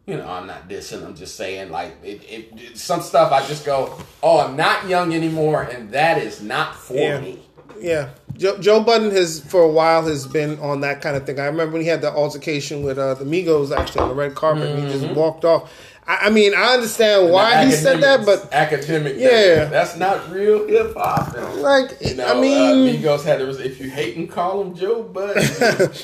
you 0.06 0.18
know, 0.18 0.28
I'm 0.28 0.48
not 0.48 0.68
dissing. 0.68 1.06
I'm 1.06 1.16
just 1.16 1.36
saying, 1.36 1.70
like, 1.70 1.96
it, 2.04 2.24
it, 2.28 2.78
some 2.80 3.00
stuff 3.02 3.32
I 3.32 3.46
just 3.46 3.64
go, 3.64 3.96
oh, 4.24 4.40
I'm 4.40 4.56
not 4.58 4.88
young 4.88 5.14
anymore, 5.14 5.62
and 5.62 5.92
that 5.92 6.18
is 6.18 6.42
not 6.42 6.76
for 6.76 6.96
Yeah. 6.96 7.20
me. 7.22 7.40
Yeah, 7.80 8.10
Joe, 8.36 8.58
Joe 8.58 8.80
Budden 8.82 9.12
has 9.12 9.40
for 9.40 9.62
a 9.62 9.68
while 9.70 10.02
has 10.08 10.26
been 10.26 10.60
on 10.60 10.82
that 10.82 11.02
kind 11.02 11.16
of 11.16 11.26
thing. 11.28 11.40
I 11.40 11.46
remember 11.46 11.74
when 11.74 11.84
he 11.84 11.88
had 11.88 12.02
the 12.02 12.12
altercation 12.12 12.82
with 12.82 12.98
uh, 12.98 13.14
the 13.14 13.24
Migos 13.24 13.72
actually 13.76 14.02
on 14.02 14.10
the 14.10 14.16
red 14.16 14.34
carpet. 14.36 14.64
and 14.72 14.80
He 14.80 14.86
Mm-hmm. 14.86 15.06
just 15.06 15.16
walked 15.16 15.46
off. 15.46 15.72
I, 16.12 16.30
mean, 16.32 16.56
I 16.56 16.74
understand 16.74 17.32
why 17.32 17.66
he 17.66 17.72
said 17.72 18.02
that, 18.02 18.26
but 18.26 18.52
academic, 18.52 19.16
Yeah. 19.18 19.66
that's 19.66 19.96
not 19.96 20.32
real 20.32 20.68
hip 20.68 20.96
hop. 20.96 21.36
Like, 21.58 21.98
You 22.02 22.16
know, 22.16 22.26
I 22.26 22.40
mean, 22.42 22.58
uh, 22.58 22.74
Migos 23.00 23.24
had 23.24 23.38
to. 23.38 23.50
If 23.64 23.80
you 23.80 23.92
hate 23.92 24.16
him, 24.16 24.28
call 24.28 24.62
him 24.64 24.74
Joe 24.76 25.04
Budden. 25.04 25.44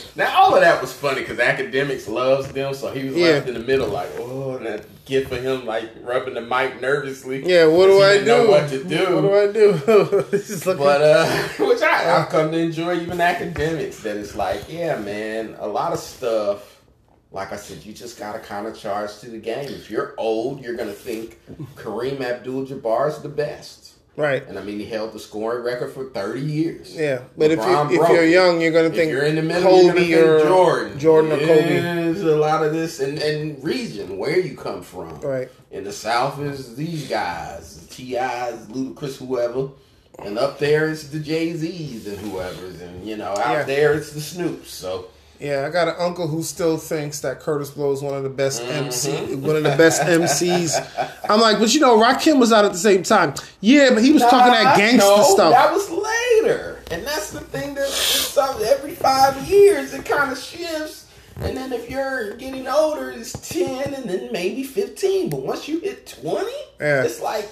now 0.15 0.39
all 0.39 0.53
of 0.53 0.61
that 0.61 0.79
was 0.79 0.93
funny 0.93 1.21
because 1.21 1.39
academics 1.39 2.07
loves 2.07 2.47
them, 2.51 2.75
so 2.75 2.91
he 2.91 3.05
was 3.05 3.15
Yeah. 3.15 3.27
left 3.29 3.47
in 3.47 3.55
the 3.55 3.59
middle, 3.61 3.87
like, 3.87 4.09
oh, 4.19 4.59
that 4.59 4.85
gift 5.05 5.29
for 5.29 5.37
him, 5.37 5.65
like 5.65 5.89
rubbing 6.03 6.35
the 6.35 6.41
mic 6.41 6.79
nervously. 6.81 7.43
yeah. 7.43 7.65
What 7.65 7.87
do 7.87 8.01
I 8.03 8.19
do? 8.19 8.25
Know 8.25 8.47
what 8.49 8.69
to 8.69 8.83
do? 8.83 9.15
What 9.15 9.21
do 9.21 9.35
I 9.35 9.51
do? 9.51 10.75
But 10.77 11.01
uh, 11.01 11.25
which 11.65 11.81
I, 11.81 12.21
I've 12.21 12.29
come 12.29 12.51
to 12.51 12.57
enjoy 12.59 12.95
even 12.99 13.19
academics. 13.21 13.99
That 14.01 14.17
it's 14.17 14.35
like, 14.35 14.65
yeah, 14.69 14.97
man, 14.99 15.55
a 15.59 15.67
lot 15.67 15.93
of 15.93 15.99
stuff. 15.99 16.74
Like 17.35 17.51
I 17.51 17.57
said, 17.57 17.85
you 17.85 17.91
just 17.91 18.17
gotta 18.17 18.39
kind 18.39 18.65
of 18.65 18.77
charge 18.77 19.19
to 19.19 19.29
the 19.29 19.37
game. 19.37 19.67
If 19.67 19.91
you're 19.91 20.13
old, 20.17 20.61
you're 20.61 20.77
gonna 20.77 20.93
think 20.93 21.37
Kareem 21.75 22.21
Abdul-Jabbar 22.21 23.09
is 23.09 23.17
the 23.19 23.27
best, 23.27 23.95
right. 24.15 24.47
and 24.47 24.57
I 24.57 24.63
mean 24.63 24.79
he 24.79 24.85
held 24.85 25.11
the 25.11 25.19
scoring 25.19 25.65
record 25.65 25.91
for 25.91 26.05
30 26.05 26.39
years. 26.39 26.95
Yeah, 26.95 27.23
but 27.37 27.51
if 27.51 27.59
you, 27.59 28.01
if 28.01 28.09
you're 28.09 28.23
young, 28.23 28.61
you're 28.61 28.71
gonna 28.71 28.89
think 28.89 29.11
you're 29.11 29.25
in 29.25 29.35
the 29.35 29.41
middle, 29.41 29.69
Kobe 29.69 30.13
or 30.13 30.43
Jordan, 30.43 30.97
Jordan 30.97 31.31
or 31.33 31.39
Kobe. 31.39 31.81
There's 31.81 32.21
a 32.21 32.37
lot 32.37 32.63
of 32.63 32.71
this, 32.71 33.01
and, 33.01 33.19
and 33.19 33.61
region 33.61 34.17
where 34.17 34.39
you 34.39 34.55
come 34.55 34.81
from. 34.81 35.19
Right. 35.19 35.49
In 35.71 35.83
the 35.83 35.91
South 35.91 36.39
is 36.39 36.77
these 36.77 37.09
guys, 37.09 37.85
T.I.'s, 37.89 38.67
Ludacris, 38.67 39.17
whoever. 39.17 39.71
And 40.23 40.37
up 40.39 40.59
there 40.59 40.89
it's 40.89 41.09
the 41.09 41.19
Jay 41.19 41.51
Z's 41.53 42.07
and 42.07 42.17
whoever's, 42.17 42.79
and 42.79 43.05
you 43.05 43.17
know 43.17 43.31
out 43.31 43.51
Yeah. 43.51 43.63
there 43.63 43.93
it's 43.93 44.13
the 44.13 44.21
Snoops. 44.21 44.67
So 44.67 45.07
Yeah, 45.39 45.65
I 45.67 45.69
got 45.69 45.87
an 45.89 45.95
uncle 45.99 46.27
who 46.27 46.41
still 46.43 46.77
thinks 46.77 47.19
that 47.21 47.41
Kurtis 47.41 47.73
Blow 47.73 47.91
is 47.91 48.01
one 48.01 48.13
of 48.13 48.23
the 48.23 48.29
best 48.29 48.61
MC, 48.63 49.11
Mm-hmm. 49.11 49.45
one 49.45 49.55
of 49.57 49.63
the 49.63 49.75
best 49.75 50.01
MCs. 50.03 51.19
I'm 51.29 51.41
like, 51.41 51.59
but 51.59 51.73
you 51.73 51.81
know, 51.81 51.97
Rakim 51.99 52.39
was 52.39 52.51
out 52.53 52.63
at 52.65 52.71
the 52.71 52.77
same 52.77 53.03
time. 53.03 53.33
Yeah, 53.61 53.89
but 53.93 54.03
he 54.03 54.11
was 54.13 54.21
talking 54.21 54.53
that 54.53 54.77
gangster 54.77 54.99
no, 55.09 55.23
stuff. 55.23 55.51
That 55.51 55.73
was 55.73 55.89
later, 55.89 56.79
and 56.91 57.05
that's 57.05 57.31
the 57.31 57.41
thing 57.41 57.75
that 57.75 58.67
every 58.77 58.95
five 58.95 59.37
years 59.49 59.93
it 59.93 60.05
kind 60.05 60.31
of 60.31 60.37
shifts. 60.37 61.01
And 61.37 61.57
then 61.57 61.73
if 61.73 61.89
you're 61.89 62.37
getting 62.37 62.65
older, 62.67 63.11
it's 63.11 63.33
ten, 63.49 63.93
and 63.93 64.05
then 64.09 64.29
maybe 64.31 64.63
fifteen. 64.63 65.29
But 65.29 65.41
once 65.41 65.67
you 65.67 65.79
hit 65.81 66.07
twenty, 66.07 66.51
Yeah. 66.79 67.03
it's 67.03 67.19
like 67.21 67.49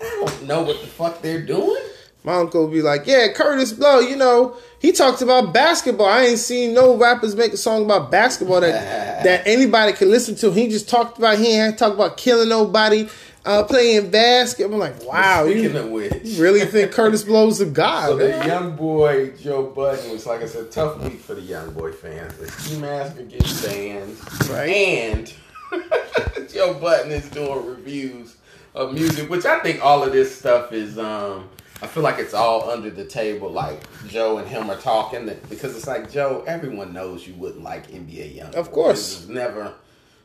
I 0.00 0.04
don't 0.04 0.44
know 0.46 0.62
what 0.62 0.80
the 0.80 0.86
fuck 0.86 1.20
they're 1.20 1.44
doing. 1.44 1.82
My 2.24 2.36
uncle 2.36 2.62
would 2.64 2.72
be 2.72 2.80
like, 2.80 3.06
"Yeah, 3.06 3.28
Kurtis 3.34 3.76
Blow, 3.78 4.00
you 4.00 4.16
know, 4.16 4.56
he 4.78 4.92
talks 4.92 5.20
about 5.20 5.52
basketball. 5.52 6.06
I 6.06 6.22
ain't 6.22 6.38
seen 6.38 6.72
no 6.72 6.96
rappers 6.96 7.36
make 7.36 7.52
a 7.52 7.56
song 7.58 7.84
about 7.84 8.10
basketball 8.10 8.62
that 8.62 9.22
that 9.24 9.46
anybody 9.46 9.92
can 9.92 10.10
listen 10.10 10.34
to. 10.36 10.50
He 10.50 10.68
just 10.68 10.88
talked 10.88 11.18
about 11.18 11.36
he 11.38 11.52
ain't 11.58 11.78
talked 11.78 11.94
about 11.94 12.16
killing 12.16 12.48
nobody, 12.48 13.08
uh, 13.44 13.64
playing 13.64 14.10
basketball. 14.10 14.82
I'm 14.82 14.92
like, 14.94 15.04
wow, 15.04 15.44
Speaking 15.44 15.74
you 15.74 15.86
which, 15.88 16.38
really 16.38 16.60
think 16.64 16.92
Kurtis 16.92 17.26
Blow's 17.26 17.60
a 17.60 17.66
god? 17.66 18.06
So 18.08 18.16
the 18.16 18.30
young 18.46 18.74
boy 18.74 19.32
Joe 19.32 19.64
Budden 19.66 20.10
was 20.10 20.24
like 20.24 20.40
I 20.40 20.46
said, 20.46 20.70
tough 20.70 21.02
week 21.02 21.20
for 21.20 21.34
the 21.34 21.42
young 21.42 21.74
boy 21.74 21.92
fans. 21.92 22.38
The 22.38 22.50
ski 22.50 22.78
mask 22.78 23.16
gets 23.28 23.66
banned, 23.66 24.16
Right. 24.48 24.70
And 24.70 25.34
Joe 26.50 26.72
Budden 26.74 27.12
is 27.12 27.28
doing 27.28 27.66
reviews 27.66 28.36
of 28.74 28.94
music, 28.94 29.28
which 29.28 29.44
I 29.44 29.60
think 29.60 29.84
all 29.84 30.02
of 30.02 30.12
this 30.12 30.34
stuff 30.34 30.72
is. 30.72 30.98
um 30.98 31.50
I 31.84 31.86
feel 31.86 32.02
like 32.02 32.18
it's 32.18 32.32
all 32.32 32.70
under 32.70 32.88
the 32.88 33.04
table. 33.04 33.50
Like 33.50 33.82
Joe 34.08 34.38
and 34.38 34.48
him 34.48 34.70
are 34.70 34.76
talking 34.80 35.26
that- 35.26 35.48
because 35.50 35.76
it's 35.76 35.86
like 35.86 36.10
Joe. 36.10 36.42
Everyone 36.46 36.94
knows 36.94 37.26
you 37.28 37.34
wouldn't 37.34 37.62
like 37.62 37.88
NBA 37.92 38.34
young. 38.34 38.54
Of 38.54 38.72
course. 38.72 39.26
Never. 39.28 39.74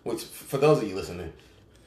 Which 0.04 0.24
for 0.24 0.58
those 0.58 0.82
of 0.82 0.88
you 0.88 0.96
listening. 0.96 1.34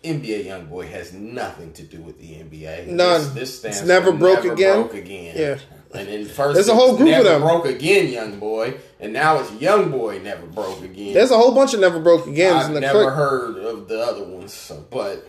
NBA 0.05 0.45
young 0.45 0.67
boy 0.67 0.87
has 0.89 1.13
nothing 1.13 1.73
to 1.75 1.83
do 1.85 2.01
with 2.03 2.21
the 2.21 2.35
NBA. 2.35 2.89
None. 2.89 3.21
This, 3.21 3.29
this 3.35 3.59
stands 3.61 3.79
It's 3.79 3.87
never 3.89 4.13
broke 4.13 4.43
never 4.43 4.53
again. 4.53 4.81
Broke 4.83 4.95
again. 4.95 5.35
Yeah. 5.39 5.59
And 5.99 6.09
then 6.09 6.25
first, 6.27 6.55
There's 6.55 6.69
a 6.69 6.75
whole 6.75 6.97
group 6.97 7.17
of 7.17 7.25
them. 7.25 7.41
Broke 7.41 7.67
again, 7.67 8.09
young 8.09 8.39
boy, 8.39 8.75
and 9.01 9.13
now 9.13 9.39
it's 9.39 9.53
young 9.53 9.91
boy 9.91 10.19
never 10.19 10.47
broke 10.47 10.83
again. 10.83 11.15
There's 11.15 11.31
a 11.31 11.37
whole 11.37 11.55
bunch 11.55 11.73
of 11.73 11.81
never 11.81 12.01
broke 12.01 12.27
agains 12.27 12.65
I've 12.65 12.69
in 12.69 12.75
the 12.75 12.81
never 12.81 13.03
clip. 13.05 13.15
heard 13.15 13.57
of 13.59 13.89
the 13.89 14.01
other 14.01 14.25
ones, 14.25 14.53
so, 14.53 14.85
but 14.91 15.29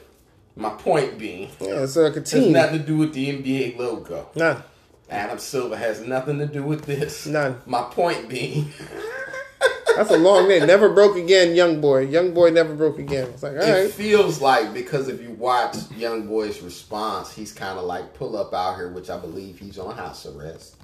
my 0.55 0.69
point 0.69 1.17
being, 1.17 1.49
Yeah, 1.59 1.83
it's 1.83 1.95
like 1.95 2.15
a 2.15 2.19
it 2.19 2.29
has 2.29 2.47
nothing 2.47 2.79
to 2.79 2.85
do 2.85 2.97
with 2.97 3.13
the 3.13 3.29
NBA 3.29 3.77
logo. 3.77 4.29
None. 4.35 4.63
Adam 5.09 5.37
Silver 5.39 5.75
has 5.77 6.01
nothing 6.01 6.39
to 6.39 6.47
do 6.47 6.63
with 6.63 6.85
this. 6.85 7.25
None. 7.25 7.61
My 7.65 7.83
point 7.83 8.29
being, 8.29 8.71
That's 9.95 10.09
a 10.09 10.17
long 10.17 10.47
name. 10.47 10.65
Never 10.65 10.89
broke 10.89 11.15
again, 11.17 11.55
young 11.55 11.79
boy. 11.79 11.99
Young 12.07 12.33
boy 12.33 12.49
never 12.49 12.73
broke 12.73 12.97
again. 12.97 13.27
It's 13.29 13.43
like, 13.43 13.53
all 13.53 13.61
it 13.61 13.71
right. 13.83 13.91
feels 13.91 14.41
like 14.41 14.73
because 14.73 15.07
if 15.07 15.21
you 15.21 15.31
watch 15.31 15.75
Young 15.95 16.25
Boy's 16.27 16.61
response, 16.61 17.31
he's 17.31 17.51
kind 17.51 17.77
of 17.77 17.85
like 17.85 18.15
pull 18.15 18.35
up 18.35 18.53
out 18.55 18.75
here, 18.77 18.89
which 18.89 19.11
I 19.11 19.19
believe 19.19 19.59
he's 19.59 19.77
on 19.77 19.95
house 19.95 20.25
arrest 20.25 20.77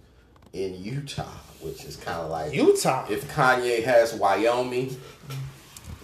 in 0.54 0.76
Utah, 0.82 1.24
which 1.62 1.86
is 1.86 1.96
kind 1.96 2.20
of 2.20 2.30
like 2.30 2.54
Utah. 2.54 3.08
if 3.10 3.28
Kanye 3.34 3.84
has 3.84 4.14
Wyoming, 4.14 4.96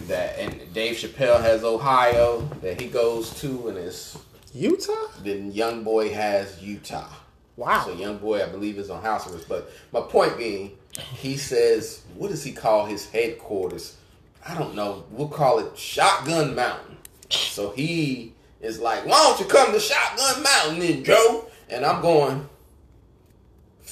that 0.08 0.38
and 0.38 0.74
Dave 0.74 0.98
Chappelle 0.98 1.42
has 1.42 1.64
Ohio 1.64 2.42
that 2.62 2.80
he 2.80 2.88
goes 2.88 3.40
to, 3.42 3.70
and 3.70 3.78
it's 3.78 4.18
Utah? 4.54 4.94
then 5.24 5.52
Young 5.52 5.84
Boy 5.84 6.14
has 6.14 6.62
Utah. 6.62 7.10
Wow. 7.58 7.86
So 7.86 7.94
Young 7.94 8.18
Boy, 8.18 8.44
I 8.44 8.48
believe, 8.48 8.78
is 8.78 8.90
on 8.90 9.02
house 9.02 9.32
arrest. 9.32 9.48
But 9.48 9.72
my 9.92 10.02
point 10.02 10.38
being, 10.38 10.78
he 11.14 11.38
says, 11.38 12.04
what 12.16 12.30
does 12.30 12.44
he 12.44 12.52
call 12.52 12.86
his 12.86 13.10
headquarters? 13.10 13.98
I 14.48 14.58
don't 14.58 14.76
know. 14.76 15.06
We'll 15.12 15.30
call 15.30 15.60
it 15.60 15.78
Shotgun 15.78 16.56
Mountain. 16.56 16.98
So 17.30 17.72
he 17.72 18.34
is 18.62 18.80
like, 18.80 19.06
why 19.06 19.18
don't 19.24 19.40
you 19.40 19.46
come 19.46 19.72
to 19.72 19.80
Shotgun 19.80 20.44
Mountain 20.44 20.80
then, 20.80 21.04
Joe? 21.04 21.46
And 21.70 21.86
I'm 21.86 22.02
going, 22.02 22.48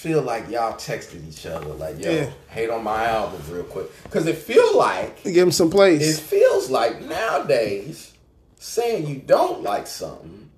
feel 0.04 0.22
like 0.22 0.50
y'all 0.50 0.74
texted 0.74 1.26
each 1.30 1.46
other, 1.46 1.66
like, 1.76 1.98
yo, 2.04 2.12
Yeah. 2.12 2.30
hate 2.50 2.70
on 2.70 2.84
my 2.84 3.06
album 3.06 3.42
real 3.50 3.64
quick. 3.64 3.88
Because 4.04 4.28
it 4.28 4.38
feel 4.38 4.78
like 4.78 5.24
Give 5.24 5.48
him 5.48 5.52
some 5.52 5.70
place. 5.70 6.02
it 6.18 6.22
feels 6.22 6.70
like 6.70 7.02
nowadays 7.06 8.12
saying 8.60 9.08
you 9.08 9.16
don't 9.16 9.64
like 9.64 9.88
something 9.88 10.50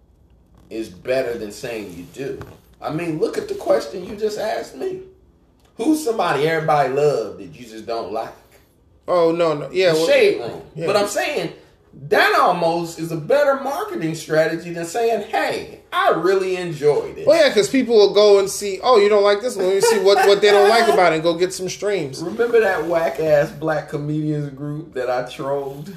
is 0.72 0.90
better 0.90 1.38
than 1.38 1.52
saying 1.52 1.94
you 1.96 2.06
do. 2.26 2.40
I 2.82 2.92
mean, 2.92 3.20
look 3.20 3.38
at 3.38 3.48
the 3.48 3.54
question 3.56 4.04
you 4.04 4.16
just 4.16 4.40
asked 4.40 4.76
me. 4.76 5.02
Who's 5.78 6.04
somebody 6.04 6.48
everybody 6.48 6.90
loved 6.94 7.40
that 7.40 7.54
you 7.54 7.66
just 7.68 7.86
don't 7.86 8.12
like? 8.12 8.34
Oh, 9.08 9.32
no, 9.32 9.54
no. 9.54 9.70
Yeah. 9.72 9.94
Well- 9.94 10.08
shade 10.08 10.40
room. 10.40 10.62
yeah. 10.76 10.88
But 10.88 10.96
I'm 10.98 11.08
saying 11.08 11.54
that 12.10 12.38
almost 12.40 13.00
is 13.00 13.12
a 13.12 13.18
better 13.18 13.56
marketing 13.62 14.16
strategy 14.16 14.72
than 14.74 14.86
saying, 14.86 15.30
"Hey, 15.30 15.82
I 15.92 16.12
really 16.12 16.58
enjoyed 16.58 17.18
it." 17.18 17.26
Well, 17.26 17.42
yeah, 17.42 17.50
because 17.50 17.70
people 17.70 17.96
will 17.96 18.14
go 18.14 18.40
and 18.40 18.50
see, 18.50 18.80
oh, 18.84 18.98
you 18.98 19.10
don't 19.10 19.24
like 19.24 19.42
this 19.42 19.56
one. 19.56 19.70
You 19.70 19.82
see 19.82 20.00
what, 20.00 20.28
what 20.28 20.42
they 20.42 20.52
don't 20.52 20.70
like 20.70 20.88
about 20.88 21.14
it 21.14 21.16
and 21.16 21.24
go 21.24 21.36
get 21.36 21.54
some 21.54 21.70
streams. 21.70 22.22
Remember 22.22 22.60
that 22.60 22.86
whack 22.86 23.20
ass 23.20 23.52
black 23.52 23.90
comedians 23.90 24.50
group 24.50 24.94
that 24.94 25.10
I 25.10 25.30
trolled? 25.30 25.96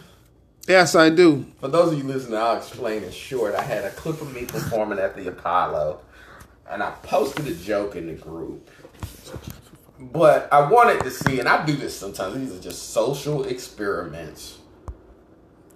Yes, 0.68 0.94
I 0.94 1.08
do. 1.08 1.46
For 1.60 1.68
those 1.68 1.92
of 1.92 1.98
you 1.98 2.04
listening, 2.04 2.38
I'll 2.38 2.58
explain 2.58 3.02
in 3.02 3.10
short. 3.10 3.54
I 3.54 3.62
had 3.62 3.84
a 3.84 3.90
clip 3.90 4.20
of 4.20 4.34
me 4.34 4.44
performing 4.44 4.98
at 4.98 5.16
the 5.16 5.26
Apollo, 5.28 6.00
and 6.70 6.82
I 6.82 6.90
posted 7.02 7.46
a 7.46 7.54
joke 7.54 7.96
in 7.96 8.06
the 8.06 8.12
group. 8.12 8.70
But 9.98 10.48
I 10.52 10.70
wanted 10.70 11.02
to 11.04 11.10
see, 11.10 11.40
and 11.40 11.48
I 11.48 11.64
do 11.64 11.74
this 11.74 11.98
sometimes, 11.98 12.36
these 12.36 12.56
are 12.56 12.62
just 12.62 12.90
social 12.90 13.44
experiments. 13.44 14.57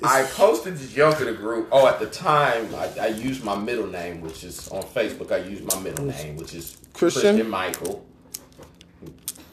I 0.05 0.25
posted 0.25 0.77
the 0.77 0.87
joke 0.93 1.21
in 1.21 1.27
the 1.27 1.33
group. 1.33 1.69
Oh, 1.73 1.87
at 1.87 1.99
the 2.01 2.07
time, 2.07 2.75
I, 2.75 2.91
I 3.01 3.07
used 3.09 3.45
my 3.45 3.57
middle 3.57 3.87
name, 3.87 4.21
which 4.21 4.45
is 4.45 4.69
on 4.69 4.83
Facebook, 4.83 5.33
I 5.33 5.39
used 5.39 5.65
my 5.65 5.79
middle 5.81 6.05
name, 6.07 6.37
which 6.37 6.55
is 6.55 6.77
Christian? 6.93 7.23
Christian 7.23 7.51
Michael. 7.51 8.05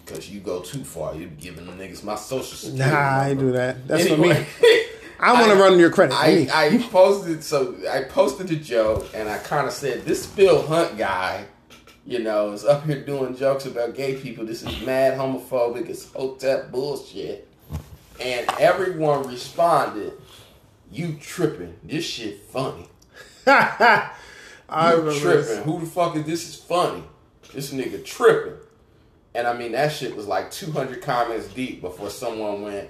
Because 0.06 0.30
you 0.30 0.39
go 0.39 0.62
too 0.62 0.84
far, 0.84 1.14
you're 1.16 1.30
giving 1.30 1.66
the 1.68 1.72
niggas 1.74 2.04
my 2.04 2.16
social 2.16 2.58
security. 2.58 2.91
Nah, 2.91 3.20
I 3.22 3.34
do 3.36 3.52
that. 3.52 3.88
That's 3.88 4.06
Anyway. 4.08 4.43
for 4.43 4.64
me. 4.66 4.86
I 5.20 5.34
want 5.34 5.52
to 5.52 5.58
run 5.58 5.78
your 5.78 5.91
credit. 5.91 6.16
I, 6.16 6.47
I 6.52 6.78
posted 6.89 7.43
so 7.43 7.76
I 7.91 8.04
posted 8.04 8.47
the 8.47 8.56
joke 8.56 9.10
and 9.14 9.28
I 9.30 9.38
kind 9.38 9.68
of 9.68 9.74
said 9.74 10.06
this 10.06 10.26
Phil 10.26 10.66
Hunt 10.66 10.97
guy, 10.97 11.45
you 12.06 12.20
know, 12.20 12.54
is 12.54 12.64
up 12.64 12.86
here 12.86 13.04
doing 13.04 13.36
jokes 13.36 13.66
about 13.66 13.95
gay 13.95 14.16
people. 14.16 14.45
This 14.45 14.64
is 14.64 14.82
mad 14.86 15.20
homophobic. 15.20 15.89
It's 15.89 16.10
hotep 16.14 16.72
bullshit. 16.72 17.47
And 18.22 18.50
everyone 18.60 19.28
responded, 19.28 20.14
"You 20.91 21.17
tripping? 21.21 21.75
This 21.83 22.05
shit 22.05 22.39
funny. 22.43 22.87
I 23.47 24.11
You 24.91 24.97
remember 24.97 25.19
tripping? 25.19 25.45
this. 25.45 25.63
Who 25.65 25.79
the 25.79 25.85
fuck 25.85 26.15
is 26.15 26.25
this? 26.25 26.47
Is 26.49 26.55
funny? 26.55 27.03
This 27.53 27.73
nigga 27.73 28.03
tripping." 28.05 28.53
And 29.35 29.47
I 29.47 29.53
mean 29.57 29.71
that 29.73 29.91
shit 29.91 30.15
was 30.15 30.27
like 30.27 30.51
200 30.51 31.01
comments 31.01 31.47
deep 31.47 31.81
before 31.81 32.09
someone 32.09 32.61
went, 32.63 32.89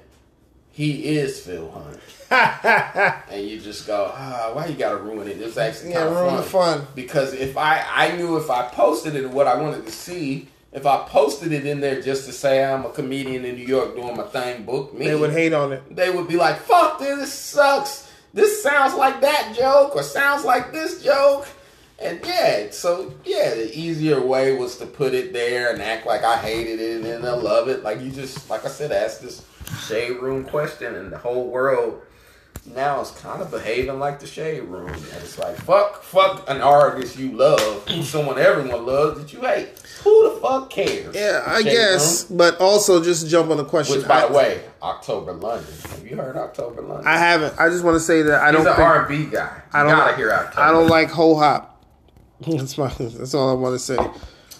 "He 0.71 1.17
is 1.17 1.39
Phil 1.41 1.69
Hunt." 1.71 1.99
and 3.31 3.47
you 3.47 3.59
just 3.59 3.87
go, 3.87 4.11
ah, 4.13 4.51
why 4.53 4.67
you 4.67 4.75
gotta 4.75 4.97
ruin 4.97 5.27
it? 5.27 5.41
It's 5.41 5.57
actually 5.57 5.89
Yeah, 5.91 5.97
kind 6.05 6.09
of 6.09 6.15
ruin 6.15 6.29
fun. 6.29 6.37
the 6.37 6.43
fun. 6.43 6.87
Because 6.95 7.33
if 7.33 7.57
I, 7.57 7.83
I 7.91 8.15
knew 8.17 8.37
if 8.37 8.49
I 8.51 8.67
posted 8.67 9.15
it 9.15 9.29
what 9.29 9.47
I 9.47 9.55
wanted 9.61 9.85
to 9.85 9.91
see, 9.91 10.47
if 10.71 10.85
I 10.85 10.99
posted 11.07 11.51
it 11.51 11.65
in 11.65 11.79
there 11.81 12.01
just 12.01 12.25
to 12.27 12.31
say 12.31 12.63
I'm 12.63 12.85
a 12.85 12.89
comedian 12.89 13.43
in 13.45 13.55
New 13.55 13.65
York 13.65 13.95
doing 13.95 14.15
my 14.15 14.23
thing, 14.23 14.63
book 14.63 14.93
me, 14.93 15.07
They 15.07 15.15
would 15.15 15.31
hate 15.31 15.53
on 15.53 15.73
it. 15.73 15.95
they 15.95 16.09
would 16.11 16.27
be 16.27 16.35
like, 16.37 16.57
fuck 16.59 16.99
this, 16.99 17.19
this 17.19 17.33
sucks. 17.33 18.11
This 18.33 18.61
sounds 18.61 18.93
like 18.93 19.21
that 19.21 19.55
joke 19.57 19.95
or 19.95 20.03
sounds 20.03 20.45
like 20.45 20.71
this 20.71 21.01
joke. 21.03 21.47
And 22.01 22.19
yeah, 22.25 22.67
so 22.69 23.11
yeah, 23.25 23.55
the 23.55 23.77
easier 23.77 24.21
way 24.21 24.55
was 24.55 24.77
to 24.77 24.85
put 24.85 25.13
it 25.13 25.33
there 25.33 25.73
and 25.73 25.81
act 25.81 26.05
like 26.05 26.23
I 26.23 26.37
hated 26.37 26.79
it 26.79 26.95
and 26.97 27.05
then 27.05 27.25
I 27.25 27.31
love 27.35 27.67
it. 27.67 27.83
Like 27.83 27.99
you 28.01 28.11
just, 28.11 28.49
like 28.49 28.63
I 28.63 28.69
said, 28.69 28.91
ask 28.91 29.19
this 29.19 29.43
shade 29.87 30.17
room 30.17 30.45
question 30.45 30.95
and 30.95 31.11
the 31.11 31.17
whole 31.17 31.47
world 31.49 32.01
now 32.75 33.01
is 33.01 33.11
kind 33.11 33.41
of 33.41 33.51
behaving 33.51 33.99
like 33.99 34.19
the 34.19 34.27
shade 34.27 34.61
room. 34.63 34.87
And 34.89 35.03
it's 35.15 35.37
like, 35.37 35.55
fuck, 35.57 36.03
fuck 36.03 36.49
an 36.49 36.61
artist 36.61 37.17
you 37.17 37.31
love, 37.31 37.89
someone 38.03 38.37
everyone 38.37 38.85
loves 38.85 39.19
that 39.19 39.33
you 39.33 39.39
hate. 39.41 39.69
Who 40.03 40.29
the 40.33 40.39
fuck 40.39 40.69
cares? 40.69 41.15
Yeah, 41.15 41.43
I 41.45 41.61
guess. 41.61 42.29
Room? 42.29 42.37
But 42.37 42.59
also, 42.61 43.03
just 43.03 43.27
jump 43.27 43.49
on 43.51 43.57
the 43.57 43.65
question. 43.65 43.97
Which, 43.97 44.07
by 44.07 44.23
I, 44.23 44.27
the 44.27 44.33
way, 44.33 44.61
October 44.81 45.33
London. 45.33 45.73
Have 45.89 46.07
you 46.07 46.15
heard 46.15 46.37
October 46.37 46.81
London? 46.81 47.05
I 47.07 47.17
haven't. 47.17 47.59
I 47.59 47.69
just 47.69 47.83
want 47.83 47.95
to 47.95 47.99
say 47.99 48.21
that 48.21 48.41
I 48.41 48.51
He's 48.51 48.63
don't 48.63 48.67
an. 48.67 48.81
R&B 48.81 49.25
guy. 49.25 49.55
You 49.55 49.61
I 49.73 49.83
don't. 49.83 49.91
gotta 49.91 50.15
hear 50.15 50.31
October. 50.31 50.61
I 50.61 50.71
don't 50.71 50.87
like 50.87 51.09
whole 51.09 51.37
hop. 51.37 51.83
That's 52.47 52.77
my. 52.77 52.87
That's 52.97 53.33
all 53.33 53.49
I 53.49 53.53
want 53.53 53.75
to 53.75 53.79
say. 53.79 53.97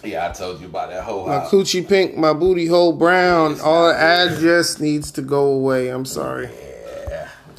Yeah, 0.02 0.28
I 0.28 0.32
told 0.32 0.60
you 0.60 0.66
about 0.66 0.90
that 0.90 1.04
whole 1.04 1.26
hop. 1.26 1.44
My 1.44 1.48
coochie 1.48 1.86
pink, 1.88 2.16
my 2.16 2.32
booty 2.34 2.66
hole 2.66 2.92
brown. 2.92 3.60
All 3.60 3.88
that 3.92 4.38
just 4.40 4.80
needs 4.80 5.10
to 5.12 5.22
go 5.22 5.46
away. 5.46 5.88
I'm 5.88 6.04
sorry. 6.04 6.46
Yeah. 6.46 6.69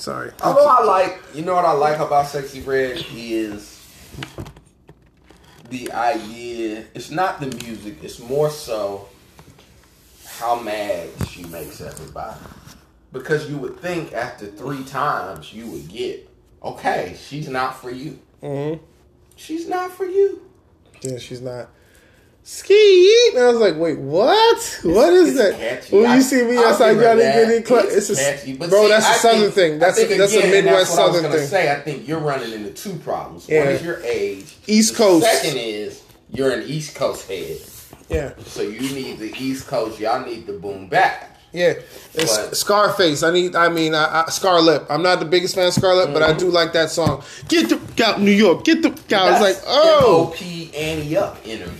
I'm 0.02 0.06
sorry. 0.06 0.32
Although 0.42 0.68
I 0.68 0.84
like, 0.84 1.22
you 1.36 1.44
know 1.44 1.54
what 1.54 1.64
I 1.64 1.74
like 1.74 2.00
about 2.00 2.26
Sexyy 2.26 2.66
Redd 2.66 3.06
is 3.14 3.86
the 5.70 5.92
idea. 5.92 6.86
It's 6.96 7.12
not 7.12 7.40
the 7.40 7.46
music. 7.64 7.98
It's 8.02 8.18
more 8.18 8.50
so 8.50 9.10
how 10.26 10.60
mad 10.60 11.08
she 11.30 11.44
makes 11.44 11.82
everybody. 11.82 12.36
Because 13.14 13.48
you 13.48 13.60
would 13.60 13.80
think 13.80 14.12
after 14.14 14.48
three 14.48 14.84
times 14.86 15.54
you 15.54 15.68
would 15.68 15.88
get, 15.88 16.28
okay, 16.64 17.16
she's 17.20 17.48
not 17.48 17.80
for 17.80 17.92
you. 17.92 18.18
hmm 18.42 18.74
She's 19.36 19.68
not 19.70 19.92
for 19.92 20.06
you. 20.06 20.42
Yeah, 21.04 21.20
she's 21.20 21.42
not. 21.42 21.70
Ski. 22.44 23.30
And 23.36 23.44
I 23.44 23.48
was 23.52 23.60
like, 23.60 23.76
wait, 23.78 24.00
what? 24.00 24.80
What 24.84 25.14
is 25.14 25.30
It's 25.30 25.38
that? 25.38 25.60
catchy. 25.60 25.96
When 25.96 26.06
I- 26.10 26.16
you 26.16 26.22
see 26.22 26.44
me 26.44 26.58
outside, 26.58 26.92
y'all 26.94 27.16
didn't 27.16 27.18
get 27.18 27.56
any 27.56 27.66
cl- 27.66 27.88
It's 27.88 28.10
It's 28.10 28.20
a, 28.48 28.54
but 28.56 28.70
bro, 28.70 28.84
see, 28.84 28.90
that's 28.90 29.06
a 29.06 29.10
I 29.10 29.14
southern 29.14 29.42
think- 29.42 29.54
thing. 29.54 29.80
That's 29.80 30.00
I 30.00 30.02
a 30.04 30.18
that's 30.18 30.34
again, 30.34 30.48
a 30.48 30.52
Midwest 30.52 30.78
that's 30.78 30.92
I 30.92 30.96
southern 30.96 31.22
gonna 31.24 31.38
thing. 31.38 31.48
Say, 31.48 31.72
I 31.72 31.80
think 31.82 32.08
you're 32.08 32.20
running 32.20 32.52
into 32.54 32.72
two 32.72 32.96
problems. 33.00 33.48
Yeah. 33.48 33.66
One 33.66 33.74
is 33.76 33.84
your 33.84 34.02
age. 34.04 34.56
East 34.68 34.94
The 34.94 34.98
Coast. 34.98 35.26
Second 35.26 35.58
is 35.60 36.02
you're 36.32 36.52
an 36.52 36.64
East 36.64 36.96
Coast 36.96 37.28
head, 37.28 37.58
Yeah, 38.10 38.32
so 38.46 38.62
you 38.64 38.82
need 38.94 39.20
the 39.20 39.34
East 39.38 39.68
Coast. 39.68 40.00
Y'all 40.00 40.26
need 40.26 40.48
the 40.48 40.54
boom 40.54 40.88
back. 40.88 41.38
yeah. 41.54 41.74
It's 42.14 42.38
But- 42.38 42.58
Scarface. 42.58 43.22
I 43.24 43.32
need. 43.32 43.56
I 43.56 43.70
mean, 43.70 43.94
I, 43.94 44.24
I, 44.26 44.30
Scarlett. 44.30 44.84
I'm 44.90 45.04
not 45.04 45.20
the 45.20 45.26
biggest 45.26 45.54
fan 45.56 45.68
of 45.68 45.74
Scarlett, 45.74 46.12
but 46.12 46.24
I 46.24 46.30
mm-hmm. 46.32 46.40
do 46.40 46.50
like 46.50 46.74
that 46.74 46.90
song. 46.90 47.24
Get 47.48 47.70
the 47.70 48.04
out, 48.04 48.20
New 48.20 48.32
York. 48.32 48.64
Get 48.64 48.82
the 48.82 48.90
out. 49.16 49.32
It's 49.32 49.42
like, 49.42 49.64
oh, 49.68 50.34
MOP 50.34 50.76
Ante 50.76 51.18
Up 51.18 51.38
energy. 51.46 51.72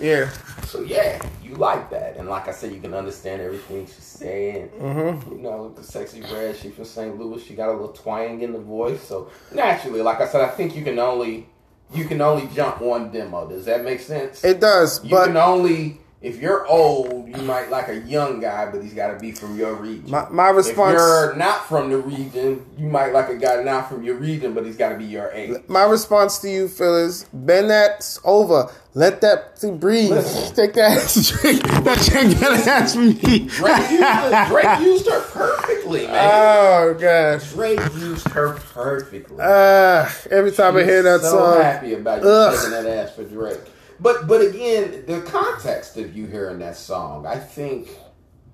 Yeah. 0.00 0.30
So 0.64 0.82
yeah, 0.82 1.20
you 1.42 1.54
like 1.56 1.90
that, 1.90 2.16
and 2.16 2.28
like 2.28 2.48
I 2.48 2.52
said, 2.52 2.72
you 2.72 2.80
can 2.80 2.94
understand 2.94 3.42
everything 3.42 3.86
she's 3.86 3.96
saying. 3.96 4.68
Mm-hmm. 4.78 5.32
You 5.32 5.38
know, 5.38 5.70
the 5.70 5.82
Sexyy 5.82 6.22
Redd. 6.32 6.56
She 6.56 6.70
from 6.70 6.84
St. 6.84 7.18
Louis. 7.18 7.42
She 7.42 7.54
got 7.54 7.68
a 7.68 7.72
little 7.72 7.88
twang 7.88 8.40
in 8.40 8.52
the 8.52 8.58
voice. 8.58 9.02
So 9.02 9.30
naturally, 9.52 10.00
like 10.02 10.20
I 10.20 10.28
said, 10.28 10.42
I 10.42 10.48
think 10.48 10.76
you 10.76 10.84
can 10.84 10.98
only 10.98 11.48
you 11.92 12.04
can 12.04 12.20
only 12.20 12.48
jump 12.54 12.80
one 12.80 13.10
demo. 13.10 13.48
Does 13.48 13.64
that 13.64 13.84
make 13.84 14.00
sense? 14.00 14.44
It 14.44 14.60
does, 14.60 15.02
you 15.04 15.10
but 15.10 15.26
can 15.26 15.36
only 15.36 16.00
if 16.22 16.38
you're 16.38 16.66
old, 16.66 17.28
you 17.28 17.42
might 17.42 17.70
like 17.70 17.88
a 17.88 18.00
young 18.00 18.40
guy, 18.40 18.70
but 18.70 18.82
he's 18.82 18.92
got 18.92 19.12
to 19.12 19.18
be 19.18 19.32
from 19.32 19.58
your 19.58 19.74
region. 19.74 20.10
my 20.10 20.28
my 20.28 20.50
if 20.50 20.56
response. 20.56 20.92
you're 20.92 21.34
not 21.36 21.66
from 21.66 21.88
the 21.90 21.96
region, 21.96 22.66
you 22.76 22.88
might 22.88 23.14
like 23.14 23.30
a 23.30 23.36
guy 23.36 23.62
not 23.62 23.88
from 23.88 24.02
your 24.02 24.16
region, 24.16 24.52
but 24.52 24.66
he's 24.66 24.76
got 24.76 24.90
to 24.90 24.96
be 24.98 25.06
your 25.06 25.30
age. 25.32 25.56
My 25.66 25.84
response 25.84 26.38
to 26.40 26.50
you, 26.50 26.68
Phil, 26.68 27.06
is 27.06 27.24
bend 27.32 27.70
that 27.70 28.18
over. 28.22 28.70
Let 28.92 29.22
that 29.22 29.58
thing 29.58 29.78
breathe. 29.78 30.10
Listen. 30.10 30.54
Take 30.56 30.74
that 30.74 31.38
drink. 31.40 31.62
That 31.62 32.06
drink 32.10 32.38
that 32.40 32.66
ass 32.68 32.94
from 32.94 33.08
me. 33.08 33.46
Drake 33.46 33.90
used, 33.90 34.02
her, 34.02 34.46
Drake 34.48 34.80
used 34.80 35.08
her 35.08 35.20
perfectly, 35.22 36.06
man. 36.06 36.30
Oh 36.32 36.94
gosh. 37.00 37.50
Drake 37.52 37.80
used 37.94 38.28
her 38.30 38.54
perfectly. 38.74 39.38
Uh, 39.40 40.06
every 40.30 40.52
time 40.52 40.76
I 40.76 40.82
hear 40.82 41.02
that 41.02 41.20
song, 41.22 41.30
so 41.30 41.52
song, 41.54 41.62
happy 41.62 41.94
about 41.94 42.22
you 42.22 42.56
taking 42.58 42.70
that 42.72 42.86
ass 42.86 43.14
for 43.14 43.24
Drake. 43.24 43.60
But 44.00 44.26
but 44.26 44.40
again, 44.40 45.04
the 45.06 45.20
context 45.22 45.96
of 45.96 46.16
you 46.16 46.26
hearing 46.26 46.58
that 46.60 46.76
song, 46.76 47.26
I 47.26 47.36
think 47.36 47.88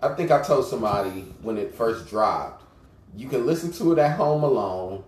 I 0.00 0.08
think 0.14 0.30
I 0.30 0.42
told 0.42 0.66
somebody 0.66 1.20
when 1.42 1.56
it 1.56 1.74
first 1.74 2.08
dropped, 2.08 2.64
you 3.16 3.28
can 3.28 3.46
listen 3.46 3.72
to 3.72 3.92
it 3.92 3.98
at 3.98 4.16
home 4.16 4.42
alone 4.42 5.04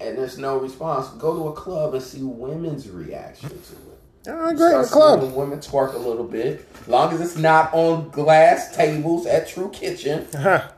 and 0.00 0.16
there's 0.16 0.38
no 0.38 0.58
response. 0.58 1.08
Go 1.10 1.36
to 1.36 1.48
a 1.48 1.52
club 1.52 1.94
and 1.94 2.02
see 2.02 2.22
women's 2.22 2.88
reaction 2.88 3.48
to 3.50 3.54
it. 3.56 4.28
oh, 4.28 4.54
great 4.54 4.74
in 4.74 4.82
the 4.82 4.88
club. 4.88 5.20
seeing 5.20 5.34
Women 5.34 5.58
twerk 5.58 5.94
a 5.94 5.98
little 5.98 6.24
bit. 6.24 6.66
Long 6.88 7.12
as 7.12 7.20
it's 7.20 7.36
not 7.36 7.72
on 7.74 8.10
glass 8.10 8.74
tables 8.76 9.26
at 9.26 9.48
True 9.48 9.70
Kitchen, 9.70 10.26
Huh. 10.32 10.70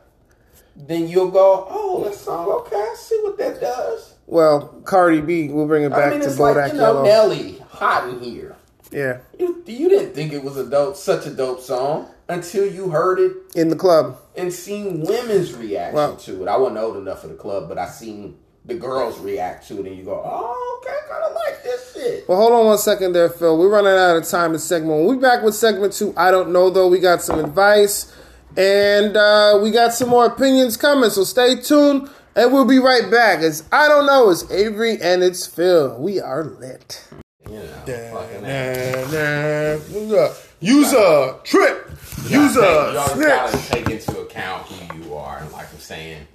then 0.75 1.07
you'll 1.07 1.31
go, 1.31 1.67
oh, 1.69 2.03
that 2.03 2.15
song, 2.15 2.47
okay, 2.49 2.75
I 2.75 2.95
see 2.97 3.19
what 3.23 3.37
that 3.37 3.61
does. 3.61 4.15
Well, 4.25 4.81
Cardi 4.85 5.21
B, 5.21 5.49
we'll 5.49 5.67
bring 5.67 5.83
it 5.83 5.89
back 5.89 6.07
I 6.07 6.09
mean, 6.11 6.19
to 6.21 6.27
it's 6.27 6.37
Bodak 6.37 6.55
like, 6.55 6.71
you 6.73 6.77
know, 6.79 7.03
Yellow. 7.03 7.03
Nelly, 7.03 7.59
hot 7.69 8.09
in 8.09 8.19
here. 8.21 8.50
Yeah, 8.91 9.19
You, 9.39 9.63
you 9.65 9.89
didn't 9.89 10.13
think 10.13 10.33
it 10.33 10.43
was 10.43 10.57
a 10.57 10.69
dope, 10.69 10.95
such 10.95 11.25
a 11.25 11.31
dope 11.31 11.61
song 11.61 12.07
until 12.29 12.65
you 12.71 12.89
heard 12.89 13.19
it 13.19 13.33
in 13.55 13.69
the 13.69 13.75
club. 13.75 14.17
and 14.35 14.51
seen 14.53 15.01
women's 15.01 15.53
reaction 15.53 15.95
Well- 15.95 16.15
to 16.17 16.43
it. 16.43 16.47
I 16.47 16.57
wasn't 16.57 16.77
old 16.79 16.97
enough 16.97 17.21
for 17.21 17.27
the 17.27 17.33
club, 17.35 17.67
but 17.69 17.77
I 17.77 17.87
seen 17.87 18.37
the 18.65 18.75
girls 18.75 19.17
react 19.19 19.67
to 19.69 19.79
it, 19.79 19.87
and 19.87 19.97
you 19.97 20.03
go, 20.03 20.21
oh, 20.23 20.79
okay, 20.83 20.95
I 20.95 21.09
kind 21.11 21.23
of 21.23 21.33
like 21.33 21.63
this 21.63 21.93
shit. 21.93 22.29
Well, 22.29 22.37
hold 22.37 22.53
on 22.53 22.65
one 22.67 22.77
second 22.77 23.13
there, 23.13 23.27
Phil. 23.29 23.57
We're 23.57 23.69
running 23.69 23.91
out 23.91 24.15
of 24.17 24.27
time 24.27 24.53
in 24.53 24.59
segment. 24.59 25.03
We'll 25.05 25.17
back 25.19 25.41
with 25.43 25.55
segment 25.55 25.93
two. 25.93 26.13
I 26.15 26.29
don't 26.29 26.51
know, 26.53 26.69
though. 26.69 26.87
We 26.87 26.99
got 26.99 27.21
some 27.23 27.39
advice 27.39 28.13
and 28.55 29.17
uh, 29.17 29.59
we 29.63 29.71
got 29.71 29.93
some 29.93 30.09
more 30.09 30.25
opinions 30.27 30.77
coming, 30.77 31.09
so 31.09 31.23
stay 31.23 31.55
tuned 31.59 32.09
and 32.35 32.53
we'll 32.53 32.65
be 32.65 32.77
right 32.79 33.09
back. 33.09 33.41
It's 33.41 33.63
I 33.71 33.87
don't 33.87 34.05
know. 34.05 34.29
It's 34.29 34.49
Avery 34.51 35.01
and 35.01 35.23
it's 35.23 35.47
Phil. 35.47 35.97
We 35.99 36.19
are 36.21 36.43
lit. 36.43 37.03
You 37.51 37.59
know, 37.59 38.09
fucking 38.13 38.45
ass. 38.45 39.91
Nah, 39.91 40.17
nah. 40.27 40.33
User 40.59 41.35
trip. 41.43 41.89
Use 42.27 42.55
a 42.55 42.59
gotta 42.59 42.91
take- 42.91 42.93
you 42.93 42.99
always 42.99 43.11
snitch. 43.13 43.27
gotta 43.27 43.57
take 43.69 43.89
into 43.89 44.19
account 44.21 44.67
who 44.67 44.99
you 45.03 45.15
are. 45.15 45.37
And 45.39 45.51
like 45.51 45.71
I'm 45.73 45.79
saying, 45.79 46.27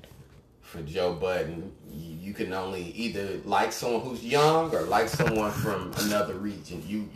for 0.63 0.83
Joe 0.83 1.15
Budden, 1.15 1.73
you, 1.93 2.17
you 2.29 2.35
can 2.35 2.53
only 2.53 2.83
either 2.91 3.41
like 3.45 3.73
someone 3.73 4.03
who's 4.03 4.25
young 4.25 4.75
or 4.75 4.83
like 4.83 5.09
someone 5.09 5.51
from 5.53 5.93
another 6.01 6.35
region. 6.35 6.83
You, 6.87 7.09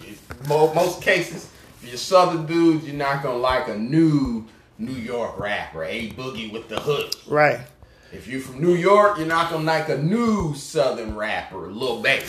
most 0.49 1.03
cases, 1.03 1.51
if 1.83 1.89
you're 1.89 1.97
Southern 1.99 2.47
dudes, 2.47 2.87
you're 2.87 2.95
not 2.95 3.23
gonna 3.23 3.39
like 3.39 3.69
a 3.69 3.77
new 3.77 4.47
New 4.79 4.93
York 4.95 5.39
rapper, 5.39 5.85
a 5.85 6.11
boogie 6.13 6.51
with 6.53 6.69
the 6.69 6.81
hood. 6.81 7.15
Right. 7.27 7.61
If 8.13 8.27
you're 8.27 8.41
from 8.41 8.61
New 8.61 8.75
York, 8.75 9.19
you're 9.19 9.27
not 9.27 9.51
gonna 9.51 9.65
like 9.65 9.89
a 9.89 9.99
new 9.99 10.55
Southern 10.55 11.17
rapper, 11.17 11.71
Lil 11.71 12.01
Baby. 12.03 12.27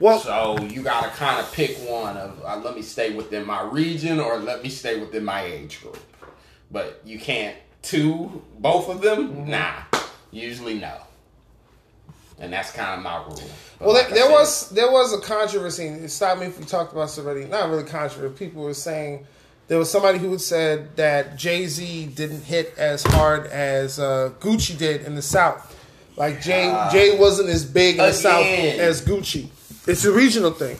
Well, 0.00 0.18
So 0.18 0.58
you 0.60 0.82
gotta 0.82 1.10
kind 1.10 1.38
of 1.38 1.52
pick 1.52 1.76
one 1.88 2.16
of 2.16 2.42
uh, 2.42 2.56
let 2.64 2.74
me 2.74 2.82
stay 2.82 3.12
within 3.12 3.46
my 3.46 3.62
region 3.62 4.18
or 4.18 4.38
let 4.38 4.62
me 4.62 4.70
stay 4.70 4.98
within 4.98 5.24
my 5.24 5.42
age 5.42 5.82
group. 5.82 5.98
But 6.70 7.02
you 7.04 7.18
can't 7.18 7.56
two 7.82 8.42
both 8.58 8.88
of 8.88 9.02
them. 9.02 9.48
Nah, 9.48 9.82
usually 10.30 10.74
no. 10.74 10.96
And 12.38 12.50
that's 12.50 12.72
kind 12.72 12.96
of 12.96 13.04
my 13.04 13.18
rule. 13.18 13.42
But 13.78 13.86
Well, 13.86 13.94
like 13.94 14.08
there, 14.08 14.24
said, 14.24 14.32
was 14.32 14.70
there 14.70 14.90
was 14.90 15.12
a 15.12 15.20
controversy. 15.20 16.08
Stop 16.08 16.38
me 16.38 16.46
if 16.46 16.58
we 16.58 16.64
talked 16.64 16.92
about 16.92 17.08
this 17.08 17.18
already. 17.18 17.44
Not 17.44 17.68
really 17.68 17.84
controversy. 17.84 18.34
People 18.34 18.62
were 18.62 18.72
saying 18.72 19.26
there 19.68 19.78
was 19.78 19.90
somebody 19.90 20.18
who 20.18 20.30
had 20.30 20.40
said 20.40 20.96
that 20.96 21.36
Jay 21.36 21.66
Z 21.66 22.06
didn't 22.14 22.44
hit 22.44 22.72
as 22.78 23.02
hard 23.02 23.46
as 23.48 23.98
uh, 23.98 24.32
Gucci 24.40 24.78
did 24.78 25.02
in 25.02 25.14
the 25.14 25.22
South. 25.22 25.76
Like 26.16 26.40
Jay 26.40 26.88
Jay 26.90 27.18
wasn't 27.18 27.50
as 27.50 27.66
big 27.66 27.98
in 27.98 28.06
the 28.06 28.12
South 28.14 28.46
as 28.46 29.04
Gucci. 29.04 29.50
It's 29.90 30.04
a 30.04 30.12
regional 30.12 30.50
thing. 30.52 30.78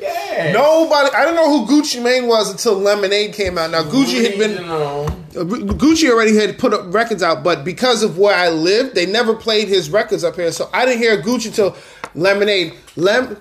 yeah. 0.00 0.52
Nobody, 0.52 1.14
I 1.14 1.24
don't 1.24 1.34
know 1.34 1.48
who 1.66 1.66
Gucci 1.72 2.02
Mane 2.02 2.26
was 2.26 2.50
until 2.50 2.74
Lemonade 2.78 3.32
came 3.34 3.58
out. 3.58 3.70
Now 3.70 3.82
Gucci 3.82 4.22
had 4.24 4.38
been 4.38 4.56
Gucci 5.78 6.10
already 6.10 6.36
had 6.36 6.58
put 6.58 6.72
up 6.72 6.92
records 6.92 7.22
out, 7.22 7.42
but 7.44 7.64
because 7.64 8.02
of 8.02 8.18
where 8.18 8.34
I 8.34 8.48
lived, 8.48 8.94
they 8.94 9.06
never 9.06 9.34
played 9.34 9.68
his 9.68 9.90
records 9.90 10.24
up 10.24 10.36
here. 10.36 10.52
So 10.52 10.68
I 10.72 10.84
didn't 10.84 11.00
hear 11.00 11.20
Gucci 11.22 11.54
till 11.54 11.76
Lemonade. 12.14 12.74
Lem- 12.96 13.36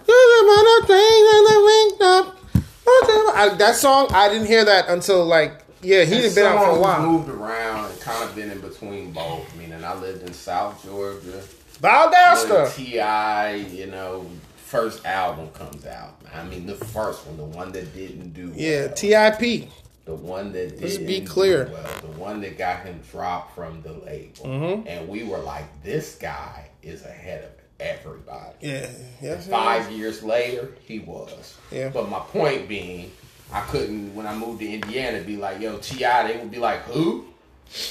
I, 3.40 3.54
that 3.58 3.76
song, 3.76 4.08
I 4.12 4.30
didn't 4.30 4.48
hear 4.48 4.66
that 4.66 4.90
until 4.90 5.26
like 5.26 5.64
yeah, 5.82 6.04
he 6.04 6.16
had 6.16 6.34
been 6.34 6.46
out 6.46 6.66
for 6.66 6.78
a 6.78 6.80
while. 6.80 7.06
Moved 7.06 7.30
around 7.30 7.92
and 7.92 8.00
kind 8.02 8.24
of 8.28 8.36
been 8.36 8.52
in 8.52 8.60
between 8.62 9.12
both. 9.12 9.56
Meaning, 9.56 9.84
I 9.84 9.96
lived 9.96 10.24
in 10.24 10.34
South 10.34 10.84
Georgia. 10.84 11.44
Valdosta. 11.82 12.76
T.I., 12.76 13.56
you 13.56 13.86
know, 13.86 14.26
first 14.68 15.06
album 15.06 15.50
comes 15.52 15.86
out. 15.86 16.20
I 16.34 16.44
mean, 16.44 16.66
the 16.66 16.76
first 16.76 17.26
one, 17.26 17.38
the 17.38 17.44
one 17.58 17.72
that 17.72 17.94
didn't 17.96 18.34
do 18.34 18.52
Yeah, 18.56 18.88
well. 18.88 18.96
Tip. 18.96 19.70
the 20.06 20.16
one 20.16 20.52
that 20.54 20.82
Let's 20.82 20.98
be 20.98 21.22
clear. 21.22 21.70
well, 21.72 22.00
the 22.02 22.20
one 22.20 22.42
that 22.42 22.58
got 22.58 22.84
him 22.86 23.00
dropped 23.12 23.56
from 23.56 23.82
the 23.82 23.94
label, 23.94 24.46
Mm-hmm. 24.46 24.88
and 24.88 25.08
we 25.08 25.24
were 25.24 25.40
like, 25.40 25.66
this 25.84 26.16
guy 26.16 26.70
is 26.84 27.04
ahead 27.04 27.44
of 27.46 27.52
everybody. 27.80 28.56
Yeah, 28.62 28.90
yeah. 29.22 29.40
Five 29.40 29.90
years 29.92 30.22
later, 30.24 30.72
he 30.86 31.00
was. 31.00 31.58
Yeah. 31.72 31.90
But 31.90 32.10
my 32.10 32.20
point 32.20 32.68
being, 32.68 33.12
I 33.54 33.62
couldn't 33.62 34.14
when 34.16 34.28
I 34.28 34.36
moved 34.36 34.60
to 34.60 34.68
Indiana 34.68 35.22
be 35.24 35.38
like, 35.38 35.62
yo, 35.62 35.78
Ti. 35.78 35.98
They 35.98 36.38
would 36.42 36.52
be 36.52 36.60
like, 36.60 36.82
who? 36.84 37.26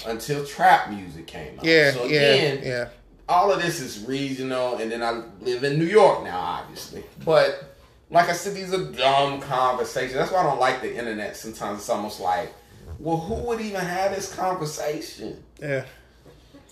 Until 0.07 0.45
trap 0.45 0.91
music 0.91 1.27
came 1.27 1.59
out. 1.59 1.65
Yeah, 1.65 1.93
So 1.93 2.05
yeah, 2.07 2.55
yeah. 2.63 2.89
All 3.29 3.53
of 3.53 3.61
this 3.61 3.81
is 3.81 4.05
regional, 4.07 4.77
and 4.77 4.91
then 4.91 5.03
I 5.03 5.23
live 5.41 5.65
in 5.65 5.79
New 5.79 5.87
York 5.87 6.23
now, 6.23 6.39
obviously. 6.39 7.03
But 7.25 7.77
like 8.11 8.29
I 8.29 8.33
said, 8.33 8.55
these 8.55 8.73
are 8.73 8.93
dumb 8.93 9.41
conversations. 9.41 10.15
That's 10.15 10.31
why 10.31 10.41
I 10.41 10.43
don't 10.45 10.61
like 10.61 10.81
the 10.81 10.97
internet. 10.97 11.37
Sometimes 11.37 11.81
it's 11.81 11.89
almost 11.89 12.21
like, 12.21 12.53
well, 12.99 13.17
who 13.17 13.35
would 13.47 13.61
even 13.61 13.81
have 13.81 14.15
this 14.15 14.33
conversation? 14.33 15.43
Yeah. 15.61 15.85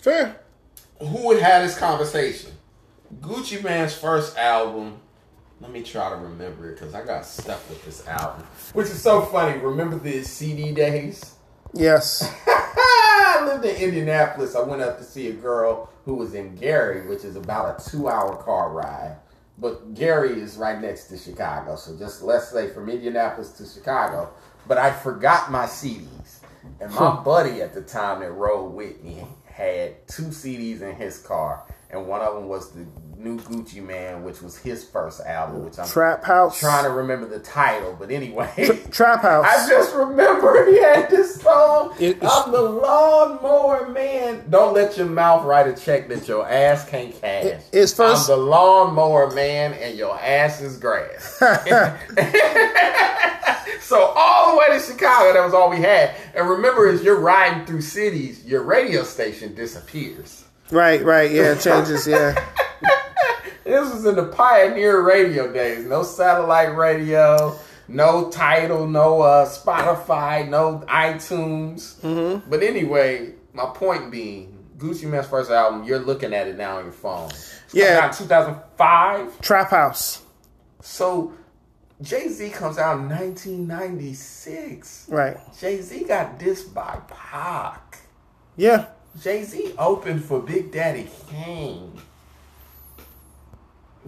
Fair. 0.01 0.39
Who 0.99 1.27
would 1.27 1.41
have 1.41 1.63
this 1.63 1.77
conversation? 1.77 2.51
Gucci 3.19 3.61
Mane's 3.63 3.95
first 3.95 4.37
album. 4.37 4.99
Let 5.59 5.71
me 5.71 5.83
try 5.83 6.09
to 6.09 6.15
remember 6.15 6.69
it 6.69 6.79
because 6.79 6.93
I 6.93 7.05
got 7.05 7.25
stuck 7.25 7.69
with 7.69 7.83
this 7.85 8.05
album, 8.07 8.45
which 8.73 8.87
is 8.87 9.01
so 9.01 9.21
funny. 9.21 9.57
Remember 9.59 9.97
the 9.97 10.23
CD 10.23 10.73
days? 10.73 11.35
Yes. 11.73 12.29
I 12.47 13.45
lived 13.45 13.65
in 13.65 13.75
Indianapolis. 13.75 14.55
I 14.55 14.61
went 14.61 14.81
up 14.81 14.97
to 14.97 15.03
see 15.03 15.27
a 15.27 15.33
girl 15.33 15.89
who 16.05 16.13
was 16.13 16.35
in 16.35 16.55
Gary, 16.55 17.07
which 17.07 17.25
is 17.25 17.35
about 17.35 17.81
a 17.81 17.89
two-hour 17.89 18.37
car 18.43 18.71
ride. 18.71 19.17
But 19.57 19.93
Gary 19.95 20.39
is 20.39 20.57
right 20.57 20.79
next 20.79 21.05
to 21.07 21.17
Chicago, 21.17 21.75
so 21.75 21.97
just 21.97 22.21
let's 22.21 22.49
say 22.49 22.69
from 22.69 22.89
Indianapolis 22.89 23.51
to 23.53 23.65
Chicago. 23.65 24.29
But 24.67 24.77
I 24.77 24.91
forgot 24.91 25.51
my 25.51 25.65
CDs, 25.65 26.39
and 26.79 26.93
my 26.93 27.15
buddy 27.23 27.61
at 27.61 27.73
the 27.73 27.81
time 27.81 28.19
that 28.21 28.31
rode 28.31 28.73
with 28.73 29.03
me 29.03 29.25
had 29.45 30.07
two 30.07 30.23
CDs 30.23 30.81
in 30.81 30.95
his 30.95 31.19
car, 31.19 31.63
and 31.89 32.07
one 32.07 32.21
of 32.21 32.35
them 32.35 32.47
was 32.47 32.71
the 32.71 32.85
new 33.17 33.37
Gucci 33.39 33.81
Mane, 33.85 34.23
which 34.23 34.41
was 34.41 34.57
his 34.57 34.83
first 34.83 35.21
album, 35.21 35.65
which 35.65 35.79
I'm 35.79 35.87
Trap 35.87 36.23
House. 36.23 36.59
trying 36.59 36.83
to 36.83 36.89
remember 36.91 37.27
the 37.27 37.39
title. 37.39 37.95
But 37.97 38.11
anyway, 38.11 38.81
Trap 38.91 39.21
House. 39.21 39.45
I 39.47 39.69
just 39.69 39.95
remember 39.95 40.65
he 40.69 40.81
had 40.81 41.09
this 41.09 41.41
song. 41.41 41.93
It- 41.99 42.17
it's- 42.17 42.31
I'm 42.31 42.51
the 42.51 42.61
lawnmower 42.61 43.89
man. 43.89 44.43
Don't 44.49 44.73
let 44.73 44.97
your 44.97 45.07
mouth 45.07 45.45
write 45.45 45.67
a 45.67 45.73
check 45.73 46.09
that 46.09 46.27
your 46.27 46.47
ass 46.49 46.87
can't 46.89 47.13
cash. 47.21 47.45
It- 47.45 47.69
it's 47.71 47.93
first- 47.93 48.29
I'm 48.29 48.37
the 48.37 48.43
lawnmower 48.43 49.31
man, 49.31 49.73
and 49.73 49.97
your 49.97 50.19
ass 50.19 50.61
is 50.61 50.77
grass. 50.77 51.39
so 53.81 54.13
all 54.15 54.51
the 54.51 54.57
way 54.57 54.77
to 54.77 54.83
Chicago, 54.83 55.33
that 55.33 55.43
was 55.43 55.53
all 55.53 55.69
we 55.69 55.77
had. 55.77 56.11
And 56.33 56.49
remember, 56.49 56.87
as 56.87 57.03
you're 57.03 57.19
riding 57.19 57.65
through 57.65 57.81
cities, 57.81 58.45
your 58.45 58.63
radio 58.63 59.03
station 59.03 59.53
disappears. 59.55 60.43
right, 60.71 61.03
right. 61.03 61.31
Yeah, 61.31 61.53
it 61.53 61.61
changes. 61.61 62.07
Yeah. 62.07 62.35
This 63.65 63.91
was 63.91 64.05
in 64.05 64.15
the 64.15 64.25
pioneer 64.27 65.01
radio 65.01 65.51
days. 65.51 65.85
No 65.85 66.03
satellite 66.03 66.75
radio, 66.75 67.57
no 67.87 68.29
Tidal, 68.29 68.85
no 68.85 69.21
uh, 69.21 69.47
Spotify, 69.47 70.47
no 70.47 70.83
iTunes. 70.87 71.99
Mm-hmm. 72.01 72.47
But 72.47 72.61
anyway, 72.61 73.33
my 73.53 73.65
point 73.73 74.11
being, 74.11 74.65
Gucci 74.77 75.09
Mane's 75.09 75.25
first 75.27 75.49
album, 75.49 75.83
you're 75.83 75.97
looking 75.99 76.31
at 76.31 76.47
it 76.47 76.57
now 76.57 76.77
on 76.77 76.83
your 76.83 76.93
phone. 76.93 77.31
Yeah. 77.73 78.09
2005. 78.09 79.41
Trap 79.41 79.69
House. 79.71 80.21
So 80.81 81.33
Jay 82.01 82.27
Z 82.27 82.51
comes 82.51 82.77
out 82.77 82.99
in 82.99 83.09
1996. 83.09 85.07
Right. 85.09 85.37
Jay 85.59 85.81
Z 85.81 86.03
got 86.03 86.39
dissed 86.39 86.71
by 86.71 86.99
Pac. 87.07 87.99
Yeah. 88.57 88.87
Jay 89.19 89.43
Z 89.43 89.73
opened 89.79 90.23
for 90.23 90.39
Big 90.39 90.71
Daddy 90.71 91.09
Kane. 91.29 91.99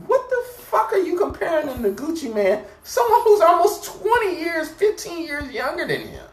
What 0.05 0.29
the 0.29 0.43
fuck 0.63 0.93
are 0.93 0.97
you 0.99 1.17
comparing 1.17 1.67
him 1.67 1.83
to 1.83 1.91
Gucci 1.91 2.33
Mane? 2.33 2.63
Someone 2.83 3.21
who's 3.23 3.41
almost 3.41 3.85
20 4.01 4.39
years, 4.39 4.69
15 4.69 5.23
years 5.25 5.51
younger 5.51 5.87
than 5.87 6.01
him. 6.01 6.25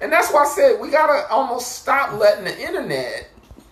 And 0.00 0.12
that's 0.12 0.32
why 0.32 0.42
I 0.42 0.46
said 0.46 0.80
we 0.80 0.90
gotta 0.90 1.26
almost 1.30 1.72
stop 1.80 2.18
letting 2.18 2.44
the 2.44 2.60
internet 2.60 3.28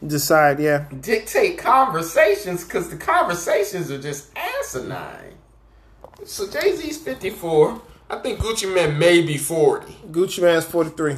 Decide. 0.06 0.58
Yeah. 0.60 0.86
dictate 1.00 1.58
conversations 1.58 2.64
because 2.64 2.88
the 2.90 2.96
conversations 2.96 3.90
are 3.90 4.00
just 4.00 4.30
asinine. 4.36 5.34
So 6.24 6.48
Jay 6.48 6.74
Z's 6.76 6.98
54. 6.98 7.80
I 8.10 8.18
think 8.18 8.38
Gucci 8.40 8.72
Mane 8.72 8.98
may 8.98 9.22
be 9.22 9.36
40. 9.38 9.92
Gucci 10.10 10.42
Mane's 10.42 10.64
forty 10.64 10.90
three. 10.90 11.16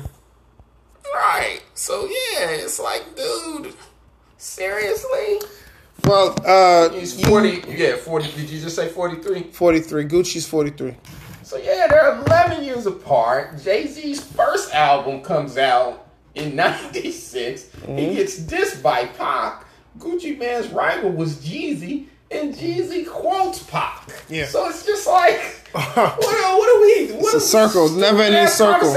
Right. 1.13 1.61
So 1.75 2.05
yeah, 2.07 2.51
it's 2.51 2.79
like, 2.81 3.17
dude, 3.17 3.75
seriously? 4.37 5.41
Well, 6.07 6.37
uh, 6.45 6.91
He's 6.91 7.19
you- 7.21 7.27
40. 7.27 7.65
Yeah, 7.69 7.97
40. 7.97 8.31
Did 8.33 8.51
you 8.51 8.61
just 8.61 8.77
say 8.77 8.89
43? 8.89 9.45
43. 9.53 10.05
Gucci's 10.05 10.47
43. 10.47 10.95
So 11.43 11.57
yeah, 11.59 11.87
they're 11.89 12.19
11 12.27 12.65
years 12.65 12.87
apart. 12.87 13.63
Jay 13.63 13.87
Z's 13.87 14.23
first 14.23 14.75
album 14.75 15.23
comes 15.23 15.57
out 15.59 16.07
in 16.35 16.57
96. 16.57 17.67
He 17.87 18.15
gets 18.15 18.39
dissed 18.41 18.83
by 18.83 19.07
Pac. 19.07 19.67
Gucci 19.99 20.37
Mane's 20.37 20.69
rival 20.71 21.11
was 21.11 21.37
Jeezy, 21.37 22.07
and 22.31 22.53
Jeezy 22.55 23.07
quotes 23.07 23.63
Pac. 23.63 24.09
Yeah. 24.29 24.47
So 24.47 24.69
it's 24.69 24.85
just 24.85 25.07
like, 25.07 25.69
what, 25.73 25.97
are- 25.99 26.17
what 26.59 26.77
are 26.77 26.81
we? 26.81 27.13
What 27.23 27.33
a 27.35 27.37
are 27.37 27.41
we 27.41 27.45
circle, 27.45 27.89
never-ending 27.91 28.41
ass 28.41 28.55
circle. 28.59 28.97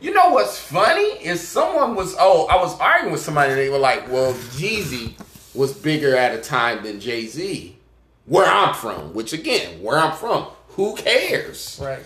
You 0.00 0.12
know 0.12 0.30
what's 0.30 0.58
funny 0.58 1.24
is 1.24 1.40
someone 1.46 1.94
was 1.94 2.14
oh 2.18 2.46
I 2.48 2.56
was 2.56 2.78
arguing 2.78 3.12
with 3.12 3.22
somebody 3.22 3.52
and 3.52 3.58
they 3.58 3.70
were 3.70 3.78
like 3.78 4.06
well 4.10 4.34
Jeezy 4.34 5.14
was 5.54 5.72
bigger 5.72 6.16
at 6.16 6.34
a 6.34 6.40
time 6.42 6.82
than 6.82 7.00
Jay 7.00 7.26
Z 7.26 7.76
where 8.26 8.46
I'm 8.46 8.74
from 8.74 9.14
which 9.14 9.32
again 9.32 9.82
where 9.82 9.98
I'm 9.98 10.16
from 10.16 10.46
who 10.70 10.94
cares 10.96 11.78
Right. 11.82 12.00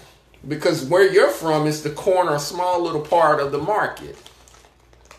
because 0.46 0.84
where 0.84 1.10
you're 1.10 1.30
from 1.30 1.66
is 1.66 1.82
the 1.82 1.90
corner, 1.90 2.38
small 2.38 2.82
little 2.82 3.00
part 3.00 3.40
of 3.40 3.52
the 3.52 3.58
market. 3.58 4.16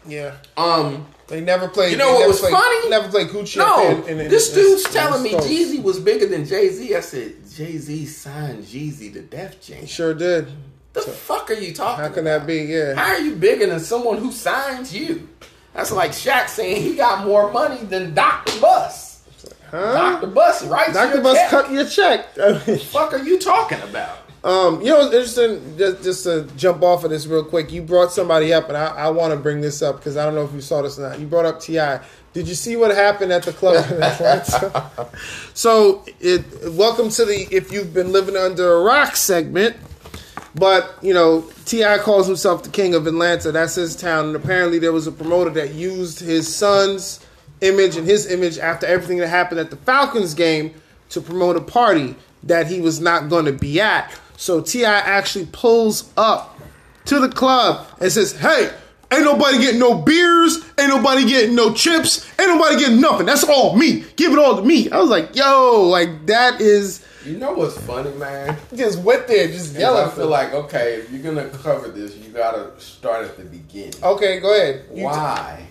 Yeah. 0.07 0.35
Um, 0.57 1.07
They 1.27 1.41
never 1.41 1.67
played. 1.67 1.91
You 1.91 1.97
know 1.97 2.13
what 2.13 2.27
was 2.27 2.39
played, 2.39 2.51
funny? 2.53 2.89
Never 2.89 3.09
played 3.09 3.27
Gucci. 3.27 3.57
no, 3.57 3.89
in- 3.89 4.03
in- 4.07 4.19
in- 4.21 4.29
this 4.31 4.51
dude's 4.53 4.85
in- 4.85 4.91
telling 4.91 5.21
me. 5.23 5.33
Jeezy 5.33 5.81
was 5.83 5.99
bigger 5.99 6.25
than 6.25 6.45
Jay 6.45 6.69
Z. 6.69 6.95
I 6.95 6.99
said 7.01 7.33
Jay 7.55 7.77
Z 7.77 8.05
signed 8.07 8.63
Jeezy 8.63 9.11
to 9.13 9.21
Def 9.21 9.61
Jam. 9.61 9.81
He 9.81 9.87
sure 9.87 10.13
did. 10.13 10.47
The 10.93 11.01
fuck 11.01 11.51
are 11.51 11.53
you 11.53 11.73
talking? 11.73 12.03
How 12.03 12.09
can 12.09 12.25
about? 12.25 12.41
that 12.41 12.47
be? 12.47 12.61
Yeah. 12.63 12.95
How 12.95 13.13
are 13.13 13.19
you 13.19 13.35
bigger 13.35 13.67
than 13.67 13.79
someone 13.79 14.17
who 14.17 14.31
signs 14.31 14.93
you? 14.95 15.27
That's 15.73 15.91
like 15.91 16.11
Shaq 16.11 16.49
saying 16.49 16.81
he 16.81 16.95
got 16.95 17.25
more 17.25 17.51
money 17.51 17.83
than 17.83 18.13
Dr. 18.13 18.59
Buss. 18.59 19.09
Huh? 19.69 19.93
Dr. 19.93 20.27
Buss 20.27 20.63
writes 20.63 20.93
Dr. 20.93 21.21
Buss 21.21 21.37
check. 21.37 21.49
cut 21.49 21.71
your 21.71 21.85
check. 21.85 22.33
fuck 22.85 23.13
are 23.13 23.23
you 23.23 23.39
talking 23.39 23.79
about? 23.81 24.17
um, 24.43 24.81
you 24.81 24.87
know, 24.87 25.01
it's 25.01 25.13
interesting. 25.13 25.77
Just, 25.77 26.03
just 26.03 26.23
to 26.23 26.47
jump 26.55 26.81
off 26.81 27.03
of 27.03 27.09
this 27.09 27.27
real 27.27 27.43
quick, 27.43 27.71
you 27.71 27.81
brought 27.81 28.11
somebody 28.11 28.53
up, 28.53 28.69
and 28.69 28.77
I, 28.77 28.87
I 28.87 29.09
want 29.09 29.33
to 29.33 29.39
bring 29.39 29.61
this 29.61 29.81
up 29.81 29.97
because 29.97 30.15
I 30.17 30.25
don't 30.25 30.33
know 30.33 30.45
if 30.45 30.53
you 30.53 30.61
saw 30.61 30.81
this 30.81 30.97
or 30.97 31.09
not. 31.09 31.19
You 31.19 31.27
brought 31.27 31.45
up 31.45 31.59
Ti. 31.59 32.03
Did 32.31 32.47
you 32.47 32.55
see 32.55 32.75
what 32.75 32.91
happened 32.95 33.31
at 33.31 33.43
the 33.43 33.51
club? 33.51 33.85
in 33.91 34.01
Atlanta? 34.01 35.09
so, 35.53 36.05
it, 36.19 36.45
welcome 36.71 37.09
to 37.09 37.25
the 37.25 37.47
"If 37.51 37.71
You've 37.71 37.93
Been 37.93 38.11
Living 38.11 38.37
Under 38.37 38.75
a 38.75 38.81
Rock" 38.81 39.15
segment. 39.15 39.75
But 40.55 40.97
you 41.01 41.13
know, 41.13 41.45
T.I. 41.65 41.99
calls 41.99 42.27
himself 42.27 42.63
the 42.63 42.69
king 42.69 42.95
of 42.95 43.05
Atlanta. 43.07 43.51
That's 43.51 43.75
his 43.75 43.95
town, 43.95 44.27
and 44.27 44.35
apparently 44.35 44.79
there 44.79 44.91
was 44.91 45.07
a 45.07 45.11
promoter 45.11 45.51
that 45.51 45.73
used 45.73 46.19
his 46.19 46.53
son's 46.53 47.25
image 47.61 47.97
and 47.97 48.07
his 48.07 48.31
image 48.31 48.57
after 48.57 48.85
everything 48.85 49.17
that 49.17 49.27
happened 49.27 49.59
at 49.59 49.69
the 49.69 49.75
Falcons 49.77 50.33
game 50.33 50.73
to 51.09 51.21
promote 51.21 51.55
a 51.55 51.61
party 51.61 52.15
that 52.43 52.67
he 52.67 52.81
was 52.81 52.99
not 52.99 53.29
going 53.29 53.45
to 53.45 53.53
be 53.53 53.81
at. 53.81 54.11
So 54.37 54.61
T.I. 54.61 54.91
actually 54.91 55.47
pulls 55.51 56.11
up 56.15 56.57
to 57.05 57.19
the 57.19 57.29
club 57.29 57.87
and 57.99 58.11
says, 58.11 58.33
"Hey." 58.33 58.71
Ain't 59.11 59.23
nobody 59.23 59.57
getting 59.57 59.79
no 59.79 59.95
beers. 59.95 60.63
Ain't 60.77 60.89
nobody 60.89 61.25
getting 61.27 61.55
no 61.55 61.73
chips. 61.73 62.29
Ain't 62.39 62.49
nobody 62.49 62.77
getting 62.77 63.01
nothing. 63.01 63.25
That's 63.25 63.43
all 63.43 63.75
me. 63.75 64.03
Give 64.15 64.31
it 64.31 64.37
all 64.37 64.57
to 64.57 64.61
me. 64.61 64.87
I 64.91 64.99
was 64.99 65.09
like, 65.09 65.35
yo, 65.35 65.87
like 65.89 66.27
that 66.27 66.61
is 66.61 67.03
You 67.29 67.37
know 67.37 67.51
what's 67.53 67.77
funny, 67.81 68.11
man? 68.13 68.57
just 68.75 68.97
went 68.99 69.27
there, 69.27 69.47
just 69.47 69.73
Because 69.73 69.79
yelling. 69.79 70.07
I 70.07 70.09
feel 70.09 70.27
like 70.29 70.51
okay, 70.53 70.95
if 70.95 71.11
you're 71.11 71.21
gonna 71.21 71.47
cover 71.49 71.87
this, 71.89 72.15
you 72.17 72.29
gotta 72.31 72.71
start 72.81 73.25
at 73.25 73.37
the 73.37 73.43
beginning. 73.43 73.93
Okay, 74.01 74.39
go 74.39 74.51
ahead. 74.55 74.85
You 74.93 75.03
Why 75.05 75.63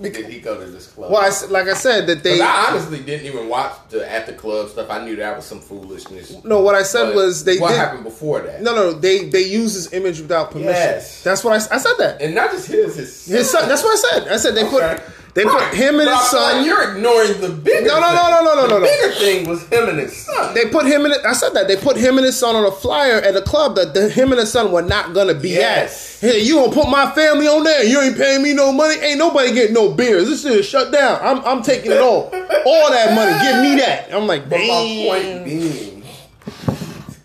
did 0.00 0.14
he 0.26 0.38
go 0.38 0.58
to 0.58 0.70
this 0.70 0.86
club? 0.86 1.10
Well, 1.10 1.20
I 1.20 1.30
like 1.50 1.66
I 1.66 1.74
said, 1.74 2.06
that 2.06 2.22
they. 2.22 2.40
I 2.40 2.66
honestly 2.70 3.00
didn't 3.00 3.26
even 3.26 3.48
watch 3.48 3.72
the 3.88 4.08
at 4.10 4.26
the 4.26 4.34
club 4.34 4.68
stuff. 4.68 4.88
I 4.88 5.04
knew 5.04 5.16
that 5.16 5.34
was 5.36 5.44
some 5.46 5.60
foolishness. 5.60 6.44
no, 6.44 6.60
what 6.60 6.76
I 6.76 6.84
said 6.84 7.06
But 7.06 7.16
was 7.16 7.42
they 7.44 7.58
What 7.58 7.70
did. 7.70 7.78
happened 7.78 8.04
before 8.04 8.40
that? 8.42 8.62
No, 8.62 8.72
no, 8.76 8.92
they 8.92 9.28
they 9.28 9.42
use 9.42 9.74
his 9.74 9.92
image 9.92 10.20
without 10.20 10.52
permission. 10.52 10.72
Yes. 10.74 11.24
That's 11.24 11.42
what 11.42 11.54
I 11.54 11.58
said. 11.58 11.94
That 11.98 12.22
and 12.22 12.36
not 12.36 12.52
just 12.52 12.68
his, 12.68 12.94
his 12.94 13.16
son. 13.16 13.36
his 13.36 13.50
son. 13.50 13.68
That's 13.68 13.82
what 13.82 13.92
I 13.92 14.20
said. 14.20 14.28
I 14.28 14.36
said 14.36 14.54
they 14.54 14.64
Okay. 14.64 14.70
put 14.70 15.02
they 15.34 15.44
put 15.44 15.62
him 15.74 16.00
and 16.00 16.08
his 16.10 16.20
son. 16.30 16.64
you're 16.64 16.96
ignoring 16.96 17.40
the 17.40 17.48
bigger. 17.50 17.86
No, 17.86 18.00
no, 18.00 18.12
no, 18.12 18.30
no, 18.30 18.42
no, 18.44 18.54
no, 18.54 18.62
The 18.62 18.68
no, 18.68 18.78
no. 18.78 18.84
bigger 18.84 19.12
thing 19.14 19.48
was 19.48 19.62
him 19.68 19.88
and 19.88 19.98
his 19.98 20.16
son. 20.16 20.54
They 20.54 20.66
put 20.68 20.86
him 20.86 21.06
in. 21.06 21.12
I 21.24 21.32
said 21.34 21.50
that 21.54 21.68
they 21.68 21.76
put 21.76 21.96
him 21.96 22.16
and 22.18 22.24
his 22.26 22.36
son 22.38 22.56
on 22.56 22.64
a 22.64 22.72
flyer 22.72 23.20
at 23.20 23.36
a 23.36 23.42
club 23.42 23.76
that 23.76 23.94
the, 23.94 24.08
him 24.08 24.32
and 24.32 24.40
his 24.40 24.50
son 24.50 24.72
were 24.72 24.82
not 24.82 25.14
gonna 25.14 25.34
be 25.34 25.50
Yes. 25.50 26.22
at. 26.22 26.30
Hey, 26.32 26.40
you 26.40 26.56
gonna 26.56 26.72
put 26.72 26.88
my 26.88 27.10
family 27.12 27.46
on 27.46 27.62
there? 27.64 27.84
You 27.84 28.00
ain't 28.00 28.16
paying 28.16 28.42
me 28.42 28.54
no 28.54 28.72
money. 28.72 28.96
Ain't 28.96 29.18
nobody 29.18 29.52
getting 29.54 29.74
no 29.74 29.92
beers. 29.92 30.28
This 30.28 30.42
shit 30.42 30.52
is 30.52 30.66
shut 30.66 30.90
down. 30.92 31.20
I'm 31.22 31.44
I'm 31.44 31.62
taking 31.62 31.92
it 31.92 31.98
all. 32.00 32.24
All 32.66 32.90
that 32.90 33.14
money. 33.14 33.32
Give 33.42 33.62
me 33.62 33.80
that. 33.80 34.12
I'm 34.12 34.26
like, 34.26 34.48
But 34.50 34.58
my 34.58 35.06
point 35.08 35.44
being, 35.44 36.02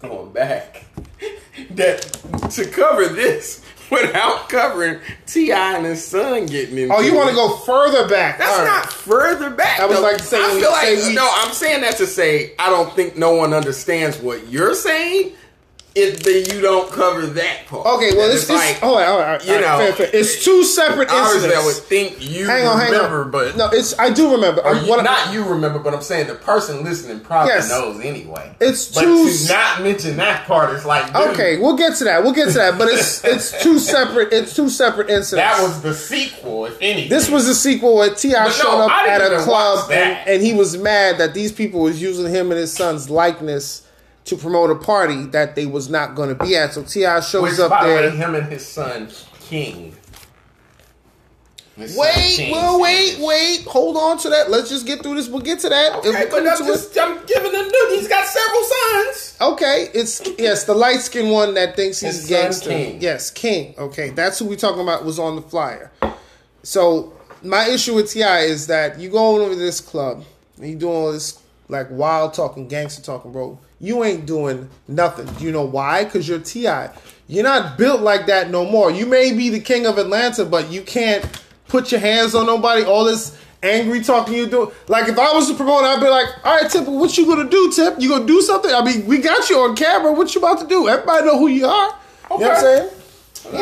going 0.02 0.32
back, 0.32 0.86
that 1.72 2.02
to 2.52 2.66
cover 2.70 3.08
this 3.08 3.65
without 3.92 4.50
covering 4.50 5.00
T.I. 5.28 5.78
and 5.78 5.86
his 5.86 6.06
son 6.06 6.46
getting 6.46 6.78
into 6.78 6.94
Oh, 6.94 7.02
you 7.02 7.16
want 7.16 7.30
to 7.30 7.36
go 7.36 7.58
further 7.58 8.08
back? 8.08 8.38
That's 8.40 8.58
right. 8.58 8.66
not 8.66 8.92
further 8.92 9.50
back. 9.50 9.80
I 9.80 9.86
was 9.86 9.98
though. 9.98 10.04
like 10.04 10.20
saying- 10.20 10.44
I 10.58 10.60
feel 10.60 10.72
like 10.72 11.08
we- 11.10 11.14
no. 11.16 11.30
I'm 11.34 11.54
saying 11.54 11.82
that 11.82 11.98
to 11.98 12.08
say 12.08 12.54
I 12.60 12.70
don't 12.70 12.94
think 12.96 13.18
no 13.18 13.36
one 13.36 13.54
understands 13.54 14.18
what 14.18 14.48
you're 14.48 14.76
saying. 14.76 15.34
If 15.96 16.24
that 16.24 16.54
you 16.54 16.60
don't 16.60 16.92
cover 16.92 17.26
that 17.26 17.68
part. 17.68 17.86
Okay, 17.88 18.12
well, 18.18 18.30
it's, 18.30 18.42
it's 18.42 18.50
like 18.50 18.84
all 18.84 18.96
right, 18.98 19.08
all 19.08 19.18
right, 19.20 19.46
you 19.46 19.54
all 19.54 19.62
right, 19.62 19.80
know, 19.90 19.94
fair, 19.96 20.08
fair. 20.08 20.10
it's 20.20 20.44
two 20.44 20.66
separate 20.66 21.10
obviously 21.10 21.54
I 21.56 21.64
would 21.64 21.74
think 21.78 22.18
you 22.20 22.46
Hang 22.48 22.68
on, 22.68 22.78
hang 22.78 22.92
remember, 22.92 23.24
on. 23.24 23.32
but 23.32 23.56
no, 23.56 23.70
it's 23.72 23.98
I 23.98 24.10
do 24.10 24.30
remember. 24.34 24.60
or 24.66 24.76
you- 24.76 24.90
what 24.90 25.00
I- 25.00 25.04
not 25.04 25.34
you 25.34 25.46
remember, 25.46 25.80
but 25.80 25.94
I'm 25.94 26.02
saying 26.02 26.28
the 26.28 26.36
person 26.36 26.84
listening 26.84 27.22
probably 27.22 27.54
Yes. 27.54 27.70
knows 27.70 28.02
anyway. 28.04 28.52
It's 28.60 28.94
but 28.94 29.02
two 29.04 29.32
to 29.32 29.48
not 29.48 29.84
mention 29.84 30.18
that 30.18 30.46
part 30.46 30.76
is 30.76 30.84
like 30.86 31.06
dude, 31.08 31.16
okay, 31.30 31.60
we'll 31.60 31.78
get 31.78 31.96
to 31.96 32.04
that. 32.04 32.24
We'll 32.24 32.34
get 32.34 32.48
to 32.48 32.54
that. 32.56 32.78
But 32.78 32.90
it's 32.90 33.24
it's 33.24 33.64
two 33.64 33.80
separate. 33.80 34.34
It's 34.34 34.54
two 34.54 34.68
separate 34.70 35.10
incidents. 35.10 35.32
That 35.32 35.62
was 35.64 35.82
the 35.82 35.94
sequel, 35.94 36.66
if 36.66 36.78
anything. 36.82 37.10
This 37.10 37.30
was 37.30 37.46
the 37.48 37.56
sequel 37.56 37.96
where 37.96 38.14
T.I. 38.14 38.44
no, 38.44 38.52
showed 38.52 38.82
up 38.82 38.92
at 38.92 39.22
a 39.32 39.38
club 39.44 39.90
and, 39.92 40.28
and 40.28 40.44
he 40.44 40.52
was 40.54 40.76
mad 40.78 41.20
that 41.20 41.34
these 41.34 41.54
people 41.54 41.80
was 41.80 42.02
using 42.02 42.28
him 42.30 42.52
and 42.52 42.60
his 42.60 42.74
son's 42.74 43.10
likeness 43.10 43.84
to 44.26 44.36
promote 44.36 44.72
a 44.72 44.76
party 44.76 45.26
that 45.28 45.56
they 45.56 45.66
was 45.66 45.90
not 45.90 46.16
going 46.16 46.30
to 46.30 46.36
be 46.44 46.56
at. 46.56 46.74
So 46.74 46.84
T.I. 46.84 47.20
shows 47.22 47.44
Which, 47.44 47.60
up 47.60 47.70
by 47.70 47.84
the 47.88 47.94
there. 47.94 48.10
way, 48.12 48.16
him 48.18 48.36
and 48.36 48.48
his 48.52 48.66
son 48.68 49.10
King. 49.42 49.96
His 51.78 51.94
son 51.94 52.00
Wait, 52.06 52.36
King 52.38 52.52
well, 52.52 52.80
wait, 52.82 53.18
wait. 53.20 53.66
Hold 53.66 53.98
on 53.98 54.18
to 54.20 54.30
that. 54.30 54.50
Let's 54.50 54.70
just 54.70 54.86
get 54.88 55.04
through 55.04 55.16
this. 55.16 55.28
We'll 55.28 55.42
get 55.42 55.60
to 55.60 55.70
that. 55.70 56.00
If 56.00 56.06
Okay, 56.16 56.26
we 56.26 56.32
but 56.32 56.40
I'm 56.48 56.64
it- 56.64 56.66
just 56.68 56.98
I'm 56.98 57.26
giving 57.26 57.52
him. 57.52 57.66
He's 57.90 58.08
got 58.08 58.26
several 58.26 58.64
sons. 58.64 59.38
Okay, 59.42 59.90
it's 59.94 60.22
yes, 60.40 60.64
the 60.64 60.74
light 60.74 61.02
skinned 61.02 61.32
one 61.32 61.54
that 61.56 61.76
thinks 61.76 62.00
he's 62.00 62.16
His 62.16 62.22
son 62.30 62.42
gangster. 62.42 62.70
King. 62.70 63.02
Yes, 63.02 63.30
King. 63.30 63.76
Okay, 63.78 64.10
that's 64.12 64.40
who 64.40 64.46
we 64.46 64.56
talking 64.56 64.82
about 64.82 65.04
was 65.06 65.20
on 65.20 65.36
the 65.36 65.42
flyer. 65.42 65.92
So 66.64 67.14
my 67.44 67.68
issue 67.68 67.94
with 67.94 68.10
T.I. 68.12 68.40
is 68.42 68.68
that 68.68 68.98
you 69.00 69.10
going 69.10 69.42
over 69.42 69.54
to 69.54 69.60
this 69.60 69.82
club 69.82 70.24
and 70.58 70.70
you 70.70 70.76
doing 70.78 70.96
all 70.96 71.12
this 71.12 71.40
like 71.68 71.88
wild 71.92 72.34
talking, 72.34 72.68
gangster 72.68 73.02
talking, 73.04 73.32
bro. 73.34 73.60
You 73.86 74.04
ain't 74.04 74.26
doing 74.26 74.68
nothing. 74.88 75.28
Do 75.38 75.44
you 75.46 75.52
know 75.52 75.64
why? 75.64 76.06
Because 76.06 76.28
you're 76.28 76.40
Ti. 76.40 76.68
You're 77.28 77.44
not 77.44 77.78
built 77.78 78.02
like 78.02 78.26
that 78.26 78.50
no 78.50 78.66
more. 78.66 78.90
You 78.90 79.06
may 79.06 79.32
be 79.32 79.50
the 79.50 79.60
king 79.60 79.86
of 79.86 80.00
Atlanta, 80.00 80.44
but 80.44 80.72
you 80.72 80.82
can't 80.82 81.24
put 81.68 81.92
your 81.92 82.02
hands 82.02 82.34
on 82.34 82.48
nobody. 82.48 82.84
All 82.84 83.04
this 83.04 83.38
angry 83.62 84.02
talking 84.02 84.34
you 84.34 84.48
do. 84.48 84.72
Like 84.88 85.08
if 85.08 85.20
I 85.20 85.34
was 85.34 85.50
the 85.50 85.54
promoter, 85.54 85.86
I'd 85.86 86.00
be 86.00 86.10
like, 86.10 86.28
all 86.44 86.60
right, 86.62 86.70
Tip, 86.72 86.88
what 86.88 87.16
you 87.16 87.28
gonna 87.28 87.48
do, 87.48 87.72
Tip? 87.76 87.96
You 88.00 88.10
gonna 88.10 88.26
do 88.26 88.42
something? 88.42 88.72
I 88.74 88.84
mean, 88.84 89.06
we 89.06 89.20
got 89.20 89.48
you 89.52 89.60
on 89.60 89.76
camera. 89.76 90.12
What 90.14 90.34
you 90.34 90.42
about 90.42 90.60
to 90.62 90.68
do? 90.68 90.88
Everybody 90.88 91.26
know 91.28 91.38
who 91.38 91.48
you 91.48 91.68
are. 91.68 91.88
You 91.88 91.92
know 91.92 92.38
what 92.38 92.42
I'm 92.42 92.52
Okay. 92.52 92.62
saying? 92.62 92.90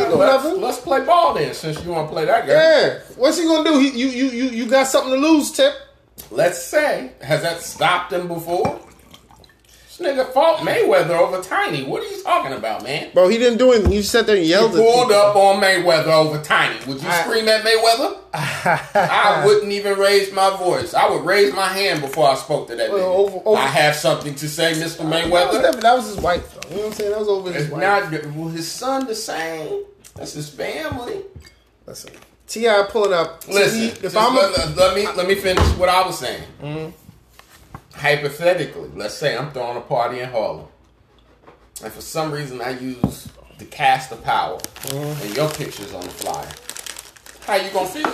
You 0.09 0.15
Let's, 0.15 0.45
let's 0.57 0.79
play 0.79 1.03
ball 1.03 1.33
then, 1.33 1.53
since 1.53 1.83
you 1.83 1.91
want 1.91 2.07
to 2.07 2.13
play 2.13 2.23
that 2.23 2.45
game. 2.47 2.55
Yeah. 2.55 2.99
What's 3.17 3.37
he 3.37 3.43
gonna 3.45 3.69
do? 3.69 3.77
He, 3.79 3.89
you 3.89 4.07
you 4.07 4.25
you 4.29 4.43
you 4.51 4.65
got 4.69 4.87
something 4.87 5.11
to 5.11 5.19
lose, 5.19 5.51
Tip. 5.51 5.73
Let's 6.31 6.63
say, 6.63 7.11
has 7.21 7.41
that 7.41 7.61
stopped 7.61 8.13
him 8.13 8.29
before? 8.29 8.79
This 9.97 10.07
nigga 10.07 10.31
fought 10.33 10.59
Mayweather 10.59 11.11
over 11.11 11.41
Tiny. 11.41 11.83
What 11.83 12.01
are 12.01 12.07
you 12.07 12.23
talking 12.23 12.53
about, 12.53 12.81
man? 12.83 13.11
Bro, 13.13 13.27
he 13.29 13.37
didn't 13.37 13.59
do 13.59 13.73
anything. 13.73 13.91
You 13.91 14.01
sat 14.01 14.25
there 14.25 14.37
and 14.37 14.45
yelled 14.45 14.71
at 14.71 14.77
pulled 14.77 15.09
people. 15.09 15.21
up 15.21 15.35
on 15.35 15.61
Mayweather 15.61 16.07
over 16.07 16.41
Tiny. 16.41 16.83
Would 16.85 17.01
you 17.01 17.07
I- 17.07 17.21
scream 17.21 17.47
at 17.47 17.63
Mayweather? 17.63 18.17
I 18.33 19.43
wouldn't 19.45 19.71
even 19.71 19.99
raise 19.99 20.31
my 20.33 20.49
voice. 20.57 20.95
I 20.95 21.07
would 21.09 21.23
raise 21.23 21.53
my 21.53 21.67
hand 21.67 22.01
before 22.01 22.27
I 22.29 22.35
spoke 22.35 22.67
to 22.69 22.75
that 22.75 22.89
Well, 22.91 22.99
nigga. 22.99 23.15
over- 23.35 23.41
over- 23.49 23.57
I 23.61 23.67
have 23.67 23.95
something 23.95 24.33
to 24.35 24.49
say, 24.49 24.73
Mr. 24.73 24.97
That 24.97 25.29
was, 25.29 25.53
Mayweather. 25.53 25.61
that, 25.61 25.81
that 25.81 25.95
was 25.95 26.07
his 26.07 26.17
wife, 26.17 26.55
though. 26.55 26.69
You 26.69 26.75
know 26.75 26.81
what 26.81 26.87
I'm 26.87 26.93
saying? 26.97 27.11
That 27.11 27.19
was 27.19 27.29
over 27.29 27.51
his 27.51 27.63
It's 27.65 27.71
wife. 27.71 27.81
not 28.11 28.25
well, 28.35 28.47
his 28.49 28.71
son 28.71 29.05
the 29.05 29.15
same. 29.15 29.83
That's 30.15 30.33
his 30.33 30.49
family. 30.49 31.21
Listen, 31.85 32.13
T.I. 32.47 32.87
pulling 32.89 33.13
up. 33.13 33.47
Listen, 33.47 33.79
See, 33.79 33.89
just 33.89 34.03
if 34.03 34.17
I'm 34.17 34.35
let, 34.35 34.57
a, 34.57 34.69
let 34.75 34.95
me 34.95 35.05
let 35.15 35.27
me 35.27 35.35
finish 35.35 35.63
what 35.77 35.89
I 35.89 36.05
was 36.05 36.17
saying. 36.17 36.43
Mm-hmm. 36.61 36.91
Hypothetically, 38.03 38.89
let's 38.95 39.13
say 39.13 39.37
I'm 39.37 39.51
throwing 39.53 39.77
a 39.77 39.79
party 39.81 40.19
in 40.19 40.27
Harlem, 40.29 40.65
and 41.81 41.89
for 41.93 42.01
some 42.01 42.33
reason 42.33 42.59
I 42.59 42.71
use 42.77 43.29
the 43.59 43.63
cast 43.63 44.11
of 44.11 44.21
power, 44.25 44.57
mm-hmm. 44.57 45.25
and 45.25 45.33
your 45.37 45.49
picture's 45.49 45.93
on 45.93 46.01
the 46.01 46.09
flyer. 46.09 46.49
How 47.47 47.55
you 47.65 47.71
gonna 47.71 47.87
feel? 47.87 48.13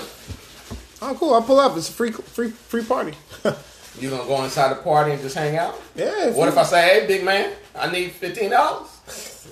oh 1.01 1.15
cool, 1.15 1.33
I 1.33 1.41
pull 1.41 1.59
up. 1.59 1.75
It's 1.75 1.89
a 1.89 1.91
free 1.91 2.11
free 2.11 2.51
free 2.51 2.83
party. 2.83 3.13
You 3.99 4.11
gonna 4.11 4.23
go 4.25 4.43
inside 4.43 4.69
the 4.69 4.81
party 4.81 5.11
and 5.13 5.21
just 5.21 5.35
hang 5.35 5.57
out? 5.57 5.73
yeah. 5.95 6.27
If 6.27 6.35
What 6.35 6.45
you- 6.45 6.51
if 6.51 6.57
I 6.59 6.63
say, 6.63 6.81
"Hey, 7.01 7.07
big 7.07 7.23
man, 7.25 7.51
I 7.75 7.91
need 7.91 8.11
fifteen 8.11 8.51
dollars"? 8.51 8.87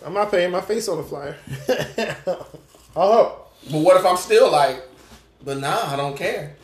I'm 0.05 0.13
not 0.13 0.29
paying 0.31 0.51
my 0.51 0.61
face 0.61 0.87
on 0.87 0.97
the 0.97 1.03
flyer. 1.03 1.35
I'll 1.67 1.75
help. 2.35 2.61
Uh-huh. 2.95 3.29
But 3.71 3.79
what 3.81 3.97
if 3.97 4.05
I'm 4.05 4.15
still 4.17 4.51
like, 4.51 4.87
but 5.43 5.57
nah, 5.57 5.91
I 5.91 5.95
don't 5.97 6.15
care. 6.15 6.55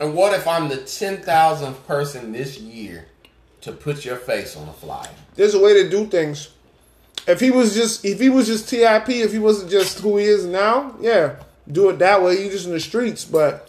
And 0.00 0.14
what 0.14 0.32
if 0.32 0.48
I'm 0.48 0.68
the 0.68 0.78
ten 0.78 1.18
thousandth 1.18 1.86
person 1.86 2.32
this 2.32 2.58
year 2.58 3.06
to 3.60 3.72
put 3.72 4.04
your 4.04 4.16
face 4.16 4.56
on 4.56 4.68
a 4.68 4.72
flyer? 4.72 5.10
There's 5.34 5.54
a 5.54 5.60
way 5.60 5.74
to 5.82 5.88
do 5.90 6.06
things. 6.06 6.48
If 7.28 7.38
he 7.40 7.50
was 7.50 7.74
just 7.74 8.04
if 8.04 8.18
he 8.18 8.30
was 8.30 8.46
just 8.46 8.68
TIP, 8.68 9.08
if 9.10 9.32
he 9.32 9.38
wasn't 9.38 9.70
just 9.70 9.98
who 10.00 10.16
he 10.16 10.24
is 10.24 10.46
now, 10.46 10.94
yeah, 11.00 11.36
do 11.70 11.90
it 11.90 11.98
that 11.98 12.22
way. 12.22 12.42
You 12.42 12.50
just 12.50 12.66
in 12.66 12.72
the 12.72 12.80
streets, 12.80 13.24
but 13.24 13.68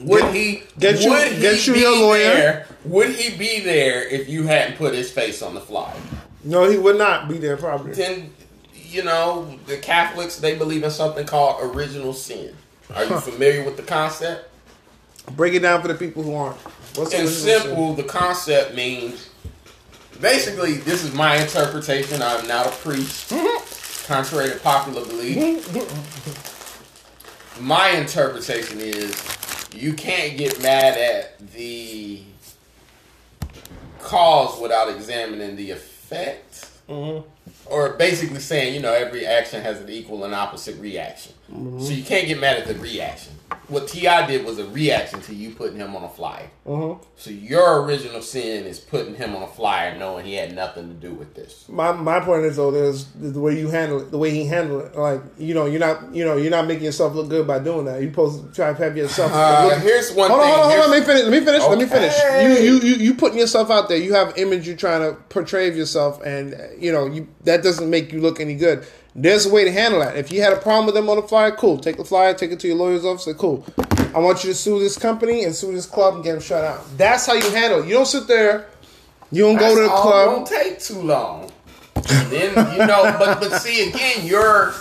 Would 0.00 0.20
Get- 0.22 0.34
he 0.34 0.62
get 0.78 1.00
you- 1.00 1.10
would 1.10 1.28
he 1.32 1.40
get 1.40 1.66
you 1.66 1.74
be 1.74 1.80
your 1.80 1.96
lawyer. 1.96 2.22
There, 2.34 2.66
would 2.86 3.10
he 3.10 3.36
be 3.36 3.60
there 3.60 4.02
if 4.08 4.28
you 4.28 4.44
hadn't 4.44 4.78
put 4.78 4.94
his 4.94 5.10
face 5.12 5.42
on 5.42 5.54
the 5.54 5.60
flyer? 5.60 5.94
no, 6.44 6.68
he 6.68 6.76
would 6.76 6.98
not 6.98 7.28
be 7.28 7.38
there 7.38 7.56
probably. 7.56 7.92
Then 7.92 8.32
you 8.74 9.04
know 9.04 9.56
the 9.66 9.76
Catholics 9.76 10.36
they 10.38 10.56
believe 10.56 10.82
in 10.82 10.90
something 10.90 11.24
called 11.24 11.62
original 11.62 12.12
sin. 12.14 12.56
Are 12.94 13.04
you 13.04 13.20
familiar 13.20 13.62
with 13.64 13.76
the 13.76 13.82
concept? 13.84 14.48
Break 15.30 15.54
it 15.54 15.60
down 15.60 15.80
for 15.80 15.88
the 15.88 15.94
people 15.94 16.22
who 16.22 16.34
aren't. 16.34 16.56
What's 16.96 17.14
In 17.14 17.26
simple, 17.26 17.94
the 17.94 18.02
concept 18.02 18.74
means 18.74 19.30
basically 20.20 20.74
this 20.74 21.04
is 21.04 21.14
my 21.14 21.36
interpretation. 21.36 22.20
I'm 22.20 22.46
not 22.46 22.66
a 22.66 22.70
priest, 22.70 23.30
mm-hmm. 23.30 24.12
contrary 24.12 24.50
to 24.50 24.58
popular 24.58 25.04
belief. 25.06 25.66
Mm-hmm. 25.68 27.66
my 27.66 27.90
interpretation 27.90 28.80
is 28.80 29.68
you 29.74 29.94
can't 29.94 30.36
get 30.36 30.62
mad 30.62 30.98
at 30.98 31.38
the 31.52 32.22
cause 34.00 34.60
without 34.60 34.90
examining 34.90 35.56
the 35.56 35.70
effect. 35.70 36.68
Mm-hmm. 36.88 37.28
Or 37.66 37.90
basically 37.90 38.40
saying, 38.40 38.74
you 38.74 38.80
know, 38.80 38.92
every 38.92 39.24
action 39.24 39.62
has 39.62 39.80
an 39.80 39.88
equal 39.88 40.24
and 40.24 40.34
opposite 40.34 40.78
reaction. 40.78 41.32
So 41.52 41.90
you 41.92 42.02
can't 42.04 42.26
get 42.26 42.40
mad 42.40 42.56
at 42.58 42.66
the 42.66 42.74
reaction. 42.74 43.34
What 43.68 43.88
T.I. 43.88 44.26
did 44.26 44.44
was 44.44 44.58
a 44.58 44.66
reaction 44.66 45.20
to 45.22 45.34
you 45.34 45.50
putting 45.54 45.76
him 45.76 45.94
on 45.94 46.02
a 46.02 46.08
flyer. 46.08 46.50
So 47.16 47.30
your 47.30 47.82
original 47.82 48.20
sin 48.22 48.64
is 48.66 48.78
putting 48.80 49.14
him 49.14 49.34
on 49.36 49.42
a 49.42 49.46
flyer 49.46 49.96
knowing 49.98 50.26
he 50.26 50.34
had 50.34 50.54
nothing 50.54 50.88
to 50.88 50.94
do 50.94 51.12
with 51.14 51.34
this. 51.34 51.66
My 51.68 51.92
my 51.92 52.20
point 52.20 52.44
is 52.44 52.56
though, 52.56 52.74
is 52.74 53.06
the 53.12 53.38
way 53.40 53.58
you 53.58 53.68
handle 53.68 54.00
it, 54.02 54.10
the 54.10 54.18
way 54.18 54.30
he 54.30 54.44
handled 54.46 54.86
it. 54.86 54.96
Like 54.96 55.20
you 55.38 55.54
know, 55.54 55.66
you're 55.66 55.80
not 55.80 56.14
you 56.14 56.24
know 56.24 56.36
you're 56.36 56.50
not 56.50 56.66
making 56.66 56.84
yourself 56.84 57.14
look 57.14 57.28
good 57.28 57.46
by 57.46 57.58
doing 57.60 57.84
that. 57.86 58.00
You're 58.02 58.10
supposed 58.10 58.46
to 58.46 58.52
try 58.52 58.72
to 58.72 58.82
have 58.82 58.96
yourself. 58.96 59.32
Uh, 59.32 59.68
look- 59.70 59.82
here's 59.82 60.12
one 60.12 60.30
hold 60.30 60.42
on, 60.42 60.48
hold 60.48 60.60
on, 60.60 60.70
hold 60.70 60.84
on. 60.84 60.90
Let 60.90 61.00
me 61.00 61.06
finish. 61.06 61.22
Let 61.24 61.32
me 61.32 61.44
finish. 61.44 61.62
Let 61.62 61.78
me 61.78 61.86
finish. 61.86 62.58
You, 62.60 62.64
you 62.64 62.80
you 62.80 62.94
you 62.96 63.14
putting 63.14 63.38
yourself 63.38 63.70
out 63.70 63.88
there. 63.88 63.98
You 63.98 64.14
have 64.14 64.36
image 64.36 64.66
you're 64.66 64.76
trying 64.76 65.00
to 65.02 65.18
portray 65.28 65.68
of 65.68 65.76
yourself, 65.76 66.20
and 66.24 66.54
you 66.82 66.92
know 66.92 67.06
you 67.06 67.28
that 67.44 67.62
doesn't 67.62 67.88
make 67.88 68.12
you 68.12 68.20
look 68.20 68.40
any 68.40 68.54
good. 68.54 68.84
There's 69.14 69.46
a 69.46 69.52
way 69.52 69.64
to 69.64 69.72
handle 69.72 70.00
that. 70.00 70.16
If 70.16 70.32
you 70.32 70.40
had 70.40 70.52
a 70.52 70.56
problem 70.56 70.86
with 70.86 70.94
them 70.94 71.08
on 71.10 71.16
the 71.16 71.22
flyer, 71.22 71.50
cool. 71.50 71.78
Take 71.78 71.98
the 71.98 72.04
flyer, 72.04 72.32
take 72.32 72.50
it 72.50 72.60
to 72.60 72.68
your 72.68 72.76
lawyer's 72.76 73.04
office. 73.04 73.24
Say, 73.24 73.34
cool. 73.34 73.64
I 74.14 74.18
want 74.18 74.42
you 74.44 74.50
to 74.50 74.54
sue 74.54 74.78
this 74.78 74.96
company 74.96 75.44
and 75.44 75.54
sue 75.54 75.72
this 75.72 75.86
club 75.86 76.14
and 76.14 76.24
get 76.24 76.32
them 76.32 76.40
shut 76.40 76.64
out. 76.64 76.84
That's 76.96 77.26
how 77.26 77.34
you 77.34 77.50
handle 77.50 77.82
it. 77.82 77.88
You 77.88 77.94
don't 77.94 78.06
sit 78.06 78.26
there. 78.26 78.68
You 79.30 79.42
don't 79.44 79.56
go 79.56 79.74
to 79.74 79.82
the 79.82 79.88
That's 79.88 80.00
club. 80.00 80.28
Won't 80.28 80.46
take 80.46 80.78
too 80.78 81.00
long. 81.00 81.50
then 82.28 82.50
you 82.72 82.86
know, 82.86 83.14
but 83.18 83.40
but 83.40 83.58
see 83.60 83.88
again, 83.88 84.26
you're 84.26 84.74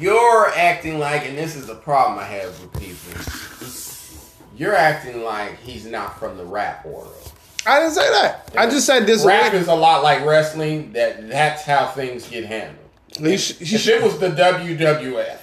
you're 0.00 0.48
acting 0.56 0.98
like, 0.98 1.24
and 1.26 1.38
this 1.38 1.54
is 1.54 1.66
the 1.66 1.74
problem 1.74 2.18
I 2.18 2.24
have 2.24 2.60
with 2.60 2.72
people. 2.80 4.54
You're 4.56 4.74
acting 4.74 5.22
like 5.22 5.58
he's 5.60 5.84
not 5.84 6.18
from 6.18 6.36
the 6.36 6.44
rap 6.44 6.84
world. 6.84 7.32
I 7.66 7.80
didn't 7.80 7.94
say 7.94 8.10
that. 8.10 8.52
I 8.56 8.68
just 8.68 8.86
said 8.86 9.06
this. 9.06 9.24
Rap 9.24 9.52
way. 9.52 9.58
is 9.58 9.68
a 9.68 9.74
lot 9.74 10.02
like 10.02 10.24
wrestling. 10.24 10.92
That 10.92 11.28
that's 11.28 11.62
how 11.62 11.86
things 11.86 12.28
get 12.28 12.44
handled. 12.44 12.83
You 13.20 13.38
sh- 13.38 13.60
you 13.60 13.76
If 13.76 13.86
it 13.88 14.02
was 14.02 14.18
the 14.18 14.30
WWF, 14.30 15.38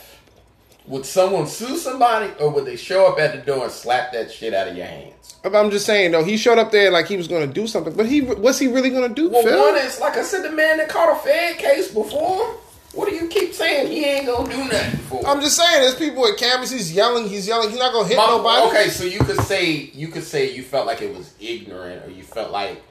would 0.87 1.05
someone 1.05 1.47
sue 1.47 1.77
somebody, 1.77 2.31
or 2.39 2.49
would 2.49 2.65
they 2.65 2.75
show 2.75 3.05
up 3.07 3.19
at 3.19 3.33
the 3.33 3.41
door 3.41 3.63
and 3.65 3.71
slap 3.71 4.11
that 4.13 4.31
shit 4.31 4.53
out 4.53 4.67
of 4.67 4.75
your 4.75 4.87
hands? 4.87 5.35
I'm 5.43 5.71
just 5.71 5.85
saying 5.85 6.11
though, 6.11 6.23
he 6.23 6.37
showed 6.37 6.57
up 6.57 6.71
there 6.71 6.91
like 6.91 7.07
he 7.07 7.17
was 7.17 7.27
going 7.27 7.47
to 7.47 7.53
do 7.53 7.65
something, 7.67 7.93
but 7.95 8.05
he 8.05 8.21
what's 8.21 8.59
he 8.59 8.67
really 8.67 8.89
going 8.89 9.07
to 9.07 9.15
do? 9.15 9.29
Well, 9.29 9.43
Phil? 9.43 9.57
one 9.59 9.77
is 9.77 9.99
like 9.99 10.17
I 10.17 10.23
said, 10.23 10.43
the 10.43 10.51
man 10.51 10.77
that 10.77 10.89
caught 10.89 11.15
a 11.15 11.19
Fed 11.19 11.57
case 11.57 11.93
before. 11.93 12.57
What 12.93 13.07
do 13.07 13.15
you 13.15 13.27
keep 13.29 13.53
saying? 13.53 13.87
He 13.89 14.03
ain't 14.03 14.25
gonna 14.25 14.49
do 14.53 14.57
nothing 14.65 14.99
for. 14.99 15.25
I'm 15.25 15.39
just 15.39 15.55
saying, 15.55 15.81
there's 15.81 15.95
people 15.95 16.27
at 16.27 16.37
cameras. 16.37 16.71
He's 16.71 16.91
yelling. 16.91 17.29
He's 17.29 17.47
yelling. 17.47 17.69
He's 17.69 17.79
not 17.79 17.93
going 17.93 18.03
to 18.03 18.09
hit 18.09 18.17
My- 18.17 18.27
nobody. 18.27 18.67
Okay, 18.67 18.89
so 18.89 19.05
you 19.05 19.19
could 19.19 19.39
say 19.39 19.71
you 19.71 20.09
could 20.09 20.25
say 20.25 20.53
you 20.53 20.61
felt 20.61 20.87
like 20.87 21.01
it 21.01 21.15
was 21.15 21.33
ignorant, 21.39 22.05
or 22.05 22.11
you 22.11 22.23
felt 22.23 22.51
like 22.51 22.81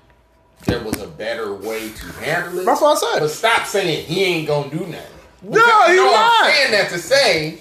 there 0.66 0.82
was 0.82 1.01
a 1.01 1.07
better 1.09 1.53
way 1.55 1.91
to 1.91 2.07
handle 2.23 2.59
it. 2.61 2.66
That's 2.66 2.81
what 2.81 2.97
I 3.03 3.12
said. 3.15 3.20
But 3.20 3.31
stop 3.31 3.66
saying 3.66 4.05
he 4.07 4.24
ain't 4.24 4.47
gonna 4.49 4.70
do 4.70 4.81
nothing. 4.81 4.97
No, 5.43 5.51
Because- 5.53 5.89
he's 5.91 5.97
not. 5.97 6.45
I'm 6.45 6.53
saying 6.53 6.70
that 6.73 6.89
to 6.91 6.99
say 6.99 7.59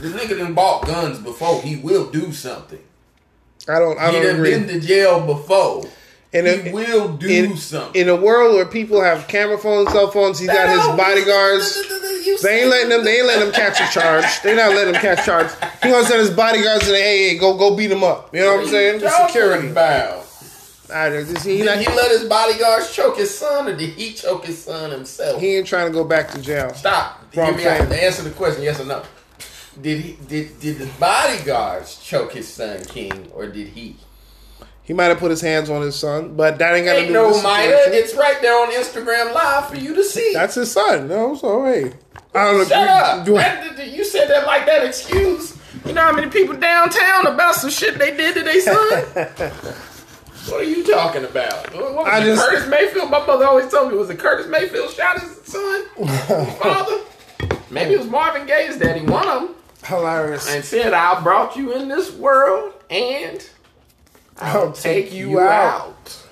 the 0.00 0.08
nigga 0.08 0.38
done 0.38 0.54
bought 0.54 0.86
guns 0.86 1.18
before. 1.18 1.60
He 1.62 1.76
will 1.76 2.06
do 2.10 2.32
something. 2.32 2.78
I 3.68 3.78
don't. 3.78 3.98
I 3.98 4.06
he 4.06 4.12
don't 4.12 4.22
done 4.24 4.34
agree. 4.36 4.50
been 4.50 4.68
to 4.68 4.80
jail 4.80 5.20
before. 5.20 5.84
In 6.30 6.44
he 6.44 6.68
a- 6.68 6.72
will 6.72 7.08
do 7.16 7.26
in, 7.26 7.56
something. 7.56 7.98
in 8.00 8.08
a 8.10 8.14
world 8.16 8.54
where 8.54 8.66
people 8.66 9.00
have 9.02 9.26
camera 9.28 9.56
phones, 9.56 9.90
cell 9.90 10.10
phones, 10.10 10.38
he's 10.38 10.48
got 10.48 10.68
his 10.68 10.86
bodyguards. 10.96 11.82
They 12.42 12.60
ain't 12.60 12.68
letting 12.70 12.90
them. 12.90 13.02
They 13.04 13.16
ain't 13.18 13.26
letting 13.26 13.44
them 13.46 13.52
catch 13.52 13.80
a 13.80 13.90
charge. 13.92 14.24
They 14.42 14.54
not 14.54 14.74
letting 14.74 14.92
them 14.92 15.00
catch 15.02 15.24
charge. 15.24 15.50
He 15.82 15.88
gonna 15.90 16.06
send 16.06 16.20
his 16.20 16.30
bodyguards 16.30 16.84
to 16.84 16.92
the 16.92 16.98
AA. 17.02 17.40
Go 17.40 17.56
go 17.56 17.74
beat 17.74 17.90
him 17.90 18.04
up. 18.04 18.32
You 18.34 18.42
know 18.42 18.56
what 18.56 18.64
I'm 18.64 18.68
saying? 18.68 19.00
The 19.00 19.08
security. 19.26 19.68
About? 19.68 20.26
I 20.90 21.10
just, 21.10 21.44
he, 21.46 21.58
Did 21.58 21.66
not, 21.66 21.78
he 21.78 21.86
let 21.86 22.10
his 22.10 22.24
bodyguards 22.24 22.94
choke 22.94 23.16
his 23.18 23.36
son, 23.36 23.68
or 23.68 23.76
did 23.76 23.90
he 23.90 24.12
choke 24.12 24.44
his 24.46 24.62
son 24.62 24.90
himself? 24.90 25.40
he 25.40 25.56
ain't 25.56 25.66
trying 25.66 25.86
to 25.86 25.92
go 25.92 26.04
back 26.04 26.30
to 26.32 26.40
jail. 26.40 26.72
Stop. 26.74 27.30
Give 27.32 27.56
me 27.56 27.66
out. 27.66 27.92
Answer 27.92 28.22
the 28.22 28.30
question. 28.30 28.62
Yes 28.62 28.80
or 28.80 28.84
no. 28.86 29.02
Did 29.80 30.00
he? 30.00 30.12
Did 30.26 30.58
did 30.60 30.78
the 30.78 30.86
bodyguards 30.98 32.02
choke 32.02 32.32
his 32.32 32.48
son 32.48 32.84
King, 32.84 33.30
or 33.34 33.46
did 33.46 33.68
he? 33.68 33.96
He 34.82 34.94
might 34.94 35.04
have 35.04 35.18
put 35.18 35.30
his 35.30 35.42
hands 35.42 35.68
on 35.68 35.82
his 35.82 35.94
son, 35.96 36.34
but 36.34 36.58
that 36.58 36.74
ain't 36.74 36.86
got 36.86 36.94
to 36.94 37.06
do 37.06 37.12
no 37.12 37.42
minor. 37.42 37.74
It's 37.74 38.14
right 38.16 38.40
there 38.40 38.54
on 38.58 38.72
Instagram 38.72 39.34
Live 39.34 39.68
for 39.68 39.76
you 39.76 39.94
to 39.94 40.02
see. 40.02 40.32
That's 40.32 40.54
his 40.54 40.72
son. 40.72 41.08
No, 41.08 41.34
so 41.36 41.66
hey, 41.66 41.92
I 42.34 42.52
don't 42.52 42.66
Shut 42.66 42.88
up. 42.88 43.26
Do 43.26 43.34
That- 43.34 43.86
you 43.86 44.02
said 44.04 44.28
that 44.28 44.46
like 44.46 44.64
that 44.66 44.84
excuse 44.84 45.56
You 45.84 45.92
know 45.92 46.00
how 46.02 46.12
many 46.12 46.28
people 46.30 46.56
downtown 46.56 47.26
about 47.26 47.54
some 47.54 47.68
shit 47.70 47.98
they 47.98 48.16
did 48.16 48.34
to 48.36 48.42
their 48.42 48.60
son? 48.62 49.64
what 50.50 50.60
are 50.60 50.64
you 50.64 50.84
talking 50.84 51.24
about? 51.24 51.72
What 51.74 52.06
I 52.08 52.22
just- 52.22 52.44
Curtis 52.46 52.66
Mayfield. 52.68 53.10
My 53.10 53.24
mother 53.26 53.44
always 53.46 53.70
told 53.70 53.90
me, 53.92 53.96
was 53.98 54.10
it 54.10 54.18
Curtis 54.18 54.46
Mayfield 54.46 54.90
shot 54.92 55.20
his 55.20 55.30
son, 55.44 55.84
his 55.96 56.54
father? 56.58 56.98
Maybe 57.70 57.94
it 57.94 57.98
was 57.98 58.08
Marvin 58.08 58.46
Gaye's 58.46 58.78
daddy, 58.78 59.04
one 59.04 59.28
of 59.28 59.42
them, 59.42 59.54
Hilarious. 59.84 60.48
and 60.50 60.64
said, 60.64 60.92
"I 60.94 61.20
brought 61.22 61.54
you 61.56 61.72
in 61.72 61.88
this 61.88 62.10
world, 62.12 62.72
and 62.90 63.46
I'll 64.38 64.72
take 64.72 65.12
you 65.12 65.38
out." 65.40 66.08
So 66.08 66.27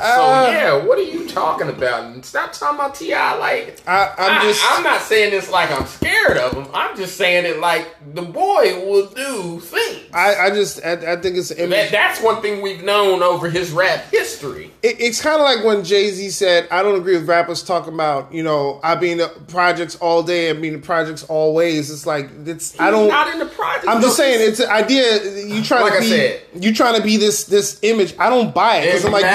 Uh, 0.00 0.48
yeah, 0.52 0.84
what 0.84 0.98
are 0.98 1.02
you 1.02 1.26
talking 1.28 1.68
about? 1.68 2.24
Stop 2.24 2.52
talking 2.52 2.76
about 2.78 2.94
Ti. 2.94 3.12
Like 3.14 3.80
I, 3.86 4.14
I'm 4.18 4.38
I, 4.38 4.42
just. 4.42 4.62
I'm 4.68 4.82
not 4.84 5.00
saying 5.00 5.30
this 5.32 5.50
like 5.50 5.70
I'm 5.70 5.86
scared 5.86 6.36
of 6.36 6.52
him. 6.54 6.66
I'm 6.74 6.96
just 6.96 7.16
saying 7.16 7.44
it 7.46 7.58
like 7.60 7.86
the 8.14 8.22
boy 8.22 8.84
will 8.86 9.06
do 9.08 9.60
things. 9.60 10.10
I, 10.12 10.36
I 10.36 10.50
just. 10.50 10.84
I, 10.84 11.12
I 11.12 11.16
think 11.16 11.36
it's 11.36 11.50
an 11.50 11.58
image. 11.58 11.70
That, 11.70 11.90
that's 11.92 12.22
one 12.22 12.40
thing 12.42 12.62
we've 12.62 12.82
known 12.84 13.22
over 13.22 13.50
his 13.50 13.70
rap 13.72 14.04
history. 14.10 14.70
it, 14.82 15.00
it's 15.00 15.20
kind 15.20 15.36
of 15.36 15.42
like 15.42 15.64
when 15.64 15.84
Jay 15.84 16.10
Z 16.10 16.30
said, 16.30 16.68
"I 16.70 16.82
don't 16.82 16.98
agree 16.98 17.16
with 17.16 17.28
rappers 17.28 17.62
talking 17.62 17.92
about 17.94 18.32
you 18.32 18.42
know 18.42 18.80
I 18.82 18.94
be 18.94 19.10
in 19.10 19.18
the 19.18 19.28
projects 19.48 19.96
all 19.96 20.22
day 20.22 20.50
and 20.50 20.60
be 20.62 20.68
in 20.68 20.74
the 20.74 20.80
projects 20.86 21.24
always." 21.24 21.90
It's 21.90 22.06
like 22.06 22.30
it's 22.46 22.78
I 22.80 22.90
don't. 22.90 23.08
not 23.08 23.28
in 23.32 23.38
the 23.38 23.46
project. 23.46 23.86
I'm 23.88 24.00
just 24.00 24.16
saying 24.16 24.48
it's 24.48 24.60
an 24.60 24.70
idea. 24.70 25.44
You 25.46 25.62
trying 25.62 25.82
Like 25.82 25.92
to 25.94 25.98
I 25.98 26.00
be 26.02 26.08
said. 26.08 26.40
you 26.60 26.72
trying 26.74 26.96
to 26.96 27.02
be 27.02 27.16
this 27.16 27.44
this 27.44 27.78
image. 27.82 28.14
I 28.18 28.30
don't 28.30 28.54
buy 28.54 28.76
it 28.78 28.86
because 28.86 29.04
I'm 29.04 29.12
like 29.12 29.22
you- 29.24 29.28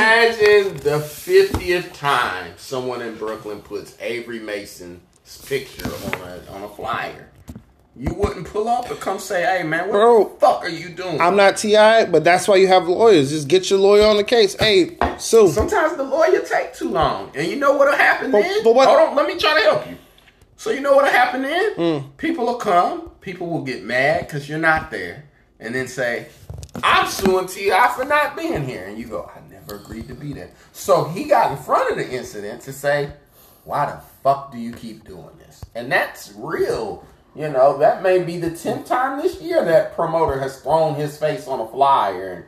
The 0.61 0.99
fiftieth 0.99 1.93
time 1.93 2.53
someone 2.57 3.01
in 3.01 3.15
Brooklyn 3.15 3.59
puts 3.59 3.97
Avery 3.99 4.37
Mason's 4.39 4.99
picture 5.47 5.87
on 5.87 6.13
a 6.21 6.51
on 6.51 6.61
a 6.61 6.69
flyer. 6.69 7.27
You 7.95 8.13
wouldn't 8.13 8.45
pull 8.45 8.67
up 8.69 8.87
and 8.91 8.99
come 8.99 9.17
say, 9.17 9.41
"Hey 9.43 9.63
man, 9.63 9.87
what 9.87 9.93
Bro, 9.93 10.23
the 10.25 10.39
fuck 10.39 10.63
are 10.63 10.69
you 10.69 10.89
doing?" 10.89 11.19
I'm 11.19 11.35
not 11.35 11.57
T.I., 11.57 12.05
but 12.05 12.23
that's 12.23 12.47
why 12.47 12.57
you 12.57 12.67
have 12.67 12.87
lawyers. 12.87 13.31
Just 13.31 13.47
get 13.47 13.71
your 13.71 13.79
lawyer 13.79 14.05
on 14.05 14.17
the 14.17 14.23
case. 14.23 14.55
Hey, 14.59 14.95
sue. 15.17 15.47
Sometimes 15.47 15.95
the 15.97 16.03
lawyer 16.03 16.41
take 16.41 16.75
too 16.75 16.89
long, 16.89 17.31
and 17.33 17.47
you 17.47 17.55
know 17.55 17.75
what'll 17.75 17.95
happen 17.95 18.29
But- 18.29 18.43
then. 18.43 18.63
but 18.63 18.75
what- 18.75 18.87
Hold 18.87 19.09
on, 19.09 19.15
let 19.15 19.25
me 19.25 19.39
try 19.39 19.55
to 19.55 19.61
help 19.61 19.87
you. 19.89 19.97
So 20.57 20.69
you 20.69 20.81
know 20.81 20.93
what'll 20.93 21.09
happen 21.09 21.41
then? 21.41 21.75
Mm. 21.77 22.17
People 22.17 22.45
will 22.45 22.55
come, 22.55 23.09
people 23.21 23.47
will 23.47 23.63
get 23.63 23.83
mad 23.83 24.27
because 24.27 24.47
you're 24.47 24.59
not 24.59 24.91
there, 24.91 25.23
and 25.59 25.73
then 25.73 25.87
say, 25.87 26.27
"I'm 26.83 27.07
suing 27.07 27.47
T.I. 27.47 27.87
for 27.95 28.05
not 28.05 28.37
being 28.37 28.65
here," 28.67 28.85
and 28.87 28.99
you 28.99 29.05
go, 29.07 29.27
"I 29.35 29.39
agreed 29.69 30.07
to 30.07 30.15
be 30.15 30.33
there." 30.33 30.51
So 30.71 31.05
he 31.05 31.25
got 31.25 31.51
in 31.51 31.57
front 31.57 31.91
of 31.91 31.97
the 31.97 32.09
incident 32.09 32.61
to 32.63 32.73
say, 32.73 33.11
"Why 33.63 33.85
the 33.85 33.99
fuck 34.23 34.51
do 34.51 34.57
you 34.57 34.73
keep 34.73 35.07
doing 35.07 35.37
this?" 35.39 35.63
And 35.75 35.91
that's 35.91 36.33
real. 36.35 37.03
You 37.35 37.49
know, 37.49 37.77
that 37.79 38.03
may 38.03 38.19
be 38.19 38.37
the 38.37 38.51
tenth 38.51 38.85
time 38.87 39.19
this 39.19 39.41
year 39.41 39.65
that 39.65 39.95
promoter 39.95 40.39
has 40.39 40.61
thrown 40.61 40.95
his 40.95 41.17
face 41.17 41.47
on 41.47 41.59
a 41.59 41.67
flyer 41.67 42.33
and 42.33 42.45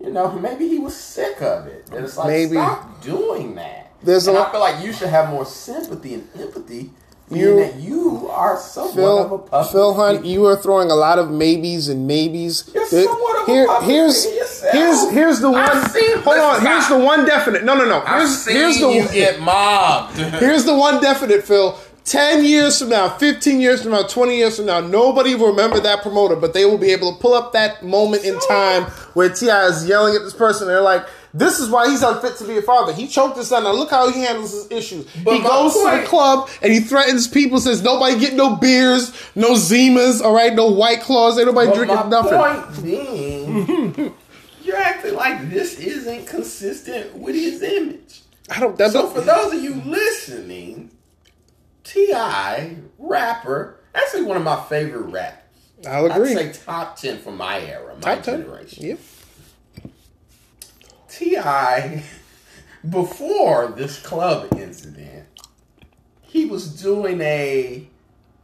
you 0.00 0.12
know, 0.12 0.30
maybe 0.30 0.68
he 0.68 0.78
was 0.78 0.96
sick 0.96 1.42
of 1.42 1.66
it. 1.66 1.88
And 1.92 2.04
it's 2.04 2.16
like, 2.16 2.28
Maybe. 2.28 2.52
stop 2.52 3.02
doing 3.02 3.54
that. 3.56 3.92
There's 4.02 4.28
a 4.28 4.30
and 4.30 4.38
I 4.38 4.50
feel 4.50 4.60
like 4.60 4.84
you 4.84 4.92
should 4.92 5.08
have 5.08 5.30
more 5.30 5.44
sympathy 5.44 6.14
and 6.14 6.28
empathy. 6.38 6.90
You- 7.30 7.38
You, 7.38 7.56
that 7.64 7.74
you 7.76 8.28
are 8.32 8.56
somewhat 8.58 8.98
of 8.98 9.26
a 9.26 9.28
Phil, 9.28 9.38
puppet. 9.38 9.72
Phil 9.72 9.94
Hunt, 9.94 10.24
you 10.24 10.46
are 10.46 10.56
throwing 10.56 10.90
a 10.90 10.94
lot 10.94 11.18
of 11.18 11.30
maybes 11.30 11.88
and 11.88 12.06
maybes. 12.06 12.64
You're 12.74 12.86
There- 12.86 13.04
somewhat 13.04 13.42
of 13.42 13.48
a 13.48 13.52
here- 13.52 13.66
puppet 13.66 13.88
here's 13.88 14.24
here's 14.72 15.10
here's 15.10 15.40
the 15.40 15.50
one. 15.50 15.64
Hold 15.66 16.38
on, 16.38 16.60
here's 16.64 16.88
the 16.88 16.98
one 16.98 17.24
definite. 17.24 17.64
No, 17.64 17.74
no, 17.74 17.84
no. 17.84 18.00
Here's 18.00 18.46
here's 18.46 18.78
the 18.80 18.88
you 18.88 19.02
one- 19.04 19.12
get 19.14 19.40
mobbed. 19.40 20.16
Here's 20.40 20.64
the 20.64 20.74
one 20.74 21.00
definite, 21.00 21.44
Phil. 21.44 21.76
10 22.04 22.42
years 22.42 22.78
from 22.78 22.88
now, 22.88 23.10
15 23.10 23.60
years 23.60 23.82
from 23.82 23.90
now, 23.92 24.02
20 24.02 24.34
years 24.34 24.56
from 24.56 24.64
now, 24.64 24.80
nobody 24.80 25.34
will 25.34 25.48
remember 25.48 25.78
that 25.78 26.00
promoter, 26.02 26.34
but 26.36 26.54
they 26.54 26.64
will 26.64 26.78
be 26.78 26.90
able 26.90 27.12
to 27.12 27.18
pull 27.20 27.34
up 27.34 27.52
that 27.52 27.82
moment 27.84 28.24
in 28.24 28.38
time 28.48 28.84
where 29.12 29.28
T.I. 29.28 29.66
is 29.66 29.86
yelling 29.86 30.14
at 30.16 30.22
this 30.22 30.32
person. 30.32 30.68
They're 30.68 30.80
like, 30.80 31.04
this 31.34 31.58
is 31.60 31.68
why 31.70 31.88
he's 31.90 32.02
unfit 32.02 32.36
to 32.38 32.44
be 32.44 32.56
a 32.58 32.62
father. 32.62 32.92
He 32.92 33.06
choked 33.06 33.36
his 33.36 33.48
son. 33.48 33.64
Now 33.64 33.72
look 33.72 33.90
how 33.90 34.10
he 34.10 34.20
handles 34.20 34.52
his 34.52 34.70
issues. 34.70 35.06
But 35.24 35.36
he 35.36 35.42
goes 35.42 35.74
to 35.74 36.00
the 36.00 36.06
club 36.06 36.48
and 36.62 36.72
he 36.72 36.80
threatens 36.80 37.28
people, 37.28 37.58
says 37.60 37.82
nobody 37.82 38.18
get 38.18 38.34
no 38.34 38.56
beers, 38.56 39.12
no 39.34 39.52
Zimas, 39.52 40.22
all 40.22 40.32
right, 40.34 40.54
no 40.54 40.66
White 40.70 41.00
Claws, 41.02 41.38
ain't 41.38 41.46
nobody 41.46 41.68
But 41.68 41.76
drinking 41.76 42.10
nothing. 42.10 42.38
point 42.38 42.82
being, 42.84 44.14
you're 44.62 44.76
acting 44.76 45.14
like 45.14 45.50
this 45.50 45.78
isn't 45.78 46.26
consistent 46.26 47.14
with 47.16 47.34
his 47.34 47.62
image. 47.62 48.22
I 48.50 48.60
don't, 48.60 48.76
that 48.78 48.92
So 48.92 49.02
don't, 49.02 49.14
for 49.14 49.20
those 49.20 49.52
of 49.52 49.62
you 49.62 49.74
listening, 49.84 50.90
T.I. 51.84 52.76
rapper, 52.98 53.78
actually 53.94 54.22
one 54.22 54.36
of 54.36 54.42
my 54.42 54.60
favorite 54.68 55.02
rappers. 55.10 55.42
I'll 55.86 56.06
agree. 56.10 56.34
I'd 56.36 56.54
say 56.56 56.64
top 56.64 56.96
ten 56.96 57.18
for 57.18 57.30
my 57.30 57.60
era, 57.60 57.94
my 57.94 58.14
Top 58.16 58.24
10. 58.24 58.40
generation. 58.42 58.84
Yep. 58.86 58.98
T.I., 61.18 62.02
before 62.88 63.68
this 63.68 64.00
club 64.00 64.48
incident, 64.56 65.26
he 66.22 66.44
was 66.46 66.80
doing 66.80 67.20
a 67.20 67.88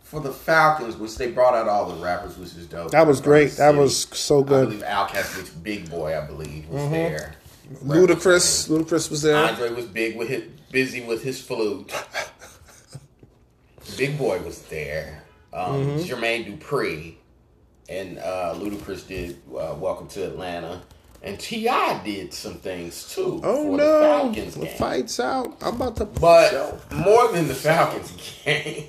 for 0.02 0.20
the 0.20 0.32
Falcons, 0.32 0.96
which 0.96 1.16
they 1.16 1.30
brought 1.30 1.54
out 1.54 1.68
all 1.68 1.86
the 1.92 2.02
rappers, 2.02 2.36
which 2.36 2.54
is 2.54 2.66
dope. 2.66 2.90
That 2.90 3.06
was 3.06 3.20
great. 3.20 3.52
That 3.52 3.74
was 3.74 3.96
so 4.16 4.44
I 4.44 4.46
good. 4.48 4.68
believe 4.68 4.82
Outkast, 4.82 5.36
which 5.38 5.62
Big 5.62 5.90
Boi, 5.90 6.18
I 6.20 6.26
believe, 6.26 6.68
was 6.68 6.90
there. 6.90 7.34
Ludacris, 7.82 8.68
Ludacris 8.68 9.08
was 9.10 9.22
there. 9.22 9.36
Andre 9.36 9.70
was 9.70 9.86
big 9.86 10.16
with 10.16 10.28
his, 10.28 10.42
busy 10.70 11.00
with 11.00 11.22
his 11.22 11.40
flute. 11.40 11.92
Big 13.96 14.18
Boi 14.18 14.40
was 14.42 14.62
there. 14.62 15.22
Um, 15.52 15.74
Mm-hmm. 15.86 15.98
Jermaine 16.00 16.58
Dupri 16.58 17.14
and 17.88 18.18
uh, 18.18 18.54
Ludacris 18.56 19.06
did 19.06 19.40
uh, 19.50 19.74
Welcome 19.78 20.08
to 20.08 20.26
Atlanta, 20.26 20.82
and 21.24 21.38
T.I. 21.40 22.02
did 22.04 22.32
some 22.34 22.54
things 22.54 23.12
too. 23.14 23.40
Oh 23.42 23.64
for 23.64 23.70
the 23.72 23.76
no, 23.84 24.00
Falcons 24.00 24.54
the 24.54 24.66
fight's 24.66 25.18
out. 25.18 25.56
I'm 25.62 25.74
about 25.76 25.96
to 25.96 26.04
But 26.04 26.92
more 26.92 27.32
than 27.32 27.48
the 27.48 27.54
Falcons 27.54 28.12
game, 28.44 28.88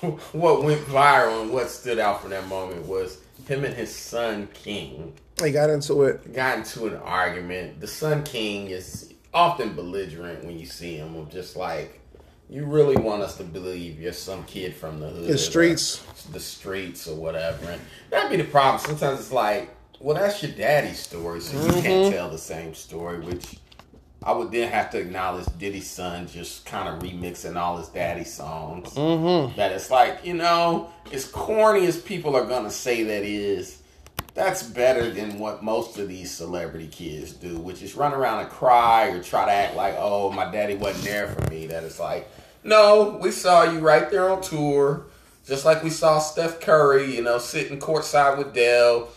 what 0.32 0.62
went 0.64 0.80
viral 0.86 1.42
and 1.42 1.52
what 1.52 1.68
stood 1.70 1.98
out 1.98 2.20
from 2.22 2.30
that 2.30 2.46
moment 2.48 2.86
was 2.86 3.18
him 3.46 3.64
and 3.64 3.74
his 3.74 3.94
son 3.94 4.48
King 4.54 5.12
He 5.42 5.50
got 5.52 5.70
into 5.70 6.02
it. 6.04 6.32
got 6.34 6.58
into 6.58 6.86
an 6.86 6.96
argument. 6.96 7.80
The 7.80 7.86
son 7.86 8.22
King 8.24 8.68
is 8.68 9.12
often 9.32 9.74
belligerent 9.74 10.44
when 10.44 10.58
you 10.58 10.66
see 10.66 10.96
him. 10.96 11.16
Of 11.16 11.30
just 11.30 11.56
like, 11.56 12.00
you 12.48 12.64
really 12.66 12.96
want 12.96 13.22
us 13.22 13.36
to 13.38 13.44
believe 13.44 14.00
you're 14.00 14.12
some 14.12 14.44
kid 14.44 14.74
from 14.74 15.00
the 15.00 15.08
hood, 15.08 15.28
The 15.28 15.38
streets. 15.38 15.98
the 16.32 16.40
streets, 16.40 17.06
or 17.08 17.14
whatever. 17.16 17.70
And 17.70 17.80
that'd 18.10 18.30
be 18.30 18.36
the 18.36 18.44
problem. 18.50 18.82
Sometimes 18.84 19.20
it's 19.20 19.32
like, 19.32 19.74
well, 20.00 20.16
that's 20.16 20.42
your 20.42 20.52
daddy's 20.52 20.98
story, 20.98 21.40
so 21.40 21.56
you 21.60 21.68
Mm-hmm. 21.72 21.80
can't 21.82 22.12
tell 22.14 22.30
the 22.30 22.38
same 22.38 22.74
story. 22.74 23.20
Which 23.20 23.58
I 24.22 24.32
would 24.32 24.50
then 24.50 24.70
have 24.70 24.90
to 24.90 24.98
acknowledge 24.98 25.46
Diddy's 25.58 25.88
son 25.88 26.26
just 26.26 26.66
kind 26.66 26.88
of 26.88 27.02
remixing 27.02 27.56
all 27.56 27.76
his 27.78 27.88
daddy 27.88 28.24
songs. 28.24 28.94
Mm-hmm. 28.94 29.56
That 29.56 29.72
it's 29.72 29.90
like, 29.90 30.24
you 30.24 30.34
know, 30.34 30.90
as 31.12 31.24
corny 31.26 31.86
as 31.86 31.98
people 32.00 32.34
are 32.36 32.44
gonna 32.46 32.70
say 32.70 33.02
that 33.04 33.22
is 33.22 33.78
that's 34.34 34.62
better 34.62 35.10
than 35.10 35.38
what 35.38 35.62
most 35.62 35.98
of 35.98 36.08
these 36.08 36.30
celebrity 36.30 36.86
kids 36.86 37.32
do, 37.32 37.58
which 37.58 37.82
is 37.82 37.94
run 37.94 38.12
around 38.14 38.40
and 38.40 38.48
cry 38.50 39.08
or 39.08 39.22
try 39.22 39.44
to 39.44 39.50
act 39.52 39.74
like, 39.74 39.94
oh, 39.98 40.30
my 40.30 40.50
daddy 40.50 40.76
wasn't 40.76 41.04
there 41.04 41.28
for 41.28 41.50
me. 41.50 41.66
That 41.66 41.82
it's 41.84 41.98
like, 41.98 42.28
no, 42.62 43.18
we 43.22 43.32
saw 43.32 43.64
you 43.64 43.80
right 43.80 44.08
there 44.10 44.30
on 44.30 44.40
tour, 44.40 45.06
just 45.46 45.64
like 45.64 45.82
we 45.82 45.90
saw 45.90 46.18
Steph 46.20 46.60
Curry, 46.60 47.14
you 47.16 47.22
know, 47.22 47.38
sitting 47.38 47.78
courtside 47.80 48.38
with 48.38 48.54
Dell. 48.54 49.08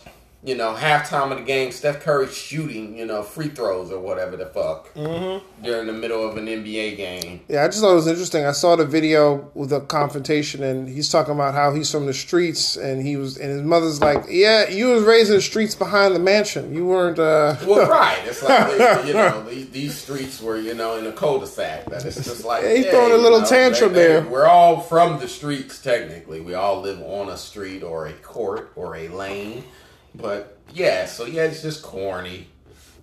You 0.44 0.54
know, 0.54 0.74
halftime 0.74 1.32
of 1.32 1.38
the 1.38 1.44
game, 1.44 1.72
Steph 1.72 2.00
Curry 2.02 2.28
shooting, 2.28 2.98
you 2.98 3.06
know, 3.06 3.22
free 3.22 3.48
throws 3.48 3.90
or 3.90 3.98
whatever 3.98 4.36
the 4.36 4.44
fuck 4.44 4.92
during 4.92 5.86
the 5.86 5.92
middle 5.94 6.28
of 6.28 6.36
an 6.36 6.46
NBA 6.48 6.98
game. 6.98 7.40
Yeah, 7.48 7.64
I 7.64 7.68
just 7.68 7.80
thought 7.80 7.92
it 7.92 7.94
was 7.94 8.06
interesting. 8.06 8.44
I 8.44 8.52
saw 8.52 8.76
the 8.76 8.84
video 8.84 9.50
with 9.54 9.70
the 9.70 9.80
confrontation, 9.80 10.62
and 10.62 10.86
he's 10.86 11.08
talking 11.10 11.32
about 11.32 11.54
how 11.54 11.72
he's 11.72 11.90
from 11.90 12.04
the 12.04 12.12
streets, 12.12 12.76
and 12.76 13.00
he 13.06 13.16
was, 13.16 13.38
and 13.38 13.50
his 13.50 13.62
mother's 13.62 14.02
like, 14.02 14.24
"Yeah, 14.28 14.68
you 14.68 14.88
was 14.88 15.04
raised 15.04 15.30
in 15.30 15.36
the 15.36 15.40
streets 15.42 15.74
behind 15.74 16.14
the 16.14 16.18
mansion. 16.18 16.74
You 16.74 16.84
weren't." 16.84 17.18
uh 17.18 17.56
Well, 17.66 17.88
right. 17.88 18.18
It's 18.26 18.42
like 18.42 18.76
they, 18.76 19.06
you 19.08 19.14
know 19.14 19.44
these, 19.48 19.70
these 19.70 19.94
streets 19.96 20.42
were 20.42 20.58
you 20.58 20.74
know 20.74 20.98
in 20.98 21.06
a 21.06 21.12
cul-de-sac. 21.12 21.86
That 21.86 22.04
it's 22.04 22.16
just 22.22 22.44
like 22.44 22.64
Yeah, 22.64 22.74
he 22.74 22.82
hey, 22.82 22.90
throwing 22.90 23.12
a 23.12 23.16
you 23.16 23.22
little 23.22 23.40
know, 23.40 23.46
tantrum 23.46 23.94
they- 23.94 24.02
they- 24.02 24.08
there. 24.20 24.22
We're 24.26 24.44
all 24.46 24.80
from 24.80 25.18
the 25.20 25.26
streets 25.28 25.80
technically. 25.80 26.40
We 26.42 26.52
all 26.52 26.82
live 26.82 27.00
on 27.00 27.30
a 27.30 27.36
street 27.38 27.82
or 27.82 28.08
a 28.08 28.12
court 28.12 28.72
or 28.76 28.94
a 28.96 29.08
lane. 29.08 29.64
But 30.14 30.58
yeah, 30.72 31.06
so 31.06 31.26
yeah, 31.26 31.44
it's 31.44 31.62
just 31.62 31.82
corny. 31.82 32.48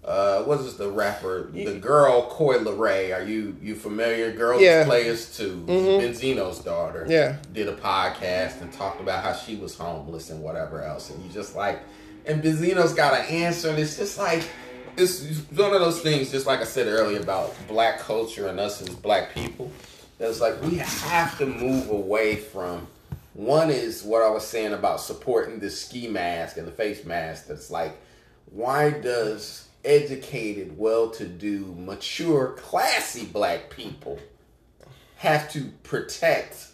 Uh, 0.04 0.42
what 0.44 0.60
is 0.62 0.78
the 0.78 0.90
rapper? 0.90 1.52
The 1.52 1.76
girl 1.76 2.24
Coi 2.24 2.58
Leray. 2.58 3.16
Are 3.16 3.24
you 3.24 3.56
you 3.62 3.76
familiar? 3.76 4.32
Girls 4.32 4.62
Yeah. 4.62 4.82
Mm-hmm. 4.82 4.90
Players 4.90 5.38
too. 5.38 5.64
Benzino's 5.68 6.60
daughter. 6.60 7.06
Yeah. 7.08 7.38
did 7.54 7.68
a 7.68 7.76
podcast 7.76 8.62
and 8.62 8.74
talked 8.74 9.00
about 9.00 9.24
how 9.24 9.34
she 9.34 9.58
was 9.58 9.78
homeless 9.78 10.32
and 10.32 10.42
whatever 10.42 10.82
else. 10.84 11.12
And 11.12 11.24
you 11.24 11.30
just 11.32 11.56
like, 11.56 11.82
and 12.26 12.42
Benzino's 12.42 12.94
got 12.94 13.14
an 13.14 13.26
answer, 13.28 13.70
and 13.70 13.78
it's 13.78 13.98
just 13.98 14.18
like, 14.18 14.44
it's 14.98 15.24
one 15.56 15.74
of 15.74 15.82
those 15.82 16.02
things, 16.02 16.32
just 16.32 16.48
like 16.48 16.62
I 16.62 16.66
said 16.66 16.88
earlier 16.88 17.20
about 17.20 17.54
black 17.68 18.00
culture 18.00 18.48
and 18.48 18.60
us 18.60 18.82
as 18.82 18.90
black 18.90 19.34
people. 19.36 19.72
That's 20.18 20.42
like 20.42 20.62
we 20.64 20.78
have 20.78 21.38
to 21.38 21.46
move 21.46 21.90
away 21.90 22.36
from 22.38 22.88
One 23.34 23.70
is 23.70 24.03
what 24.03 24.24
I 24.24 24.30
was 24.30 24.45
saying 24.45 24.74
about 24.74 24.99
supporting 24.99 25.60
the 25.60 25.70
ski 25.70 26.08
mask 26.08 26.58
and 26.58 26.68
the 26.68 26.72
face 26.72 27.06
mask. 27.06 27.48
That's 27.48 27.72
like, 27.72 27.98
why 28.52 28.91
does 28.91 29.68
educated, 29.86 30.78
well-to-do, 30.78 31.76
mature, 31.78 32.56
classy 32.58 33.26
black 33.26 33.70
people 33.70 34.20
have 35.18 35.49
to 35.52 35.72
protect 35.84 36.68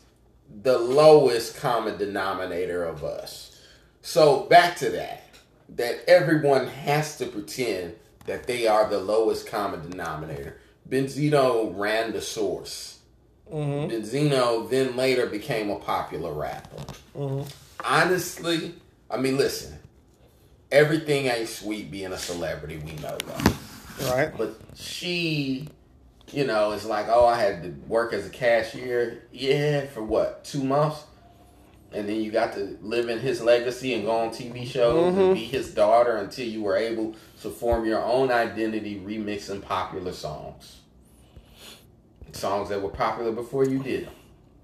the 0.63 0.79
lowest 0.79 1.57
common 1.57 1.97
denominator 1.97 2.83
of 2.83 3.03
us? 3.03 3.61
So 4.01 4.41
back 4.43 4.77
to 4.77 4.89
that, 4.89 5.23
that 5.69 5.99
everyone 6.07 6.67
has 6.67 7.17
to 7.17 7.27
pretend 7.27 7.95
that 8.25 8.47
they 8.47 8.67
are 8.67 8.89
the 8.89 8.99
lowest 8.99 9.47
common 9.47 9.89
denominator. 9.89 10.57
Benzino 10.89 11.77
ran 11.77 12.13
the 12.13 12.21
source. 12.21 12.96
Mm-hmm. 13.51 13.91
Benzino 13.91 14.69
then 14.69 14.95
later 14.95 15.25
became 15.25 15.69
a 15.69 15.77
popular 15.77 16.33
rapper. 16.33 16.81
Mm-hmm. 17.15 17.47
Honestly, 17.83 18.73
I 19.09 19.17
mean, 19.17 19.37
listen, 19.37 19.77
everything 20.71 21.27
ain't 21.27 21.49
sweet 21.49 21.89
being 21.91 22.11
a 22.11 22.17
celebrity. 22.17 22.77
We 22.77 22.93
know 22.93 23.17
that. 23.17 23.53
Right. 24.11 24.37
But 24.37 24.59
she, 24.75 25.69
you 26.31 26.45
know, 26.45 26.71
is 26.73 26.85
like, 26.85 27.07
oh, 27.09 27.25
I 27.25 27.39
had 27.39 27.63
to 27.63 27.69
work 27.87 28.13
as 28.13 28.25
a 28.25 28.29
cashier. 28.29 29.23
Yeah, 29.31 29.85
for 29.87 30.03
what, 30.03 30.43
two 30.43 30.63
months? 30.63 31.03
And 31.93 32.07
then 32.07 32.17
you 32.21 32.31
got 32.31 32.53
to 32.53 32.77
live 32.81 33.07
in 33.07 33.19
his 33.19 33.41
legacy 33.41 33.93
and 33.93 34.03
go 34.03 34.11
on 34.11 34.29
TV 34.29 34.67
shows 34.67 35.13
Mm-hmm. 35.13 35.19
and 35.19 35.33
be 35.35 35.45
his 35.45 35.73
daughter 35.73 36.17
until 36.17 36.45
you 36.45 36.61
were 36.63 36.75
able 36.75 37.15
to 37.41 37.49
form 37.49 37.85
your 37.85 38.03
own 38.03 38.29
identity 38.29 38.99
remixing 38.99 39.61
popular 39.61 40.11
songs. 40.11 40.76
Songs 42.33 42.69
that 42.69 42.81
were 42.81 42.89
popular 42.89 43.31
before 43.31 43.65
you 43.65 43.79
did 43.79 44.07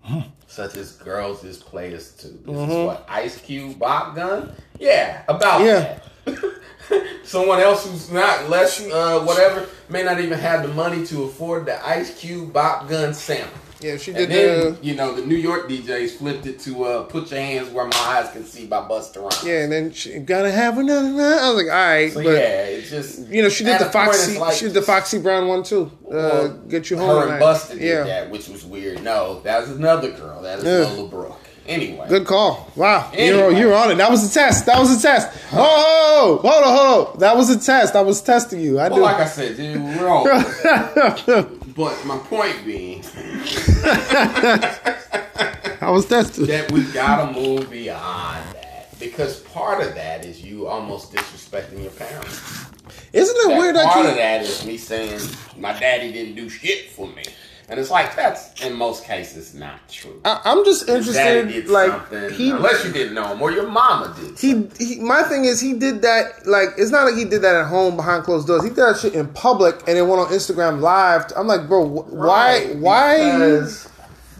them. 0.05 0.23
Such 0.47 0.75
as 0.75 0.93
Girls 0.93 1.43
is 1.43 1.57
Players 1.57 2.11
Too. 2.11 2.37
This 2.45 2.69
is 2.69 2.85
what? 2.85 3.05
Ice 3.07 3.39
Cube, 3.41 3.79
Bop 3.79 4.15
Gun? 4.15 4.53
Yeah, 4.79 5.23
about 5.27 5.61
Yeah. 5.61 5.99
that. 6.25 6.39
Someone 7.23 7.59
else 7.61 7.87
who's 7.89 8.11
not 8.11 8.49
less, 8.49 8.81
uh, 8.85 9.21
whatever, 9.21 9.65
may 9.89 10.03
not 10.03 10.19
even 10.19 10.37
have 10.37 10.61
the 10.63 10.73
money 10.73 11.05
to 11.07 11.23
afford 11.23 11.65
the 11.65 11.85
Ice 11.87 12.19
Cube 12.19 12.51
Bop 12.53 12.89
Gun 12.89 13.13
sample. 13.13 13.57
Yeah, 13.83 13.97
she 13.97 14.11
And 14.11 14.17
did 14.17 14.29
then, 14.29 14.73
the. 14.75 14.85
you 14.85 14.95
know, 14.95 15.13
the 15.13 15.25
New 15.25 15.35
York 15.35 15.69
DJs 15.69 16.17
flipped 16.17 16.45
it 16.45 16.59
to 16.61 16.83
uh, 16.85 17.03
Put 17.03 17.29
Your 17.31 17.39
Hands 17.41 17.69
Where 17.69 17.85
My 17.85 17.97
Eyes 17.97 18.31
Can 18.31 18.45
See 18.45 18.65
by 18.65 18.77
Busta 18.87 19.21
Rhymes. 19.21 19.43
Yeah, 19.43 19.63
and 19.63 19.71
then 19.71 19.91
she 19.91 20.19
gotta 20.19 20.51
have 20.51 20.77
another. 20.77 21.07
I 21.09 21.49
was 21.49 21.55
like, 21.57 21.65
all 21.65 21.71
right, 21.71 22.11
So, 22.13 22.23
but 22.23 22.29
yeah, 22.29 22.63
it's 22.65 22.89
just. 22.89 23.27
you 23.27 23.41
know, 23.43 23.49
she 23.49 23.63
did 23.63 23.79
the 23.79 23.85
Foxy. 23.89 24.37
like- 24.39 24.55
she 24.55 24.65
did 24.65 24.73
the 24.73 24.81
Foxy 24.81 25.19
Brown 25.19 25.47
one 25.47 25.63
too. 25.63 25.91
Uh, 26.05 26.09
well, 26.11 26.49
get 26.69 26.89
you 26.89 26.97
home. 26.97 27.27
Her 27.27 27.33
and 27.35 27.43
Busta 27.43 27.71
did 27.73 27.81
yeah. 27.81 28.03
that, 28.03 28.29
which 28.31 28.47
was 28.47 28.63
weird. 28.63 29.03
No, 29.03 29.41
that 29.41 29.61
was 29.61 29.71
another 29.71 30.11
girl. 30.11 30.41
That 30.41 30.59
is 30.59 30.65
Yeah. 30.65 30.93
Lola 30.95 31.09
Brooke. 31.09 31.39
Anyway. 31.65 32.05
Good 32.09 32.25
call. 32.27 32.69
Wow, 32.75 33.09
Anyway. 33.13 33.37
you're 33.37 33.51
you're 33.53 33.73
on 33.73 33.89
it. 33.91 33.95
That 33.95 34.11
was 34.11 34.29
a 34.29 34.33
test. 34.33 34.65
That 34.65 34.77
was 34.79 34.97
a 34.97 35.01
test. 35.01 35.29
Oh, 35.53 36.39
hold 36.41 36.63
on, 36.63 36.77
hold 36.77 37.07
on. 37.13 37.19
That 37.19 37.37
was 37.37 37.49
a 37.49 37.57
test. 37.57 37.95
I 37.95 38.01
was 38.01 38.21
testing 38.21 38.59
you. 38.59 38.79
I 38.79 38.89
Well, 38.89 38.97
do. 38.97 39.01
like 39.03 39.15
I 39.17 39.25
said, 39.25 39.55
dude, 39.55 39.81
we're 39.81 40.09
all. 40.09 40.25
but 41.75 42.05
my 42.05 42.17
point 42.29 42.65
being 42.65 43.01
I 45.81 45.89
was 45.89 46.05
tested. 46.05 46.47
that 46.47 46.71
we 46.71 46.83
gotta 46.93 47.33
move 47.33 47.69
beyond 47.69 48.43
that 48.55 48.97
because 48.99 49.39
part 49.41 49.85
of 49.85 49.95
that 49.95 50.25
is 50.25 50.41
you 50.43 50.67
almost 50.67 51.13
disrespecting 51.13 51.81
your 51.81 51.91
parents. 51.91 52.65
Isn't 53.11 53.35
it 53.51 53.57
weird 53.57 53.59
That 53.59 53.59
weird 53.59 53.75
part 53.93 54.05
that 54.05 54.09
of 54.11 54.15
that 54.15 54.41
is 54.43 54.65
me 54.65 54.77
saying 54.77 55.19
my 55.57 55.77
daddy 55.77 56.11
didn't 56.11 56.35
do 56.35 56.49
shit 56.49 56.89
for 56.91 57.07
me, 57.07 57.23
and 57.69 57.79
it's 57.79 57.89
like 57.89 58.15
that's 58.15 58.61
in 58.63 58.73
most 58.73 59.05
cases 59.05 59.53
not 59.53 59.87
true. 59.89 60.21
I, 60.25 60.41
I'm 60.45 60.65
just 60.65 60.89
interested. 60.89 61.67
Like 61.69 61.91
something, 61.91 62.29
he, 62.31 62.51
unless 62.51 62.85
you 62.85 62.91
didn't 62.91 63.13
know 63.13 63.27
him 63.27 63.41
or 63.41 63.51
your 63.51 63.69
mama 63.69 64.13
did. 64.19 64.39
he, 64.39 64.67
he. 64.77 64.99
My 64.99 65.23
thing 65.23 65.45
is, 65.45 65.61
he 65.61 65.73
did 65.73 66.01
that. 66.01 66.45
Like, 66.45 66.69
it's 66.77 66.91
not 66.91 67.05
like 67.05 67.15
he 67.15 67.25
did 67.25 67.41
that 67.41 67.55
at 67.55 67.67
home 67.67 67.95
behind 67.95 68.23
closed 68.23 68.47
doors. 68.47 68.63
He 68.63 68.69
did 68.69 68.77
that 68.77 68.97
shit 68.97 69.13
in 69.13 69.27
public 69.29 69.75
and 69.87 69.97
then 69.97 70.07
went 70.07 70.21
on 70.21 70.27
Instagram 70.27 70.81
live. 70.81 71.31
I'm 71.35 71.47
like, 71.47 71.67
bro, 71.67 71.87
wh- 71.87 72.13
why? 72.13 72.65
Right, 72.65 72.77
Why? 72.77 73.17
Because, 73.39 73.89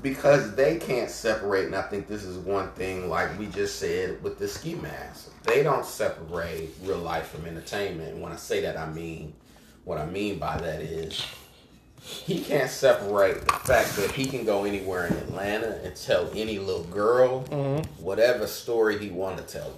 because 0.02 0.56
they 0.56 0.78
can't 0.78 1.10
separate, 1.10 1.66
and 1.66 1.76
I 1.76 1.84
think 1.84 2.08
this 2.08 2.24
is 2.24 2.38
one 2.38 2.70
thing, 2.72 3.10
like 3.10 3.38
we 3.40 3.48
just 3.48 3.80
said 3.80 4.22
with 4.22 4.38
the 4.38 4.48
ski 4.48 4.76
mask. 4.76 5.30
They 5.44 5.62
don't 5.64 5.86
separate 5.86 6.70
real 6.84 7.00
life 7.00 7.28
from 7.28 7.46
entertainment. 7.46 8.14
And 8.14 8.22
when 8.22 8.32
I 8.32 8.38
say 8.38 8.62
that, 8.62 8.78
I 8.78 8.90
mean 8.92 9.34
what 9.84 9.98
I 9.98 10.06
mean 10.06 10.40
by 10.40 10.58
that 10.58 10.82
is 10.82 11.26
he 12.04 12.42
can't 12.42 12.70
separate 12.70 13.42
the 13.46 13.54
fact 13.54 13.96
that 13.96 14.12
he 14.12 14.26
can 14.26 14.44
go 14.44 14.66
anywhere 14.66 15.08
in 15.08 15.14
Atlanta 15.14 15.80
and 15.84 15.96
tell 15.96 16.30
any 16.36 16.60
little 16.60 16.84
girl 16.84 17.44
mm-hmm. 17.46 17.82
whatever 18.04 18.46
story 18.46 19.00
he 19.00 19.10
want 19.10 19.38
to 19.38 19.44
tell. 19.44 19.74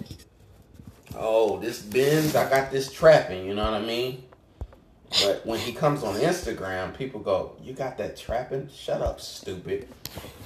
Oh, 1.14 1.58
this 1.60 1.80
Benz, 1.80 2.34
I 2.34 2.50
got 2.50 2.72
this 2.72 2.92
trapping. 2.92 3.46
You 3.46 3.54
know 3.54 3.64
what 3.64 3.80
I 3.80 3.84
mean? 3.84 4.24
But 5.22 5.46
when 5.46 5.60
he 5.60 5.72
comes 5.72 6.02
on 6.02 6.16
Instagram, 6.16 6.96
people 6.96 7.20
go, 7.20 7.52
"You 7.62 7.72
got 7.72 7.96
that 7.98 8.16
trapping? 8.16 8.68
Shut 8.74 9.00
up, 9.00 9.20
stupid! 9.20 9.86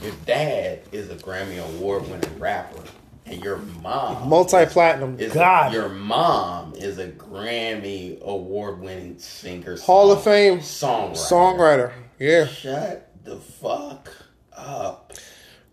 Your 0.03 0.13
dad 0.27 0.81
is 0.93 1.09
a 1.09 1.17
Grammy 1.17 1.59
award 1.77 2.09
winning 2.09 2.39
rapper, 2.39 2.83
and 3.31 3.43
your 3.43 3.57
mom 3.83 4.29
Multi 4.29 4.67
platinum. 4.67 5.19
is 5.19 5.33
God. 5.33 5.73
your 5.73 5.89
mom 5.89 6.75
is 6.75 6.99
a 6.99 7.09
Grammy 7.09 8.21
award 8.23 8.81
winning 8.81 9.19
singer, 9.19 9.79
Hall 9.79 10.11
of 10.13 10.23
Fame 10.23 10.59
songwriter. 10.59 11.13
songwriter. 11.17 11.93
Yeah. 12.19 12.47
Shut 12.47 13.11
the 13.25 13.37
fuck 13.37 14.11
up. 14.57 15.13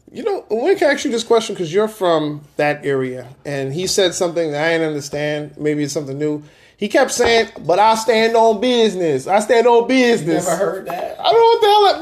You 0.09 0.23
know, 0.23 0.45
we 0.49 0.75
can 0.75 0.89
ask 0.91 1.03
you 1.03 1.11
this 1.11 1.23
question 1.25 1.53
because 1.55 1.73
you're 1.73 1.89
from 1.89 2.41
that 2.55 2.85
area, 2.85 3.27
and 3.45 3.73
he 3.73 3.87
said 3.87 4.13
something 4.13 4.51
that 4.51 4.65
I 4.65 4.71
didn't 4.73 4.87
understand. 4.87 5.57
Maybe 5.57 5.83
it's 5.83 5.93
something 5.93 6.17
new. 6.17 6.43
He 6.77 6.87
kept 6.89 7.09
saying, 7.09 7.49
"But 7.65 7.79
I 7.79 7.95
stand 7.95 8.35
on 8.35 8.61
business. 8.61 9.25
I 9.25 9.39
stand 9.39 9.65
on 9.65 9.81
You 9.81 9.87
business." 9.87 10.45
never 10.45 10.57
heard 10.57 10.85
that? 10.85 11.19
I 11.19 11.31
don't 11.31 11.33
know 11.33 11.47
what 11.47 11.61
the 11.61 11.67
hell 11.67 11.83
that 11.91 12.01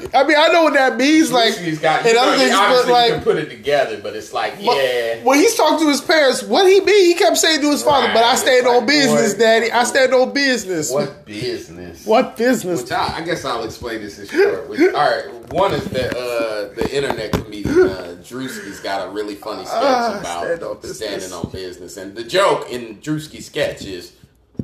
means. 0.00 0.14
I 0.14 0.24
mean, 0.26 0.36
I 0.38 0.48
know 0.48 0.62
what 0.62 0.72
that 0.72 0.96
means, 0.96 1.30
like, 1.30 1.54
He's 1.58 1.78
got, 1.78 2.06
and 2.06 2.14
know, 2.14 2.22
other 2.22 2.38
things, 2.38 2.50
but 2.50 2.58
obviously 2.58 2.86
you 2.88 2.92
like, 2.94 3.12
can 3.12 3.22
put 3.22 3.36
it 3.36 3.50
together, 3.50 4.00
but 4.02 4.16
it's 4.16 4.32
like, 4.32 4.56
but 4.64 4.76
yeah. 4.76 5.22
when 5.24 5.38
he's 5.40 5.54
talking 5.54 5.78
to 5.80 5.90
his 5.90 6.00
parents, 6.00 6.42
what 6.42 6.66
he 6.66 6.80
mean? 6.80 7.04
He 7.04 7.14
kept 7.14 7.36
saying 7.36 7.60
to 7.60 7.70
his 7.70 7.82
father, 7.82 8.08
"But 8.14 8.24
I 8.24 8.34
stand 8.36 8.66
on 8.66 8.78
like, 8.78 8.86
business, 8.86 9.34
Daddy. 9.34 9.70
I 9.70 9.84
stand 9.84 10.14
on 10.14 10.32
business." 10.32 10.90
What 10.90 11.26
business? 11.26 12.06
What 12.06 12.38
business? 12.38 12.80
Which 12.80 12.92
I, 12.92 13.18
I 13.18 13.20
guess 13.20 13.44
I'll 13.44 13.64
explain 13.64 14.00
this 14.00 14.18
in 14.18 14.26
short. 14.26 14.70
Which, 14.70 14.80
all 14.80 14.88
right, 14.94 15.52
one 15.52 15.74
is 15.74 15.84
that 15.90 16.16
uh, 16.16 16.74
the 16.74 16.88
internet 16.96 17.32
comedian 17.32 17.88
uh, 17.88 18.16
Drewski's 18.22 18.80
got 18.80 19.06
a 19.06 19.10
really 19.10 19.34
funny 19.34 19.66
sketch 19.66 19.82
Ah, 19.82 20.18
about 20.20 20.82
stand 20.82 21.20
standing 21.20 21.32
on 21.34 21.50
business, 21.50 21.98
and 21.98 22.14
the 22.16 22.24
joke 22.24 22.70
in 22.70 22.96
Drewski's 22.96 23.46
sketch 23.46 23.84
is 23.84 24.13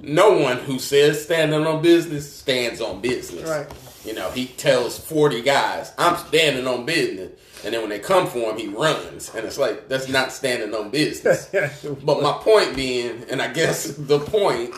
no 0.02 0.32
one 0.32 0.58
who 0.58 0.78
says 0.78 1.22
standing 1.22 1.66
on 1.66 1.82
business 1.82 2.32
stands 2.32 2.80
on 2.80 3.00
business. 3.00 3.48
Right. 3.48 3.66
You 4.04 4.14
know, 4.14 4.30
he 4.30 4.46
tells 4.46 4.98
forty 4.98 5.42
guys, 5.42 5.92
"I'm 5.98 6.16
standing 6.16 6.66
on 6.66 6.86
business," 6.86 7.32
and 7.64 7.74
then 7.74 7.80
when 7.82 7.90
they 7.90 7.98
come 7.98 8.26
for 8.26 8.50
him, 8.50 8.56
he 8.56 8.68
runs, 8.68 9.34
and 9.34 9.46
it's 9.46 9.58
like 9.58 9.88
that's 9.88 10.08
not 10.08 10.32
standing 10.32 10.74
on 10.74 10.90
business. 10.90 11.50
But 12.04 12.22
my 12.22 12.32
point 12.32 12.74
being, 12.74 13.24
and 13.30 13.42
I 13.42 13.52
guess 13.52 13.92
the 13.96 14.18
point, 14.18 14.74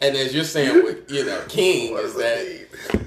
and 0.00 0.16
as 0.16 0.34
you're 0.34 0.44
saying 0.44 0.84
with 0.84 1.10
you 1.10 1.24
know 1.24 1.42
King 1.48 1.96
is 1.98 2.14
that 2.14 3.06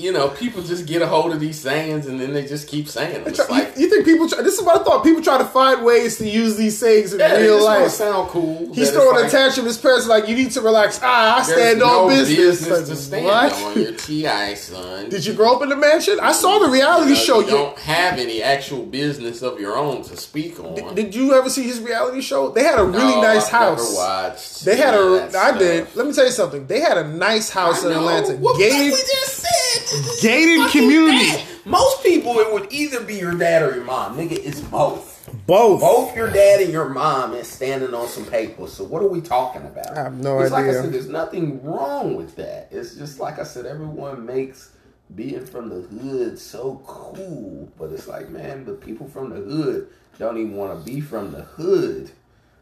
you 0.00 0.12
know 0.12 0.28
people 0.28 0.62
just 0.62 0.86
get 0.86 1.02
a 1.02 1.06
hold 1.06 1.32
of 1.32 1.40
these 1.40 1.60
sayings 1.60 2.06
and 2.06 2.18
then 2.20 2.32
they 2.32 2.46
just 2.46 2.66
keep 2.68 2.88
saying 2.88 3.24
them. 3.24 3.32
Try- 3.34 3.46
like 3.48 3.76
you, 3.76 3.82
you 3.82 3.90
think 3.90 4.04
people? 4.04 4.28
Try, 4.28 4.42
this 4.42 4.58
is 4.58 4.62
what 4.64 4.80
I 4.80 4.84
thought. 4.84 5.04
People 5.04 5.22
try 5.22 5.38
to 5.38 5.44
find 5.44 5.84
ways 5.84 6.18
to 6.18 6.28
use 6.28 6.56
these 6.56 6.78
sayings 6.78 7.12
in 7.12 7.20
yeah, 7.20 7.36
real 7.36 7.62
life. 7.62 7.90
sound 7.90 8.28
cool. 8.30 8.72
He's 8.74 8.90
throwing 8.90 9.24
it's 9.24 9.32
a 9.34 9.36
tantrum. 9.36 9.66
His 9.66 9.78
parents 9.78 10.06
like, 10.06 10.28
you 10.28 10.34
need 10.34 10.50
to 10.52 10.60
relax. 10.60 10.98
Ah, 11.02 11.38
I 11.38 11.42
stand 11.42 11.78
no 11.80 12.04
on 12.04 12.08
business. 12.10 12.36
business 12.36 12.78
Like, 12.78 12.86
to 12.88 12.96
stand 12.96 13.24
what? 13.26 13.52
on 13.52 13.80
your 13.82 13.92
T.I. 13.92 14.54
son. 14.54 15.08
Did 15.10 15.24
you 15.26 15.34
grow 15.34 15.54
up 15.56 15.62
in 15.62 15.68
the 15.68 15.76
mansion? 15.76 16.18
I 16.20 16.32
saw 16.32 16.58
the 16.58 16.68
reality 16.70 17.10
You 17.10 17.14
know, 17.16 17.20
show. 17.20 17.40
You 17.40 17.46
You- 17.46 17.50
don't 17.52 17.78
have 17.80 18.18
any 18.18 18.42
actual 18.42 18.84
business 18.84 19.42
of 19.42 19.60
your 19.60 19.76
own 19.76 20.02
to 20.04 20.16
speak 20.16 20.58
on. 20.60 20.94
Did 20.94 21.14
you 21.14 21.34
ever 21.34 21.50
see 21.50 21.64
his 21.64 21.80
reality 21.80 22.20
show? 22.20 22.50
They 22.50 22.64
had 22.64 22.78
a 22.78 22.84
really 22.84 23.16
No, 23.16 23.22
nice 23.22 23.46
I've 23.46 23.50
house. 23.50 23.78
Never 23.92 23.94
watched. 23.94 24.64
They 24.64 24.76
had 24.76 24.94
a. 24.94 25.24
I 25.24 25.28
stuff. 25.28 25.58
did. 25.58 25.86
Let 25.96 26.06
me 26.06 26.12
tell 26.12 26.24
you 26.26 26.30
something. 26.32 26.66
They 26.66 26.80
had 26.80 26.96
a 26.98 27.06
nice 27.06 27.50
house 27.50 27.84
in. 27.84 27.92
Atlanta. 27.92 28.34
What 28.36 28.56
Gated, 28.58 28.78
we 28.78 28.90
just 28.90 29.36
said. 29.36 29.89
Gated 30.20 30.70
community. 30.70 31.26
dad. 31.26 31.46
Most 31.64 32.02
people, 32.02 32.38
it 32.38 32.52
would 32.52 32.72
either 32.72 33.02
be 33.04 33.16
your 33.16 33.34
dad 33.34 33.62
or 33.62 33.74
your 33.74 33.84
mom. 33.84 34.16
Nigga, 34.16 34.32
it's 34.32 34.60
both. 34.60 35.10
Both. 35.46 35.80
Both 35.80 36.16
your 36.16 36.30
dad 36.30 36.60
and 36.60 36.72
your 36.72 36.88
mom 36.88 37.34
is 37.34 37.48
standing 37.48 37.94
on 37.94 38.08
some 38.08 38.24
paper. 38.24 38.66
So 38.66 38.84
what 38.84 39.02
are 39.02 39.08
we 39.08 39.20
talking 39.20 39.62
about? 39.62 39.96
I 39.96 40.04
have 40.04 40.14
no 40.18 40.40
it's 40.40 40.50
Like 40.50 40.64
I 40.64 40.68
idea. 40.68 40.82
said, 40.82 40.92
there's 40.92 41.08
nothing 41.08 41.62
wrong 41.62 42.16
with 42.16 42.36
that. 42.36 42.68
It's 42.70 42.94
just 42.94 43.20
like 43.20 43.38
I 43.38 43.44
said, 43.44 43.66
everyone 43.66 44.24
makes 44.26 44.72
being 45.14 45.44
from 45.44 45.68
the 45.68 45.80
hood 45.82 46.38
so 46.38 46.82
cool, 46.86 47.68
but 47.78 47.90
it's 47.92 48.06
like, 48.06 48.30
man, 48.30 48.64
the 48.64 48.72
people 48.74 49.08
from 49.08 49.30
the 49.30 49.36
hood 49.36 49.88
don't 50.18 50.36
even 50.38 50.54
want 50.56 50.78
to 50.78 50.90
be 50.90 51.00
from 51.00 51.32
the 51.32 51.42
hood. 51.42 52.10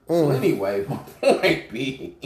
So 0.06 0.14
mm. 0.28 0.36
anyway, 0.36 0.86
my 0.88 0.96
point 1.20 1.70
being, 1.70 2.16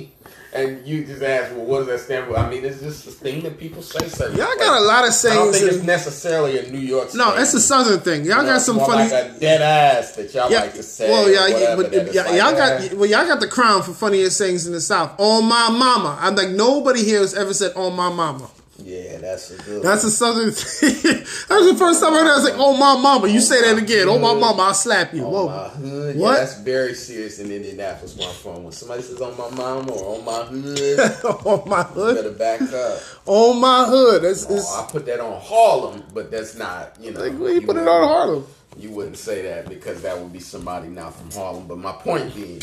and 0.54 0.86
you 0.86 1.04
just 1.04 1.22
ask, 1.22 1.50
well, 1.56 1.64
what 1.64 1.78
does 1.78 1.86
that 1.88 2.00
stand 2.00 2.26
for? 2.28 2.36
I 2.36 2.48
mean, 2.50 2.64
it's 2.64 2.80
just 2.80 3.06
a 3.06 3.10
thing 3.10 3.42
that 3.42 3.58
people 3.58 3.80
say. 3.82 4.06
Certain 4.08 4.36
Y'all 4.36 4.54
got 4.58 4.80
a 4.80 4.84
lot 4.84 5.06
of 5.06 5.14
sayings. 5.14 5.36
I 5.36 5.38
don't 5.44 5.52
think 5.54 5.72
it's 5.72 5.82
necessarily 5.82 6.58
a 6.58 6.70
New 6.70 6.78
York. 6.78 7.14
no, 7.14 7.34
it's 7.36 7.54
a 7.54 7.60
southern 7.60 8.00
thing. 8.00 8.24
Y'all 8.24 8.38
You 8.38 8.42
know, 8.42 8.48
got 8.54 8.60
some 8.60 8.78
funny. 8.78 9.10
like 9.10 9.12
a 9.12 9.38
dead 9.40 9.62
ass 9.62 10.12
that 10.16 10.34
y'all 10.34 10.50
Yeah, 10.50 10.60
like 10.60 10.74
to 10.74 10.82
say. 10.82 11.10
well, 11.10 11.26
or 11.26 11.30
yeah, 11.30 11.76
but 11.76 11.92
yeah, 12.14 12.22
like, 12.22 12.38
y'all 12.38 12.52
got 12.52 12.94
well, 12.94 13.08
y'all 13.08 13.26
got 13.26 13.40
the 13.40 13.48
crown 13.48 13.82
for 13.82 13.92
funniest 13.92 14.36
sayings 14.36 14.66
in 14.66 14.72
the 14.72 14.80
South. 14.80 15.14
On 15.18 15.44
my 15.46 15.70
mama, 15.70 16.18
I'm 16.20 16.34
like 16.36 16.50
nobody 16.50 17.02
here 17.02 17.20
has 17.20 17.34
ever 17.34 17.54
said 17.54 17.72
on 17.74 17.94
my 17.96 18.10
mama. 18.10 18.50
Yeah, 18.78 19.18
that's 19.18 19.50
a 19.50 19.62
good. 19.62 19.82
That's 19.82 20.02
a 20.02 20.10
southern 20.10 20.50
thing. 20.52 20.94
that 21.02 21.50
was 21.50 21.72
the 21.72 21.76
first 21.78 22.00
time 22.02 22.14
I 22.14 22.16
heard 22.18 22.26
that. 22.26 22.32
I 22.32 22.36
was 22.36 22.44
like, 22.44 22.58
oh 22.58 22.76
my 22.76 23.00
mama. 23.00 23.28
You 23.28 23.40
say 23.40 23.60
that 23.60 23.80
again. 23.80 24.08
Oh 24.08 24.18
my 24.18 24.34
mama, 24.34 24.62
I'll 24.62 24.74
slap 24.74 25.12
you. 25.14 25.24
on 25.26 25.32
Whoa. 25.32 25.46
my 25.48 25.68
hood. 25.68 26.16
What? 26.16 26.32
Yeah, 26.32 26.38
that's 26.38 26.58
very 26.60 26.94
serious 26.94 27.38
in 27.38 27.52
Indianapolis 27.52 28.16
where 28.16 28.28
I'm 28.28 28.34
from. 28.34 28.64
When 28.64 28.72
somebody 28.72 29.02
says 29.02 29.20
on 29.20 29.36
my 29.36 29.50
mama 29.50 29.92
or 29.92 30.18
on 30.18 30.24
my 30.24 30.42
hood, 30.44 30.98
on 31.46 31.68
my 31.68 31.78
you 31.80 31.84
hood. 31.84 32.16
better 32.16 32.30
back 32.32 32.62
up. 32.62 33.00
On 33.26 33.60
my 33.60 33.84
hood. 33.84 34.22
That's, 34.22 34.46
Oh, 34.48 34.82
I 34.84 34.90
put 34.90 35.04
that 35.06 35.20
on 35.20 35.38
Harlem, 35.40 36.02
but 36.14 36.30
that's 36.30 36.56
not, 36.56 36.96
you 37.00 37.12
know. 37.12 37.20
like, 37.20 37.38
well, 37.38 37.52
you 37.52 37.60
put 37.62 37.76
it 37.76 37.86
on 37.86 38.08
Harlem. 38.08 38.46
You 38.78 38.90
wouldn't 38.90 39.18
say 39.18 39.42
that 39.42 39.68
because 39.68 40.00
that 40.02 40.18
would 40.18 40.32
be 40.32 40.40
somebody 40.40 40.88
not 40.88 41.14
from 41.14 41.30
Harlem. 41.30 41.66
But 41.68 41.76
my 41.78 41.92
point 41.92 42.34
being, 42.34 42.60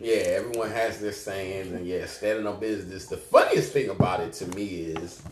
yeah, 0.00 0.14
everyone 0.14 0.70
has 0.70 1.00
their 1.00 1.12
sayings, 1.12 1.72
and 1.72 1.86
yeah, 1.86 2.06
standing 2.06 2.46
on 2.46 2.58
business. 2.60 3.06
The 3.06 3.16
funniest 3.16 3.72
thing 3.72 3.90
about 3.90 4.20
it 4.20 4.32
to 4.34 4.46
me 4.48 4.66
is, 4.66 5.22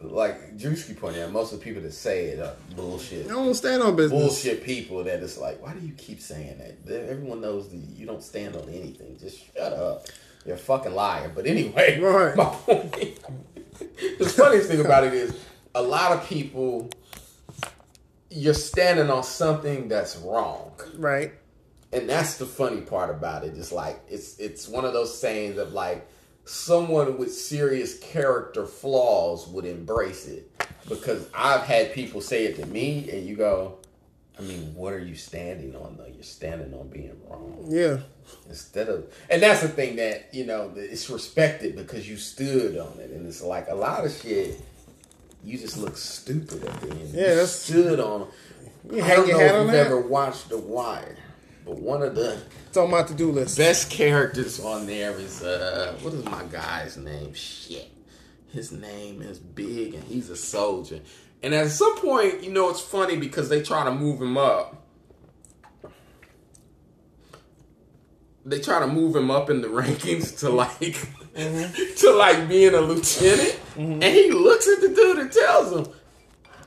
like 0.00 0.56
Drewski 0.58 0.96
pointed 0.96 1.22
out, 1.24 1.32
most 1.32 1.52
of 1.52 1.58
the 1.60 1.64
people 1.64 1.82
that 1.82 1.92
say 1.92 2.26
it 2.26 2.40
are 2.40 2.54
bullshit. 2.76 3.26
I 3.26 3.30
don't 3.30 3.54
stand 3.54 3.82
on 3.82 3.96
business. 3.96 4.20
Bullshit 4.20 4.62
people 4.62 5.02
that 5.04 5.22
it's 5.22 5.38
like, 5.38 5.62
why 5.62 5.72
do 5.72 5.84
you 5.86 5.92
keep 5.94 6.20
saying 6.20 6.58
that? 6.58 7.08
Everyone 7.08 7.40
knows 7.40 7.68
that 7.70 7.76
you 7.76 8.04
don't 8.06 8.22
stand 8.22 8.54
on 8.56 8.68
anything. 8.68 9.16
Just 9.18 9.38
shut 9.54 9.72
up. 9.72 10.06
You're 10.44 10.56
a 10.56 10.58
fucking 10.58 10.94
liar. 10.94 11.32
But 11.34 11.46
anyway, 11.46 11.98
Right. 12.02 12.34
point. 12.36 13.18
the 14.18 14.28
funniest 14.28 14.68
thing 14.68 14.80
about 14.80 15.04
it 15.04 15.14
is 15.14 15.34
a 15.74 15.82
lot 15.82 16.12
of 16.12 16.28
people 16.28 16.90
you're 18.30 18.52
standing 18.52 19.08
on 19.10 19.22
something 19.22 19.88
that's 19.88 20.16
wrong. 20.16 20.72
Right. 20.98 21.32
And 21.94 22.08
that's 22.08 22.38
the 22.38 22.46
funny 22.46 22.80
part 22.80 23.10
about 23.10 23.44
it. 23.44 23.56
It's 23.56 23.72
like 23.72 24.00
it's 24.08 24.38
it's 24.38 24.68
one 24.68 24.84
of 24.84 24.92
those 24.92 25.16
sayings 25.18 25.58
of 25.58 25.72
like 25.72 26.06
someone 26.44 27.16
with 27.18 27.32
serious 27.32 27.98
character 28.00 28.66
flaws 28.66 29.46
would 29.48 29.64
embrace 29.64 30.26
it. 30.26 30.50
Because 30.88 31.28
I've 31.34 31.62
had 31.62 31.94
people 31.94 32.20
say 32.20 32.44
it 32.44 32.56
to 32.56 32.66
me 32.66 33.08
and 33.10 33.26
you 33.26 33.36
go, 33.36 33.78
I 34.38 34.42
mean, 34.42 34.74
what 34.74 34.92
are 34.92 34.98
you 34.98 35.14
standing 35.14 35.74
on 35.76 35.96
though? 35.96 36.06
You're 36.12 36.22
standing 36.22 36.74
on 36.74 36.88
being 36.88 37.16
wrong. 37.28 37.64
Yeah. 37.68 37.98
Instead 38.48 38.88
of 38.88 39.06
and 39.30 39.42
that's 39.42 39.62
the 39.62 39.68
thing 39.68 39.96
that, 39.96 40.34
you 40.34 40.44
know, 40.44 40.72
it's 40.76 41.08
respected 41.08 41.76
because 41.76 42.08
you 42.08 42.16
stood 42.16 42.76
on 42.76 42.98
it. 42.98 43.10
And 43.10 43.26
it's 43.26 43.42
like 43.42 43.68
a 43.68 43.74
lot 43.74 44.04
of 44.04 44.12
shit 44.12 44.60
you 45.44 45.58
just 45.58 45.76
look 45.78 45.96
stupid 45.96 46.64
at 46.64 46.80
the 46.80 46.90
end. 46.90 47.00
Yeah, 47.14 47.20
you 47.20 47.26
that's- 47.28 47.52
stood 47.60 48.00
on 48.00 48.28
You 48.90 49.02
I 49.02 49.08
don't 49.16 49.28
know 49.28 49.38
if 49.38 49.52
you've 49.62 49.66
that. 49.72 49.86
ever 49.86 50.00
watched 50.00 50.48
The 50.48 50.58
Wire, 50.58 51.16
but 51.64 51.78
one 51.78 52.02
of 52.02 52.14
the 52.14 52.38
It's 52.68 52.76
on 52.76 52.90
my 52.90 53.02
to 53.02 53.14
do 53.14 53.30
list. 53.32 53.56
best 53.58 53.90
characters 53.90 54.60
on 54.60 54.86
there 54.86 55.16
is 55.18 55.42
uh, 55.42 55.96
what 56.02 56.12
is 56.14 56.24
my 56.24 56.42
guy's 56.44 56.96
name? 56.96 57.32
Shit, 57.34 57.90
his 58.52 58.72
name 58.72 59.22
is 59.22 59.38
Big, 59.38 59.94
and 59.94 60.04
he's 60.04 60.30
a 60.30 60.36
soldier. 60.36 61.00
And 61.42 61.54
at 61.54 61.68
some 61.70 61.96
point, 61.98 62.42
you 62.42 62.50
know, 62.50 62.70
it's 62.70 62.80
funny 62.80 63.16
because 63.16 63.48
they 63.48 63.62
try 63.62 63.84
to 63.84 63.92
move 63.92 64.20
him 64.20 64.36
up. 64.38 64.82
They 68.46 68.60
try 68.60 68.78
to 68.80 68.86
move 68.86 69.16
him 69.16 69.30
up 69.30 69.48
in 69.48 69.62
the 69.62 69.68
rankings 69.80 70.38
to 70.40 70.50
like 70.50 70.98
to 71.96 72.10
like 72.12 72.46
being 72.48 72.74
a 72.74 72.80
lieutenant, 72.80 73.58
and 73.76 74.02
he 74.04 74.30
looks 74.30 74.68
at 74.68 74.80
the 74.82 74.88
dude 74.88 75.18
and 75.18 75.32
tells 75.32 75.72
him, 75.72 75.92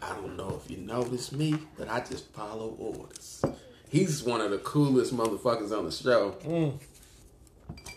I 0.02 0.14
don't 0.16 0.36
know 0.36 0.60
if 0.64 0.70
you 0.72 0.78
notice 0.78 1.32
me, 1.32 1.58
but 1.78 1.88
I 1.90 2.00
just 2.00 2.32
follow 2.34 2.76
orders. 2.80 3.44
He's 3.90 4.24
one 4.24 4.42
of 4.42 4.52
the 4.52 4.58
coolest 4.58 5.16
motherfuckers 5.16 5.78
on 5.78 5.86
the 5.86 5.92
show. 5.92 6.36
Mm. 6.44 6.80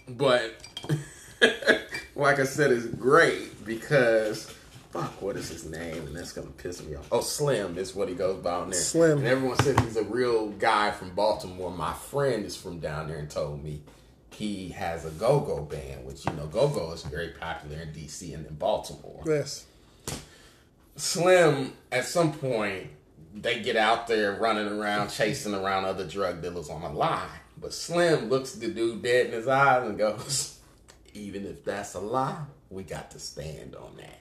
But 0.09 0.55
like 2.15 2.39
I 2.39 2.45
said, 2.45 2.71
it's 2.71 2.87
great 2.87 3.65
because 3.65 4.55
fuck, 4.91 5.21
what 5.23 5.37
is 5.37 5.49
his 5.49 5.69
name? 5.69 6.07
And 6.07 6.17
that's 6.17 6.33
gonna 6.33 6.49
piss 6.49 6.83
me 6.85 6.97
off. 6.97 7.09
Oh, 7.11 7.21
Slim 7.21 7.79
is 7.79 7.95
what 7.95 8.09
he 8.09 8.15
goes 8.15 8.43
by 8.43 8.55
on 8.55 8.71
there. 8.71 8.81
Slim. 8.81 9.19
And 9.19 9.27
everyone 9.27 9.57
says 9.59 9.79
he's 9.81 9.97
a 9.97 10.05
real 10.05 10.49
guy 10.51 10.91
from 10.91 11.15
Baltimore. 11.15 11.71
My 11.71 11.93
friend 11.93 12.45
is 12.45 12.57
from 12.57 12.81
down 12.81 13.09
there 13.09 13.19
and 13.19 13.31
told 13.31 13.62
me 13.62 13.83
he 14.35 14.71
has 14.71 15.05
a 15.05 15.11
go-go 15.11 15.62
band, 15.62 16.07
which 16.07 16.25
you 16.25 16.33
know, 16.33 16.47
go-go 16.47 16.93
is 16.93 17.03
very 17.03 17.31
popular 17.31 17.83
in 17.83 17.89
DC 17.93 18.35
and 18.35 18.47
in 18.47 18.55
Baltimore. 18.55 19.23
Yes. 19.27 19.67
Slim, 20.97 21.73
at 21.91 22.05
some 22.05 22.33
point, 22.33 22.89
they 23.35 23.61
get 23.61 23.77
out 23.77 24.07
there 24.07 24.35
running 24.35 24.66
around, 24.69 25.09
chasing 25.09 25.55
around 25.55 25.85
other 25.85 26.07
drug 26.07 26.43
dealers 26.43 26.69
on 26.69 26.82
a 26.82 26.93
lie. 26.93 27.28
But 27.61 27.73
Slim 27.74 28.28
looks 28.28 28.52
the 28.52 28.69
dude 28.69 29.02
dead 29.02 29.27
in 29.27 29.32
his 29.32 29.48
eyes 29.48 29.86
and 29.89 29.98
goes, 29.98 30.59
Even 31.15 31.47
if 31.47 31.65
that's 31.65 31.94
a 31.94 32.01
lie, 32.01 32.44
we 32.70 32.82
got 32.82 33.11
to 33.12 33.19
stand 33.19 33.77
on 33.77 33.97
that. 33.98 34.16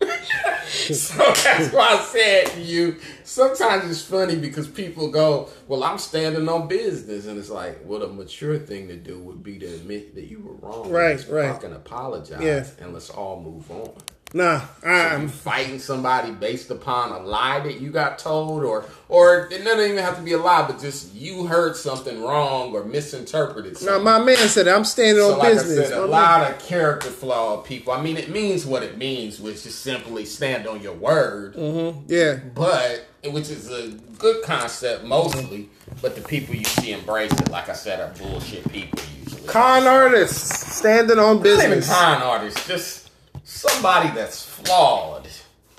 so 0.64 1.18
that's 1.18 1.70
why 1.72 1.88
I 1.88 2.00
said 2.02 2.46
to 2.52 2.60
you, 2.60 2.96
sometimes 3.22 3.90
it's 3.90 4.00
funny 4.00 4.36
because 4.36 4.66
people 4.66 5.10
go, 5.10 5.50
Well, 5.68 5.84
I'm 5.84 5.98
standing 5.98 6.48
on 6.48 6.68
business. 6.68 7.26
And 7.26 7.36
it's 7.38 7.50
like, 7.50 7.80
well, 7.84 8.02
a 8.02 8.08
mature 8.08 8.58
thing 8.58 8.88
to 8.88 8.96
do 8.96 9.18
would 9.18 9.42
be 9.42 9.58
to 9.58 9.66
admit 9.66 10.14
that 10.14 10.24
you 10.24 10.40
were 10.40 10.54
wrong. 10.54 10.90
Right, 10.90 11.22
right. 11.28 11.52
Fucking 11.52 11.72
apologize 11.74 12.40
Yeah. 12.42 12.66
and 12.80 12.94
let's 12.94 13.10
all 13.10 13.40
move 13.42 13.70
on 13.70 13.92
Nah. 14.36 14.62
I'm. 14.84 15.28
fighting 15.28 15.78
somebody 15.78 16.32
based 16.32 16.70
upon 16.72 17.12
a 17.12 17.20
lie 17.20 17.60
that 17.60 17.80
you 17.80 17.90
got 17.90 18.18
told, 18.18 18.64
or 18.64 18.84
or 19.08 19.46
it 19.52 19.62
doesn't 19.62 19.78
even 19.92 20.02
have 20.02 20.16
to 20.16 20.22
be 20.22 20.32
a 20.32 20.38
lie, 20.38 20.66
but 20.66 20.80
just 20.80 21.14
you 21.14 21.46
heard 21.46 21.76
something 21.76 22.20
wrong 22.20 22.72
or 22.74 22.84
misinterpreted. 22.84 23.74
Now 23.74 23.78
Something. 23.78 24.02
my 24.04 24.18
man 24.18 24.36
said 24.48 24.66
I'm 24.66 24.84
standing 24.84 25.22
so 25.22 25.34
on 25.34 25.38
like 25.38 25.52
business. 25.54 25.86
I 25.86 25.90
said, 25.90 25.98
a 25.98 26.06
lot 26.06 26.50
of 26.50 26.58
character 26.58 27.10
flawed 27.10 27.64
people. 27.64 27.92
I 27.92 28.02
mean, 28.02 28.16
it 28.16 28.28
means 28.28 28.66
what 28.66 28.82
it 28.82 28.98
means, 28.98 29.38
which 29.38 29.64
is 29.66 29.74
simply 29.74 30.24
stand 30.24 30.66
on 30.66 30.82
your 30.82 30.94
word. 30.94 31.56
man- 31.56 32.04
yeah. 32.08 32.40
But 32.56 33.06
which 33.24 33.50
is 33.50 33.70
a 33.70 33.90
good 34.18 34.42
concept 34.42 35.04
mostly, 35.04 35.70
but 36.02 36.16
the 36.16 36.22
people 36.22 36.56
you 36.56 36.64
see 36.64 36.90
embrace 36.92 37.30
it, 37.32 37.50
like 37.50 37.68
I 37.68 37.72
said, 37.74 38.00
are 38.00 38.12
bullshit 38.18 38.68
people 38.72 38.98
usually. 39.24 39.46
Con 39.46 39.86
artists 39.86 40.76
standing 40.78 41.20
on 41.20 41.36
Not 41.36 41.46
even 41.46 41.68
business. 41.70 41.88
con 41.88 42.20
artists, 42.20 42.66
just 42.66 43.03
somebody 43.44 44.10
that's 44.10 44.44
flawed. 44.44 45.28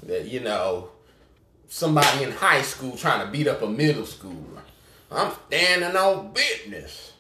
That 0.03 0.27
you 0.27 0.39
know, 0.39 0.89
somebody 1.67 2.23
in 2.23 2.31
high 2.31 2.61
school 2.61 2.95
trying 2.95 3.25
to 3.25 3.31
beat 3.31 3.47
up 3.47 3.61
a 3.61 3.67
middle 3.67 4.03
schooler. 4.03 4.61
I'm 5.11 5.33
standing 5.47 5.95
on 5.95 6.31
business. 6.31 7.13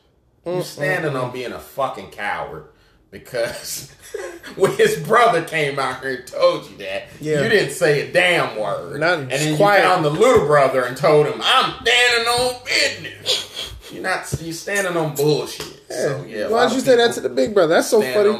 You 0.45 0.61
standing 0.61 1.15
on 1.15 1.31
being 1.31 1.51
a 1.51 1.59
fucking 1.59 2.11
coward 2.11 2.65
because 3.23 3.91
when 4.55 4.71
his 4.75 4.97
brother 5.07 5.43
came 5.43 5.79
out 5.79 6.01
here 6.01 6.15
and 6.15 6.27
told 6.27 6.69
you 6.69 6.77
that, 6.77 7.03
Yeah. 7.21 7.43
you 7.43 7.49
didn't 7.49 7.71
say 7.73 8.09
a 8.09 8.11
damn 8.11 8.57
word. 8.59 8.99
Not- 8.99 9.19
and 9.19 9.31
then 9.31 9.55
quiet. 9.57 9.83
you 9.83 9.87
found 9.89 10.05
the 10.05 10.09
little 10.09 10.45
brother 10.45 10.83
and 10.83 10.97
told 10.97 11.25
him, 11.27 11.39
"I'm 11.43 11.73
standing 11.81 12.27
on 12.27 12.55
business." 12.65 13.71
You're 13.91 14.03
not. 14.03 14.25
You're 14.41 14.53
standing 14.53 14.97
on 14.97 15.15
bullshit. 15.15 15.67
So 15.89 16.25
yeah. 16.27 16.47
Why 16.49 16.63
don't 16.65 16.73
you 16.73 16.81
say 16.81 16.95
that 16.97 17.13
to 17.13 17.21
the 17.21 17.29
big 17.29 17.53
brother? 17.53 17.75
That's 17.75 17.87
so 17.89 18.01
funny. 18.01 18.31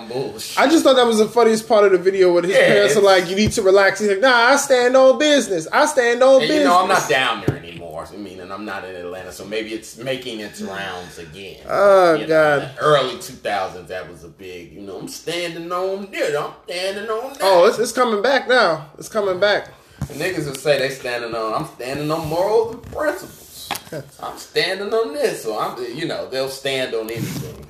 I 0.57 0.68
just 0.68 0.84
thought 0.84 0.95
that 0.95 1.06
was 1.06 1.19
the 1.19 1.27
funniest 1.27 1.68
part 1.68 1.85
of 1.85 1.91
the 1.91 1.97
video 1.99 2.34
when 2.34 2.43
his 2.43 2.53
Yeah, 2.53 2.68
parents 2.68 2.97
are 2.97 3.02
like, 3.02 3.30
"You 3.30 3.35
need 3.35 3.52
to 3.53 3.61
relax." 3.61 3.99
He's 3.99 4.10
like, 4.10 4.19
"Nah, 4.19 4.34
I 4.34 4.56
stand 4.57 4.97
on 4.97 5.18
business. 5.19 5.68
I 5.72 5.85
stand 5.85 6.22
on 6.23 6.41
And 6.41 6.41
business." 6.41 6.57
you 6.60 6.64
know, 6.65 6.81
I'm 6.81 6.88
not 6.89 7.07
down 7.07 7.43
there 7.47 7.56
I 7.97 8.15
mean, 8.17 8.39
and 8.39 8.51
I'm 8.51 8.65
not 8.65 8.84
in 8.85 8.95
Atlanta, 8.95 9.31
so 9.31 9.45
maybe 9.45 9.73
it's 9.73 9.97
making 9.97 10.39
its 10.39 10.61
rounds 10.61 11.17
again. 11.17 11.61
Oh, 11.69 12.13
You 12.15 12.22
know, 12.22 12.27
God. 12.27 12.76
the 12.76 12.80
early 12.80 13.15
2000s, 13.15 13.88
that 13.88 14.09
was 14.09 14.23
a 14.23 14.27
big. 14.27 14.73
You 14.73 14.81
know, 14.81 14.97
I'm 14.99 15.07
standing 15.07 15.72
on 15.72 16.09
this. 16.11 16.35
I'm 16.35 16.51
standing 16.65 17.09
on 17.09 17.34
that. 17.34 17.39
Oh, 17.41 17.65
it's, 17.67 17.80
it's 17.80 17.91
coming 17.91 18.22
back 18.22 18.47
now. 18.47 18.89
It's 18.97 19.09
coming 19.09 19.39
back. 19.39 19.69
The 20.07 20.13
niggas 20.15 20.45
will 20.45 20.55
say 20.55 20.77
they 20.80 20.89
standing 20.89 21.34
on. 21.34 21.53
I'm 21.53 21.65
standing 21.76 22.11
on 22.11 22.27
morals 22.27 22.73
and 22.76 22.84
principles. 22.91 23.69
I'm 24.22 24.38
standing 24.38 24.93
on 24.93 25.13
this, 25.13 25.43
so 25.43 25.57
I'm. 25.57 25.81
You 25.95 26.05
know, 26.07 26.30
they'll 26.30 26.49
stand 26.49 26.93
on 26.93 27.09
anything. 27.09 27.65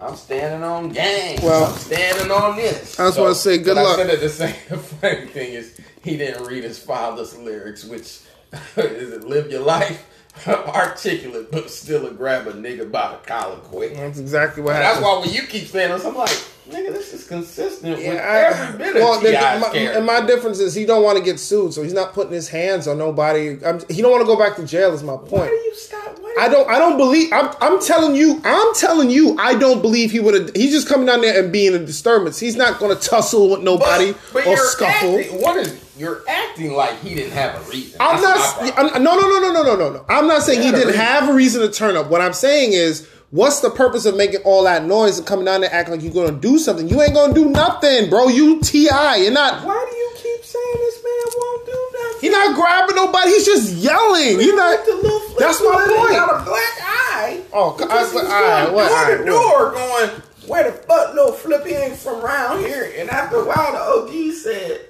I'm 0.00 0.14
standing 0.16 0.62
on 0.62 0.90
gang. 0.90 1.40
Well, 1.42 1.72
I'm 1.72 1.78
standing 1.78 2.30
on 2.30 2.56
this. 2.56 2.98
I 3.00 3.08
just 3.08 3.18
wanna 3.18 3.34
say 3.34 3.58
good 3.58 3.74
luck. 3.76 3.98
I 3.98 4.06
said 4.06 4.20
the 4.20 4.28
same 4.28 4.54
funny 4.78 5.26
thing 5.26 5.52
is 5.54 5.76
he 6.04 6.16
didn't 6.16 6.46
read 6.46 6.62
his 6.64 6.78
father's 6.78 7.36
lyrics, 7.36 7.84
which 7.84 8.20
is 8.76 9.12
it 9.12 9.24
live 9.24 9.50
your 9.50 9.62
life. 9.62 10.04
articulate, 10.46 11.50
but 11.50 11.70
still 11.70 12.06
a 12.06 12.12
grab 12.12 12.46
a 12.46 12.52
nigga 12.52 12.90
by 12.90 13.10
the 13.10 13.16
collar 13.26 13.56
quick. 13.56 13.94
That's 13.94 14.18
exactly 14.18 14.62
what 14.62 14.76
happened. 14.76 15.04
That's 15.04 15.04
why 15.04 15.20
when 15.20 15.30
you 15.34 15.42
keep 15.42 15.66
saying 15.66 15.90
this, 15.90 16.04
I'm 16.04 16.14
like, 16.14 16.30
nigga, 16.68 16.92
this 16.92 17.12
is 17.12 17.26
consistent 17.26 17.96
with 17.96 18.04
Yeah, 18.04 18.12
I- 18.14 18.56
every 18.60 18.78
bit 18.78 18.96
of 18.96 19.02
well, 19.02 19.20
the- 19.20 19.30
T.I.'s 19.30 19.60
my, 19.60 19.76
and 19.76 20.06
my 20.06 20.24
difference 20.24 20.60
is 20.60 20.74
he 20.74 20.86
don't 20.86 21.02
want 21.02 21.18
to 21.18 21.24
get 21.24 21.40
sued, 21.40 21.72
so 21.72 21.82
he's 21.82 21.92
not 21.92 22.12
putting 22.12 22.32
his 22.32 22.48
hands 22.48 22.86
on 22.86 22.98
nobody. 22.98 23.58
I'm, 23.64 23.80
he 23.88 24.00
don't 24.00 24.12
want 24.12 24.22
to 24.22 24.26
go 24.26 24.38
back 24.38 24.56
to 24.56 24.64
jail. 24.64 24.92
Is 24.92 25.02
my 25.02 25.16
point. 25.16 25.32
Why 25.32 25.48
do 25.48 25.54
you 25.54 25.74
stop? 25.74 26.16
Do 26.16 26.34
I 26.38 26.48
don't. 26.48 26.70
I 26.70 26.78
don't 26.78 26.96
believe. 26.98 27.32
I'm. 27.32 27.52
I'm 27.60 27.80
telling 27.80 28.14
you. 28.14 28.40
I'm 28.44 28.74
telling 28.74 29.10
you. 29.10 29.36
I 29.38 29.56
don't 29.56 29.82
believe 29.82 30.12
he 30.12 30.20
would 30.20 30.34
have. 30.34 30.54
He's 30.54 30.70
just 30.70 30.88
coming 30.88 31.06
down 31.06 31.20
there 31.20 31.42
and 31.42 31.52
being 31.52 31.74
a 31.74 31.78
disturbance. 31.80 32.38
He's 32.38 32.54
not 32.54 32.78
going 32.78 32.96
to 32.96 33.02
tussle 33.02 33.50
with 33.50 33.62
nobody 33.62 34.14
or 34.34 34.42
you're 34.42 34.56
scuffle. 34.68 35.18
Acting, 35.18 35.42
what 35.42 35.56
is 35.56 35.87
you're 35.98 36.22
acting 36.28 36.72
like 36.74 36.98
he 37.00 37.14
didn't 37.14 37.32
have 37.32 37.54
a 37.56 37.70
reason. 37.70 37.96
I'm 38.00 38.20
That's 38.22 38.60
not. 38.76 38.94
I'm, 38.96 39.02
no, 39.02 39.18
no, 39.18 39.28
no, 39.28 39.40
no, 39.40 39.52
no, 39.52 39.62
no, 39.62 39.76
no, 39.76 39.90
no. 39.92 40.04
I'm 40.08 40.26
not 40.26 40.42
saying 40.42 40.60
he 40.60 40.66
had 40.66 40.74
a 40.74 40.78
didn't 40.78 40.88
reason. 40.92 41.04
have 41.04 41.28
a 41.28 41.32
reason 41.34 41.60
to 41.62 41.70
turn 41.70 41.96
up. 41.96 42.08
What 42.10 42.20
I'm 42.20 42.32
saying 42.32 42.72
is, 42.72 43.08
what's 43.30 43.60
the 43.60 43.70
purpose 43.70 44.06
of 44.06 44.16
making 44.16 44.40
all 44.44 44.64
that 44.64 44.84
noise 44.84 45.18
and 45.18 45.26
coming 45.26 45.44
down 45.44 45.60
there 45.62 45.72
acting 45.72 45.94
like 45.94 46.02
you're 46.02 46.12
going 46.12 46.32
to 46.34 46.40
do 46.40 46.58
something? 46.58 46.88
You 46.88 47.02
ain't 47.02 47.14
going 47.14 47.34
to 47.34 47.40
do 47.44 47.50
nothing, 47.50 48.08
bro. 48.10 48.28
You 48.28 48.60
Ti. 48.60 48.78
You're 48.84 49.30
not. 49.32 49.64
Why 49.66 49.86
do 49.90 49.96
you 49.96 50.10
keep 50.16 50.44
saying 50.44 50.74
this 50.76 51.02
man 51.04 51.34
won't 51.36 51.66
do 51.66 51.90
nothing? 51.92 52.20
He's 52.20 52.32
not 52.32 52.54
grabbing 52.54 52.96
nobody. 52.96 53.30
He's 53.30 53.46
just 53.46 53.72
yelling. 53.74 54.38
He's 54.40 54.54
not. 54.54 54.84
The 54.84 55.36
That's 55.38 55.60
my 55.62 55.74
point. 55.96 56.10
Got 56.12 56.40
a 56.40 56.44
black 56.44 56.78
eye. 56.82 57.42
Oh, 57.52 57.72
Because 57.76 57.90
I- 57.90 58.04
he's 58.04 58.14
all 58.14 58.22
going 58.22 58.42
right, 58.50 58.72
what- 58.72 58.88
door 58.88 58.96
all 58.98 59.06
to 59.06 59.16
right, 59.16 59.26
door, 59.26 59.70
going 59.72 60.22
where 60.46 60.64
the 60.70 60.72
fuck 60.78 61.14
little 61.14 61.32
flippy 61.32 61.74
ain't 61.74 61.94
from 61.96 62.24
around 62.24 62.60
here. 62.60 62.90
And 62.96 63.10
after 63.10 63.36
a 63.36 63.44
while, 63.44 63.72
the 63.72 63.78
OG 63.78 64.32
said, 64.32 64.80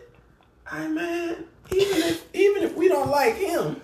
"Hey 0.70 0.88
man, 0.88 1.44
even 1.70 1.98
if 2.02 2.24
even 2.34 2.62
if 2.62 2.74
we 2.76 2.88
don't 2.88 3.10
like 3.10 3.36
him, 3.36 3.80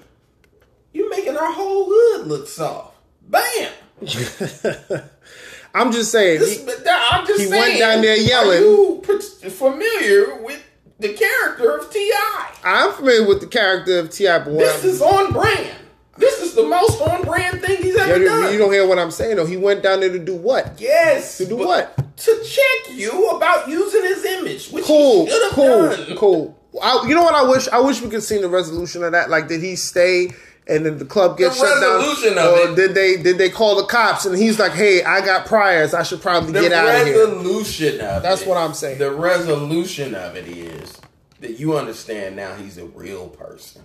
you're 0.93 1.11
making 1.11 1.36
our 1.36 1.52
whole 1.52 1.86
hood 1.89 2.27
look 2.27 2.47
soft." 2.48 2.97
Bam. 3.28 3.73
I'm 5.74 5.90
just 5.93 6.12
saying. 6.12 6.40
This, 6.40 6.59
he- 6.65 6.73
I'm 6.89 7.27
just 7.27 7.40
he 7.40 7.47
saying, 7.47 7.61
went 7.61 7.78
down 7.81 8.01
there 8.02 8.16
yelling. 8.16 8.59
Are 8.59 8.62
you 8.62 9.02
familiar 9.51 10.43
with 10.43 10.62
the 11.01 11.12
character 11.15 11.77
of 11.77 11.90
T.I.? 11.90 12.55
I'm 12.65 12.93
familiar 12.93 13.27
with 13.27 13.40
the 13.40 13.47
character 13.48 13.98
of 13.98 14.11
T.I., 14.11 14.39
This 14.40 14.82
I'm- 14.85 14.90
is 14.90 15.02
on 15.02 15.32
brand. 15.32 15.77
This 16.16 16.40
is 16.43 16.55
the 16.55 16.62
most 16.62 17.01
on 17.02 17.23
brand 17.23 17.61
thing 17.61 17.82
he's 17.82 17.97
ever 17.97 18.19
you, 18.19 18.24
done. 18.27 18.52
you 18.52 18.59
don't 18.59 18.73
hear 18.73 18.86
what 18.86 19.01
I'm 19.01 19.11
saying 19.11 19.35
though. 19.35 19.47
He 19.47 19.56
went 19.56 19.82
down 19.82 19.98
there 19.98 20.12
to 20.12 20.19
do 20.20 20.36
what? 20.36 20.81
Yes. 20.81 21.39
To 21.39 21.47
do 21.47 21.56
what? 21.56 21.97
To 22.19 22.44
check 22.44 22.97
you 22.97 23.31
about 23.31 23.66
using 23.69 24.02
his 24.05 24.24
image, 24.24 24.70
which 24.70 24.85
Cool, 24.85 25.24
he 25.24 25.32
should 25.32 25.43
have 25.43 25.52
cool, 25.52 25.89
done. 25.89 26.16
cool. 26.16 26.59
I, 26.82 27.06
you 27.06 27.14
know 27.14 27.22
what 27.22 27.34
I 27.34 27.48
wish? 27.48 27.68
I 27.68 27.80
wish 27.80 28.01
we 28.02 28.09
could 28.10 28.22
see 28.22 28.38
the 28.40 28.48
resolution 28.48 29.02
of 29.05 29.12
that. 29.12 29.30
Like, 29.30 29.48
did 29.48 29.62
he 29.62 29.76
stay 29.76 30.30
and 30.66 30.84
then 30.86 30.98
the 30.98 31.05
club 31.05 31.36
get 31.38 31.51
The 31.52 31.59
shut 31.59 31.80
down, 31.80 31.98
resolution 31.98 32.38
of 32.38 32.44
or 32.55 32.70
it- 32.70 32.74
did 32.76 32.94
they 32.94 33.16
did 33.22 33.36
they 33.38 33.51
call 33.51 33.76
the 33.76 33.84
cops 33.84 34.24
and 34.24 34.36
he's 34.36 34.59
like, 34.59 34.72
"Hey, 34.72 35.02
I 35.05 35.20
got 35.24 35.46
priors. 35.46 35.92
I 35.94 36.02
should 36.02 36.22
probably 36.22 36.52
The 36.52 36.62
get 36.62 36.72
out 36.72 36.88
of 37.02 37.06
here." 37.06 37.26
resolution 37.26 38.01
of 38.01 38.22
That's 38.22 38.42
it. 38.42 38.48
what 38.48 38.56
I'm 38.56 38.72
saying. 38.74 38.98
The 38.98 39.10
resolution 39.12 40.14
of 40.14 40.36
it 40.36 40.48
is 40.48 40.92
that 41.40 41.59
you 41.60 41.76
understand 41.76 42.36
now 42.36 42.55
he's 42.55 42.78
a 42.78 42.86
real 42.86 43.28
person. 43.28 43.82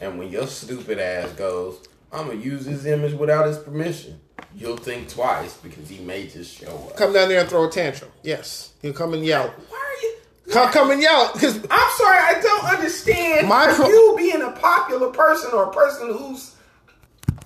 And 0.00 0.18
when 0.18 0.30
your 0.30 0.46
stupid 0.46 0.98
ass 0.98 1.30
goes, 1.32 1.78
I'm 2.12 2.26
gonna 2.28 2.38
use 2.40 2.66
his 2.66 2.84
image 2.86 3.14
without 3.14 3.46
his 3.46 3.56
permission, 3.58 4.20
you'll 4.54 4.76
think 4.76 5.08
twice 5.08 5.54
because 5.54 5.88
he 5.88 5.98
may 5.98 6.26
just 6.26 6.54
show 6.58 6.66
up. 6.90 6.96
Come 6.96 7.12
down 7.12 7.28
there 7.28 7.40
and 7.40 7.48
throw 7.48 7.66
a 7.66 7.70
tantrum. 7.70 8.10
Yes, 8.22 8.70
he'll 8.82 8.92
come 8.92 9.14
and 9.14 9.24
yell. 9.24 9.54
Why 9.68 9.78
are 9.78 10.02
you 10.02 10.14
Come, 10.50 10.90
and 10.90 11.00
yell 11.00 11.30
because 11.32 11.56
I'm 11.70 11.90
sorry, 11.96 12.18
I 12.18 12.40
don't 12.42 12.64
understand 12.64 13.48
My 13.48 13.72
pro- 13.72 13.88
you 13.88 14.14
being 14.16 14.42
a 14.42 14.50
popular 14.52 15.10
person 15.10 15.50
or 15.52 15.64
a 15.64 15.72
person 15.72 16.12
who's, 16.12 16.54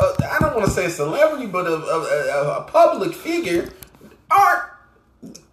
uh, 0.00 0.12
I 0.30 0.38
don't 0.40 0.54
want 0.54 0.66
to 0.66 0.72
say 0.72 0.86
a 0.86 0.90
celebrity, 0.90 1.46
but 1.46 1.66
a, 1.66 1.74
a, 1.74 2.00
a, 2.00 2.60
a 2.60 2.62
public 2.64 3.14
figure, 3.14 3.70
are 4.30 4.78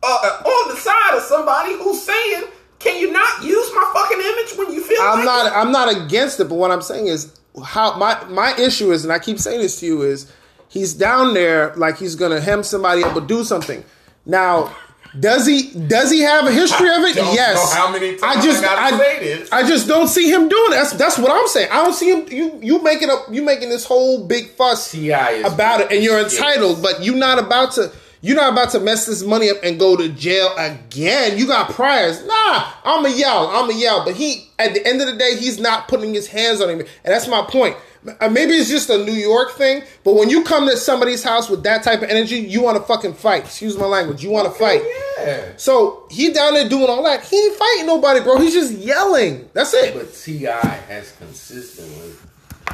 uh, 0.04 0.42
on 0.46 0.74
the 0.74 0.80
side 0.80 1.16
of 1.16 1.24
somebody 1.24 1.74
who's 1.74 2.02
saying, 2.02 2.44
"Can 2.80 3.00
you 3.00 3.12
not 3.12 3.44
use 3.44 3.72
my 3.74 3.92
fucking 3.94 4.20
image 4.20 4.58
when 4.58 4.74
you 4.74 4.84
feel?" 4.84 5.02
I'm 5.02 5.20
like 5.20 5.26
not 5.26 5.46
it?" 5.46 5.54
I'm 5.56 5.72
not 5.72 6.06
against 6.06 6.40
it, 6.40 6.46
but 6.46 6.56
what 6.56 6.72
I'm 6.72 6.82
saying 6.82 7.08
is 7.08 7.38
how 7.64 7.98
my 7.98 8.24
my 8.26 8.56
issue 8.58 8.92
is, 8.92 9.04
and 9.04 9.12
I 9.12 9.20
keep 9.20 9.40
saying 9.40 9.62
this 9.62 9.80
to 9.82 9.86
you 9.86 10.02
is 10.04 10.32
he's 10.70 10.94
down 10.94 11.34
there 11.34 11.76
like 11.76 11.98
he's 11.98 12.16
gonna 12.16 12.40
hem 12.40 12.64
somebody 12.64 13.04
up 13.04 13.16
or 13.16 13.22
do 13.22 13.44
something. 13.44 13.84
Now, 14.26 14.76
does 15.20 15.46
he 15.46 15.72
does 15.88 16.10
he 16.10 16.22
have 16.22 16.48
a 16.48 16.52
history 16.52 16.88
of 16.88 17.04
it? 17.04 17.16
Don't 17.16 17.26
know 17.26 17.34
yes. 17.34 17.74
how 17.74 17.92
many 17.92 18.16
times 18.16 18.38
I 18.38 18.42
just 18.42 18.64
I 18.64 18.90
I. 18.90 19.48
I 19.52 19.68
just 19.68 19.88
don't 19.88 20.08
see 20.08 20.32
him 20.32 20.48
doing 20.48 20.72
it. 20.72 20.76
That's 20.76 20.94
that's 20.94 21.18
what 21.18 21.32
I'm 21.32 21.48
saying. 21.48 21.70
I 21.72 21.84
don't 21.84 21.94
see 21.94 22.12
him. 22.12 22.28
You 22.32 22.60
you 22.62 22.82
making 22.82 23.10
up 23.10 23.26
you 23.30 23.42
making 23.44 23.70
this 23.70 23.86
whole 23.86 24.26
big 24.26 24.52
fuss 24.52 24.94
about 24.94 25.82
it, 25.82 25.92
and 25.92 26.04
you're 26.04 26.20
yes. 26.20 26.34
entitled, 26.34 26.82
but 26.82 27.04
you're 27.04 27.16
not 27.16 27.40
about 27.40 27.74
to. 27.74 27.92
You're 28.24 28.36
not 28.36 28.54
about 28.54 28.70
to 28.72 28.80
mess 28.80 29.08
this 29.08 29.24
money 29.24 29.50
up 29.50 29.58
and 29.64 29.80
go 29.80 29.98
to 29.98 30.08
jail 30.08 30.54
again. 30.56 31.40
You 31.40 31.48
got 31.48 31.72
priors. 31.72 32.24
Nah, 32.24 32.72
I'm 32.84 33.04
a 33.04 33.10
yell. 33.10 33.48
I'm 33.48 33.68
a 33.68 33.74
yell. 33.74 34.06
But 34.06 34.14
he, 34.14 34.48
at 34.60 34.76
the 34.76 34.86
end 34.86 35.02
of 35.02 35.08
the 35.08 35.16
day, 35.16 35.38
he's 35.38 35.60
not 35.60 35.88
putting 35.88 36.14
his 36.14 36.28
hands 36.28 36.62
on 36.62 36.70
him, 36.70 36.82
and 36.82 36.88
that's 37.04 37.28
my 37.28 37.42
point. 37.42 37.76
Uh, 38.20 38.30
Maybe 38.30 38.54
it's 38.54 38.70
just 38.70 38.90
a 38.90 38.98
New 39.04 39.14
York 39.14 39.52
thing, 39.54 39.84
but 40.04 40.16
when 40.16 40.30
you 40.30 40.44
come 40.44 40.68
to 40.68 40.76
somebody's 40.78 41.24
house 41.24 41.50
with 41.50 41.64
that 41.64 41.84
type 41.84 42.02
of 42.02 42.10
energy, 42.10 42.38
you 42.38 42.62
want 42.64 42.78
to 42.78 42.84
fucking 42.84 43.14
fight. 43.14 43.44
Excuse 43.46 43.78
my 43.78 43.86
language. 43.86 44.24
You 44.24 44.32
want 44.32 44.52
to 44.52 44.58
fight. 44.58 44.82
Yeah. 45.20 45.52
So 45.58 46.08
he 46.10 46.34
down 46.34 46.56
there 46.56 46.68
doing 46.68 46.90
all 46.90 47.04
that. 47.04 47.24
He 47.24 47.38
ain't 47.38 47.56
fighting 47.56 47.86
nobody, 47.86 48.22
bro. 48.22 48.40
He's 48.40 48.54
just 48.54 48.74
yelling. 48.74 49.50
That's 49.54 49.74
it. 49.76 49.94
But 49.94 50.14
T.I. 50.16 50.52
has 50.66 51.12
consistently, 51.18 52.14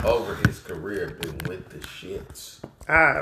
over 0.05 0.35
his 0.47 0.59
career, 0.59 1.17
been 1.21 1.37
with 1.49 1.67
the 1.69 1.79
shits. 1.79 2.59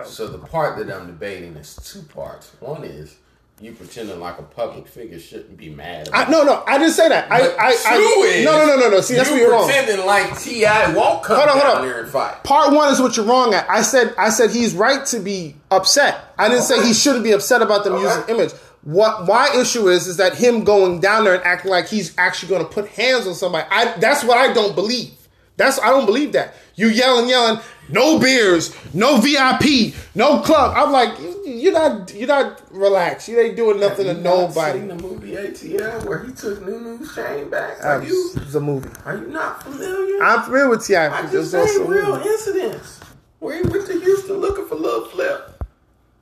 So 0.07 0.27
the 0.27 0.37
part 0.37 0.77
that 0.77 0.93
I'm 0.95 1.07
debating 1.07 1.55
is 1.55 1.75
two 1.77 2.03
parts. 2.03 2.51
One 2.59 2.83
is 2.83 3.15
you 3.61 3.71
pretending 3.71 4.19
like 4.19 4.37
a 4.37 4.43
public 4.43 4.85
figure 4.85 5.17
shouldn't 5.17 5.55
be 5.55 5.69
mad. 5.69 6.09
I, 6.11 6.29
no, 6.29 6.43
no, 6.43 6.63
I 6.67 6.77
didn't 6.77 6.93
say 6.93 7.07
that. 7.07 7.31
I, 7.31 7.39
But 7.39 7.59
I, 7.59 7.65
I, 7.67 7.71
is 7.71 8.45
no, 8.45 8.51
no, 8.57 8.65
no, 8.67 8.75
no, 8.77 8.89
no. 8.89 9.01
See, 9.01 9.15
that's 9.15 9.29
where 9.29 9.39
you're 9.39 9.51
wrong. 9.51 9.67
You 9.69 9.73
pretending 9.73 10.05
like 10.05 10.37
T.I. 10.39 10.93
won't 10.93 11.23
come 11.23 11.37
Hold 11.37 11.47
on, 11.49 11.53
hold 11.53 11.63
down 11.63 11.77
on. 11.77 11.87
there 11.87 12.01
and 12.03 12.11
fight. 12.11 12.43
Part 12.43 12.73
one 12.73 12.91
is 12.91 12.99
what 12.99 13.15
you're 13.15 13.25
wrong 13.25 13.53
at. 13.53 13.69
I 13.69 13.81
said 13.81 14.13
I 14.17 14.29
said 14.29 14.51
he's 14.51 14.73
right 14.73 15.05
to 15.07 15.19
be 15.19 15.55
upset. 15.71 16.33
I 16.37 16.49
didn't 16.49 16.63
say 16.63 16.85
he 16.85 16.93
shouldn't 16.93 17.23
be 17.23 17.31
upset 17.31 17.61
about 17.61 17.85
them 17.85 17.93
Okay. 17.93 18.03
using 18.03 18.23
image. 18.35 18.51
What 18.83 19.25
my 19.25 19.49
issue 19.57 19.87
is 19.87 20.05
is 20.05 20.17
that 20.17 20.35
him 20.35 20.63
going 20.65 20.99
down 20.99 21.23
there 21.23 21.35
and 21.35 21.43
acting 21.45 21.71
like 21.71 21.87
he's 21.87 22.15
actually 22.17 22.49
going 22.49 22.61
to 22.61 22.71
put 22.71 22.87
hands 22.89 23.25
on 23.25 23.35
somebody. 23.35 23.65
I 23.71 23.97
that's 23.99 24.23
what 24.25 24.37
I 24.37 24.53
don't 24.53 24.75
believe. 24.75 25.11
That's 25.57 25.79
I 25.79 25.87
don't 25.91 26.05
believe 26.05 26.33
that. 26.33 26.53
You 26.75 26.89
yelling, 26.89 27.29
yelling, 27.29 27.61
no 27.89 28.19
beers, 28.19 28.75
no 28.93 29.17
VIP, 29.17 29.93
no 30.15 30.39
club. 30.41 30.73
I'm 30.75 30.91
like, 30.91 31.19
you- 31.19 31.41
you're 31.45 31.73
not, 31.73 32.13
you're 32.13 32.27
not 32.27 32.61
relaxed. 32.71 33.27
You 33.27 33.39
ain't 33.39 33.55
doing 33.55 33.79
nothing 33.79 34.05
to 34.05 34.13
Have 34.13 34.17
you 34.17 34.23
not 34.23 34.37
nobody. 34.49 34.79
Seen 34.79 34.87
the 34.87 34.95
movie 34.95 35.31
ATL 35.35 36.05
where 36.05 36.23
he 36.23 36.31
took 36.33 36.59
Nunu's 36.61 37.13
chain 37.15 37.49
back? 37.49 37.83
Are 37.83 38.03
you 38.03 38.31
It's 38.35 38.55
a 38.55 38.59
movie. 38.59 38.89
are 39.05 39.15
you 39.17 39.27
not 39.27 39.63
familiar? 39.63 40.21
I'm 40.23 40.41
familiar 40.43 40.69
with 40.69 40.85
Ti. 40.85 40.95
I 40.95 41.29
just 41.31 41.51
say 41.51 41.63
real 41.83 42.17
movie. 42.17 42.27
incidents 42.29 42.99
where 43.39 43.55
he 43.61 43.69
went 43.69 43.85
to 43.87 43.99
Houston 43.99 44.37
looking 44.37 44.65
for 44.67 44.75
Lil 44.75 45.05
Flip. 45.09 45.63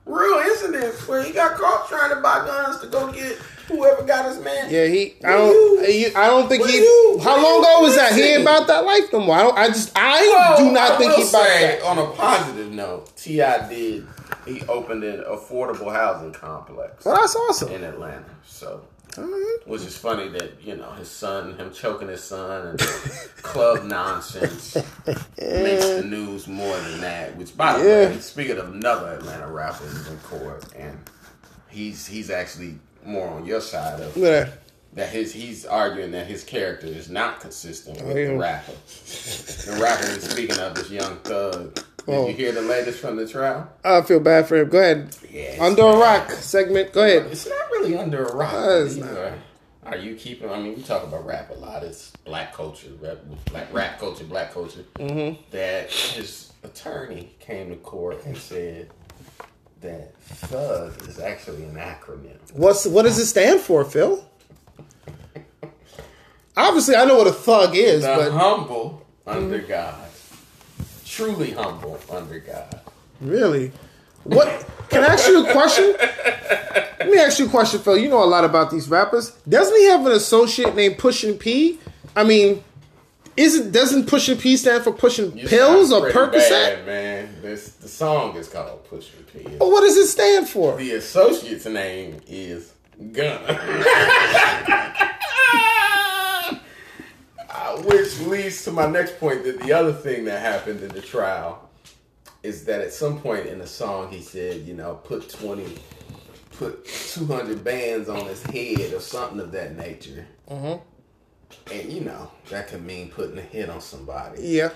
Real 0.06 0.38
incidents 0.40 1.08
where 1.08 1.22
he 1.22 1.32
got 1.32 1.56
caught 1.58 1.88
trying 1.88 2.10
to 2.10 2.16
buy 2.20 2.44
guns 2.46 2.78
to 2.80 2.86
go 2.88 3.10
get 3.10 3.38
whoever 3.68 4.02
got 4.02 4.26
his 4.26 4.38
man. 4.42 4.70
Yeah, 4.70 4.86
he. 4.86 5.14
I 5.24 5.30
don't. 5.32 5.88
you- 5.92 6.12
I 6.16 6.26
don't 6.28 6.48
think 6.48 6.66
he. 6.66 6.78
you- 6.78 7.20
how 7.22 7.36
long 7.42 7.62
ago 7.62 7.80
was 7.82 7.96
that? 7.96 8.12
He 8.14 8.22
ain't 8.22 8.42
about 8.42 8.66
that 8.68 8.84
life 8.84 9.12
no 9.12 9.20
more. 9.20 9.36
I 9.36 9.42
don't. 9.42 9.58
I 9.58 9.66
just. 9.68 9.92
I 9.96 10.20
Well, 10.28 10.58
do 10.58 10.72
not 10.72 10.92
I 10.92 10.98
think 10.98 11.12
he's 11.14 11.30
about 11.30 11.42
that. 11.44 11.82
On 11.82 11.98
a 11.98 12.06
positive 12.12 12.72
note, 12.72 13.16
T.I. 13.16 13.68
did. 13.68 14.06
He 14.46 14.62
opened 14.68 15.04
an 15.04 15.22
affordable 15.24 15.92
housing 15.92 16.32
complex 16.32 17.04
Well, 17.04 17.16
that's 17.20 17.34
awesome. 17.36 17.70
in 17.72 17.84
Atlanta. 17.84 18.24
So, 18.46 18.82
Alright. 19.16 19.66
which 19.66 19.82
is 19.82 19.96
funny 19.96 20.28
that 20.28 20.62
you 20.62 20.76
know 20.76 20.90
his 20.92 21.08
son, 21.08 21.56
him 21.56 21.72
choking 21.72 22.08
his 22.08 22.22
son, 22.22 22.68
and 22.68 22.78
club 23.42 23.84
nonsense 23.84 24.74
makes 25.06 25.88
the 25.88 26.02
news 26.04 26.46
more 26.48 26.76
than 26.78 27.00
that. 27.02 27.36
Which, 27.36 27.56
by 27.56 27.78
the 27.78 27.84
Yeah. 27.88 28.08
way, 28.10 28.18
speaking 28.20 28.58
of 28.58 28.74
another 28.74 29.14
Atlanta 29.14 29.46
rapper 29.46 29.84
in 29.86 30.18
court, 30.18 30.64
and 30.76 30.98
he's 31.68 32.06
he's 32.06 32.28
actually 32.30 32.78
more 33.04 33.28
on 33.28 33.44
your 33.46 33.60
side 33.60 34.00
of 34.00 34.16
at 34.22 34.58
that. 34.94 35.08
his 35.08 35.32
he's 35.32 35.64
arguing 35.66 36.12
that 36.12 36.26
his 36.26 36.44
character 36.44 36.86
is 36.86 37.08
not 37.10 37.40
consistent 37.40 37.98
with 38.02 38.10
Oh, 38.10 38.14
the 38.14 38.36
rapper. 38.36 38.72
The 38.72 39.78
rapper 39.82 40.06
is 40.06 40.22
speaking 40.30 40.58
of 40.58 40.74
this 40.74 40.90
young 40.90 41.16
thug. 41.18 41.74
Did 41.74 41.84
Oh. 42.06 42.28
you 42.28 42.34
hear 42.34 42.52
the 42.52 42.60
latest 42.62 42.98
from 42.98 43.16
the 43.16 43.26
trial? 43.26 43.66
I 43.82 44.02
feel 44.02 44.20
bad 44.20 44.46
for 44.46 44.56
him. 44.56 44.68
Go 44.68 44.78
ahead. 44.78 45.16
Yeah, 45.30 45.56
Under 45.60 45.82
a 45.82 45.96
rock 45.96 46.30
segment. 46.32 46.92
Go 46.92 47.02
ahead. 47.02 47.26
It's 47.32 47.46
not 47.48 47.70
really 47.70 47.96
under 47.96 48.24
a 48.24 48.34
rock. 48.36 48.52
It's 48.86 48.98
either. 48.98 49.38
Are 49.86 49.96
you 49.96 50.14
keeping? 50.14 50.48
I 50.50 50.58
mean, 50.58 50.76
we 50.76 50.82
talk 50.82 51.02
about 51.02 51.26
rap 51.26 51.50
a 51.50 51.54
lot. 51.54 51.82
It's 51.82 52.10
black 52.24 52.52
culture, 52.54 52.88
rap, 53.00 53.18
black 53.50 53.72
rap 53.72 53.98
culture, 53.98 54.24
black 54.24 54.52
culture. 54.52 54.84
Mm-hmm. 54.98 55.40
That 55.50 55.90
his 55.90 56.52
attorney 56.62 57.34
came 57.40 57.68
to 57.70 57.76
court 57.76 58.24
and 58.24 58.36
said 58.36 58.90
that 59.84 60.14
thug 60.24 61.08
is 61.08 61.18
actually 61.18 61.62
an 61.64 61.74
acronym. 61.76 62.36
What's 62.54 62.86
what 62.86 63.02
does 63.02 63.18
it 63.18 63.26
stand 63.26 63.60
for, 63.60 63.84
Phil? 63.84 64.24
Obviously, 66.56 66.96
I 66.96 67.04
know 67.04 67.18
what 67.18 67.26
a 67.26 67.32
thug 67.32 67.76
is, 67.76 68.02
The 68.02 68.08
but 68.08 68.32
humble 68.32 69.06
under 69.26 69.58
God, 69.58 70.08
truly 71.04 71.52
humble 71.52 72.00
under 72.10 72.38
God. 72.38 72.80
Really? 73.20 73.72
What? 74.24 74.66
Can 74.88 75.02
I 75.02 75.08
ask 75.08 75.28
you 75.28 75.46
a 75.46 75.52
question? 75.52 75.94
Let 75.98 77.10
me 77.10 77.18
ask 77.18 77.38
you 77.38 77.46
a 77.46 77.50
question, 77.50 77.80
Phil. 77.80 77.98
You 77.98 78.08
know 78.08 78.22
a 78.22 78.24
lot 78.24 78.44
about 78.44 78.70
these 78.70 78.88
rappers. 78.88 79.30
Doesn't 79.48 79.76
he 79.76 79.84
have 79.86 80.06
an 80.06 80.12
associate 80.12 80.74
named 80.74 80.98
Pushin 80.98 81.38
P? 81.38 81.78
I 82.16 82.24
mean, 82.24 82.64
isn't 83.36 83.72
doesn't 83.72 84.06
Pushin 84.06 84.38
P 84.38 84.56
stand 84.56 84.84
for 84.84 84.92
pushing 84.92 85.36
You 85.36 85.48
pills 85.48 85.92
or 85.92 86.10
Percocet? 86.10 86.48
bad, 86.50 86.86
man. 86.86 87.28
This 87.42 87.70
the 87.70 87.88
song 87.88 88.36
is 88.36 88.48
called 88.48 88.84
Pushing 88.88 89.22
P. 89.32 89.42
But 89.58 89.68
what 89.68 89.80
does 89.82 89.96
it 89.96 90.06
stand 90.08 90.48
for? 90.48 90.76
The 90.76 90.92
associate's 90.92 91.66
name 91.66 92.20
is 92.26 92.72
Gunna. 93.12 93.60
Uh, 97.56 97.76
Which 97.82 98.18
leads 98.20 98.64
to 98.64 98.72
my 98.72 98.86
next 98.86 99.18
point 99.20 99.44
that 99.44 99.60
the 99.60 99.72
other 99.72 99.92
thing 99.92 100.24
that 100.24 100.40
happened 100.40 100.80
in 100.82 100.88
the 100.88 101.00
trial 101.00 101.68
is 102.42 102.64
that 102.64 102.80
at 102.80 102.92
some 102.92 103.20
point 103.20 103.46
in 103.46 103.58
the 103.60 103.66
song 103.66 104.10
he 104.10 104.20
said, 104.20 104.62
you 104.62 104.74
know, 104.74 104.94
put 105.04 105.28
20, 105.30 105.64
put 106.58 106.84
200 106.84 107.62
bands 107.62 108.08
on 108.08 108.26
his 108.26 108.42
head 108.42 108.92
or 108.92 108.98
something 109.00 109.38
of 109.40 109.52
that 109.52 109.76
nature. 109.76 110.26
Mhm. 110.50 110.80
And, 111.72 111.92
you 111.92 112.00
know, 112.02 112.30
that 112.50 112.68
could 112.68 112.84
mean 112.84 113.10
putting 113.10 113.38
a 113.38 113.42
hit 113.42 113.68
on 113.70 113.80
somebody. 113.80 114.42
Yeah. 114.42 114.70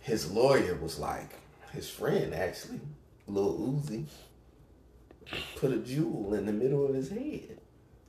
His 0.00 0.30
lawyer 0.30 0.76
was 0.80 0.98
like, 0.98 1.30
his 1.72 1.88
friend 1.88 2.34
actually, 2.34 2.80
Lil 3.26 3.58
Uzi, 3.84 4.04
put 5.56 5.72
a 5.72 5.78
jewel 5.78 6.34
in 6.34 6.46
the 6.46 6.52
middle 6.52 6.86
of 6.86 6.94
his 6.94 7.08
head. 7.10 7.58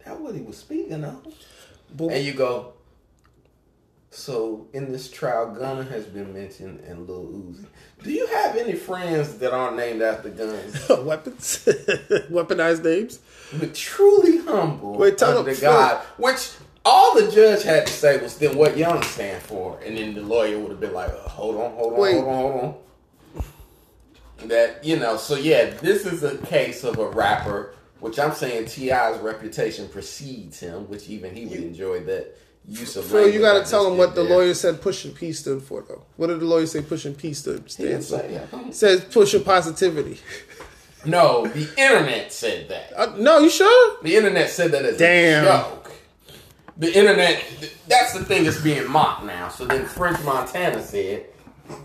That's 0.06 0.20
what 0.20 0.36
he 0.36 0.42
was 0.42 0.58
speaking 0.58 1.04
of. 1.04 1.26
But- 1.96 2.12
And 2.12 2.26
you 2.26 2.34
go, 2.34 2.74
so 4.10 4.68
in 4.74 4.92
this 4.92 5.10
trial, 5.12 5.52
Gunna 5.54 5.84
has 5.84 6.06
been 6.06 6.34
mentioned 6.34 6.80
and 6.82 7.08
Lil 7.08 7.26
Uzi. 7.26 7.66
Do 8.04 8.12
you 8.12 8.28
have 8.28 8.56
any 8.56 8.74
friends 8.74 9.38
that 9.40 9.52
aren't 9.54 9.78
named 9.78 10.02
after 10.02 10.30
guns? 10.30 10.88
Weapons, 10.90 11.66
weaponized 12.32 12.84
names. 12.84 13.20
but 13.60 13.74
truly 13.76 14.38
humble 14.40 14.98
Wait, 14.98 15.18
tell 15.18 15.40
under 15.40 15.52
him- 15.52 15.60
God, 15.60 16.02
which 16.18 16.52
all 16.88 17.14
the 17.20 17.30
judge 17.32 17.64
had 17.64 17.86
to 17.86 17.92
say 17.94 18.18
was 18.22 18.38
then 18.38 18.56
what 18.58 18.78
Young 18.78 19.02
stand 19.04 19.44
for, 19.44 19.78
and 19.86 19.98
then 19.98 20.14
the 20.16 20.22
lawyer 20.22 20.58
would 20.60 20.72
have 20.72 20.80
been 20.80 20.94
like, 20.94 21.10
uh, 21.10 21.28
hold 21.30 21.56
on, 21.58 21.72
hold 21.74 21.94
on, 21.94 22.00
Wait. 22.00 22.14
hold 22.14 22.26
on, 22.28 22.34
hold 22.52 22.64
on. 22.64 24.48
That 24.48 24.84
you 24.86 24.98
know, 24.98 25.18
so 25.18 25.36
yeah, 25.36 25.72
this 25.82 26.06
is 26.06 26.24
a 26.24 26.38
case 26.38 26.84
of 26.84 26.98
a 27.00 27.08
rapper, 27.10 27.74
which 28.00 28.20
I'm 28.20 28.34
saying 28.34 28.68
T.I.'s 28.68 29.20
reputation 29.20 29.88
precedes 29.90 30.60
him, 30.60 30.88
which 30.90 31.10
even 31.10 31.34
he 31.36 31.46
would 31.48 31.60
enjoy 31.60 32.02
that 32.06 32.38
use 32.68 32.96
of. 32.96 33.06
Phil, 33.06 33.28
you 33.30 33.40
got 33.42 33.64
to 33.64 33.70
tell 33.70 33.84
just 33.84 33.92
him 33.94 33.98
what 33.98 34.10
did 34.10 34.16
the 34.16 34.24
there. 34.26 34.38
lawyer 34.38 34.54
said 34.54 34.80
pushing 34.82 35.12
P 35.12 35.34
stood 35.34 35.64
for, 35.64 35.84
though. 35.88 36.04
What 36.18 36.28
did 36.28 36.40
the 36.40 36.46
lawyer 36.46 36.68
say 36.68 36.82
pushing 36.84 37.16
P 37.16 37.34
stood 37.34 37.64
He 37.76 37.84
didn't 37.84 38.04
stand 38.04 38.04
for? 38.04 38.52
say 38.54 38.62
that. 38.66 38.76
Says 38.76 39.06
pushing 39.06 39.44
positivity. 39.44 40.20
No, 41.06 41.48
the 41.48 41.68
internet 41.78 42.32
said 42.32 42.70
that. 42.70 42.94
Uh, 42.96 43.16
no, 43.18 43.40
you 43.40 43.50
sure? 43.50 43.98
The 44.04 44.16
internet 44.16 44.50
said 44.50 44.72
that 44.72 44.84
as 44.86 44.98
Damn. 44.98 45.46
a 45.46 45.48
joke. 45.48 45.87
The 46.80 46.96
internet, 46.96 47.44
that's 47.88 48.14
the 48.14 48.24
thing 48.24 48.44
that's 48.44 48.62
being 48.62 48.88
mocked 48.90 49.26
now. 49.26 49.50
So 49.50 49.66
then 49.66 49.86
French 49.86 50.24
Montana 50.24 50.82
said 50.84 51.26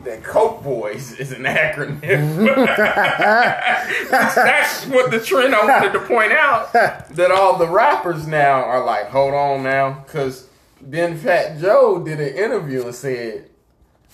that 0.05 0.23
Coke 0.23 0.63
Boys 0.63 1.13
is 1.19 1.33
an 1.33 1.45
acronym. 1.45 2.45
that's 4.11 4.87
what 4.87 5.11
the 5.11 5.21
trend 5.21 5.55
I 5.55 5.65
wanted 5.65 5.93
to 5.99 6.01
point 6.07 6.33
out. 6.33 6.73
That 6.73 7.31
all 7.31 7.57
the 7.59 7.69
rappers 7.69 8.27
now 8.27 8.63
are 8.65 8.85
like, 8.85 9.09
hold 9.09 9.35
on 9.35 9.63
now. 9.63 10.03
Because 10.05 10.49
then 10.81 11.17
Fat 11.17 11.59
Joe 11.61 12.03
did 12.05 12.21
an 12.21 12.37
interview 12.37 12.85
and 12.85 12.95
said, 12.95 13.49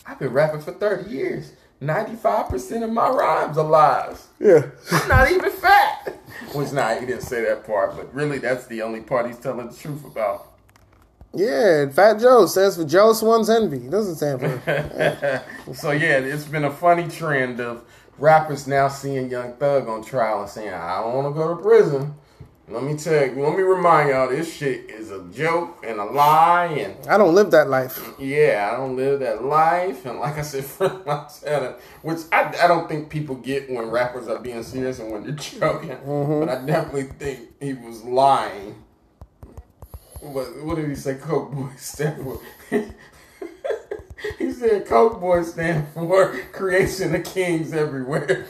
I've 0.06 0.18
been 0.18 0.32
rapping 0.32 0.60
for 0.60 0.72
30 0.72 1.10
years. 1.10 1.52
95% 1.82 2.82
of 2.82 2.90
my 2.90 3.09
rhymes 3.09 3.56
are 3.56 3.64
lies. 3.64 4.26
Yeah. 4.40 4.66
I'm 4.90 5.09
not 5.09 5.30
even 5.30 5.50
fat. 5.50 6.18
Which 6.52 6.72
not, 6.72 6.98
he 6.98 7.06
didn't 7.06 7.22
say 7.22 7.42
that 7.44 7.66
part, 7.66 7.96
but 7.96 8.12
really 8.12 8.38
that's 8.38 8.66
the 8.66 8.82
only 8.82 9.00
part 9.00 9.26
he's 9.26 9.38
telling 9.38 9.68
the 9.68 9.76
truth 9.76 10.05
about. 10.05 10.57
Yeah, 11.39 11.89
Fat 11.90 12.19
Joe 12.19 12.47
stands 12.47 12.77
for 12.77 12.85
jealous 12.85 13.23
one's 13.23 13.48
envy. 13.48 13.77
It 13.77 13.90
doesn't 13.90 14.16
stand 14.16 14.40
for. 14.40 15.44
So 15.74 15.93
yeah, 15.93 16.19
it's 16.19 16.44
been 16.47 16.65
a 16.65 16.70
funny 16.70 17.06
trend 17.06 17.60
of 17.60 17.85
rappers 18.19 18.66
now 18.66 18.89
seeing 18.89 19.31
Young 19.31 19.52
Thug 19.52 19.89
on 19.89 20.02
trial 20.02 20.40
and 20.40 20.51
saying, 20.51 20.73
I 20.73 21.01
don't 21.01 21.15
want 21.15 21.35
to 21.35 21.40
go 21.40 21.55
to 21.55 21.62
prison. 21.62 22.15
Let 22.70 22.82
me 22.82 22.97
tell 22.97 23.24
you, 23.24 23.43
let 23.43 23.56
me 23.56 23.62
remind 23.62 24.10
y'all, 24.10 24.28
this 24.28 24.52
shit 24.52 24.90
is 24.90 25.10
a 25.10 25.24
joke 25.28 25.82
and 25.86 26.01
a 26.01 26.05
lie, 26.05 26.66
and 26.66 27.06
I 27.06 27.16
don't 27.16 27.35
live 27.35 27.51
that 27.52 27.70
life. 27.70 28.12
yeah, 28.19 28.70
I 28.70 28.77
don't 28.77 28.97
live 28.97 29.20
that 29.20 29.43
life. 29.44 30.05
And 30.05 30.19
like 30.19 30.36
I 30.36 30.43
said, 30.43 30.65
which 32.02 32.19
I, 32.32 32.55
I 32.62 32.66
don't 32.66 32.89
think 32.89 33.09
people 33.09 33.36
get 33.36 33.70
when 33.70 33.89
rappers 33.89 34.27
are 34.28 34.40
being 34.40 34.62
serious 34.65 34.98
and 34.98 35.12
when 35.12 35.23
they're 35.23 35.32
joking, 35.32 35.97
mm-hmm. 35.97 36.40
but 36.40 36.48
I 36.48 36.66
definitely 36.66 37.05
think 37.05 37.48
he 37.60 37.74
was 37.74 38.02
lying. 38.02 38.74
What, 40.20 40.64
what 40.64 40.76
did 40.76 40.88
he 40.88 40.94
say? 40.94 41.14
Coke 41.14 41.52
Boy 41.52 41.68
stand 41.76 42.22
for? 42.22 42.40
he 44.38 44.52
said 44.52 44.86
Coke 44.86 45.20
Boy 45.20 45.42
stand 45.42 45.86
for 45.94 46.36
creation 46.52 47.14
of 47.14 47.24
kings 47.24 47.72
everywhere. 47.72 48.46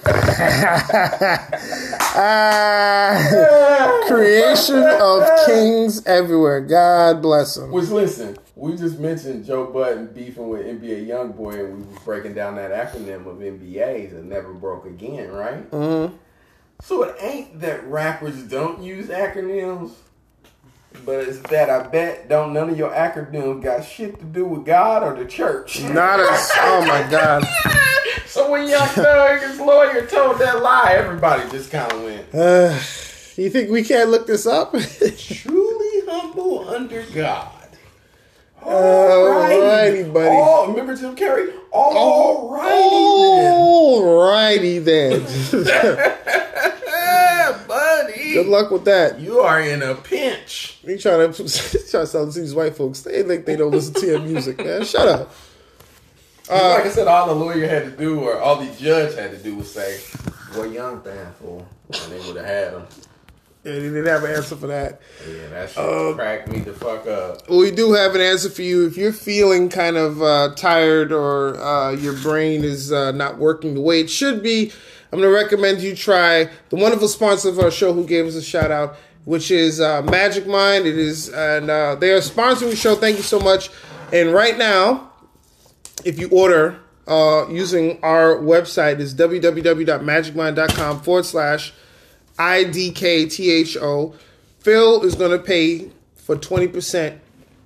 Ah, 2.20 4.00
creation 4.08 4.82
of 4.82 5.28
kings 5.46 6.04
everywhere. 6.06 6.60
God 6.62 7.20
bless 7.20 7.56
him. 7.56 7.70
Which 7.70 7.88
listen, 7.90 8.38
we 8.56 8.76
just 8.76 8.98
mentioned 8.98 9.44
Joe 9.44 9.66
Budden 9.66 10.06
beefing 10.08 10.48
with 10.48 10.66
NBA 10.66 11.06
YoungBoy, 11.06 11.60
and 11.60 11.78
we 11.78 11.84
was 11.86 11.98
breaking 12.04 12.34
down 12.34 12.56
that 12.56 12.72
acronym 12.72 13.26
of 13.26 13.38
NBAs 13.38 14.12
and 14.12 14.28
never 14.28 14.52
broke 14.54 14.86
again, 14.86 15.30
right? 15.30 15.70
Mm-hmm. 15.70 16.16
So 16.80 17.02
it 17.02 17.16
ain't 17.20 17.60
that 17.60 17.86
rappers 17.86 18.42
don't 18.44 18.82
use 18.82 19.08
acronyms, 19.08 19.92
but 21.04 21.20
it's 21.20 21.38
that 21.50 21.70
I 21.70 21.86
bet 21.86 22.28
don't 22.28 22.52
none 22.52 22.70
of 22.70 22.78
your 22.78 22.90
acronyms 22.90 23.62
got 23.62 23.84
shit 23.84 24.18
to 24.18 24.24
do 24.24 24.44
with 24.46 24.64
God 24.64 25.02
or 25.02 25.14
the 25.16 25.28
church. 25.28 25.82
Not 25.82 26.20
as. 26.20 26.50
Oh 26.56 26.84
my 26.86 27.08
God. 27.10 27.44
so 28.26 28.50
when 28.50 28.68
Young 28.68 28.88
Thug, 28.88 29.40
his 29.40 29.58
lawyer, 29.60 30.06
told 30.06 30.38
that 30.38 30.62
lie, 30.62 30.94
everybody 30.96 31.48
just 31.50 31.70
kind 31.70 31.90
of 31.92 32.02
went 32.02 32.34
Uh, 32.34 32.78
you 33.36 33.50
think 33.50 33.70
we 33.70 33.82
can't 33.82 34.10
look 34.10 34.26
this 34.26 34.46
up? 34.46 34.72
truly 35.18 36.06
humble 36.06 36.68
under 36.68 37.02
God. 37.14 37.52
Alrighty, 38.62 40.12
buddy. 40.12 40.28
Oh, 40.30 40.68
remember 40.68 40.94
Jim 40.94 41.14
Carrey? 41.16 41.52
Alrighty 41.72 43.38
Alrighty 44.80 44.84
then. 44.84 45.24
then. 45.64 46.74
buddy. 47.66 48.32
Good 48.34 48.46
luck 48.46 48.70
with 48.70 48.84
that. 48.84 49.18
You 49.20 49.40
are 49.40 49.60
in 49.60 49.82
a 49.82 49.94
pinch. 49.94 50.78
You 50.82 50.98
trying 50.98 51.32
to 51.32 51.42
try 51.42 52.00
to 52.00 52.06
sell 52.06 52.30
to 52.30 52.40
these 52.40 52.54
white 52.54 52.76
folks? 52.76 53.02
They 53.02 53.22
think 53.22 53.46
they 53.46 53.56
don't 53.56 53.70
listen 53.70 53.94
to 53.94 54.06
your 54.06 54.20
music, 54.20 54.58
man. 54.58 54.84
Shut 54.84 55.08
up. 55.08 55.34
like 56.48 56.86
I 56.86 56.90
said, 56.90 57.08
all 57.08 57.26
the 57.26 57.34
lawyer 57.34 57.66
had 57.68 57.84
to 57.84 57.90
do, 57.90 58.20
or 58.20 58.38
all 58.40 58.56
the 58.56 58.70
judge 58.76 59.14
had 59.14 59.30
to 59.32 59.36
do, 59.38 59.56
was 59.56 59.72
say, 59.72 59.98
"What 60.54 60.70
young 60.70 61.00
fan 61.02 61.32
for?" 61.40 61.66
And 61.92 62.12
they 62.12 62.26
would 62.26 62.36
have 62.36 62.46
had 62.46 62.72
him. 62.74 62.82
Yeah, 63.64 63.72
they 63.72 63.80
didn't 63.80 64.06
have 64.06 64.22
an 64.24 64.30
answer 64.34 64.56
for 64.56 64.68
that. 64.68 65.00
Yeah, 65.28 65.48
that 65.48 65.70
shit 65.70 65.78
Um, 65.78 66.14
cracked 66.14 66.48
me 66.48 66.60
the 66.60 66.72
fuck 66.72 67.06
up. 67.06 67.48
Well, 67.50 67.58
we 67.58 67.70
do 67.72 67.92
have 67.92 68.14
an 68.14 68.20
answer 68.20 68.48
for 68.48 68.62
you. 68.62 68.86
If 68.86 68.96
you're 68.96 69.12
feeling 69.12 69.68
kind 69.68 69.96
of 69.96 70.22
uh, 70.22 70.54
tired 70.54 71.12
or 71.12 71.58
uh, 71.60 71.90
your 71.90 72.14
brain 72.14 72.64
is 72.64 72.92
uh, 72.92 73.10
not 73.12 73.36
working 73.38 73.74
the 73.74 73.80
way 73.80 74.00
it 74.00 74.08
should 74.10 74.42
be, 74.44 74.72
I'm 75.10 75.18
going 75.18 75.30
to 75.30 75.34
recommend 75.34 75.80
you 75.80 75.96
try 75.96 76.50
the 76.68 76.76
wonderful 76.76 77.08
sponsor 77.08 77.48
of 77.48 77.58
our 77.58 77.70
show 77.70 77.92
who 77.94 78.06
gave 78.06 78.26
us 78.26 78.34
a 78.34 78.42
shout 78.42 78.70
out, 78.70 78.96
which 79.24 79.50
is 79.50 79.80
uh, 79.80 80.02
Magic 80.02 80.46
Mind. 80.46 80.86
It 80.86 80.98
is, 80.98 81.30
and 81.30 81.70
uh, 81.70 81.94
they 81.94 82.12
are 82.12 82.20
sponsoring 82.20 82.70
the 82.70 82.76
show. 82.76 82.94
Thank 82.94 83.16
you 83.16 83.22
so 83.22 83.40
much. 83.40 83.70
And 84.12 84.32
right 84.32 84.58
now, 84.58 85.10
if 86.04 86.18
you 86.18 86.28
order 86.28 86.78
uh, 87.06 87.46
using 87.50 87.98
our 88.02 88.36
website, 88.36 89.00
is 89.00 89.14
www.magicmind.com 89.14 91.00
forward 91.00 91.24
slash 91.24 91.72
IDKTHO. 92.38 94.14
Phil 94.60 95.02
is 95.02 95.14
going 95.14 95.30
to 95.30 95.38
pay 95.42 95.90
for 96.16 96.36
20% 96.36 97.18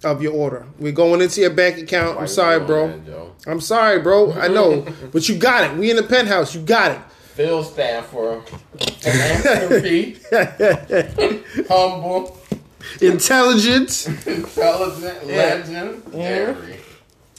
of 0.04 0.22
your 0.22 0.32
order. 0.32 0.66
We're 0.78 0.92
going 0.92 1.20
into 1.20 1.40
your 1.40 1.50
bank 1.50 1.78
account. 1.78 2.18
I'm 2.18 2.28
sorry, 2.28 2.64
bro. 2.64 3.00
I'm 3.46 3.60
sorry, 3.60 4.00
bro. 4.00 4.32
I 4.32 4.48
know. 4.48 4.86
but 5.12 5.28
you 5.28 5.36
got 5.36 5.70
it. 5.70 5.76
We 5.76 5.90
in 5.90 5.96
the 5.96 6.02
penthouse. 6.02 6.54
You 6.54 6.62
got 6.62 6.92
it. 6.92 7.00
Phil 7.34 7.64
stand 7.64 8.04
for 8.06 8.42
philanthropy, 9.00 10.18
humble, 11.68 12.38
Intelligent. 13.00 14.06
intelligent, 14.26 15.26
legend, 15.26 16.02
every. 16.14 16.76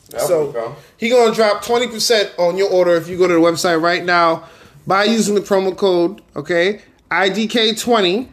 There 0.10 0.20
So- 0.20 0.52
go. 0.52 0.76
He 0.98 1.10
gonna 1.10 1.34
drop 1.34 1.64
20% 1.64 2.32
on 2.40 2.58
your 2.58 2.70
order 2.72 2.96
if 2.96 3.08
you 3.08 3.18
go 3.18 3.28
to 3.28 3.34
the 3.34 3.40
website 3.40 3.82
right 3.82 4.04
now 4.04 4.44
by 4.88 5.04
using 5.06 5.36
the 5.36 5.42
promo 5.42 5.76
code, 5.76 6.22
okay? 6.36 6.82
IDK20, 7.12 8.28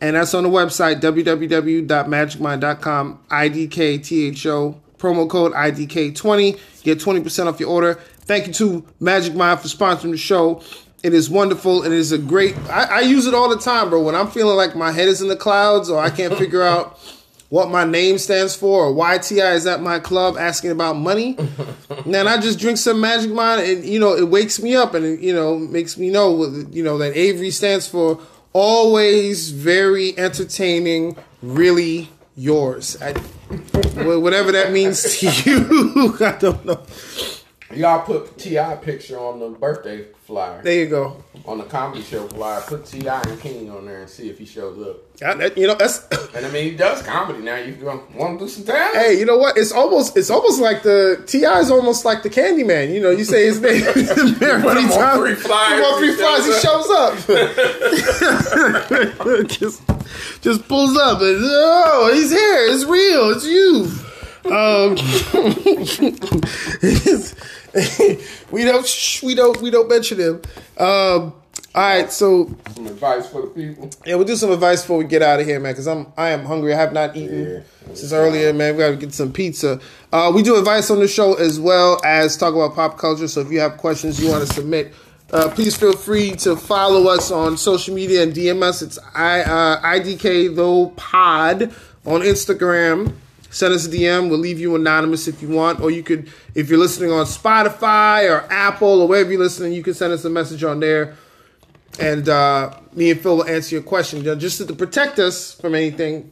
and 0.00 0.16
that's 0.16 0.34
on 0.34 0.42
the 0.44 0.50
website 0.50 1.00
www.magicmind.com, 1.00 3.18
IDKTHO, 3.30 4.74
promo 4.98 5.28
code 5.28 5.52
IDK20. 5.52 6.58
Get 6.82 6.98
20% 6.98 7.46
off 7.46 7.60
your 7.60 7.68
order. 7.70 7.94
Thank 8.26 8.46
you 8.46 8.52
to 8.54 8.84
Magic 9.00 9.34
Mind 9.34 9.60
for 9.60 9.68
sponsoring 9.68 10.12
the 10.12 10.16
show. 10.16 10.62
It 11.04 11.12
is 11.12 11.28
wonderful. 11.28 11.84
It 11.84 11.92
is 11.92 12.12
a 12.12 12.18
great. 12.18 12.56
I, 12.70 12.84
I 12.84 13.00
use 13.00 13.26
it 13.26 13.34
all 13.34 13.50
the 13.50 13.58
time, 13.58 13.90
bro. 13.90 14.02
When 14.02 14.14
I'm 14.14 14.30
feeling 14.30 14.56
like 14.56 14.74
my 14.74 14.90
head 14.90 15.06
is 15.06 15.20
in 15.20 15.28
the 15.28 15.36
clouds 15.36 15.90
or 15.90 16.00
I 16.00 16.08
can't 16.08 16.34
figure 16.38 16.62
out 16.62 16.98
what 17.50 17.68
my 17.70 17.84
name 17.84 18.16
stands 18.16 18.56
for 18.56 18.86
or 18.86 18.92
why 18.92 19.18
T.I. 19.18 19.52
is 19.52 19.66
at 19.66 19.82
my 19.82 19.98
club 19.98 20.38
asking 20.38 20.70
about 20.70 20.96
money, 20.96 21.36
then 22.06 22.26
I 22.26 22.40
just 22.40 22.58
drink 22.58 22.78
some 22.78 23.02
Magic 23.02 23.30
Mind 23.30 23.60
and 23.60 23.84
you 23.84 23.98
know 24.00 24.16
it 24.16 24.30
wakes 24.30 24.62
me 24.62 24.74
up 24.74 24.94
and 24.94 25.22
you 25.22 25.34
know 25.34 25.58
makes 25.58 25.98
me 25.98 26.08
know 26.08 26.42
you 26.70 26.82
know 26.82 26.96
that 26.96 27.14
Avery 27.14 27.50
stands 27.50 27.86
for 27.86 28.18
always 28.54 29.50
very 29.50 30.18
entertaining, 30.18 31.18
really 31.42 32.08
yours. 32.34 32.96
I, 33.02 33.12
whatever 34.16 34.52
that 34.52 34.72
means 34.72 35.18
to 35.18 35.26
you, 35.44 36.16
I 36.18 36.32
don't 36.38 36.64
know. 36.64 36.82
Y'all 37.72 38.02
put 38.04 38.36
T.I. 38.38 38.76
picture 38.76 39.18
on 39.18 39.40
the 39.40 39.48
birthday 39.48 40.04
flyer 40.26 40.62
There 40.62 40.74
you 40.84 40.86
go. 40.86 41.24
on 41.46 41.56
the 41.58 41.64
comedy 41.64 42.02
show 42.02 42.28
flyer. 42.28 42.60
Put 42.60 42.84
T.I. 42.86 43.22
and 43.22 43.40
King 43.40 43.70
on 43.70 43.86
there 43.86 44.02
and 44.02 44.08
see 44.08 44.28
if 44.28 44.38
he 44.38 44.44
shows 44.44 44.78
up. 44.86 44.96
I- 45.26 45.34
that- 45.34 45.56
you 45.58 45.66
know 45.66 45.74
that's. 45.74 46.06
And 46.34 46.44
I 46.44 46.50
mean, 46.50 46.64
he 46.64 46.72
does 46.76 47.00
comedy 47.02 47.38
now. 47.40 47.56
You 47.56 47.74
want 48.14 48.38
to 48.38 48.44
do 48.44 48.48
some 48.50 48.64
time? 48.64 48.92
Hey, 48.94 49.18
you 49.18 49.24
know 49.24 49.38
what? 49.38 49.56
It's 49.56 49.72
almost 49.72 50.14
it's 50.16 50.28
almost 50.30 50.60
like 50.60 50.82
the 50.82 51.22
T.I. 51.26 51.60
is 51.60 51.70
almost 51.70 52.04
like 52.04 52.22
the 52.22 52.28
Candyman. 52.30 52.92
You 52.92 53.00
know, 53.00 53.10
you 53.10 53.24
say 53.24 53.46
his 53.46 53.60
name 53.60 53.82
in 53.82 54.34
there 54.38 54.60
Put 54.60 54.76
him 54.76 54.88
three 54.88 54.94
on 54.94 54.98
times. 54.98 55.18
three 55.20 55.34
flyers, 55.34 55.70
Put 55.70 55.78
him 55.78 55.84
on 55.84 55.98
three 55.98 56.10
he 56.10 56.16
flyers, 56.16 56.44
he 56.46 56.52
shows 56.52 56.86
shows 56.86 56.90
up. 56.90 57.14
just, 59.58 59.82
just 60.42 60.68
pulls 60.68 60.96
up 60.98 61.20
and 61.22 61.38
oh, 61.42 62.10
he's 62.12 62.30
here. 62.30 62.66
It's 62.68 62.84
real. 62.84 63.30
It's 63.30 63.46
you. 63.46 63.90
Um, 64.44 64.96
we 68.50 68.64
don't 68.64 68.86
shh, 68.86 69.22
we 69.22 69.34
don't 69.34 69.60
we 69.62 69.70
don't 69.70 69.88
mention 69.88 70.18
him. 70.20 70.42
Um, 70.78 71.32
all 71.76 71.82
right, 71.82 72.12
so 72.12 72.54
Some 72.76 72.86
advice 72.86 73.26
for 73.28 73.42
the 73.42 73.48
people. 73.48 73.90
yeah, 74.06 74.14
we'll 74.14 74.24
do 74.26 74.36
some 74.36 74.52
advice 74.52 74.82
before 74.82 74.98
we 74.98 75.04
get 75.04 75.22
out 75.22 75.40
of 75.40 75.46
here, 75.46 75.58
man. 75.58 75.72
Because 75.72 75.88
I'm 75.88 76.06
I 76.16 76.28
am 76.30 76.44
hungry. 76.44 76.72
I 76.72 76.76
have 76.76 76.92
not 76.92 77.16
eaten 77.16 77.64
Yeah. 77.88 77.94
since 77.94 78.12
earlier, 78.12 78.52
man. 78.52 78.74
We 78.76 78.80
got 78.82 78.90
to 78.90 78.96
get 78.96 79.12
some 79.12 79.32
pizza. 79.32 79.80
Uh, 80.12 80.30
we 80.34 80.42
do 80.42 80.56
advice 80.56 80.88
on 80.90 81.00
the 81.00 81.08
show 81.08 81.34
as 81.34 81.58
well 81.58 82.00
as 82.04 82.36
talk 82.36 82.54
about 82.54 82.74
pop 82.76 82.96
culture. 82.98 83.26
So 83.26 83.40
if 83.40 83.50
you 83.50 83.58
have 83.60 83.76
questions 83.78 84.20
you 84.22 84.28
want 84.30 84.46
to 84.46 84.52
submit, 84.54 84.92
uh, 85.32 85.48
please 85.50 85.74
feel 85.76 85.94
free 85.96 86.32
to 86.36 86.54
follow 86.54 87.08
us 87.12 87.32
on 87.32 87.56
social 87.56 87.92
media 87.94 88.22
and 88.22 88.32
DM 88.32 88.62
us. 88.62 88.80
It's 88.82 88.98
I 89.14 89.40
uh, 89.42 89.80
IDK 89.82 90.54
though 90.54 90.88
Pod 90.96 91.72
on 92.06 92.20
Instagram. 92.20 93.14
Send 93.54 93.72
us 93.72 93.86
a 93.86 93.90
DM. 93.90 94.28
We'll 94.28 94.38
leave 94.38 94.60
you 94.60 94.74
anonymous 94.74 95.28
if 95.28 95.40
you 95.40 95.48
want, 95.48 95.80
or 95.80 95.90
you 95.90 96.02
could, 96.02 96.30
if 96.54 96.68
you're 96.68 96.78
listening 96.78 97.10
on 97.12 97.24
Spotify 97.24 98.28
or 98.28 98.50
Apple 98.52 99.02
or 99.02 99.08
wherever 99.08 99.30
you're 99.30 99.40
listening, 99.40 99.72
you 99.72 99.82
can 99.82 99.94
send 99.94 100.12
us 100.12 100.24
a 100.24 100.30
message 100.30 100.64
on 100.64 100.80
there 100.80 101.16
and 101.98 102.28
uh, 102.28 102.76
me 102.92 103.10
and 103.10 103.20
Phil 103.20 103.36
will 103.36 103.46
answer 103.46 103.76
your 103.76 103.82
question. 103.82 104.22
Just 104.38 104.66
to 104.66 104.74
protect 104.74 105.18
us 105.18 105.54
from 105.54 105.74
anything, 105.74 106.30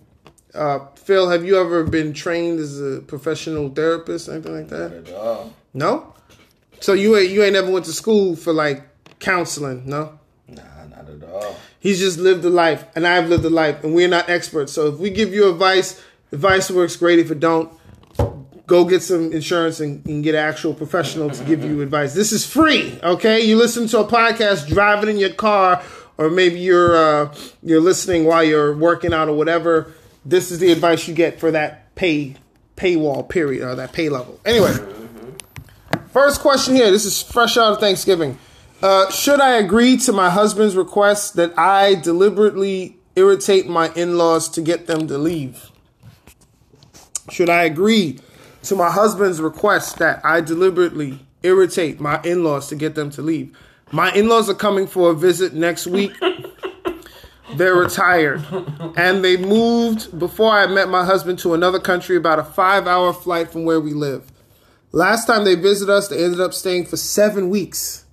uh, 0.55 0.81
Phil, 0.97 1.31
have 1.31 1.45
you 1.45 1.59
ever 1.59 1.85
been 1.85 2.13
trained 2.13 2.59
as 2.59 2.81
a 2.81 3.01
professional 3.01 3.69
therapist, 3.71 4.29
or 4.29 4.33
anything 4.33 4.55
like 4.55 4.69
that? 4.69 5.51
No. 5.75 6.15
So 6.81 6.95
you 6.95 7.17
ain't 7.17 7.31
you 7.31 7.43
ain't 7.45 7.53
never 7.53 7.71
went 7.71 7.85
to 7.87 7.93
school 7.93 8.35
for 8.35 8.53
like 8.53 8.83
counseling, 9.21 9.85
no? 9.87 10.19
Nah, 10.49 10.63
not 10.89 11.09
at 11.09 11.23
all. 11.31 11.57
He's 11.79 12.01
just 12.01 12.19
lived 12.19 12.45
a 12.45 12.51
life, 12.51 12.85
and 12.95 13.07
I've 13.07 13.29
lived 13.29 13.45
a 13.45 13.51
life, 13.51 13.85
and 13.85 13.95
we're 13.95 14.09
not 14.09 14.29
experts. 14.29 14.73
So 14.73 14.89
if 14.89 14.99
we 14.99 15.11
give 15.11 15.33
you 15.33 15.51
advice, 15.51 16.03
advice 16.33 16.71
works 16.71 16.97
great. 16.97 17.19
If 17.19 17.31
it 17.31 17.41
don't, 17.41 17.73
go 18.67 18.85
get 18.85 19.03
some 19.03 19.33
insurance 19.33 19.81
and, 19.81 20.05
and 20.07 20.25
get 20.25 20.35
an 20.35 20.41
actual 20.41 20.75
professional 20.75 21.31
to 21.31 21.45
give 21.45 21.63
you 21.63 21.83
advice. 21.83 22.15
This 22.15 22.33
is 22.33 22.47
free, 22.47 22.99
okay? 23.03 23.41
You 23.43 23.57
listen 23.57 23.87
to 23.89 24.01
a 24.01 24.05
podcast 24.05 24.67
driving 24.69 25.11
in 25.11 25.19
your 25.19 25.35
car, 25.35 25.83
or 26.19 26.31
maybe 26.31 26.59
you're 26.61 26.97
uh, 26.97 27.35
you're 27.63 27.81
listening 27.81 28.25
while 28.25 28.45
you're 28.45 28.75
working 28.75 29.13
out 29.13 29.29
or 29.29 29.35
whatever. 29.35 29.93
This 30.25 30.51
is 30.51 30.59
the 30.59 30.73
advice 30.73 31.09
you 31.09 31.15
get 31.15 31.41
for 31.41 31.51
that 31.51 31.95
pay 31.95 32.37
paywall 32.77 33.29
period 33.29 33.63
or 33.67 33.75
that 33.75 33.93
pay 33.93 34.09
level. 34.09 34.41
Anyway, 34.45 34.73
first 36.09 36.41
question 36.41 36.75
here. 36.75 36.91
This 36.91 37.05
is 37.05 37.23
fresh 37.23 37.57
out 37.57 37.75
of 37.75 37.81
Thanksgiving. 37.81 38.39
Uh, 38.83 39.11
should 39.11 39.41
I 39.41 39.57
agree 39.57 39.97
to 39.99 40.13
my 40.13 40.31
husband's 40.31 40.77
request 40.77 41.35
that 41.37 41.57
I 41.59 41.95
deliberately 41.95 42.97
irritate 43.15 43.69
my 43.69 43.93
in-laws 43.95 44.49
to 44.51 44.61
get 44.61 44.87
them 44.87 45.07
to 45.09 45.19
leave? 45.19 45.72
Should 47.31 47.49
I 47.49 47.63
agree 47.65 48.19
to 48.65 48.77
my 48.77 48.91
husband's 48.91 49.41
request 49.41 49.99
that 49.99 50.25
I 50.25 50.41
deliberately 50.41 51.21
irritate 51.43 52.01
my 52.01 52.21
in 52.23 52.45
laws 52.45 52.69
to 52.69 52.77
get 52.77 52.95
them 52.95 53.11
to 53.11 53.23
leave? 53.23 53.57
My 53.91 54.13
in 54.13 54.29
laws 54.29 54.49
are 54.49 54.55
coming 54.55 54.87
for 54.87 55.11
a 55.11 55.15
visit 55.15 55.53
next 55.55 55.87
week. 55.87 56.13
They're 57.57 57.75
retired. 57.75 58.45
And 58.97 59.23
they 59.23 59.37
moved 59.37 60.19
before 60.19 60.51
I 60.51 60.67
met 60.67 60.89
my 60.89 61.05
husband 61.05 61.39
to 61.41 61.53
another 61.55 61.79
country, 61.79 62.17
about 62.17 62.39
a 62.39 62.45
five 62.45 62.87
hour 62.87 63.13
flight 63.13 63.51
from 63.51 63.65
where 63.65 63.81
we 63.81 63.93
live. 63.93 64.33
Last 64.93 65.27
time 65.27 65.45
they 65.45 65.55
visited 65.55 65.93
us, 65.93 66.09
they 66.09 66.25
ended 66.25 66.41
up 66.41 66.55
staying 66.55 66.87
for 66.87 66.97
seven 66.97 67.51
weeks. 67.51 68.05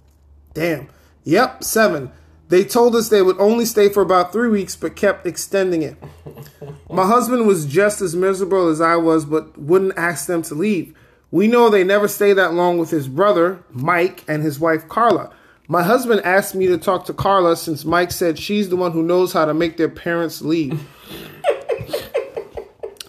Damn. 0.54 0.90
Yep, 1.24 1.64
seven. 1.64 2.12
They 2.50 2.64
told 2.64 2.96
us 2.96 3.10
they 3.10 3.22
would 3.22 3.40
only 3.40 3.66
stay 3.66 3.90
for 3.90 4.02
about 4.02 4.34
three 4.34 4.50
weeks, 4.50 4.76
but 4.76 4.96
kept 4.96 5.28
extending 5.28 5.84
it. 5.84 5.96
My 6.90 7.06
husband 7.06 7.46
was 7.46 7.68
just 7.68 8.02
as 8.02 8.16
miserable 8.16 8.70
as 8.70 8.82
I 8.82 8.96
was, 8.96 9.24
but 9.24 9.56
wouldn't 9.58 9.98
ask 9.98 10.26
them 10.26 10.42
to 10.44 10.56
leave. 10.56 10.96
We 11.32 11.48
know 11.48 11.70
they 11.70 11.84
never 11.84 12.08
stay 12.08 12.34
that 12.34 12.56
long 12.56 12.80
with 12.80 12.90
his 12.90 13.08
brother, 13.08 13.64
Mike, 13.70 14.24
and 14.28 14.42
his 14.42 14.60
wife, 14.60 14.90
Carla. 14.90 15.32
My 15.68 15.84
husband 15.84 16.22
asked 16.26 16.56
me 16.56 16.66
to 16.66 16.80
talk 16.80 17.06
to 17.06 17.14
Carla 17.14 17.56
since 17.56 17.86
Mike 17.86 18.12
said 18.12 18.40
she's 18.40 18.70
the 18.70 18.76
one 18.76 18.94
who 18.94 19.04
knows 19.04 19.32
how 19.32 19.46
to 19.46 19.54
make 19.54 19.78
their 19.78 19.88
parents 19.88 20.42
leave. 20.42 20.82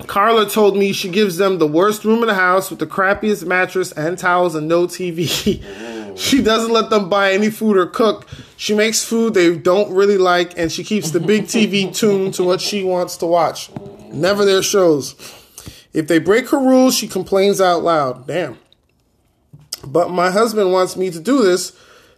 Carla 0.07 0.51
told 0.51 0.77
me 0.77 0.93
she 0.93 1.09
gives 1.09 1.39
them 1.39 1.59
the 1.59 1.67
worst 1.67 2.05
room 2.05 2.21
in 2.21 2.27
the 2.27 2.35
house 2.35 2.69
with 2.69 2.79
the 2.79 2.87
crappiest 2.87 3.47
mattress 3.47 3.91
and 3.93 4.19
towels 4.19 4.55
and 4.55 4.69
no 4.69 4.87
TV. 4.87 5.65
she 6.21 6.43
doesn't 6.43 6.73
let 6.73 6.91
them 6.91 7.09
buy 7.09 7.33
any 7.33 7.51
food 7.51 7.79
or 7.79 7.87
cook. 7.87 8.27
She 8.57 8.75
makes 8.75 9.03
food 9.03 9.33
they 9.33 9.57
don't 9.57 9.91
really 9.91 10.19
like 10.19 10.59
and 10.59 10.71
she 10.71 10.85
keeps 10.85 11.11
the 11.11 11.21
big 11.21 11.45
TV 11.45 11.95
tuned 11.97 12.35
to 12.35 12.45
what 12.45 12.61
she 12.61 12.85
wants 12.85 13.17
to 13.19 13.27
watch. 13.27 13.71
Never 14.13 14.45
their 14.45 14.63
shows. 14.63 15.15
If 15.95 16.09
they 16.09 16.19
break 16.19 16.51
her 16.51 16.59
rules, 16.59 16.95
she 16.95 17.09
complains 17.09 17.61
out 17.61 17.83
loud. 17.83 18.27
Damn. 18.27 18.59
But 19.85 20.11
my 20.11 20.31
husband 20.31 20.73
wants 20.73 20.95
me 20.95 21.11
to 21.11 21.21
do 21.21 21.43
this. 21.43 21.73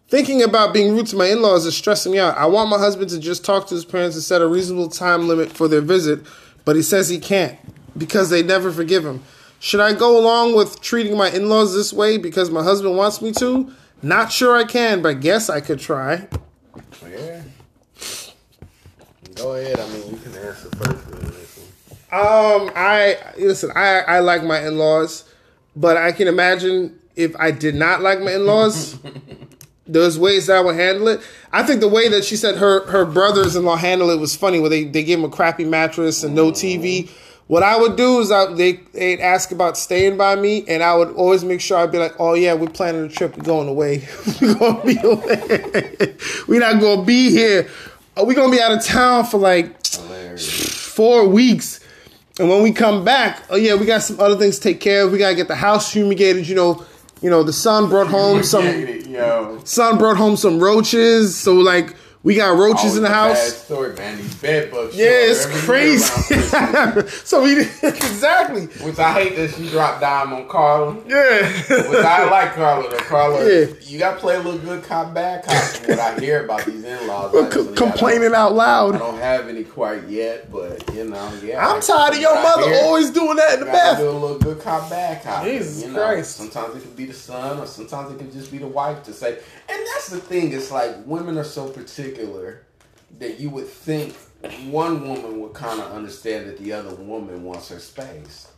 Thinking 0.09 0.43
about 0.43 0.75
being 0.75 0.95
rude 0.95 1.07
to 1.07 1.17
my 1.17 1.27
in 1.27 1.41
laws 1.41 1.65
is 1.65 1.77
stressing 1.77 2.13
me 2.13 2.19
out. 2.19 2.37
I 2.37 2.47
want 2.47 2.71
my 2.71 2.79
husband 2.79 3.09
to 3.11 3.21
just 3.21 3.45
talk 3.45 3.69
to 3.69 3.75
his 3.75 3.85
parents 3.85 4.17
and 4.17 4.25
set 4.25 4.43
a 4.43 4.49
reasonable 4.49 4.89
time 4.89 5.29
limit 5.29 5.53
for 5.53 5.69
their 5.69 5.81
visit, 5.81 6.21
but 6.65 6.77
he 6.77 6.83
says 6.83 7.09
he 7.09 7.19
can't 7.19 7.57
because 7.97 8.31
they 8.31 8.43
never 8.43 8.73
forgive 8.73 9.07
him. 9.07 9.23
Should 9.61 9.81
I 9.81 9.95
go 9.95 10.19
along 10.19 10.57
with 10.57 10.81
treating 10.83 11.17
my 11.17 11.31
in 11.31 11.49
laws 11.49 11.73
this 11.73 11.93
way 11.93 12.19
because 12.19 12.51
my 12.51 12.65
husband 12.65 12.97
wants 12.97 13.23
me 13.23 13.31
to? 13.35 13.73
Not 14.03 14.33
sure 14.33 14.57
I 14.57 14.65
can, 14.65 15.01
but 15.01 15.21
guess 15.21 15.49
I 15.49 15.61
could 15.61 15.79
try. 15.79 16.29
Yeah. 17.09 17.43
Go 19.37 19.55
ahead. 19.55 19.79
I 19.79 19.89
mean, 19.89 20.11
you 20.11 20.17
can 20.17 20.35
answer 20.35 20.69
first. 20.71 21.13
on 21.13 21.21
this 21.21 21.59
one. 22.11 22.21
Um, 22.21 22.73
I 22.75 23.19
listen. 23.39 23.71
I 23.75 24.01
I 24.01 24.19
like 24.21 24.43
my 24.43 24.67
in 24.67 24.77
laws, 24.77 25.25
but 25.77 25.97
I 25.97 26.13
can 26.13 26.29
imagine 26.29 26.99
if 27.17 27.35
I 27.37 27.51
did 27.51 27.75
not 27.75 28.03
like 28.03 28.21
my 28.21 28.35
in 28.35 28.45
laws, 28.45 28.99
there's 29.87 30.19
ways 30.19 30.47
that 30.49 30.57
I 30.57 30.61
would 30.61 30.77
handle 30.77 31.09
it. 31.09 31.21
I 31.53 31.63
think 31.63 31.81
the 31.81 31.89
way 31.89 32.09
that 32.09 32.25
she 32.25 32.37
said 32.37 32.57
her 32.57 32.87
her 32.87 33.05
brothers 33.05 33.57
in 33.57 33.65
law 33.65 33.77
handle 33.77 34.11
it 34.11 34.19
was 34.19 34.35
funny. 34.35 34.59
Where 34.59 34.71
they 34.71 34.85
they 34.85 35.05
gave 35.05 35.19
him 35.19 35.25
a 35.25 35.31
crappy 35.31 35.65
mattress 35.65 36.25
and 36.25 36.35
no 36.35 36.51
TV. 36.51 37.11
What 37.53 37.63
I 37.63 37.77
would 37.77 37.97
do 37.97 38.19
is 38.21 38.33
I, 38.33 38.47
they 38.55 38.73
they'd 38.95 39.21
ask 39.21 39.53
about 39.53 39.77
staying 39.77 40.17
by 40.17 40.37
me, 40.37 40.65
and 40.69 40.83
I 40.83 40.97
would 40.97 41.11
always 41.11 41.45
make 41.45 41.61
sure 41.61 41.77
I'd 41.77 41.93
be 41.93 41.99
like, 41.99 42.15
"Oh 42.19 42.33
yeah, 42.33 42.55
we're 42.55 42.71
planning 42.71 43.05
a 43.05 43.11
trip. 43.11 43.37
We're 43.37 43.45
going 43.45 43.69
away. 43.69 44.09
we're 44.41 44.55
gonna 44.55 44.83
be 44.83 44.97
away. 45.05 46.17
we're 46.49 46.61
not 46.61 46.81
gonna 46.81 47.03
be 47.05 47.29
here. 47.29 47.69
Uh, 48.17 48.25
we're 48.27 48.33
gonna 48.33 48.51
be 48.51 48.59
out 48.59 48.73
of 48.73 48.83
town 48.83 49.27
for 49.27 49.37
like 49.37 49.87
Hilarious. 49.87 50.95
four 50.95 51.29
weeks. 51.29 51.81
And 52.41 52.49
when 52.49 52.63
we 52.63 52.73
come 52.73 53.05
back, 53.05 53.43
oh 53.51 53.57
yeah, 53.57 53.75
we 53.75 53.85
got 53.85 54.03
some 54.03 54.19
other 54.19 54.37
things 54.37 54.57
to 54.57 54.63
take 54.63 54.81
care 54.81 55.05
of. 55.05 55.13
We 55.13 55.19
gotta 55.19 55.35
get 55.35 55.49
the 55.49 55.55
house 55.55 55.93
fumigated. 55.93 56.49
You 56.49 56.55
know, 56.55 56.87
you 57.21 57.29
know, 57.29 57.43
the 57.43 57.53
son 57.53 57.91
brought 57.91 58.07
home 58.07 58.45
some 58.45 58.65
son 59.67 59.99
brought 59.99 60.17
home 60.17 60.37
some 60.37 60.59
roaches. 60.59 61.37
So 61.37 61.53
like 61.53 61.95
We 62.25 62.37
got 62.37 62.57
roaches 62.57 62.79
Always 62.85 62.97
in 62.99 63.03
the 63.03 63.09
house. 63.09 63.53
story, 63.65 63.95
man. 63.95 64.17
These 64.17 64.35
bed 64.37 64.71
bugs. 64.71 64.97
Yeah, 64.97 65.07
it's 65.11 65.45
crazy. 65.65 66.05
so 67.25 67.43
we 67.43 67.61
exactly. 67.83 68.67
Which 68.87 68.99
I 69.01 69.13
hate 69.13 69.35
that 69.37 69.51
she 69.55 69.69
dropped 69.69 70.01
dime 70.01 70.33
on 70.33 70.49
Carla. 70.49 70.99
Yeah. 71.09 71.43
Which 71.89 71.99
I 72.05 72.31
like 72.31 72.55
Carla 72.55 72.89
though. 72.91 72.97
Carla, 72.99 73.45
Yeah. 73.45 73.67
you 73.81 73.99
gotta 73.99 74.21
play 74.21 74.37
a 74.37 74.39
little 74.39 74.61
good 74.61 74.85
cop, 74.85 75.13
bad 75.13 75.45
cop. 75.45 75.55
From 75.63 75.89
what 75.91 75.99
I 75.99 76.21
hear 76.21 76.45
about 76.45 76.65
these 76.65 76.85
in-laws, 76.85 77.35
I 77.35 77.51
Co- 77.51 77.73
complaining 77.73 78.35
out 78.35 78.55
loud. 78.55 78.95
I 78.95 78.99
don't 78.99 79.19
have 79.19 79.49
any 79.49 79.65
quite 79.65 80.09
yet, 80.09 80.51
but 80.53 80.95
you 80.95 81.05
know, 81.09 81.33
yeah. 81.43 81.67
I'm 81.67 81.81
tired 81.81 82.15
of 82.15 82.21
your 82.21 82.35
mother 82.37 82.69
hear, 82.73 82.85
always 82.85 83.11
doing 83.11 83.35
that 83.37 83.55
in 83.55 83.61
the 83.61 83.67
Gotta 83.67 83.99
do 84.01 84.09
a 84.09 84.13
little 84.13 84.39
good 84.39 84.61
cop, 84.61 84.89
bad 84.89 85.25
cop. 85.25 85.43
Jesus 85.45 85.85
you 85.85 85.91
know, 85.91 85.99
Christ. 86.07 86.37
Sometimes 86.37 86.77
it 86.77 86.83
can 86.83 86.93
be 86.93 87.07
the 87.07 87.15
son, 87.15 87.59
or 87.59 87.67
sometimes 87.67 88.13
it 88.13 88.19
can 88.19 88.31
just 88.31 88.53
be 88.53 88.59
the 88.59 88.67
wife 88.69 89.03
to 89.05 89.13
say. 89.13 89.39
And 89.69 89.87
that's 89.95 90.09
the 90.11 90.21
thing. 90.21 90.53
It's 90.53 90.71
like 90.71 90.95
women 91.05 91.37
are 91.39 91.45
so 91.45 91.69
particular 92.13 92.63
that 93.19 93.39
you 93.41 93.51
would 93.51 93.67
think 93.69 94.15
one 94.71 95.07
woman 95.07 95.41
would 95.41 95.53
kind 95.53 95.81
of 95.81 95.93
understand 95.93 96.49
that 96.49 96.59
the 96.59 96.73
other 96.73 96.95
woman 96.95 97.45
wants 97.45 97.69
her 97.69 97.79
space. 97.79 98.49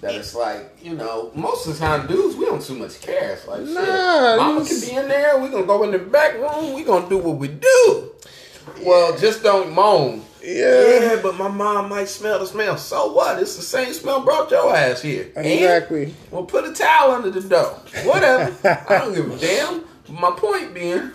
That 0.00 0.14
it's 0.14 0.34
like, 0.34 0.78
you 0.82 0.94
know, 0.94 1.30
most 1.34 1.66
of 1.66 1.74
the 1.74 1.78
time, 1.78 2.06
dudes, 2.06 2.34
we 2.36 2.46
don't 2.46 2.62
too 2.62 2.76
much 2.76 3.00
care. 3.02 3.32
It's 3.34 3.46
like, 3.46 3.66
shit, 3.66 3.74
Nah, 3.74 4.36
mama 4.36 4.64
can 4.64 4.80
be 4.80 4.92
in 4.92 5.08
there. 5.08 5.38
we 5.38 5.48
going 5.50 5.64
to 5.64 5.66
go 5.66 5.82
in 5.82 5.90
the 5.90 5.98
back 5.98 6.34
room. 6.34 6.72
we 6.72 6.84
going 6.84 7.02
to 7.02 7.08
do 7.08 7.18
what 7.18 7.36
we 7.36 7.48
do. 7.48 8.12
Well, 8.82 9.18
just 9.18 9.42
don't 9.42 9.74
moan. 9.74 10.22
Yeah. 10.42 11.00
Yeah, 11.00 11.18
but 11.22 11.36
my 11.36 11.48
mom 11.48 11.90
might 11.90 12.08
smell 12.08 12.38
the 12.38 12.46
smell. 12.46 12.78
So 12.78 13.12
what? 13.12 13.38
It's 13.42 13.56
the 13.56 13.62
same 13.62 13.92
smell 13.92 14.22
brought 14.22 14.50
your 14.50 14.74
ass 14.74 15.02
here. 15.02 15.30
And? 15.36 15.44
Exactly. 15.46 16.14
Well, 16.30 16.44
put 16.44 16.64
a 16.64 16.72
towel 16.72 17.10
under 17.12 17.30
the 17.30 17.46
door. 17.46 17.78
Whatever. 18.04 18.56
I 18.88 18.98
don't 19.00 19.14
give 19.14 19.30
a 19.30 19.36
damn. 19.36 19.84
My 20.08 20.30
point 20.30 20.72
being 20.72 21.10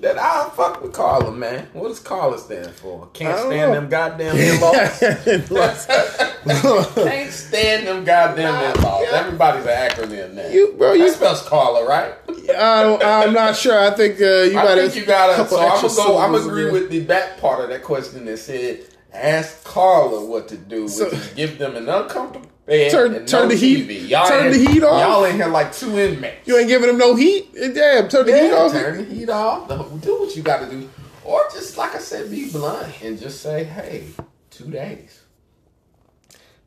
that 0.00 0.18
I 0.18 0.50
fuck 0.50 0.82
with 0.82 0.92
Carla, 0.92 1.30
man. 1.32 1.68
What 1.72 1.88
does 1.88 2.00
Carla 2.00 2.38
stand 2.38 2.70
for? 2.72 3.08
Can't 3.12 3.38
stand 3.38 3.72
know. 3.72 3.80
them 3.80 3.88
goddamn 3.88 4.36
in-laws. 4.36 5.86
Can't 6.94 7.32
stand 7.32 7.86
them 7.86 8.04
goddamn 8.04 8.76
in-laws. 8.76 9.06
Everybody's 9.12 9.64
an 9.66 9.90
acronym 9.90 10.34
now. 10.34 10.48
You- 10.48 10.74
bro, 10.76 10.92
you- 10.92 11.06
that 11.06 11.14
spells 11.14 11.42
Carla, 11.42 11.86
right? 11.86 12.14
I 12.56 12.82
don't, 12.82 13.02
I'm 13.02 13.32
not 13.32 13.56
sure. 13.56 13.78
I 13.78 13.90
think 13.90 14.20
uh, 14.20 14.24
you 14.24 14.58
I 14.58 14.62
got 14.64 14.74
think 14.78 14.96
you 14.96 15.06
gotta. 15.06 15.48
So 15.48 15.58
I'm 15.58 15.80
gonna 15.80 15.94
go. 15.94 16.18
I'm 16.18 16.32
gonna 16.32 16.46
agree 16.46 16.66
in 16.66 16.72
with 16.72 16.90
the 16.90 17.00
back 17.00 17.38
part 17.40 17.62
of 17.62 17.70
that 17.70 17.82
question 17.82 18.26
that 18.26 18.36
said, 18.36 18.80
"Ask 19.12 19.64
Carla 19.64 20.24
what 20.26 20.48
to 20.48 20.56
do, 20.56 20.82
which 20.82 20.92
So- 20.92 21.10
give 21.34 21.56
them 21.58 21.74
an 21.76 21.88
uncomfortable 21.88 22.50
Turn- 22.66 23.26
turn 23.26 23.42
no 23.42 23.48
the 23.48 23.56
heat-. 23.56 24.08
Y'all 24.08 24.26
turn 24.26 24.46
in- 24.46 24.52
the 24.52 24.70
heat 24.70 24.82
off. 24.82 25.00
Y'all 25.00 25.24
in 25.24 25.36
here 25.36 25.48
like 25.48 25.72
two 25.74 25.98
inmates. 25.98 26.46
You 26.46 26.56
ain't 26.58 26.68
giving 26.68 26.86
them 26.88 26.96
no 26.98 27.14
heat. 27.14 27.50
Eh, 27.58 27.68
damn, 27.72 28.08
turn 28.08 28.24
the 28.26 28.32
heat 28.38 28.52
off. 28.52 28.72
turn 28.72 28.96
the 29.08 29.14
heat 29.14 29.28
off. 29.28 29.68
Do 30.00 30.20
what 30.20 30.34
you 30.34 30.42
got 30.42 30.60
to 30.60 30.66
do, 30.70 30.88
or 31.24 31.42
just 31.52 31.76
like 31.76 31.94
I 31.94 31.98
said, 31.98 32.30
be 32.30 32.50
blunt 32.50 33.02
and 33.02 33.20
just 33.20 33.40
say, 33.42 33.64
"Hey, 33.64 34.04
two 34.50 34.64
days. 34.70 35.20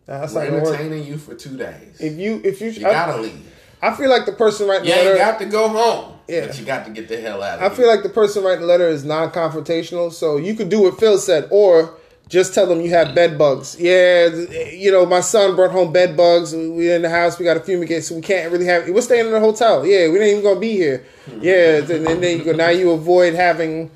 Nah, 0.08 0.20
that's 0.22 0.34
We're 0.34 0.44
not 0.44 0.50
gonna 0.52 0.64
work. 0.64 0.74
entertaining 0.80 1.04
you 1.06 1.18
for 1.18 1.34
two 1.36 1.58
days. 1.58 1.98
If 2.00 2.14
you, 2.18 2.40
if 2.44 2.62
you, 2.62 2.70
You 2.70 2.88
I, 2.88 2.92
gotta 2.92 3.22
leave. 3.22 3.46
I 3.82 3.94
feel 3.96 4.10
like 4.10 4.26
the 4.26 4.32
person 4.32 4.68
writing 4.68 4.88
You 4.88 4.94
the 4.96 5.04
letter. 5.04 5.18
got 5.18 5.40
to 5.40 5.46
go 5.46 5.68
home, 5.68 6.14
Yeah. 6.30 6.48
but 6.48 6.58
you 6.60 6.66
got 6.66 6.86
to 6.86 6.92
get 6.92 7.10
the 7.10 7.20
hell 7.20 7.44
out 7.44 7.58
of 7.58 7.64
I 7.64 7.68
here. 7.68 7.76
feel 7.76 7.88
like 7.88 8.04
the 8.04 8.10
person 8.10 8.44
writing 8.44 8.62
the 8.62 8.68
letter 8.68 8.88
is 8.88 9.04
non-confrontational, 9.04 10.14
so 10.14 10.38
you 10.38 10.54
could 10.56 10.70
do 10.70 10.82
what 10.84 10.98
Phil 11.00 11.18
said, 11.18 11.48
or 11.52 11.97
just 12.30 12.54
tell 12.54 12.66
them 12.68 12.82
you 12.82 12.90
have 12.92 13.16
bed 13.16 13.38
bugs. 13.38 13.78
Yeah, 13.80 14.28
you 14.72 14.92
know, 14.92 15.06
my 15.06 15.22
son 15.22 15.56
brought 15.56 15.72
home 15.72 15.92
bed 15.94 16.18
bugs. 16.18 16.54
We 16.54 16.92
in 16.92 17.02
the 17.02 17.10
house. 17.10 17.40
We 17.40 17.46
got 17.46 17.54
to 17.56 17.60
fumigate, 17.62 18.04
so 18.04 18.16
we 18.16 18.22
can't 18.22 18.52
really 18.52 18.66
have. 18.66 18.88
We're 18.90 19.02
staying 19.02 19.28
in 19.28 19.34
a 19.34 19.40
hotel. 19.40 19.86
Yeah, 19.86 20.10
we 20.10 20.20
ain't 20.20 20.32
even 20.40 20.44
gonna 20.44 20.60
be 20.60 20.74
here. 20.74 21.06
Yeah, 21.40 21.78
and 21.78 21.88
then, 21.88 22.22
then 22.22 22.38
you 22.40 22.44
go. 22.44 22.52
Now 22.54 22.70
you 22.70 22.92
avoid 22.92 23.34
having, 23.34 23.92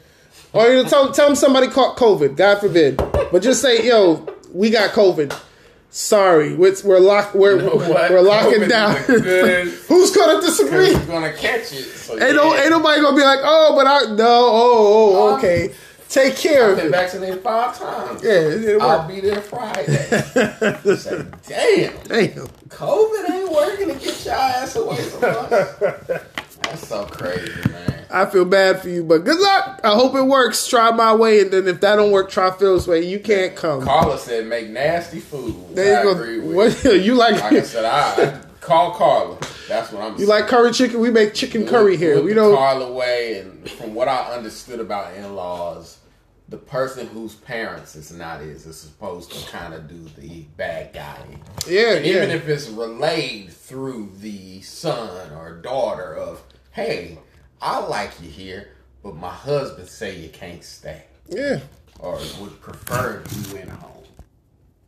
or 0.53 0.67
you 0.67 0.83
know, 0.83 0.89
tell 0.89 1.11
tell 1.11 1.27
them 1.27 1.35
somebody 1.35 1.67
caught 1.67 1.97
COVID. 1.97 2.35
God 2.37 2.59
forbid. 2.59 2.97
But 3.31 3.41
just 3.41 3.61
say, 3.61 3.85
yo, 3.87 4.25
we 4.53 4.69
got 4.69 4.91
COVID. 4.91 5.37
Sorry, 5.93 6.55
we're, 6.55 6.73
we're 6.85 6.99
locked. 6.99 7.35
We're 7.35 7.57
You 7.61 7.63
know 7.65 7.75
we're 7.75 8.21
locking 8.21 8.61
COVID 8.61 8.69
down. 8.69 8.95
is 8.95 9.09
a 9.09 9.19
good- 9.19 9.67
Who's 9.89 10.15
gonna 10.15 10.39
disagree? 10.39 10.91
You're 10.91 11.05
gonna 11.05 11.33
catch 11.33 11.73
it. 11.73 11.83
So 11.83 12.13
Ain't 12.13 12.35
no, 12.35 12.55
ain't 12.55 12.69
nobody 12.69 13.01
gonna 13.01 13.17
be 13.17 13.23
like, 13.23 13.39
oh, 13.43 13.73
but 13.75 13.87
I 13.87 14.15
no, 14.15 14.25
oh, 14.25 15.15
oh, 15.33 15.37
okay. 15.37 15.65
Um, 15.67 15.71
Take 16.11 16.35
care 16.35 16.65
I've 16.65 16.71
of 16.73 16.77
been 16.77 16.91
vaccinated 16.91 17.41
five 17.41 17.77
times. 17.79 18.21
Yeah, 18.21 18.77
I'll 18.81 19.07
be 19.07 19.21
there 19.21 19.41
Friday. 19.41 19.95
Say, 20.97 21.25
damn, 21.47 21.97
Damn. 22.03 22.47
COVID 22.67 23.29
ain't 23.29 23.49
working 23.51 23.87
to 23.87 23.93
get 23.95 24.25
your 24.25 24.33
ass 24.35 24.75
away 24.75 24.97
from 24.97 25.23
us. 25.23 25.77
That's 26.63 26.87
so 26.87 27.05
crazy, 27.05 27.49
man. 27.69 28.05
I 28.09 28.25
feel 28.25 28.43
bad 28.43 28.81
for 28.81 28.89
you, 28.89 29.05
but 29.05 29.19
good 29.23 29.39
luck. 29.39 29.79
I 29.85 29.93
hope 29.93 30.13
it 30.15 30.23
works. 30.23 30.67
Try 30.67 30.91
my 30.91 31.15
way, 31.15 31.39
and 31.41 31.51
then 31.51 31.65
if 31.69 31.79
that 31.79 31.95
don't 31.95 32.11
work, 32.11 32.29
try 32.29 32.51
Phil's 32.51 32.89
way. 32.89 33.05
You 33.05 33.19
can't 33.21 33.55
come. 33.55 33.81
Carla 33.83 34.17
said 34.17 34.47
make 34.47 34.69
nasty 34.69 35.21
food. 35.21 35.55
there 35.75 36.01
I 36.01 36.03
you 36.03 36.09
agree 36.11 36.41
go. 36.41 36.47
with. 36.57 36.83
What 36.83 36.95
you 37.03 37.15
like? 37.15 37.39
Like 37.39 37.53
I 37.53 37.61
said, 37.61 37.85
I, 37.85 38.25
I 38.25 38.41
call 38.59 38.91
Carla. 38.95 39.37
That's 39.69 39.93
what 39.93 40.01
I'm. 40.03 40.19
You 40.19 40.25
like 40.25 40.47
curry 40.47 40.73
chicken? 40.73 40.99
We 40.99 41.09
make 41.09 41.33
chicken 41.33 41.65
curry 41.65 41.95
here. 41.95 42.21
We 42.21 42.33
don't. 42.33 42.53
Carla 42.53 42.91
way, 42.91 43.39
and 43.39 43.69
from 43.69 43.95
what 43.95 44.09
I 44.09 44.33
understood 44.33 44.81
about 44.81 45.13
in-laws, 45.15 45.97
the 46.51 46.57
person 46.57 47.07
whose 47.07 47.33
parents 47.35 47.95
it's 47.95 48.11
not 48.11 48.41
is 48.41 48.65
is 48.67 48.77
supposed 48.77 49.31
to 49.31 49.49
kind 49.51 49.73
of 49.73 49.87
do 49.87 50.05
the 50.21 50.41
bad 50.57 50.93
guy. 50.93 51.17
Yeah, 51.67 51.93
And 51.93 52.05
even 52.05 52.29
yeah. 52.29 52.35
if 52.35 52.47
it's 52.47 52.67
relayed 52.69 53.51
through 53.51 54.11
the 54.19 54.61
son 54.61 55.31
or 55.33 55.53
daughter 55.53 56.13
of, 56.15 56.43
hey, 56.71 57.17
I 57.61 57.79
like 57.79 58.11
you 58.21 58.29
here, 58.29 58.69
but 59.01 59.15
my 59.15 59.29
husband 59.33 59.87
say 59.87 60.19
you 60.19 60.27
can't 60.29 60.63
stay, 60.63 61.03
Yeah. 61.29 61.61
or 61.99 62.19
would 62.41 62.59
prefer 62.61 63.23
you 63.33 63.57
in 63.57 63.69
home 63.69 64.03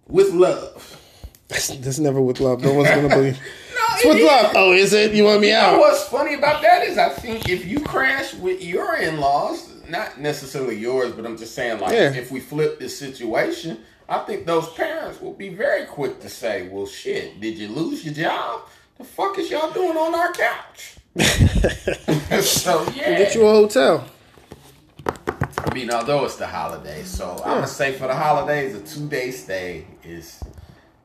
with 0.08 0.32
love. 0.34 1.00
That's 1.48 2.00
never 2.00 2.22
with 2.22 2.40
love. 2.40 2.62
No 2.62 2.74
one's 2.74 2.90
gonna 2.90 3.10
believe. 3.10 3.40
No, 3.74 3.80
It's 3.96 4.06
with 4.06 4.24
love. 4.24 4.52
Oh, 4.56 4.72
is 4.74 4.94
it? 4.94 5.14
You 5.14 5.24
want 5.26 5.42
me 5.42 5.48
You 5.48 5.54
know 5.54 5.60
out? 5.60 5.80
what's 5.80 6.04
funny 6.04 6.36
about 6.36 6.62
that 6.62 6.84
is 6.88 6.98
I 6.98 7.10
think 7.10 7.50
if 7.50 7.66
you 7.66 7.80
crash 7.82 8.34
with 8.36 8.64
your 8.64 8.96
in-laws, 8.98 9.70
not 9.90 10.20
necessarily 10.20 10.76
yours, 10.78 11.12
but 11.14 11.26
I'm 11.26 11.38
just 11.38 11.54
saying 11.56 11.80
like 11.80 11.94
Yeah. 11.94 12.14
if 12.14 12.32
we 12.32 12.40
flip 12.40 12.80
this 12.80 12.98
situation, 12.98 13.80
I 14.10 14.20
think 14.20 14.46
those 14.46 14.70
parents 14.74 15.22
will 15.22 15.34
be 15.34 15.50
very 15.50 15.86
quick 15.86 16.20
to 16.22 16.30
say, 16.30 16.68
"Well, 16.68 16.86
shit, 16.86 17.40
did 17.40 17.58
you 17.58 17.70
lose 17.70 18.04
your 18.06 18.14
job? 18.14 18.62
The 18.98 19.04
fuck 19.04 19.38
is 19.40 19.50
y'all 19.50 19.72
doing 19.72 19.98
on 19.98 20.14
our 20.16 20.32
couch?" 20.34 20.96
so 22.42 22.86
yeah, 22.96 23.18
Get 23.18 23.36
you 23.36 23.46
a 23.46 23.52
hotel. 23.52 24.06
I 25.06 25.74
mean, 25.74 25.90
although 25.92 26.26
it's 26.26 26.36
the 26.36 26.48
holidays, 26.48 27.08
so 27.08 27.32
I'm 27.44 27.56
gonna 27.56 27.68
say 27.68 27.94
for 27.94 28.08
the 28.08 28.16
holidays, 28.16 28.76
a 28.76 28.82
two 28.82 29.08
day 29.08 29.32
stay 29.32 29.86
is 30.04 30.40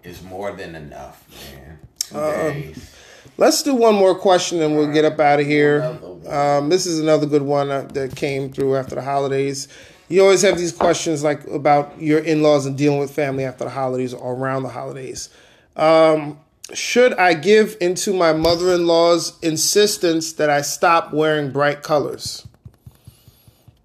is 0.02 0.22
more 0.22 0.52
than 0.52 0.74
enough, 0.74 1.24
man. 1.54 1.78
2 2.00 2.16
Uh-uh. 2.18 2.50
days. 2.52 2.90
Let's 3.38 3.62
do 3.62 3.72
one 3.72 3.94
more 3.94 4.16
question 4.16 4.60
and 4.60 4.76
we'll 4.76 4.92
get 4.92 5.04
up 5.04 5.20
out 5.20 5.38
of 5.38 5.46
here. 5.46 5.96
Um, 6.28 6.70
this 6.70 6.86
is 6.86 6.98
another 6.98 7.24
good 7.24 7.42
one 7.42 7.70
uh, 7.70 7.82
that 7.92 8.16
came 8.16 8.52
through 8.52 8.74
after 8.74 8.96
the 8.96 9.02
holidays. 9.02 9.68
You 10.08 10.22
always 10.22 10.42
have 10.42 10.58
these 10.58 10.72
questions 10.72 11.22
like 11.22 11.46
about 11.46 12.02
your 12.02 12.18
in-laws 12.18 12.66
and 12.66 12.76
dealing 12.76 12.98
with 12.98 13.12
family 13.12 13.44
after 13.44 13.62
the 13.62 13.70
holidays 13.70 14.12
or 14.12 14.34
around 14.34 14.64
the 14.64 14.70
holidays. 14.70 15.28
Um, 15.76 16.40
should 16.74 17.14
I 17.14 17.34
give 17.34 17.76
into 17.80 18.12
my 18.12 18.32
mother-in-law's 18.32 19.38
insistence 19.40 20.32
that 20.32 20.50
I 20.50 20.62
stop 20.62 21.12
wearing 21.12 21.52
bright 21.52 21.84
colors? 21.84 22.44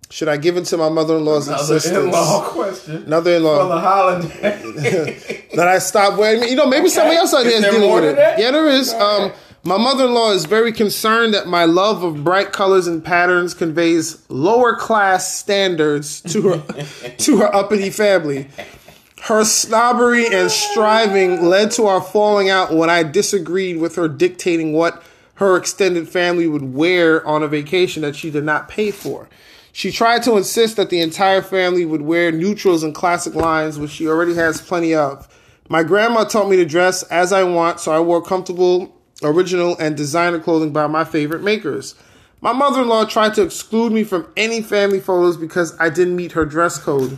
Should 0.09 0.29
I 0.29 0.37
give 0.37 0.57
into 0.57 0.77
my 0.77 0.89
mother-in-law's 0.89 1.47
insistence? 1.47 1.85
Another 1.85 2.05
insistence? 2.05 2.15
in-law 2.15 2.49
question. 2.49 3.03
Another 3.03 3.31
in-law 3.35 3.67
the 3.67 3.79
holiday. 3.79 5.47
that 5.55 5.67
I 5.67 5.77
stop 5.77 6.17
wearing. 6.17 6.43
You 6.49 6.55
know, 6.55 6.67
maybe 6.67 6.89
somebody 6.89 7.17
else 7.17 7.33
out 7.33 7.45
here 7.45 7.57
is 7.57 7.63
dealing 7.63 7.93
with 7.93 8.03
it. 8.03 8.15
that? 8.15 8.39
Yeah, 8.39 8.51
there 8.51 8.67
is. 8.67 8.91
Go 8.91 9.33
Um, 9.65 9.71
ahead. 9.71 9.81
my 9.81 9.91
mother-in-law 9.91 10.31
is 10.31 10.45
very 10.45 10.71
concerned 10.71 11.33
that 11.33 11.47
my 11.47 11.65
love 11.65 12.03
of 12.03 12.23
bright 12.23 12.51
colors 12.51 12.87
and 12.87 13.03
patterns 13.03 13.53
conveys 13.53 14.29
lower 14.29 14.75
class 14.75 15.35
standards 15.35 16.21
to 16.21 16.41
her 16.49 16.83
to 17.17 17.37
her 17.37 17.55
uppity 17.55 17.89
family. 17.89 18.49
Her 19.23 19.45
snobbery 19.45 20.27
and 20.33 20.51
striving 20.51 21.45
led 21.45 21.71
to 21.71 21.85
our 21.85 22.01
falling 22.01 22.49
out 22.49 22.73
when 22.73 22.89
I 22.89 23.03
disagreed 23.03 23.77
with 23.77 23.95
her 23.95 24.09
dictating 24.09 24.73
what 24.73 25.01
her 25.35 25.57
extended 25.57 26.09
family 26.09 26.47
would 26.47 26.73
wear 26.73 27.25
on 27.25 27.41
a 27.41 27.47
vacation 27.47 28.01
that 28.03 28.15
she 28.15 28.29
did 28.29 28.43
not 28.43 28.69
pay 28.69 28.91
for. 28.91 29.29
She 29.71 29.91
tried 29.91 30.23
to 30.23 30.37
insist 30.37 30.75
that 30.75 30.89
the 30.91 31.01
entire 31.01 31.41
family 31.41 31.85
would 31.85 32.01
wear 32.01 32.31
neutrals 32.31 32.83
and 32.83 32.93
classic 32.93 33.33
lines, 33.33 33.79
which 33.79 33.91
she 33.91 34.07
already 34.07 34.35
has 34.35 34.61
plenty 34.61 34.93
of. 34.93 35.27
My 35.69 35.83
grandma 35.83 36.25
taught 36.25 36.49
me 36.49 36.57
to 36.57 36.65
dress 36.65 37.03
as 37.03 37.33
I 37.33 37.43
want, 37.43 37.79
so 37.79 37.91
I 37.91 37.99
wore 37.99 38.21
comfortable, 38.21 38.95
original, 39.23 39.77
and 39.77 39.97
designer 39.97 40.39
clothing 40.39 40.71
by 40.71 40.87
my 40.87 41.03
favorite 41.03 41.43
makers. 41.43 41.95
My 42.41 42.51
mother 42.51 42.81
in 42.81 42.89
law 42.89 43.05
tried 43.05 43.35
to 43.35 43.41
exclude 43.41 43.93
me 43.93 44.03
from 44.03 44.27
any 44.35 44.61
family 44.61 44.99
photos 44.99 45.37
because 45.37 45.79
I 45.79 45.89
didn't 45.89 46.15
meet 46.15 46.33
her 46.33 46.45
dress 46.45 46.77
code. 46.77 47.17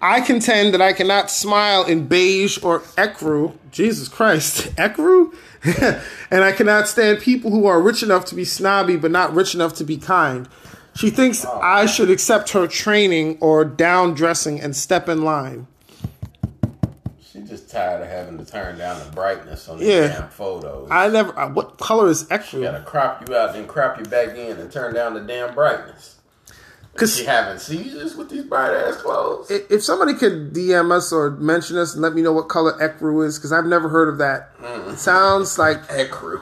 I 0.00 0.20
contend 0.20 0.74
that 0.74 0.82
I 0.82 0.92
cannot 0.92 1.30
smile 1.30 1.84
in 1.84 2.06
beige 2.06 2.62
or 2.62 2.80
ecru. 2.96 3.56
Jesus 3.70 4.06
Christ, 4.06 4.74
ecru? 4.76 5.34
and 6.30 6.44
I 6.44 6.52
cannot 6.52 6.88
stand 6.88 7.20
people 7.20 7.50
who 7.50 7.66
are 7.66 7.80
rich 7.80 8.02
enough 8.02 8.26
to 8.26 8.34
be 8.34 8.44
snobby 8.44 8.96
but 8.96 9.10
not 9.10 9.34
rich 9.34 9.54
enough 9.54 9.74
to 9.76 9.84
be 9.84 9.96
kind. 9.96 10.48
She 10.94 11.10
thinks 11.10 11.44
I 11.44 11.86
should 11.86 12.10
accept 12.10 12.50
her 12.50 12.66
training 12.66 13.38
or 13.40 13.64
down 13.64 14.14
dressing 14.14 14.60
and 14.60 14.76
step 14.76 15.08
in 15.08 15.22
line. 15.22 15.66
Just 17.54 17.70
tired 17.70 18.02
of 18.02 18.08
having 18.08 18.36
to 18.36 18.44
turn 18.44 18.76
down 18.78 18.98
the 18.98 19.12
brightness 19.14 19.68
on 19.68 19.78
these 19.78 19.86
Yeah. 19.86 20.08
damn 20.08 20.28
photos. 20.28 20.88
I 20.90 21.06
never. 21.06 21.38
uh, 21.38 21.48
What 21.50 21.78
color 21.78 22.08
is 22.08 22.22
you 22.52 22.62
gotta 22.62 22.82
crop 22.84 23.28
you 23.28 23.36
out, 23.36 23.52
then 23.52 23.68
crop 23.68 23.96
you 23.96 24.04
back 24.06 24.30
in, 24.36 24.58
and 24.58 24.72
turn 24.72 24.92
down 24.92 25.14
the 25.14 25.20
damn 25.20 25.54
brightness. 25.54 26.16
Because 26.92 27.14
She 27.16 27.24
having 27.24 27.58
seizures 27.58 28.16
with 28.16 28.28
these 28.28 28.42
bright 28.44 28.72
ass 28.74 28.96
clothes. 28.96 29.50
if 29.50 29.84
somebody 29.84 30.14
could 30.14 30.52
DM 30.52 30.90
us 30.90 31.12
or 31.12 31.30
mention 31.30 31.76
us 31.78 31.92
and 31.92 32.02
let 32.02 32.12
me 32.12 32.22
know 32.22 32.32
what 32.32 32.48
color 32.48 32.72
ecru 32.80 33.24
is, 33.24 33.38
because 33.38 33.52
I've 33.52 33.66
never 33.66 33.88
heard 33.88 34.08
of 34.08 34.18
that. 34.18 34.50
It 34.88 34.98
sounds 34.98 35.56
like 35.56 35.86
Ecru. 35.88 36.40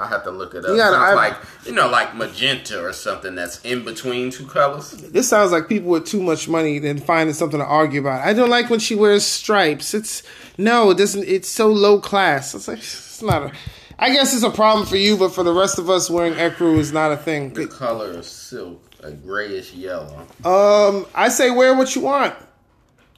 I 0.00 0.06
have 0.06 0.24
to 0.24 0.30
look 0.30 0.54
it 0.54 0.64
up. 0.64 0.70
You 0.70 0.76
gotta- 0.78 0.96
Sounds 0.96 1.10
I- 1.10 1.14
like 1.14 1.36
you 1.66 1.72
know, 1.72 1.88
like 1.88 2.14
magenta 2.16 2.82
or 2.82 2.92
something 2.92 3.34
that's 3.34 3.60
in 3.60 3.84
between 3.84 4.30
two 4.30 4.46
colors. 4.46 4.92
this 4.92 5.28
sounds 5.28 5.52
like 5.52 5.68
people 5.68 5.90
with 5.90 6.06
too 6.06 6.22
much 6.22 6.48
money 6.48 6.78
then 6.78 6.98
finding 6.98 7.34
something 7.34 7.60
to 7.60 7.66
argue 7.66 8.00
about. 8.00 8.26
I 8.26 8.32
don't 8.32 8.48
like 8.50 8.70
when 8.70 8.80
she 8.80 8.94
wears 8.94 9.24
stripes. 9.24 9.92
It's 9.94 10.22
no, 10.56 10.90
it 10.90 10.96
doesn't. 10.98 11.24
It's 11.28 11.48
so 11.48 11.68
low 11.68 12.00
class. 12.00 12.54
It's 12.54 12.66
like 12.66 12.78
it's 12.78 13.20
not 13.22 13.42
a. 13.42 13.52
I 13.98 14.10
guess 14.10 14.32
it's 14.34 14.42
a 14.42 14.50
problem 14.50 14.86
for 14.86 14.96
you, 14.96 15.18
but 15.18 15.34
for 15.34 15.42
the 15.44 15.52
rest 15.52 15.78
of 15.78 15.90
us, 15.90 16.08
wearing 16.08 16.32
ecru 16.34 16.78
is 16.78 16.90
not 16.92 17.12
a 17.12 17.18
thing. 17.18 17.52
The 17.52 17.66
color 17.66 18.12
of 18.12 18.24
silk, 18.24 18.82
a 19.02 19.10
grayish 19.12 19.74
yellow. 19.74 20.26
Um, 20.42 21.04
I 21.14 21.28
say 21.28 21.50
wear 21.50 21.74
what 21.74 21.94
you 21.94 22.00
want. 22.00 22.34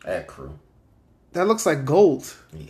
Ecru. 0.05 0.51
That 1.35 1.47
looks 1.47 1.65
like 1.65 1.85
gold. 1.85 2.35
Yeah, 2.53 2.69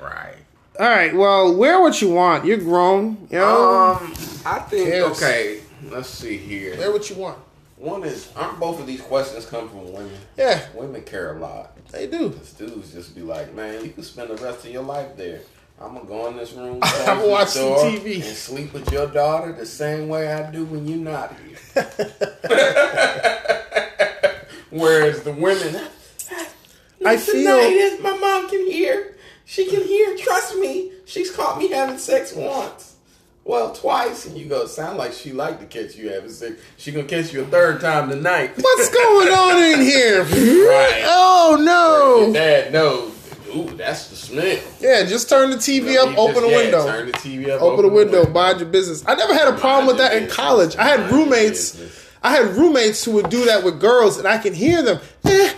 right. 0.00 0.34
All 0.78 0.88
right, 0.88 1.14
well, 1.14 1.56
wear 1.56 1.80
what 1.80 2.00
you 2.00 2.10
want. 2.10 2.44
You're 2.44 2.58
grown, 2.58 3.26
you 3.30 3.38
know. 3.38 3.96
Um, 4.00 4.12
I 4.46 4.60
think 4.60 4.88
Cares. 4.88 5.06
okay. 5.22 5.60
Let's 5.90 6.08
see 6.08 6.36
here. 6.36 6.76
wear 6.76 6.92
what 6.92 7.10
you 7.10 7.16
want. 7.16 7.38
One 7.76 8.04
is 8.04 8.30
aren't 8.36 8.58
both 8.60 8.78
of 8.80 8.86
these 8.86 9.00
questions 9.00 9.44
come 9.46 9.68
from 9.68 9.92
women? 9.92 10.10
Yeah, 10.36 10.66
Women 10.74 11.02
care 11.02 11.36
a 11.36 11.38
lot. 11.40 11.76
they 11.90 12.06
do. 12.06 12.30
Cause 12.30 12.52
dudes 12.52 12.92
just 12.92 13.14
be 13.14 13.22
like, 13.22 13.54
man, 13.54 13.84
you 13.84 13.90
can 13.90 14.02
spend 14.02 14.30
the 14.30 14.36
rest 14.36 14.64
of 14.66 14.72
your 14.72 14.82
life 14.82 15.16
there. 15.16 15.40
I'm 15.80 15.94
gonna 15.94 16.06
go 16.06 16.26
in 16.28 16.36
this 16.36 16.52
room, 16.54 16.78
I'ma 16.82 17.24
watch 17.26 17.48
some 17.50 17.72
TV. 17.74 18.16
and 18.16 18.24
sleep 18.24 18.72
with 18.72 18.90
your 18.92 19.06
daughter 19.06 19.52
the 19.52 19.64
same 19.66 20.08
way 20.08 20.32
I 20.32 20.50
do 20.50 20.64
when 20.64 20.86
you're 20.88 20.98
not 20.98 21.34
here. 21.36 21.56
Whereas 24.70 25.22
the 25.22 25.32
women, 25.32 25.76
I 27.06 27.14
"Not 27.14 27.20
feel- 27.20 28.00
my 28.02 28.16
mom 28.16 28.48
can 28.50 28.70
hear. 28.70 29.14
She 29.48 29.64
can 29.64 29.82
hear. 29.82 30.14
Trust 30.18 30.56
me. 30.56 30.92
She's 31.06 31.30
caught 31.30 31.56
me 31.56 31.70
having 31.70 31.96
sex 31.96 32.34
once. 32.34 32.96
Well, 33.44 33.72
twice, 33.72 34.26
and 34.26 34.36
you 34.36 34.44
go. 34.44 34.66
Sound 34.66 34.98
like 34.98 35.14
she 35.14 35.32
like 35.32 35.58
to 35.60 35.64
catch 35.64 35.96
you 35.96 36.10
having 36.10 36.28
sex. 36.28 36.60
She 36.76 36.92
gonna 36.92 37.08
catch 37.08 37.32
you 37.32 37.40
a 37.40 37.46
third 37.46 37.80
time 37.80 38.10
tonight. 38.10 38.50
What's 38.60 38.90
going 38.90 39.28
on 39.28 39.56
in 39.72 39.80
here? 39.80 40.22
Right. 40.22 41.02
Oh 41.06 41.56
Your 41.56 41.64
no! 42.28 42.32
dad 42.34 42.74
knows. 42.74 43.14
Ooh, 43.56 43.70
that's 43.74 44.10
the 44.10 44.16
smell. 44.16 44.58
Yeah, 44.80 45.04
just 45.06 45.30
turn 45.30 45.48
the 45.48 45.56
TV 45.56 45.96
up, 45.96 46.08
just- 46.08 46.18
open 46.18 46.42
the 46.42 46.50
yeah, 46.50 46.56
window. 46.58 46.86
Turn 46.86 47.06
the 47.06 47.12
TV 47.12 47.48
up. 47.48 47.62
Open 47.62 47.86
the 47.86 47.90
window, 47.92 48.28
mind 48.28 48.60
your 48.60 48.68
business. 48.68 49.02
I 49.06 49.14
never 49.14 49.32
had 49.32 49.48
a 49.48 49.56
problem 49.56 49.86
with 49.86 49.96
that 49.96 50.14
in 50.14 50.28
college. 50.28 50.76
I 50.76 50.84
had 50.84 51.00
Mind 51.00 51.12
roommates. 51.12 51.80
I 52.22 52.32
had 52.32 52.54
roommates 52.54 53.02
who 53.02 53.12
would 53.12 53.30
do 53.30 53.46
that 53.46 53.64
with 53.64 53.80
girls, 53.80 54.18
and 54.18 54.28
I 54.28 54.36
can 54.36 54.52
hear 54.52 54.82
them. 54.82 55.00
Eh, 55.24 55.54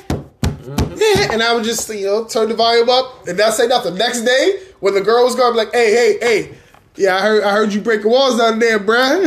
and 1.31 1.43
I 1.43 1.55
would 1.55 1.65
just, 1.65 1.89
you 1.89 2.07
know, 2.07 2.25
turn 2.25 2.49
the 2.49 2.55
volume 2.55 2.89
up 2.89 3.27
and 3.27 3.37
not 3.39 3.55
say 3.55 3.67
nothing. 3.67 3.97
Next 3.97 4.23
day, 4.23 4.61
when 4.81 4.95
the 4.95 5.01
girl 5.01 5.25
was 5.25 5.35
going, 5.35 5.49
I'd 5.51 5.53
be 5.53 5.59
like, 5.59 5.73
"Hey, 5.73 5.93
hey, 5.93 6.19
hey." 6.21 6.55
Yeah, 6.97 7.17
I 7.17 7.21
heard. 7.21 7.45
I 7.45 7.53
heard 7.53 7.73
you 7.73 7.81
breaking 7.81 8.11
walls 8.11 8.37
down 8.39 8.59
there, 8.59 8.79
bruh. 8.79 9.23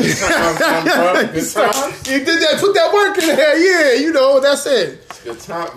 You 2.11 2.19
did 2.25 2.27
that. 2.41 2.57
Put 2.59 2.73
that 2.75 2.93
work 2.93 3.17
in 3.17 3.35
there. 3.35 3.57
Yeah, 3.95 3.99
you 4.05 4.11
know 4.11 4.39
that's 4.39 4.65
it. 4.67 5.01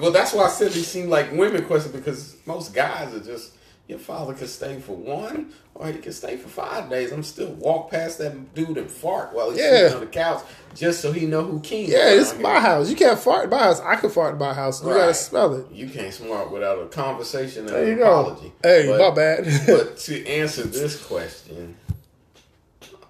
Well, 0.01 0.11
that's 0.11 0.33
why 0.33 0.45
I 0.47 0.49
said 0.49 0.73
these 0.73 0.89
seem 0.89 1.09
like 1.09 1.31
women 1.33 1.65
questions 1.65 1.95
because 1.95 2.37
most 2.45 2.75
guys 2.75 3.15
are 3.15 3.21
just 3.21 3.53
your 3.89 3.99
father 4.01 4.35
could 4.35 4.49
stay 4.49 4.81
for 4.81 4.97
one 4.97 5.53
or 5.75 5.87
he 5.89 5.99
could 5.99 6.15
stay 6.15 6.37
for 6.37 6.49
five 6.49 6.91
days. 6.91 7.13
I'm 7.13 7.23
still 7.23 7.51
walk 7.53 7.91
past 7.91 8.19
that 8.19 8.55
dude 8.55 8.77
and 8.79 8.91
fart 8.91 9.33
while 9.33 9.51
he's 9.51 9.61
Yeah. 9.61 9.71
sitting 9.71 9.95
on 9.95 10.01
the 10.01 10.07
couch 10.07 10.43
just 10.75 11.01
so 11.01 11.13
he 11.13 11.25
know 11.27 11.43
who 11.45 11.61
king. 11.61 11.89
Yeah, 11.89 12.09
is 12.09 12.23
it's 12.23 12.33
around 12.33 12.43
my 12.43 12.61
house. 12.61 12.91
You 12.91 12.97
can't 12.97 13.19
fart 13.19 13.45
in 13.45 13.51
my 13.51 13.59
house. 13.59 13.81
I 13.81 13.95
can 13.97 14.11
fart 14.11 14.33
in 14.35 14.39
my 14.41 14.53
house. 14.55 14.83
You 14.83 14.89
gotta 14.89 15.15
smell 15.15 15.55
it. 15.55 15.67
You 15.71 15.89
can't 15.89 16.13
smart 16.13 16.51
without 16.51 16.81
a 16.83 16.87
conversation 16.87 17.67
and 17.67 17.75
There 17.77 17.83
an 17.85 17.89
you 17.91 17.97
go. 17.97 18.21
apology. 18.21 18.53
Hey, 18.63 18.87
But- 18.89 18.99
my 18.99 19.11
bad. 19.15 19.45
but 19.67 19.97
to 20.07 20.27
answer 20.27 20.65
this 20.65 21.01
question, 21.05 21.77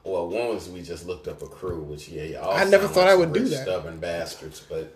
well, 0.04 0.28
one 0.28 0.48
was 0.54 0.68
we 0.68 0.82
just 0.82 1.06
looked 1.06 1.26
up 1.26 1.40
ecru, 1.40 1.82
which 1.84 2.08
yeah, 2.08 2.22
y'all 2.24 2.52
I 2.52 2.64
never 2.64 2.86
thought 2.86 3.04
like 3.06 3.08
I 3.08 3.14
would 3.16 3.32
do 3.32 3.48
that. 3.48 3.62
Stubborn 3.64 3.98
bastards, 3.98 4.60
but 4.68 4.92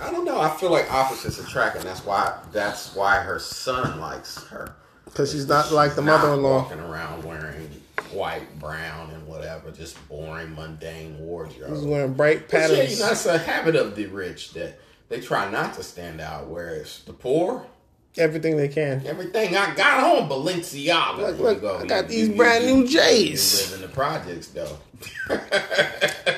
I 0.00 0.10
don't 0.10 0.24
know. 0.24 0.40
I 0.40 0.50
feel 0.56 0.70
like 0.70 0.92
opposites 0.92 1.38
attract, 1.38 1.76
and 1.76 1.84
that's 1.84 2.04
why 2.04 2.36
that's 2.52 2.94
why 2.94 3.16
her 3.18 3.38
son 3.38 4.00
likes 4.00 4.42
her. 4.48 4.74
Because 5.16 5.32
she's 5.32 5.48
not 5.48 5.72
like 5.72 5.94
the 5.94 6.02
mother-in-law. 6.02 6.58
walking 6.64 6.78
around 6.78 7.24
wearing 7.24 7.70
white, 8.12 8.58
brown, 8.58 9.10
and 9.12 9.26
whatever, 9.26 9.70
just 9.70 9.96
boring, 10.10 10.54
mundane 10.54 11.18
wardrobe. 11.18 11.70
She's 11.74 11.86
wearing 11.86 12.12
bright 12.12 12.50
But 12.50 12.54
yeah, 12.60 12.68
patterns. 12.68 12.98
you 12.98 13.04
know, 13.06 13.12
it's 13.12 13.24
a 13.24 13.38
habit 13.38 13.76
of 13.76 13.96
the 13.96 14.04
rich 14.08 14.52
that 14.52 14.78
they 15.08 15.22
try 15.22 15.50
not 15.50 15.72
to 15.76 15.82
stand 15.82 16.20
out, 16.20 16.48
whereas 16.48 17.00
the 17.06 17.14
poor, 17.14 17.64
Everything 18.18 18.58
they 18.58 18.68
can. 18.68 19.06
everything 19.06 19.56
I 19.56 19.74
got 19.74 20.04
on 20.04 20.28
Balenciaga. 20.28 21.16
Look, 21.18 21.38
look, 21.38 21.60
go, 21.62 21.78
I 21.78 21.86
got 21.86 22.04
you- 22.04 22.08
these 22.10 22.28
you- 22.28 22.36
brand 22.36 22.64
you- 22.66 22.74
new 22.76 22.82
You 22.82 22.88
J's. 22.88 23.70
live 23.70 23.80
in 23.80 23.88
the 23.88 23.94
projects 23.94 24.48
though. 24.48 24.76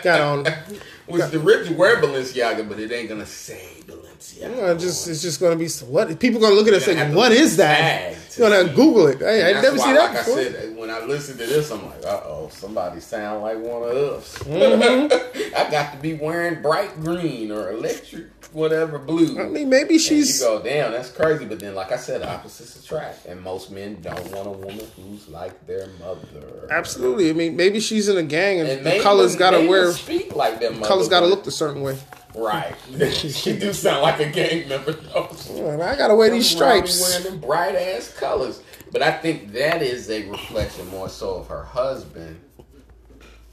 Got 0.04 0.20
on. 0.20 0.46
Which 1.08 1.30
the 1.30 1.38
rich 1.40 1.70
wear 1.70 2.00
Balenciaga, 2.02 2.68
but 2.68 2.78
it 2.78 2.92
ain't 2.92 3.08
gonna 3.08 3.26
say 3.26 3.68
Balenciaga. 3.86 4.62
Uh, 4.62 4.74
just 4.78 5.08
it's 5.08 5.22
just 5.22 5.40
gonna 5.40 5.56
be 5.56 5.68
what 5.86 6.18
people 6.20 6.40
gonna 6.40 6.54
look 6.54 6.68
at 6.68 6.74
it 6.74 6.88
and 6.88 6.98
say, 6.98 7.14
"What 7.14 7.32
is 7.32 7.56
that?" 7.56 8.16
to 8.38 8.44
You're 8.44 8.50
gonna 8.50 8.68
see. 8.68 8.74
Google 8.74 9.06
it. 9.08 9.18
Hey, 9.18 9.54
I 9.54 9.60
never 9.60 9.78
seen 9.78 9.94
that 9.94 10.14
like 10.14 10.24
before. 10.24 10.38
I 10.38 10.44
said, 10.44 10.76
when 10.76 10.90
I 10.90 11.00
listen 11.00 11.36
to 11.38 11.46
this, 11.46 11.70
I'm 11.70 11.84
like, 11.86 12.04
uh 12.04 12.20
oh, 12.24 12.48
somebody 12.52 13.00
sound 13.00 13.42
like 13.42 13.58
one 13.58 13.82
of 13.82 13.96
us. 13.96 14.38
Mm-hmm. 14.38 15.56
I 15.56 15.70
got 15.70 15.92
to 15.92 15.98
be 15.98 16.14
wearing 16.14 16.62
bright 16.62 16.94
green 17.00 17.50
or 17.50 17.70
electric, 17.70 18.37
whatever 18.52 18.98
blue. 18.98 19.40
I 19.40 19.46
mean, 19.48 19.68
maybe 19.68 19.94
And 19.94 20.02
she's 20.02 20.40
you 20.40 20.46
go, 20.46 20.62
damn, 20.62 20.92
that's 20.92 21.10
crazy. 21.10 21.44
But 21.44 21.60
then, 21.60 21.74
like 21.74 21.92
I 21.92 21.96
said, 21.96 22.22
opposites 22.22 22.82
attract, 22.84 23.26
and 23.26 23.40
most 23.42 23.70
men 23.70 24.00
don't 24.00 24.30
want 24.32 24.46
a 24.46 24.50
woman 24.50 24.86
who's 24.96 25.28
like 25.28 25.66
their 25.66 25.86
mother. 26.00 26.68
absolutely. 26.70 27.30
I 27.30 27.32
mean, 27.34 27.56
maybe 27.56 27.80
she's 27.80 28.08
in 28.08 28.16
a 28.16 28.22
gang 28.22 28.60
and, 28.60 28.68
And 28.68 28.86
the 28.86 29.00
colors 29.02 29.36
gotta 29.36 29.66
wear. 29.68 29.92
speak 29.92 30.34
like 30.34 30.60
their 30.60 30.70
mother. 30.72 30.86
Colors 30.86 31.08
gotta 31.08 31.26
look 31.26 31.46
a 31.46 31.50
certain 31.50 31.82
way. 31.82 31.98
right. 32.34 32.74
she 33.12 33.58
do 33.58 33.72
sound 33.72 34.02
like 34.02 34.20
a 34.20 34.30
gang 34.30 34.68
member. 34.68 34.92
though. 34.92 35.28
And 35.70 35.82
I 35.82 35.96
gotta 35.96 36.14
wear 36.14 36.30
these 36.30 36.48
Something 36.50 36.66
wrong 36.68 36.82
with 36.82 36.90
stripes. 36.90 37.10
wearing 37.24 37.24
them 37.40 37.40
bright 37.48 37.74
ass 37.74 38.14
colors. 38.14 38.62
But 38.90 39.02
I 39.02 39.12
think 39.12 39.52
that 39.52 39.82
is 39.82 40.08
a 40.08 40.26
reflection 40.30 40.88
more 40.88 41.10
so 41.10 41.34
of 41.36 41.48
her 41.48 41.62
husband 41.64 42.40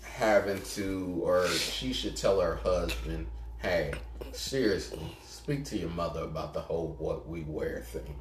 having 0.02 0.62
to, 0.62 1.20
or 1.24 1.46
she 1.50 1.92
should 1.92 2.16
tell 2.16 2.40
her 2.40 2.56
husband, 2.64 3.28
"Hey, 3.66 3.92
seriously, 4.32 5.00
speak 5.28 5.66
to 5.66 5.78
your 5.78 5.90
mother 5.90 6.22
about 6.24 6.54
the 6.54 6.62
whole 6.62 6.96
what 7.00 7.28
we 7.28 7.42
wear 7.42 7.82
thing. 7.82 8.16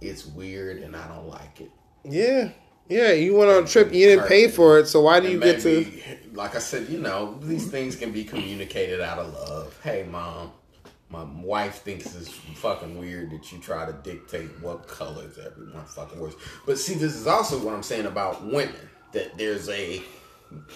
It's 0.00 0.26
weird, 0.26 0.82
and 0.82 0.94
I 0.94 1.08
don't 1.08 1.28
like 1.28 1.60
it." 1.60 1.70
Yeah, 2.04 2.50
yeah. 2.88 3.12
You 3.12 3.36
went 3.36 3.50
on 3.50 3.64
a 3.64 3.66
trip. 3.66 3.92
You 3.92 4.06
didn't 4.06 4.28
pay 4.28 4.48
for 4.48 4.78
it, 4.78 4.88
so 4.88 5.00
why 5.00 5.20
do 5.20 5.28
you 5.28 5.40
And 5.40 5.42
get 5.42 5.60
to? 5.62 5.86
like 6.34 6.54
I 6.54 6.58
said, 6.58 6.88
you 6.88 6.98
know, 6.98 7.38
these 7.42 7.70
things 7.70 7.96
can 7.96 8.12
be 8.12 8.24
communicated 8.24 9.00
out 9.00 9.18
of 9.18 9.32
love. 9.32 9.78
Hey, 9.82 10.02
mom, 10.10 10.52
my 11.08 11.24
wife 11.24 11.82
thinks 11.82 12.14
it's 12.14 12.28
fucking 12.28 12.98
weird 12.98 13.30
that 13.30 13.50
you 13.52 13.58
try 13.58 13.86
to 13.86 13.92
dictate 13.92 14.48
what 14.60 14.88
colors 14.88 15.38
everyone 15.38 15.84
fucking 15.84 16.20
wears. 16.20 16.34
But 16.66 16.78
see, 16.78 16.94
this 16.94 17.14
is 17.14 17.26
also 17.26 17.58
what 17.64 17.74
I'm 17.74 17.82
saying 17.82 18.06
about 18.06 18.44
women 18.44 18.90
that 19.12 19.36
there's 19.38 19.68
a 19.68 20.02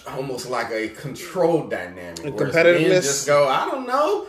almost 0.07 0.49
like 0.49 0.71
a 0.71 0.89
control 0.89 1.67
dynamic. 1.67 2.25
A 2.25 2.31
whereas 2.31 2.55
competitiveness? 2.55 3.01
just 3.03 3.27
go, 3.27 3.47
I 3.47 3.65
don't 3.65 3.87
know. 3.87 4.27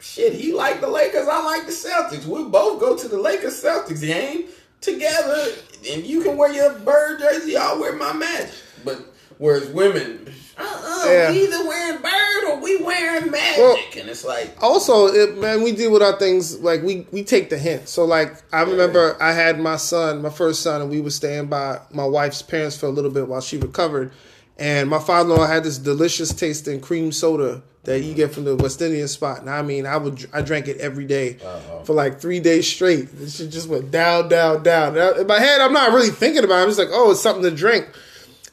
Shit, 0.00 0.34
he 0.34 0.52
like 0.52 0.80
the 0.80 0.88
Lakers, 0.88 1.26
I 1.28 1.42
like 1.42 1.66
the 1.66 1.72
Celtics. 1.72 2.26
We 2.26 2.44
both 2.44 2.78
go 2.80 2.96
to 2.96 3.08
the 3.08 3.18
Lakers 3.18 3.62
Celtics 3.62 4.00
game 4.02 4.44
together, 4.80 5.46
and 5.90 6.04
you 6.04 6.22
can 6.22 6.36
wear 6.36 6.52
your 6.52 6.78
bird 6.80 7.20
jersey, 7.20 7.56
I'll 7.56 7.80
wear 7.80 7.94
my 7.96 8.12
magic. 8.12 8.50
But 8.84 9.00
whereas 9.38 9.66
women, 9.68 10.30
uh-uh, 10.58 11.04
Yeah. 11.06 11.30
we 11.30 11.44
either 11.44 11.66
wearing 11.66 12.02
bird 12.02 12.44
or 12.48 12.60
we 12.60 12.82
wearing 12.82 13.30
magic, 13.30 13.58
Well- 13.58 13.78
and 13.96 14.08
it's 14.10 14.24
like, 14.26 14.62
also 14.62 15.06
it, 15.06 15.38
man 15.38 15.62
we 15.62 15.72
deal 15.72 15.90
with 15.90 16.02
our 16.02 16.18
things 16.18 16.58
like 16.60 16.82
we 16.82 17.06
we 17.10 17.24
take 17.24 17.48
the 17.50 17.56
hint 17.58 17.88
so 17.88 18.04
like 18.04 18.34
i 18.52 18.62
remember 18.62 19.16
i 19.20 19.32
had 19.32 19.58
my 19.58 19.76
son 19.76 20.20
my 20.22 20.28
first 20.30 20.62
son 20.62 20.80
and 20.82 20.90
we 20.90 21.00
were 21.00 21.10
staying 21.10 21.46
by 21.46 21.80
my 21.92 22.04
wife's 22.04 22.42
parents 22.42 22.76
for 22.76 22.86
a 22.86 22.90
little 22.90 23.10
bit 23.10 23.26
while 23.28 23.40
she 23.40 23.56
recovered 23.56 24.12
and 24.58 24.88
my 24.88 24.98
father-in-law 24.98 25.46
had 25.46 25.64
this 25.64 25.78
delicious 25.78 26.32
tasting 26.32 26.80
cream 26.80 27.10
soda 27.12 27.62
that 27.84 28.00
you 28.00 28.14
get 28.14 28.32
from 28.32 28.44
the 28.44 28.56
west 28.56 28.80
indian 28.80 29.08
spot 29.08 29.40
and 29.40 29.50
i 29.50 29.62
mean 29.62 29.86
i 29.86 29.96
would 29.96 30.28
i 30.32 30.40
drank 30.40 30.68
it 30.68 30.78
every 30.78 31.04
day 31.04 31.36
uh-huh. 31.44 31.82
for 31.82 31.92
like 31.92 32.20
three 32.20 32.40
days 32.40 32.66
straight 32.66 33.08
it 33.20 33.30
shit 33.30 33.50
just 33.50 33.68
went 33.68 33.90
down 33.90 34.28
down 34.28 34.62
down 34.62 34.96
in 35.18 35.26
my 35.26 35.38
head 35.38 35.60
i'm 35.60 35.72
not 35.72 35.92
really 35.92 36.10
thinking 36.10 36.44
about 36.44 36.60
it 36.60 36.62
i'm 36.62 36.68
just 36.68 36.78
like 36.78 36.88
oh 36.90 37.10
it's 37.10 37.20
something 37.20 37.42
to 37.42 37.50
drink 37.50 37.86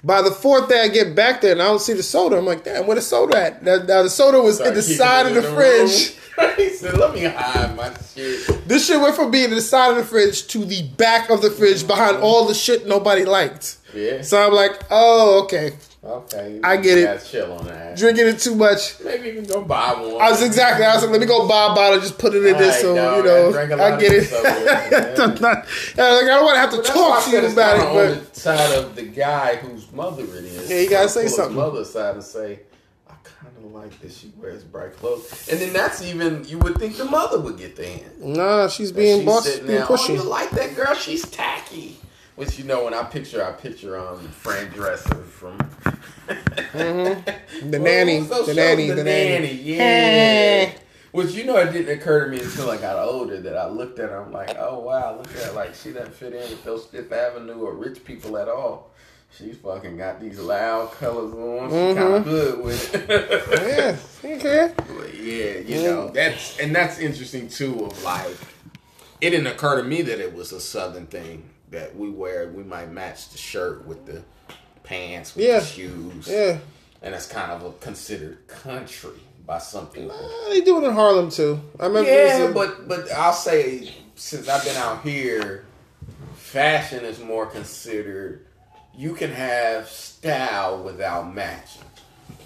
By 0.03 0.23
the 0.23 0.31
fourth 0.31 0.67
day, 0.67 0.81
I 0.81 0.87
get 0.87 1.15
back 1.15 1.41
there 1.41 1.51
and 1.51 1.61
I 1.61 1.65
don't 1.65 1.79
see 1.79 1.93
the 1.93 2.01
soda. 2.01 2.37
I'm 2.37 2.45
like, 2.45 2.63
damn, 2.63 2.87
where 2.87 2.95
the 2.95 3.03
soda 3.03 3.37
at? 3.37 3.63
Now, 3.63 3.77
now 3.77 4.01
the 4.01 4.09
soda 4.09 4.41
was 4.41 4.59
in 4.59 4.73
the 4.73 4.81
side 4.81 5.27
of 5.27 5.37
in 5.37 5.43
the 5.43 5.49
fridge. 5.49 6.15
he 6.57 6.69
said, 6.69 6.97
"Let 6.97 7.13
me 7.13 7.25
hide 7.25 7.75
my 7.75 7.93
shit." 8.15 8.67
This 8.67 8.87
shit 8.87 8.99
went 8.99 9.15
from 9.15 9.29
being 9.29 9.49
in 9.49 9.55
the 9.55 9.61
side 9.61 9.91
of 9.91 9.97
the 9.97 10.03
fridge 10.03 10.47
to 10.47 10.65
the 10.65 10.83
back 10.97 11.29
of 11.29 11.43
the 11.43 11.51
fridge 11.51 11.85
behind 11.85 12.15
mm-hmm. 12.15 12.25
all 12.25 12.47
the 12.47 12.55
shit 12.55 12.87
nobody 12.87 13.25
liked. 13.25 13.77
Yeah. 13.93 14.23
So 14.23 14.43
I'm 14.43 14.53
like, 14.53 14.81
oh, 14.89 15.43
okay. 15.43 15.73
Okay. 16.03 16.59
I 16.63 16.77
get 16.77 16.97
it. 16.97 17.23
Chill 17.29 17.53
on 17.53 17.65
that. 17.67 17.95
Drinking 17.95 18.25
it 18.27 18.39
too 18.39 18.55
much. 18.55 18.99
Maybe 19.01 19.33
can 19.33 19.43
go 19.43 19.61
buy 19.61 19.93
one. 19.93 20.19
I 20.19 20.31
was 20.31 20.41
exactly. 20.41 20.83
I 20.83 20.95
was 20.95 21.03
like, 21.03 21.11
let 21.11 21.21
me 21.21 21.27
go 21.27 21.47
buy 21.47 21.67
a 21.71 21.75
bottle, 21.75 21.99
just 21.99 22.17
put 22.17 22.33
it 22.33 22.43
in 22.43 22.57
this, 22.57 22.81
so 22.81 22.95
dog, 22.95 23.17
you 23.17 23.23
know, 23.23 23.49
I 23.49 23.51
drank 23.51 23.71
a 23.71 23.75
lot 23.75 23.93
I 23.93 23.99
get 23.99 24.11
it. 24.13 24.33
over 24.33 24.47
I'm 25.23 25.41
not- 25.41 25.41
like, 25.43 25.99
I 25.99 26.25
don't 26.25 26.43
want 26.45 26.55
to 26.55 26.59
have 26.59 26.71
to 26.71 26.77
But 26.77 26.85
that's 26.85 26.95
why 26.95 27.07
I 27.07 27.09
talk 27.09 27.23
to 27.25 27.31
you 27.31 27.45
about 27.53 27.75
it, 27.77 27.81
on 27.85 27.93
but 28.17 28.33
the 28.33 28.39
side 28.39 28.77
of 28.79 28.95
the 28.95 29.03
guy 29.03 29.55
whose 29.57 29.91
mother 29.91 30.23
it 30.23 30.29
is. 30.45 30.71
Yeah, 30.71 30.79
you 30.79 30.89
gotta 30.89 31.07
say 31.09 31.27
something. 31.27 31.55
Mother 31.55 31.85
side 31.85 32.15
and 32.15 32.23
say, 32.23 32.61
I 33.07 33.13
kind 33.23 33.55
of 33.63 33.71
like 33.71 33.99
that 34.01 34.11
she 34.11 34.31
wears 34.39 34.63
bright 34.63 34.95
clothes, 34.97 35.49
and 35.51 35.59
then 35.59 35.71
that's 35.71 36.01
even 36.01 36.43
you 36.47 36.57
would 36.59 36.79
think 36.79 36.97
the 36.97 37.05
mother 37.05 37.39
would 37.39 37.59
get 37.59 37.75
the 37.75 37.85
hint. 37.85 38.25
nah, 38.25 38.67
she's 38.69 38.91
being 38.91 39.19
She's 39.19 39.25
boss, 39.27 39.59
being 39.59 39.83
Oh, 39.87 40.07
you 40.07 40.23
like 40.23 40.49
that 40.51 40.75
girl? 40.75 40.95
She's 40.95 41.29
tacky. 41.29 41.99
Which 42.41 42.57
you 42.57 42.63
know, 42.63 42.85
when 42.85 42.95
I 42.95 43.03
picture, 43.03 43.45
I 43.45 43.51
picture 43.51 43.99
um 43.99 44.17
Fran 44.29 44.71
Drescher 44.71 45.23
from 45.23 45.59
The 46.25 47.21
Well, 47.63 47.83
nanny, 47.83 48.21
the 48.21 48.53
nanny, 48.55 48.87
the, 48.87 48.95
the 48.95 49.03
nanny. 49.03 49.41
nanny. 49.41 49.53
Yeah. 49.61 50.71
Which 51.11 51.33
you 51.33 51.45
know, 51.45 51.57
it 51.57 51.71
didn't 51.71 51.95
occur 51.99 52.25
to 52.25 52.31
me 52.31 52.41
until 52.41 52.71
I 52.71 52.77
got 52.77 52.97
older 52.97 53.39
that 53.41 53.55
I 53.55 53.67
looked 53.69 53.99
at 53.99 54.09
her. 54.09 54.23
I'm 54.23 54.31
like, 54.31 54.55
oh 54.57 54.79
wow, 54.79 55.17
look 55.17 55.27
at 55.27 55.43
her. 55.43 55.51
like 55.51 55.75
she 55.75 55.91
doesn't 55.91 56.15
fit 56.15 56.33
in 56.33 56.39
with 56.39 56.63
those 56.63 56.87
Fifth 56.87 57.11
Avenue 57.11 57.61
or 57.61 57.75
rich 57.75 58.03
people 58.03 58.35
at 58.39 58.49
all. 58.49 58.89
She's 59.37 59.57
fucking 59.57 59.97
got 59.97 60.19
these 60.19 60.39
loud 60.39 60.93
colors 60.93 61.35
on. 61.35 61.69
She's 61.69 61.95
kind 61.95 62.13
of 62.15 62.23
good 62.23 62.65
with 62.65 62.95
it. 62.95 63.07
Mm-hmm. 63.07 64.27
Yeah, 64.27 64.35
okay. 64.35 64.73
But 64.77 65.13
yeah, 65.13 65.59
you 65.59 65.83
know 65.83 66.09
that's 66.09 66.59
and 66.59 66.75
that's 66.75 66.97
interesting 66.97 67.49
too. 67.49 67.85
Of 67.85 68.03
like, 68.03 68.35
it 69.21 69.29
didn't 69.29 69.45
occur 69.45 69.79
to 69.79 69.87
me 69.87 70.01
that 70.01 70.19
it 70.19 70.33
was 70.33 70.51
a 70.51 70.59
southern 70.59 71.05
thing 71.05 71.50
that 71.71 71.95
we 71.95 72.09
wear. 72.09 72.47
We 72.49 72.63
might 72.63 72.91
match 72.91 73.29
the 73.29 73.37
shirt 73.37 73.85
with 73.87 74.05
the 74.05 74.21
pants, 74.83 75.35
with 75.35 75.45
Yeah. 75.45 75.59
the 75.59 75.65
shoes, 75.65 76.27
Yeah, 76.27 76.57
and 77.01 77.13
that's 77.13 77.27
kind 77.27 77.51
of 77.51 77.63
a 77.65 77.71
considered 77.73 78.47
country 78.47 79.11
by 79.45 79.57
some 79.57 79.87
people. 79.87 80.11
Uh, 80.11 80.49
they 80.49 80.61
do 80.61 80.83
it 80.83 80.87
in 80.87 80.93
Harlem 80.93 81.29
too. 81.29 81.59
I 81.79 81.87
remember. 81.87 82.09
Yeah, 82.09 82.37
a- 82.49 82.51
but 82.53 82.87
but 82.87 83.11
I'll 83.11 83.33
say 83.33 83.93
since 84.15 84.47
I've 84.47 84.63
been 84.63 84.75
out 84.77 85.01
here, 85.03 85.65
fashion 86.35 87.05
is 87.05 87.19
more 87.19 87.45
considered. 87.45 88.45
You 88.95 89.13
can 89.13 89.31
have 89.31 89.87
style 89.89 90.83
without 90.83 91.33
matching. 91.33 91.83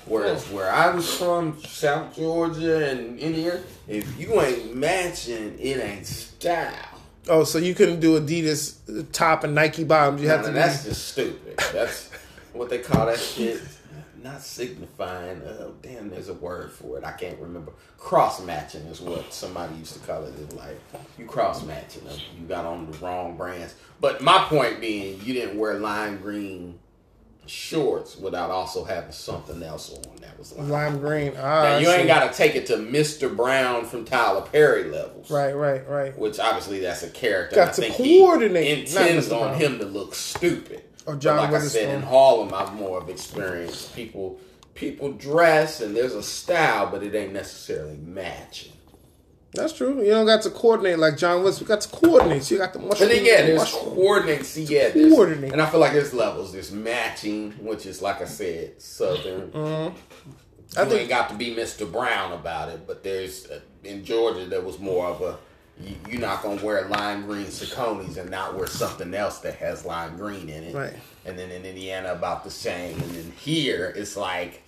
Whereas 0.06 0.48
where 0.52 0.72
I 0.72 0.92
was 0.94 1.12
from, 1.18 1.60
South 1.64 2.16
Georgia 2.16 2.90
and 2.92 3.18
Indiana, 3.20 3.60
if 3.88 4.20
you 4.20 4.40
ain't 4.40 4.76
matching, 4.76 5.58
it 5.60 5.80
ain't 5.84 6.06
style. 6.06 6.95
Oh, 7.30 7.44
so 7.44 7.58
you 7.58 7.76
couldn't 7.76 8.00
do 8.00 8.20
Adidas 8.20 9.12
top 9.12 9.44
and 9.44 9.56
Nike 9.56 9.84
bottoms. 9.84 10.22
You 10.22 10.30
have 10.30 10.46
to. 10.46 10.52
that's 10.52 10.84
Be, 10.84 10.90
just 10.90 11.08
stupid. 11.10 11.58
That's 11.74 12.10
what 12.54 12.70
they 12.70 12.80
call 12.80 13.06
that 13.08 13.20
shit. 13.20 13.62
Not 14.24 14.42
signifying. 14.42 15.42
Uh, 15.44 15.70
damn, 15.84 16.10
there's 16.10 16.30
a 16.30 16.34
word 16.34 16.72
for 16.72 16.98
it. 16.98 17.04
I 17.04 17.12
can't 17.12 17.40
remember. 17.40 17.74
Cross 17.98 18.44
matching 18.44 18.82
is 18.88 19.00
what 19.00 19.32
somebody 19.32 19.76
used 19.76 19.94
to 19.94 20.00
call 20.00 20.24
it. 20.26 20.34
It's 20.42 20.56
like 20.56 20.80
you 21.20 21.26
cross 21.26 21.64
matching. 21.64 22.02
You 22.40 22.48
got 22.48 22.66
on 22.66 22.90
the 22.90 22.98
wrong 22.98 23.38
brands. 23.38 23.76
But 24.02 24.22
my 24.22 24.40
point 24.50 24.82
being, 24.82 25.22
you 25.24 25.34
didn't 25.34 25.60
wear 25.60 25.76
lime 25.76 26.18
green 26.18 26.80
shorts 27.48 28.16
without 28.18 28.50
also 28.50 28.84
having 28.84 29.12
something 29.12 29.62
else 29.64 29.94
on 29.94 30.16
that 30.22 30.38
was 30.40 30.52
lime. 30.54 30.70
lime 30.70 31.00
green. 31.00 31.34
Ah, 31.38 31.64
Now 31.64 31.78
you 31.78 31.90
ain't 31.90 32.08
got 32.08 32.32
to 32.32 32.38
take 32.38 32.56
it 32.56 32.66
to 32.68 32.78
Mr. 32.78 33.34
Brown 33.36 33.86
from 33.86 34.06
Tyler 34.06 34.42
Perry 34.42 34.86
levels 34.86 35.30
Right, 35.30 35.54
right, 35.54 35.88
right. 35.88 36.18
which 36.18 36.40
obviously 36.40 36.80
that's 36.80 37.04
a 37.04 37.10
character. 37.10 37.56
Got 37.56 37.74
to 37.76 37.82
think 37.82 37.96
coordinate, 37.96 38.80
intends 38.80 39.32
on 39.32 39.50
Brown. 39.50 39.60
him 39.62 39.80
to 39.80 39.86
look 39.86 40.16
stupid. 40.16 40.82
Or 41.06 41.14
But 41.14 41.20
John 41.22 41.38
like 41.38 41.62
I 41.62 41.66
said, 41.68 41.94
in 41.96 42.02
Harlem, 42.02 42.54
I've 42.54 42.74
more 42.74 43.00
of 43.00 43.10
experience. 43.10 43.92
People, 43.96 44.40
people 44.74 45.12
dress 45.12 45.82
and 45.82 45.96
there's 45.96 46.16
a 46.16 46.24
style, 46.24 46.90
but 46.90 47.04
it 47.04 47.14
ain't 47.14 47.34
necessarily 47.34 47.98
matching. 47.98 48.72
That's 49.56 49.74
true. 49.74 50.02
You 50.04 50.12
don't 50.12 50.26
got 50.26 50.42
to 50.44 50.50
coordinate 50.50 51.00
like 51.00 51.18
John 51.18 51.44
West. 51.44 51.60
You 51.62 51.68
got 51.68 51.82
to 51.82 51.90
coordinate. 51.90 52.44
So 52.44 52.56
you 52.56 52.60
got 52.62 52.74
to 52.74 52.80
But 52.80 52.88
mushroom. 52.90 53.10
then 53.10 53.26
yeah, 53.26 53.42
there's 53.44 53.60
mushroom. 53.60 53.84
coordinate. 53.96 54.46
See, 54.46 54.64
yeah, 54.64 54.90
there's, 54.90 55.12
Coordinate. 55.12 55.52
and 55.54 55.62
I 55.62 55.66
feel 55.70 55.80
like 55.80 55.94
there's 55.94 56.14
levels. 56.14 56.54
There's 56.54 56.72
matching, 56.72 57.52
which 57.54 57.86
is 57.86 58.02
like 58.02 58.22
I 58.22 58.26
said, 58.26 58.82
southern. 58.82 59.50
Mm-hmm. 59.52 59.98
I 60.78 60.84
you 60.84 60.90
think- 60.90 61.02
ain't 61.02 61.10
got 61.10 61.30
to 61.30 61.36
be 61.36 61.56
Mr. 61.56 61.90
Brown 61.90 62.34
about 62.34 62.70
it, 62.70 62.86
but 62.86 63.04
there's 63.04 63.50
uh, 63.50 63.60
in 63.84 64.04
Georgia 64.04 64.46
there 64.46 64.62
was 64.62 64.80
more 64.80 65.08
of 65.08 65.22
a 65.22 65.38
you, 65.80 65.96
you're 66.10 66.22
not 66.22 66.42
gonna 66.42 66.64
wear 66.64 66.88
lime 66.88 67.26
green 67.26 67.46
Saucony's 67.48 68.16
and 68.18 68.30
not 68.32 68.56
wear 68.58 68.66
something 68.68 69.14
else 69.14 69.40
that 69.40 69.56
has 69.56 69.86
lime 69.86 70.16
green 70.18 70.48
in 70.50 70.64
it. 70.64 70.74
Right. 70.76 70.94
And 71.26 71.38
then 71.38 71.52
in 71.52 71.66
Indiana 71.66 72.14
about 72.14 72.44
the 72.44 72.50
same, 72.52 72.94
and 73.02 73.12
then 73.12 73.32
here 73.38 73.92
it's 73.96 74.16
like 74.16 74.64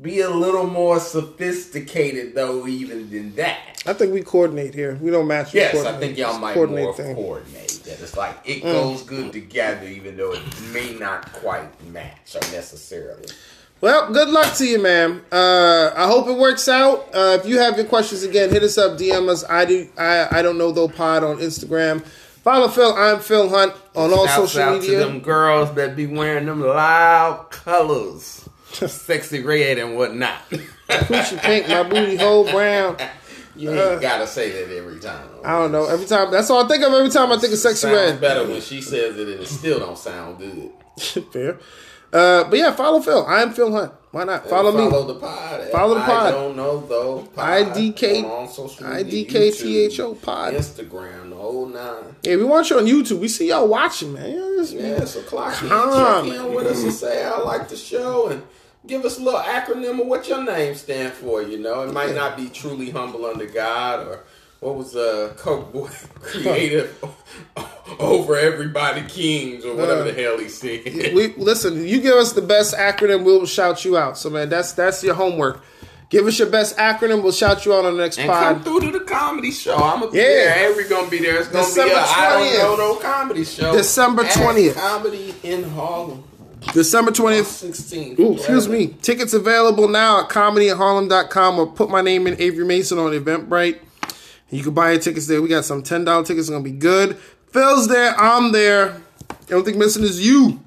be 0.00 0.20
a 0.20 0.30
little 0.30 0.66
more 0.66 1.00
sophisticated 1.00 2.34
though, 2.34 2.66
even 2.66 3.10
than 3.10 3.34
that. 3.36 3.82
I 3.86 3.92
think 3.94 4.12
we 4.12 4.22
coordinate 4.22 4.74
here. 4.74 4.96
We 5.00 5.10
don't 5.10 5.26
match. 5.26 5.54
Yes, 5.54 5.84
I 5.84 5.98
think 5.98 6.18
y'all 6.18 6.38
might 6.38 6.54
coordinate 6.54 6.84
more 6.84 6.94
thing. 6.94 7.12
Mm. 7.12 7.14
coordinate. 7.14 7.80
That 7.84 8.00
it's 8.00 8.16
like 8.16 8.36
it 8.44 8.62
goes 8.62 9.02
good 9.02 9.32
together, 9.32 9.86
even 9.86 10.16
though 10.16 10.32
it 10.32 10.42
may 10.72 10.94
not 10.94 11.32
quite 11.32 11.68
match 11.90 12.34
or 12.36 12.40
necessarily. 12.52 13.26
Well, 13.80 14.12
good 14.12 14.28
luck 14.28 14.54
to 14.56 14.66
you, 14.66 14.82
ma'am. 14.82 15.24
Uh, 15.32 15.90
I 15.96 16.06
hope 16.06 16.28
it 16.28 16.36
works 16.36 16.68
out. 16.68 17.08
Uh, 17.14 17.38
if 17.40 17.46
you 17.46 17.58
have 17.58 17.78
your 17.78 17.86
questions 17.86 18.22
again, 18.22 18.50
hit 18.50 18.62
us 18.62 18.76
up, 18.76 18.98
DM 18.98 19.28
us. 19.30 19.42
I 19.48 19.64
do. 19.64 19.88
I 19.96 20.28
I 20.30 20.42
don't 20.42 20.58
know 20.58 20.70
though. 20.70 20.88
Pod 20.88 21.24
on 21.24 21.38
Instagram. 21.38 22.04
Follow 22.42 22.68
Phil. 22.68 22.94
I'm 22.94 23.20
Phil 23.20 23.48
Hunt 23.48 23.72
on 23.94 24.12
all 24.12 24.26
Shouts 24.26 24.52
social 24.52 24.62
out 24.62 24.80
media. 24.80 24.98
to 24.98 25.04
them 25.06 25.20
girls 25.20 25.74
that 25.74 25.96
be 25.96 26.06
wearing 26.06 26.46
them 26.46 26.60
loud 26.60 27.50
colors, 27.50 28.39
Sexyy 28.86 29.44
Redd 29.44 29.78
and 29.78 29.96
whatnot. 29.96 30.38
Coochie 30.88 31.40
pink, 31.42 31.68
my 31.68 31.82
booty 31.82 32.16
hole 32.16 32.50
brown. 32.50 32.96
you 33.56 33.70
ain't 33.72 34.00
gotta 34.00 34.26
say 34.26 34.50
that 34.50 34.76
every 34.76 34.98
time. 35.00 35.28
I 35.44 35.52
don't 35.58 35.72
know. 35.72 35.86
Every 35.86 36.06
time, 36.06 36.30
that's 36.30 36.50
all 36.50 36.64
I 36.64 36.68
think 36.68 36.82
of. 36.84 36.92
Every 36.92 37.10
time 37.10 37.30
I 37.32 37.36
think 37.38 37.52
of 37.52 37.58
sexy 37.58 37.80
Sounds 37.82 37.94
red. 37.94 38.20
better 38.20 38.46
when 38.46 38.60
she 38.60 38.80
says 38.80 39.16
it, 39.16 39.28
and 39.28 39.40
it 39.40 39.46
still 39.48 39.78
don't 39.78 39.98
sound 39.98 40.38
good. 40.38 40.70
Fair. 41.32 41.58
Uh, 42.12 42.42
but 42.50 42.58
yeah, 42.58 42.72
follow 42.72 43.00
Phil. 43.00 43.24
I'm 43.26 43.52
Phil 43.52 43.70
Hunt. 43.70 43.92
Why 44.10 44.24
not? 44.24 44.48
Follow, 44.48 44.72
Follow 44.72 44.84
me. 44.84 44.90
Follow 44.90 45.06
the 45.14 45.20
pod. 45.20 45.68
Follow 45.70 45.94
the 45.94 46.00
pod. 46.00 46.26
I 46.26 46.30
don't 46.32 46.56
know 46.56 46.80
though. 46.84 47.20
Pod 47.36 47.46
IDK 47.68 48.24
on 48.24 48.48
social 48.48 48.88
media, 48.88 49.24
IDKTHO 49.26 50.20
pod. 50.20 50.54
Instagram, 50.54 51.30
the 51.30 51.36
whole 51.36 51.66
nine. 51.66 52.16
Yeah, 52.24 52.34
we 52.34 52.42
want 52.44 52.68
you 52.70 52.78
on 52.78 52.86
YouTube. 52.86 53.20
We 53.20 53.28
see 53.28 53.50
y'all 53.50 53.68
watching, 53.68 54.12
man. 54.14 54.28
Yeah, 54.28 54.40
this- 54.56 54.72
Yeah, 54.72 55.04
so 55.04 55.22
clock 55.22 55.62
in, 55.62 55.68
Come. 55.68 56.26
check 56.28 56.40
in 56.40 56.52
with 56.52 56.66
us 56.66 56.82
and 56.82 56.92
say 56.92 57.24
I 57.24 57.38
like 57.38 57.68
the 57.68 57.76
show 57.76 58.26
and 58.26 58.42
give 58.86 59.04
us 59.04 59.18
a 59.18 59.22
little 59.22 59.40
acronym 59.40 60.00
of 60.00 60.06
what 60.06 60.28
your 60.28 60.42
name 60.44 60.74
stand 60.74 61.12
for. 61.12 61.42
You 61.42 61.58
know, 61.58 61.82
it 61.82 61.92
might 61.92 62.14
not 62.14 62.36
be 62.36 62.48
truly 62.48 62.90
humble 62.90 63.26
under 63.26 63.46
God 63.46 64.06
or 64.06 64.24
what 64.60 64.74
was 64.76 64.94
uh 64.96 65.32
Coke 65.36 65.72
Boy 65.72 65.88
creative 66.20 67.02
over 67.98 68.36
everybody 68.36 69.02
kings 69.02 69.64
or 69.64 69.74
whatever 69.74 70.04
the 70.04 70.12
hell 70.12 70.38
he 70.38 70.48
said. 70.48 70.84
we 71.14 71.34
listen. 71.36 71.86
You 71.86 72.00
give 72.00 72.14
us 72.14 72.32
the 72.32 72.42
best 72.42 72.74
acronym, 72.74 73.24
we'll 73.24 73.46
shout 73.46 73.84
you 73.84 73.96
out. 73.96 74.18
So 74.18 74.28
man, 74.30 74.48
that's 74.48 74.72
that's 74.72 75.02
your 75.02 75.14
homework. 75.14 75.60
Give 76.10 76.26
us 76.26 76.40
your 76.40 76.50
best 76.50 76.76
acronym, 76.76 77.22
we'll 77.22 77.30
shout 77.32 77.64
you 77.64 77.72
out 77.72 77.84
on 77.84 77.96
the 77.96 78.02
next 78.02 78.18
And 78.18 78.28
pod. 78.28 78.54
come 78.56 78.62
through 78.64 78.90
to 78.92 78.98
the 78.98 79.04
comedy 79.04 79.52
show. 79.52 79.76
I'm 79.76 80.00
gonna 80.00 80.10
be 80.10 80.18
Yeah. 80.18 80.24
there. 80.24 80.70
Every 80.70 80.88
gonna 80.88 81.08
be 81.08 81.18
there. 81.20 81.38
It's 81.38 81.48
gonna 81.48 81.64
December 81.64 81.94
be 81.94 82.00
a 82.00 82.02
I 82.02 82.30
don't 82.58 82.78
know 82.78 82.94
no 82.94 82.94
comedy 82.96 83.44
show. 83.44 83.72
December 83.72 84.24
20th. 84.24 84.74
Comedy 84.74 85.34
in 85.44 85.62
Harlem. 85.70 86.24
December 86.72 87.10
twentieth. 87.10 87.46
16th. 87.46 88.18
Ooh, 88.18 88.34
excuse 88.34 88.68
me. 88.68 88.88
Tickets 89.02 89.32
available 89.34 89.88
now 89.88 90.20
at 90.20 90.28
comedyatharlem.com 90.28 91.58
or 91.58 91.66
put 91.66 91.90
my 91.90 92.00
name 92.00 92.26
in 92.26 92.40
Avery 92.40 92.64
Mason 92.64 92.98
on 92.98 93.12
Eventbrite. 93.12 93.78
You 94.50 94.62
can 94.62 94.74
buy 94.74 94.92
your 94.92 95.00
tickets 95.00 95.26
there. 95.26 95.40
We 95.40 95.48
got 95.48 95.64
some 95.64 95.82
$10 95.82 96.04
tickets. 96.26 96.40
It's 96.40 96.50
going 96.50 96.64
to 96.64 96.70
be 96.70 96.76
good. 96.76 97.16
Phil's 97.52 97.88
there. 97.88 98.14
I'm 98.18 98.52
there. 98.52 99.00
The 99.46 99.54
only 99.54 99.70
thing 99.70 99.78
missing 99.78 100.02
is 100.02 100.24
you. 100.24 100.60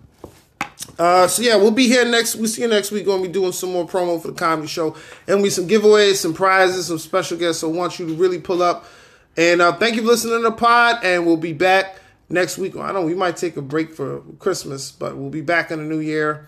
Uh, 0.97 1.27
so 1.27 1.41
yeah, 1.41 1.55
we'll 1.55 1.71
be 1.71 1.87
here 1.87 2.05
next. 2.05 2.35
We'll 2.35 2.47
see 2.47 2.61
you 2.61 2.67
next 2.67 2.91
week. 2.91 3.05
Going 3.05 3.21
to 3.21 3.27
be 3.27 3.33
doing 3.33 3.51
some 3.51 3.71
more 3.71 3.87
promo 3.87 4.21
for 4.21 4.29
the 4.29 4.33
comedy 4.33 4.67
show, 4.67 4.95
and 5.27 5.41
we 5.41 5.49
some 5.49 5.67
giveaways, 5.67 6.15
some 6.15 6.33
prizes, 6.33 6.87
some 6.87 6.99
special 6.99 7.37
guests. 7.37 7.61
So 7.61 7.71
I 7.71 7.75
want 7.75 7.99
you 7.99 8.07
to 8.07 8.13
really 8.13 8.39
pull 8.39 8.61
up. 8.61 8.85
And 9.35 9.61
uh, 9.61 9.73
thank 9.73 9.95
you 9.95 10.01
for 10.01 10.09
listening 10.09 10.37
to 10.37 10.49
the 10.49 10.51
pod. 10.51 11.03
And 11.03 11.25
we'll 11.25 11.37
be 11.37 11.53
back 11.53 11.97
next 12.29 12.57
week. 12.57 12.75
I 12.75 12.87
don't. 12.91 12.93
know, 12.95 13.05
We 13.05 13.15
might 13.15 13.37
take 13.37 13.57
a 13.57 13.61
break 13.61 13.93
for 13.93 14.21
Christmas, 14.39 14.91
but 14.91 15.15
we'll 15.17 15.29
be 15.29 15.41
back 15.41 15.71
in 15.71 15.79
the 15.79 15.85
new 15.85 15.99
year. 15.99 16.47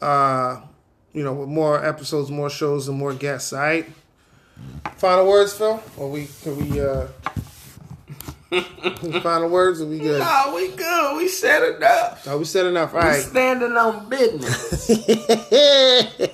Uh, 0.00 0.60
you 1.12 1.24
know, 1.24 1.32
with 1.32 1.48
more 1.48 1.84
episodes, 1.84 2.30
more 2.30 2.50
shows, 2.50 2.88
and 2.88 2.96
more 2.98 3.14
guests. 3.14 3.52
All 3.52 3.60
right. 3.60 3.86
Final 4.96 5.26
words, 5.26 5.52
Phil. 5.54 5.82
Or 5.96 6.10
we 6.10 6.28
can 6.42 6.56
we 6.70 6.80
uh 6.80 7.06
Final 9.22 9.48
words, 9.50 9.80
or 9.82 9.86
we 9.86 9.98
good? 9.98 10.20
No, 10.20 10.52
we 10.54 10.68
good. 10.68 11.16
We 11.18 11.28
said 11.28 11.76
enough. 11.76 12.26
Oh, 12.26 12.38
we 12.38 12.44
said 12.44 12.66
enough. 12.66 12.94
All 12.94 13.00
We 13.00 13.06
right. 13.06 13.22
standing 13.22 13.72
on 13.76 14.08
business. 14.08 14.88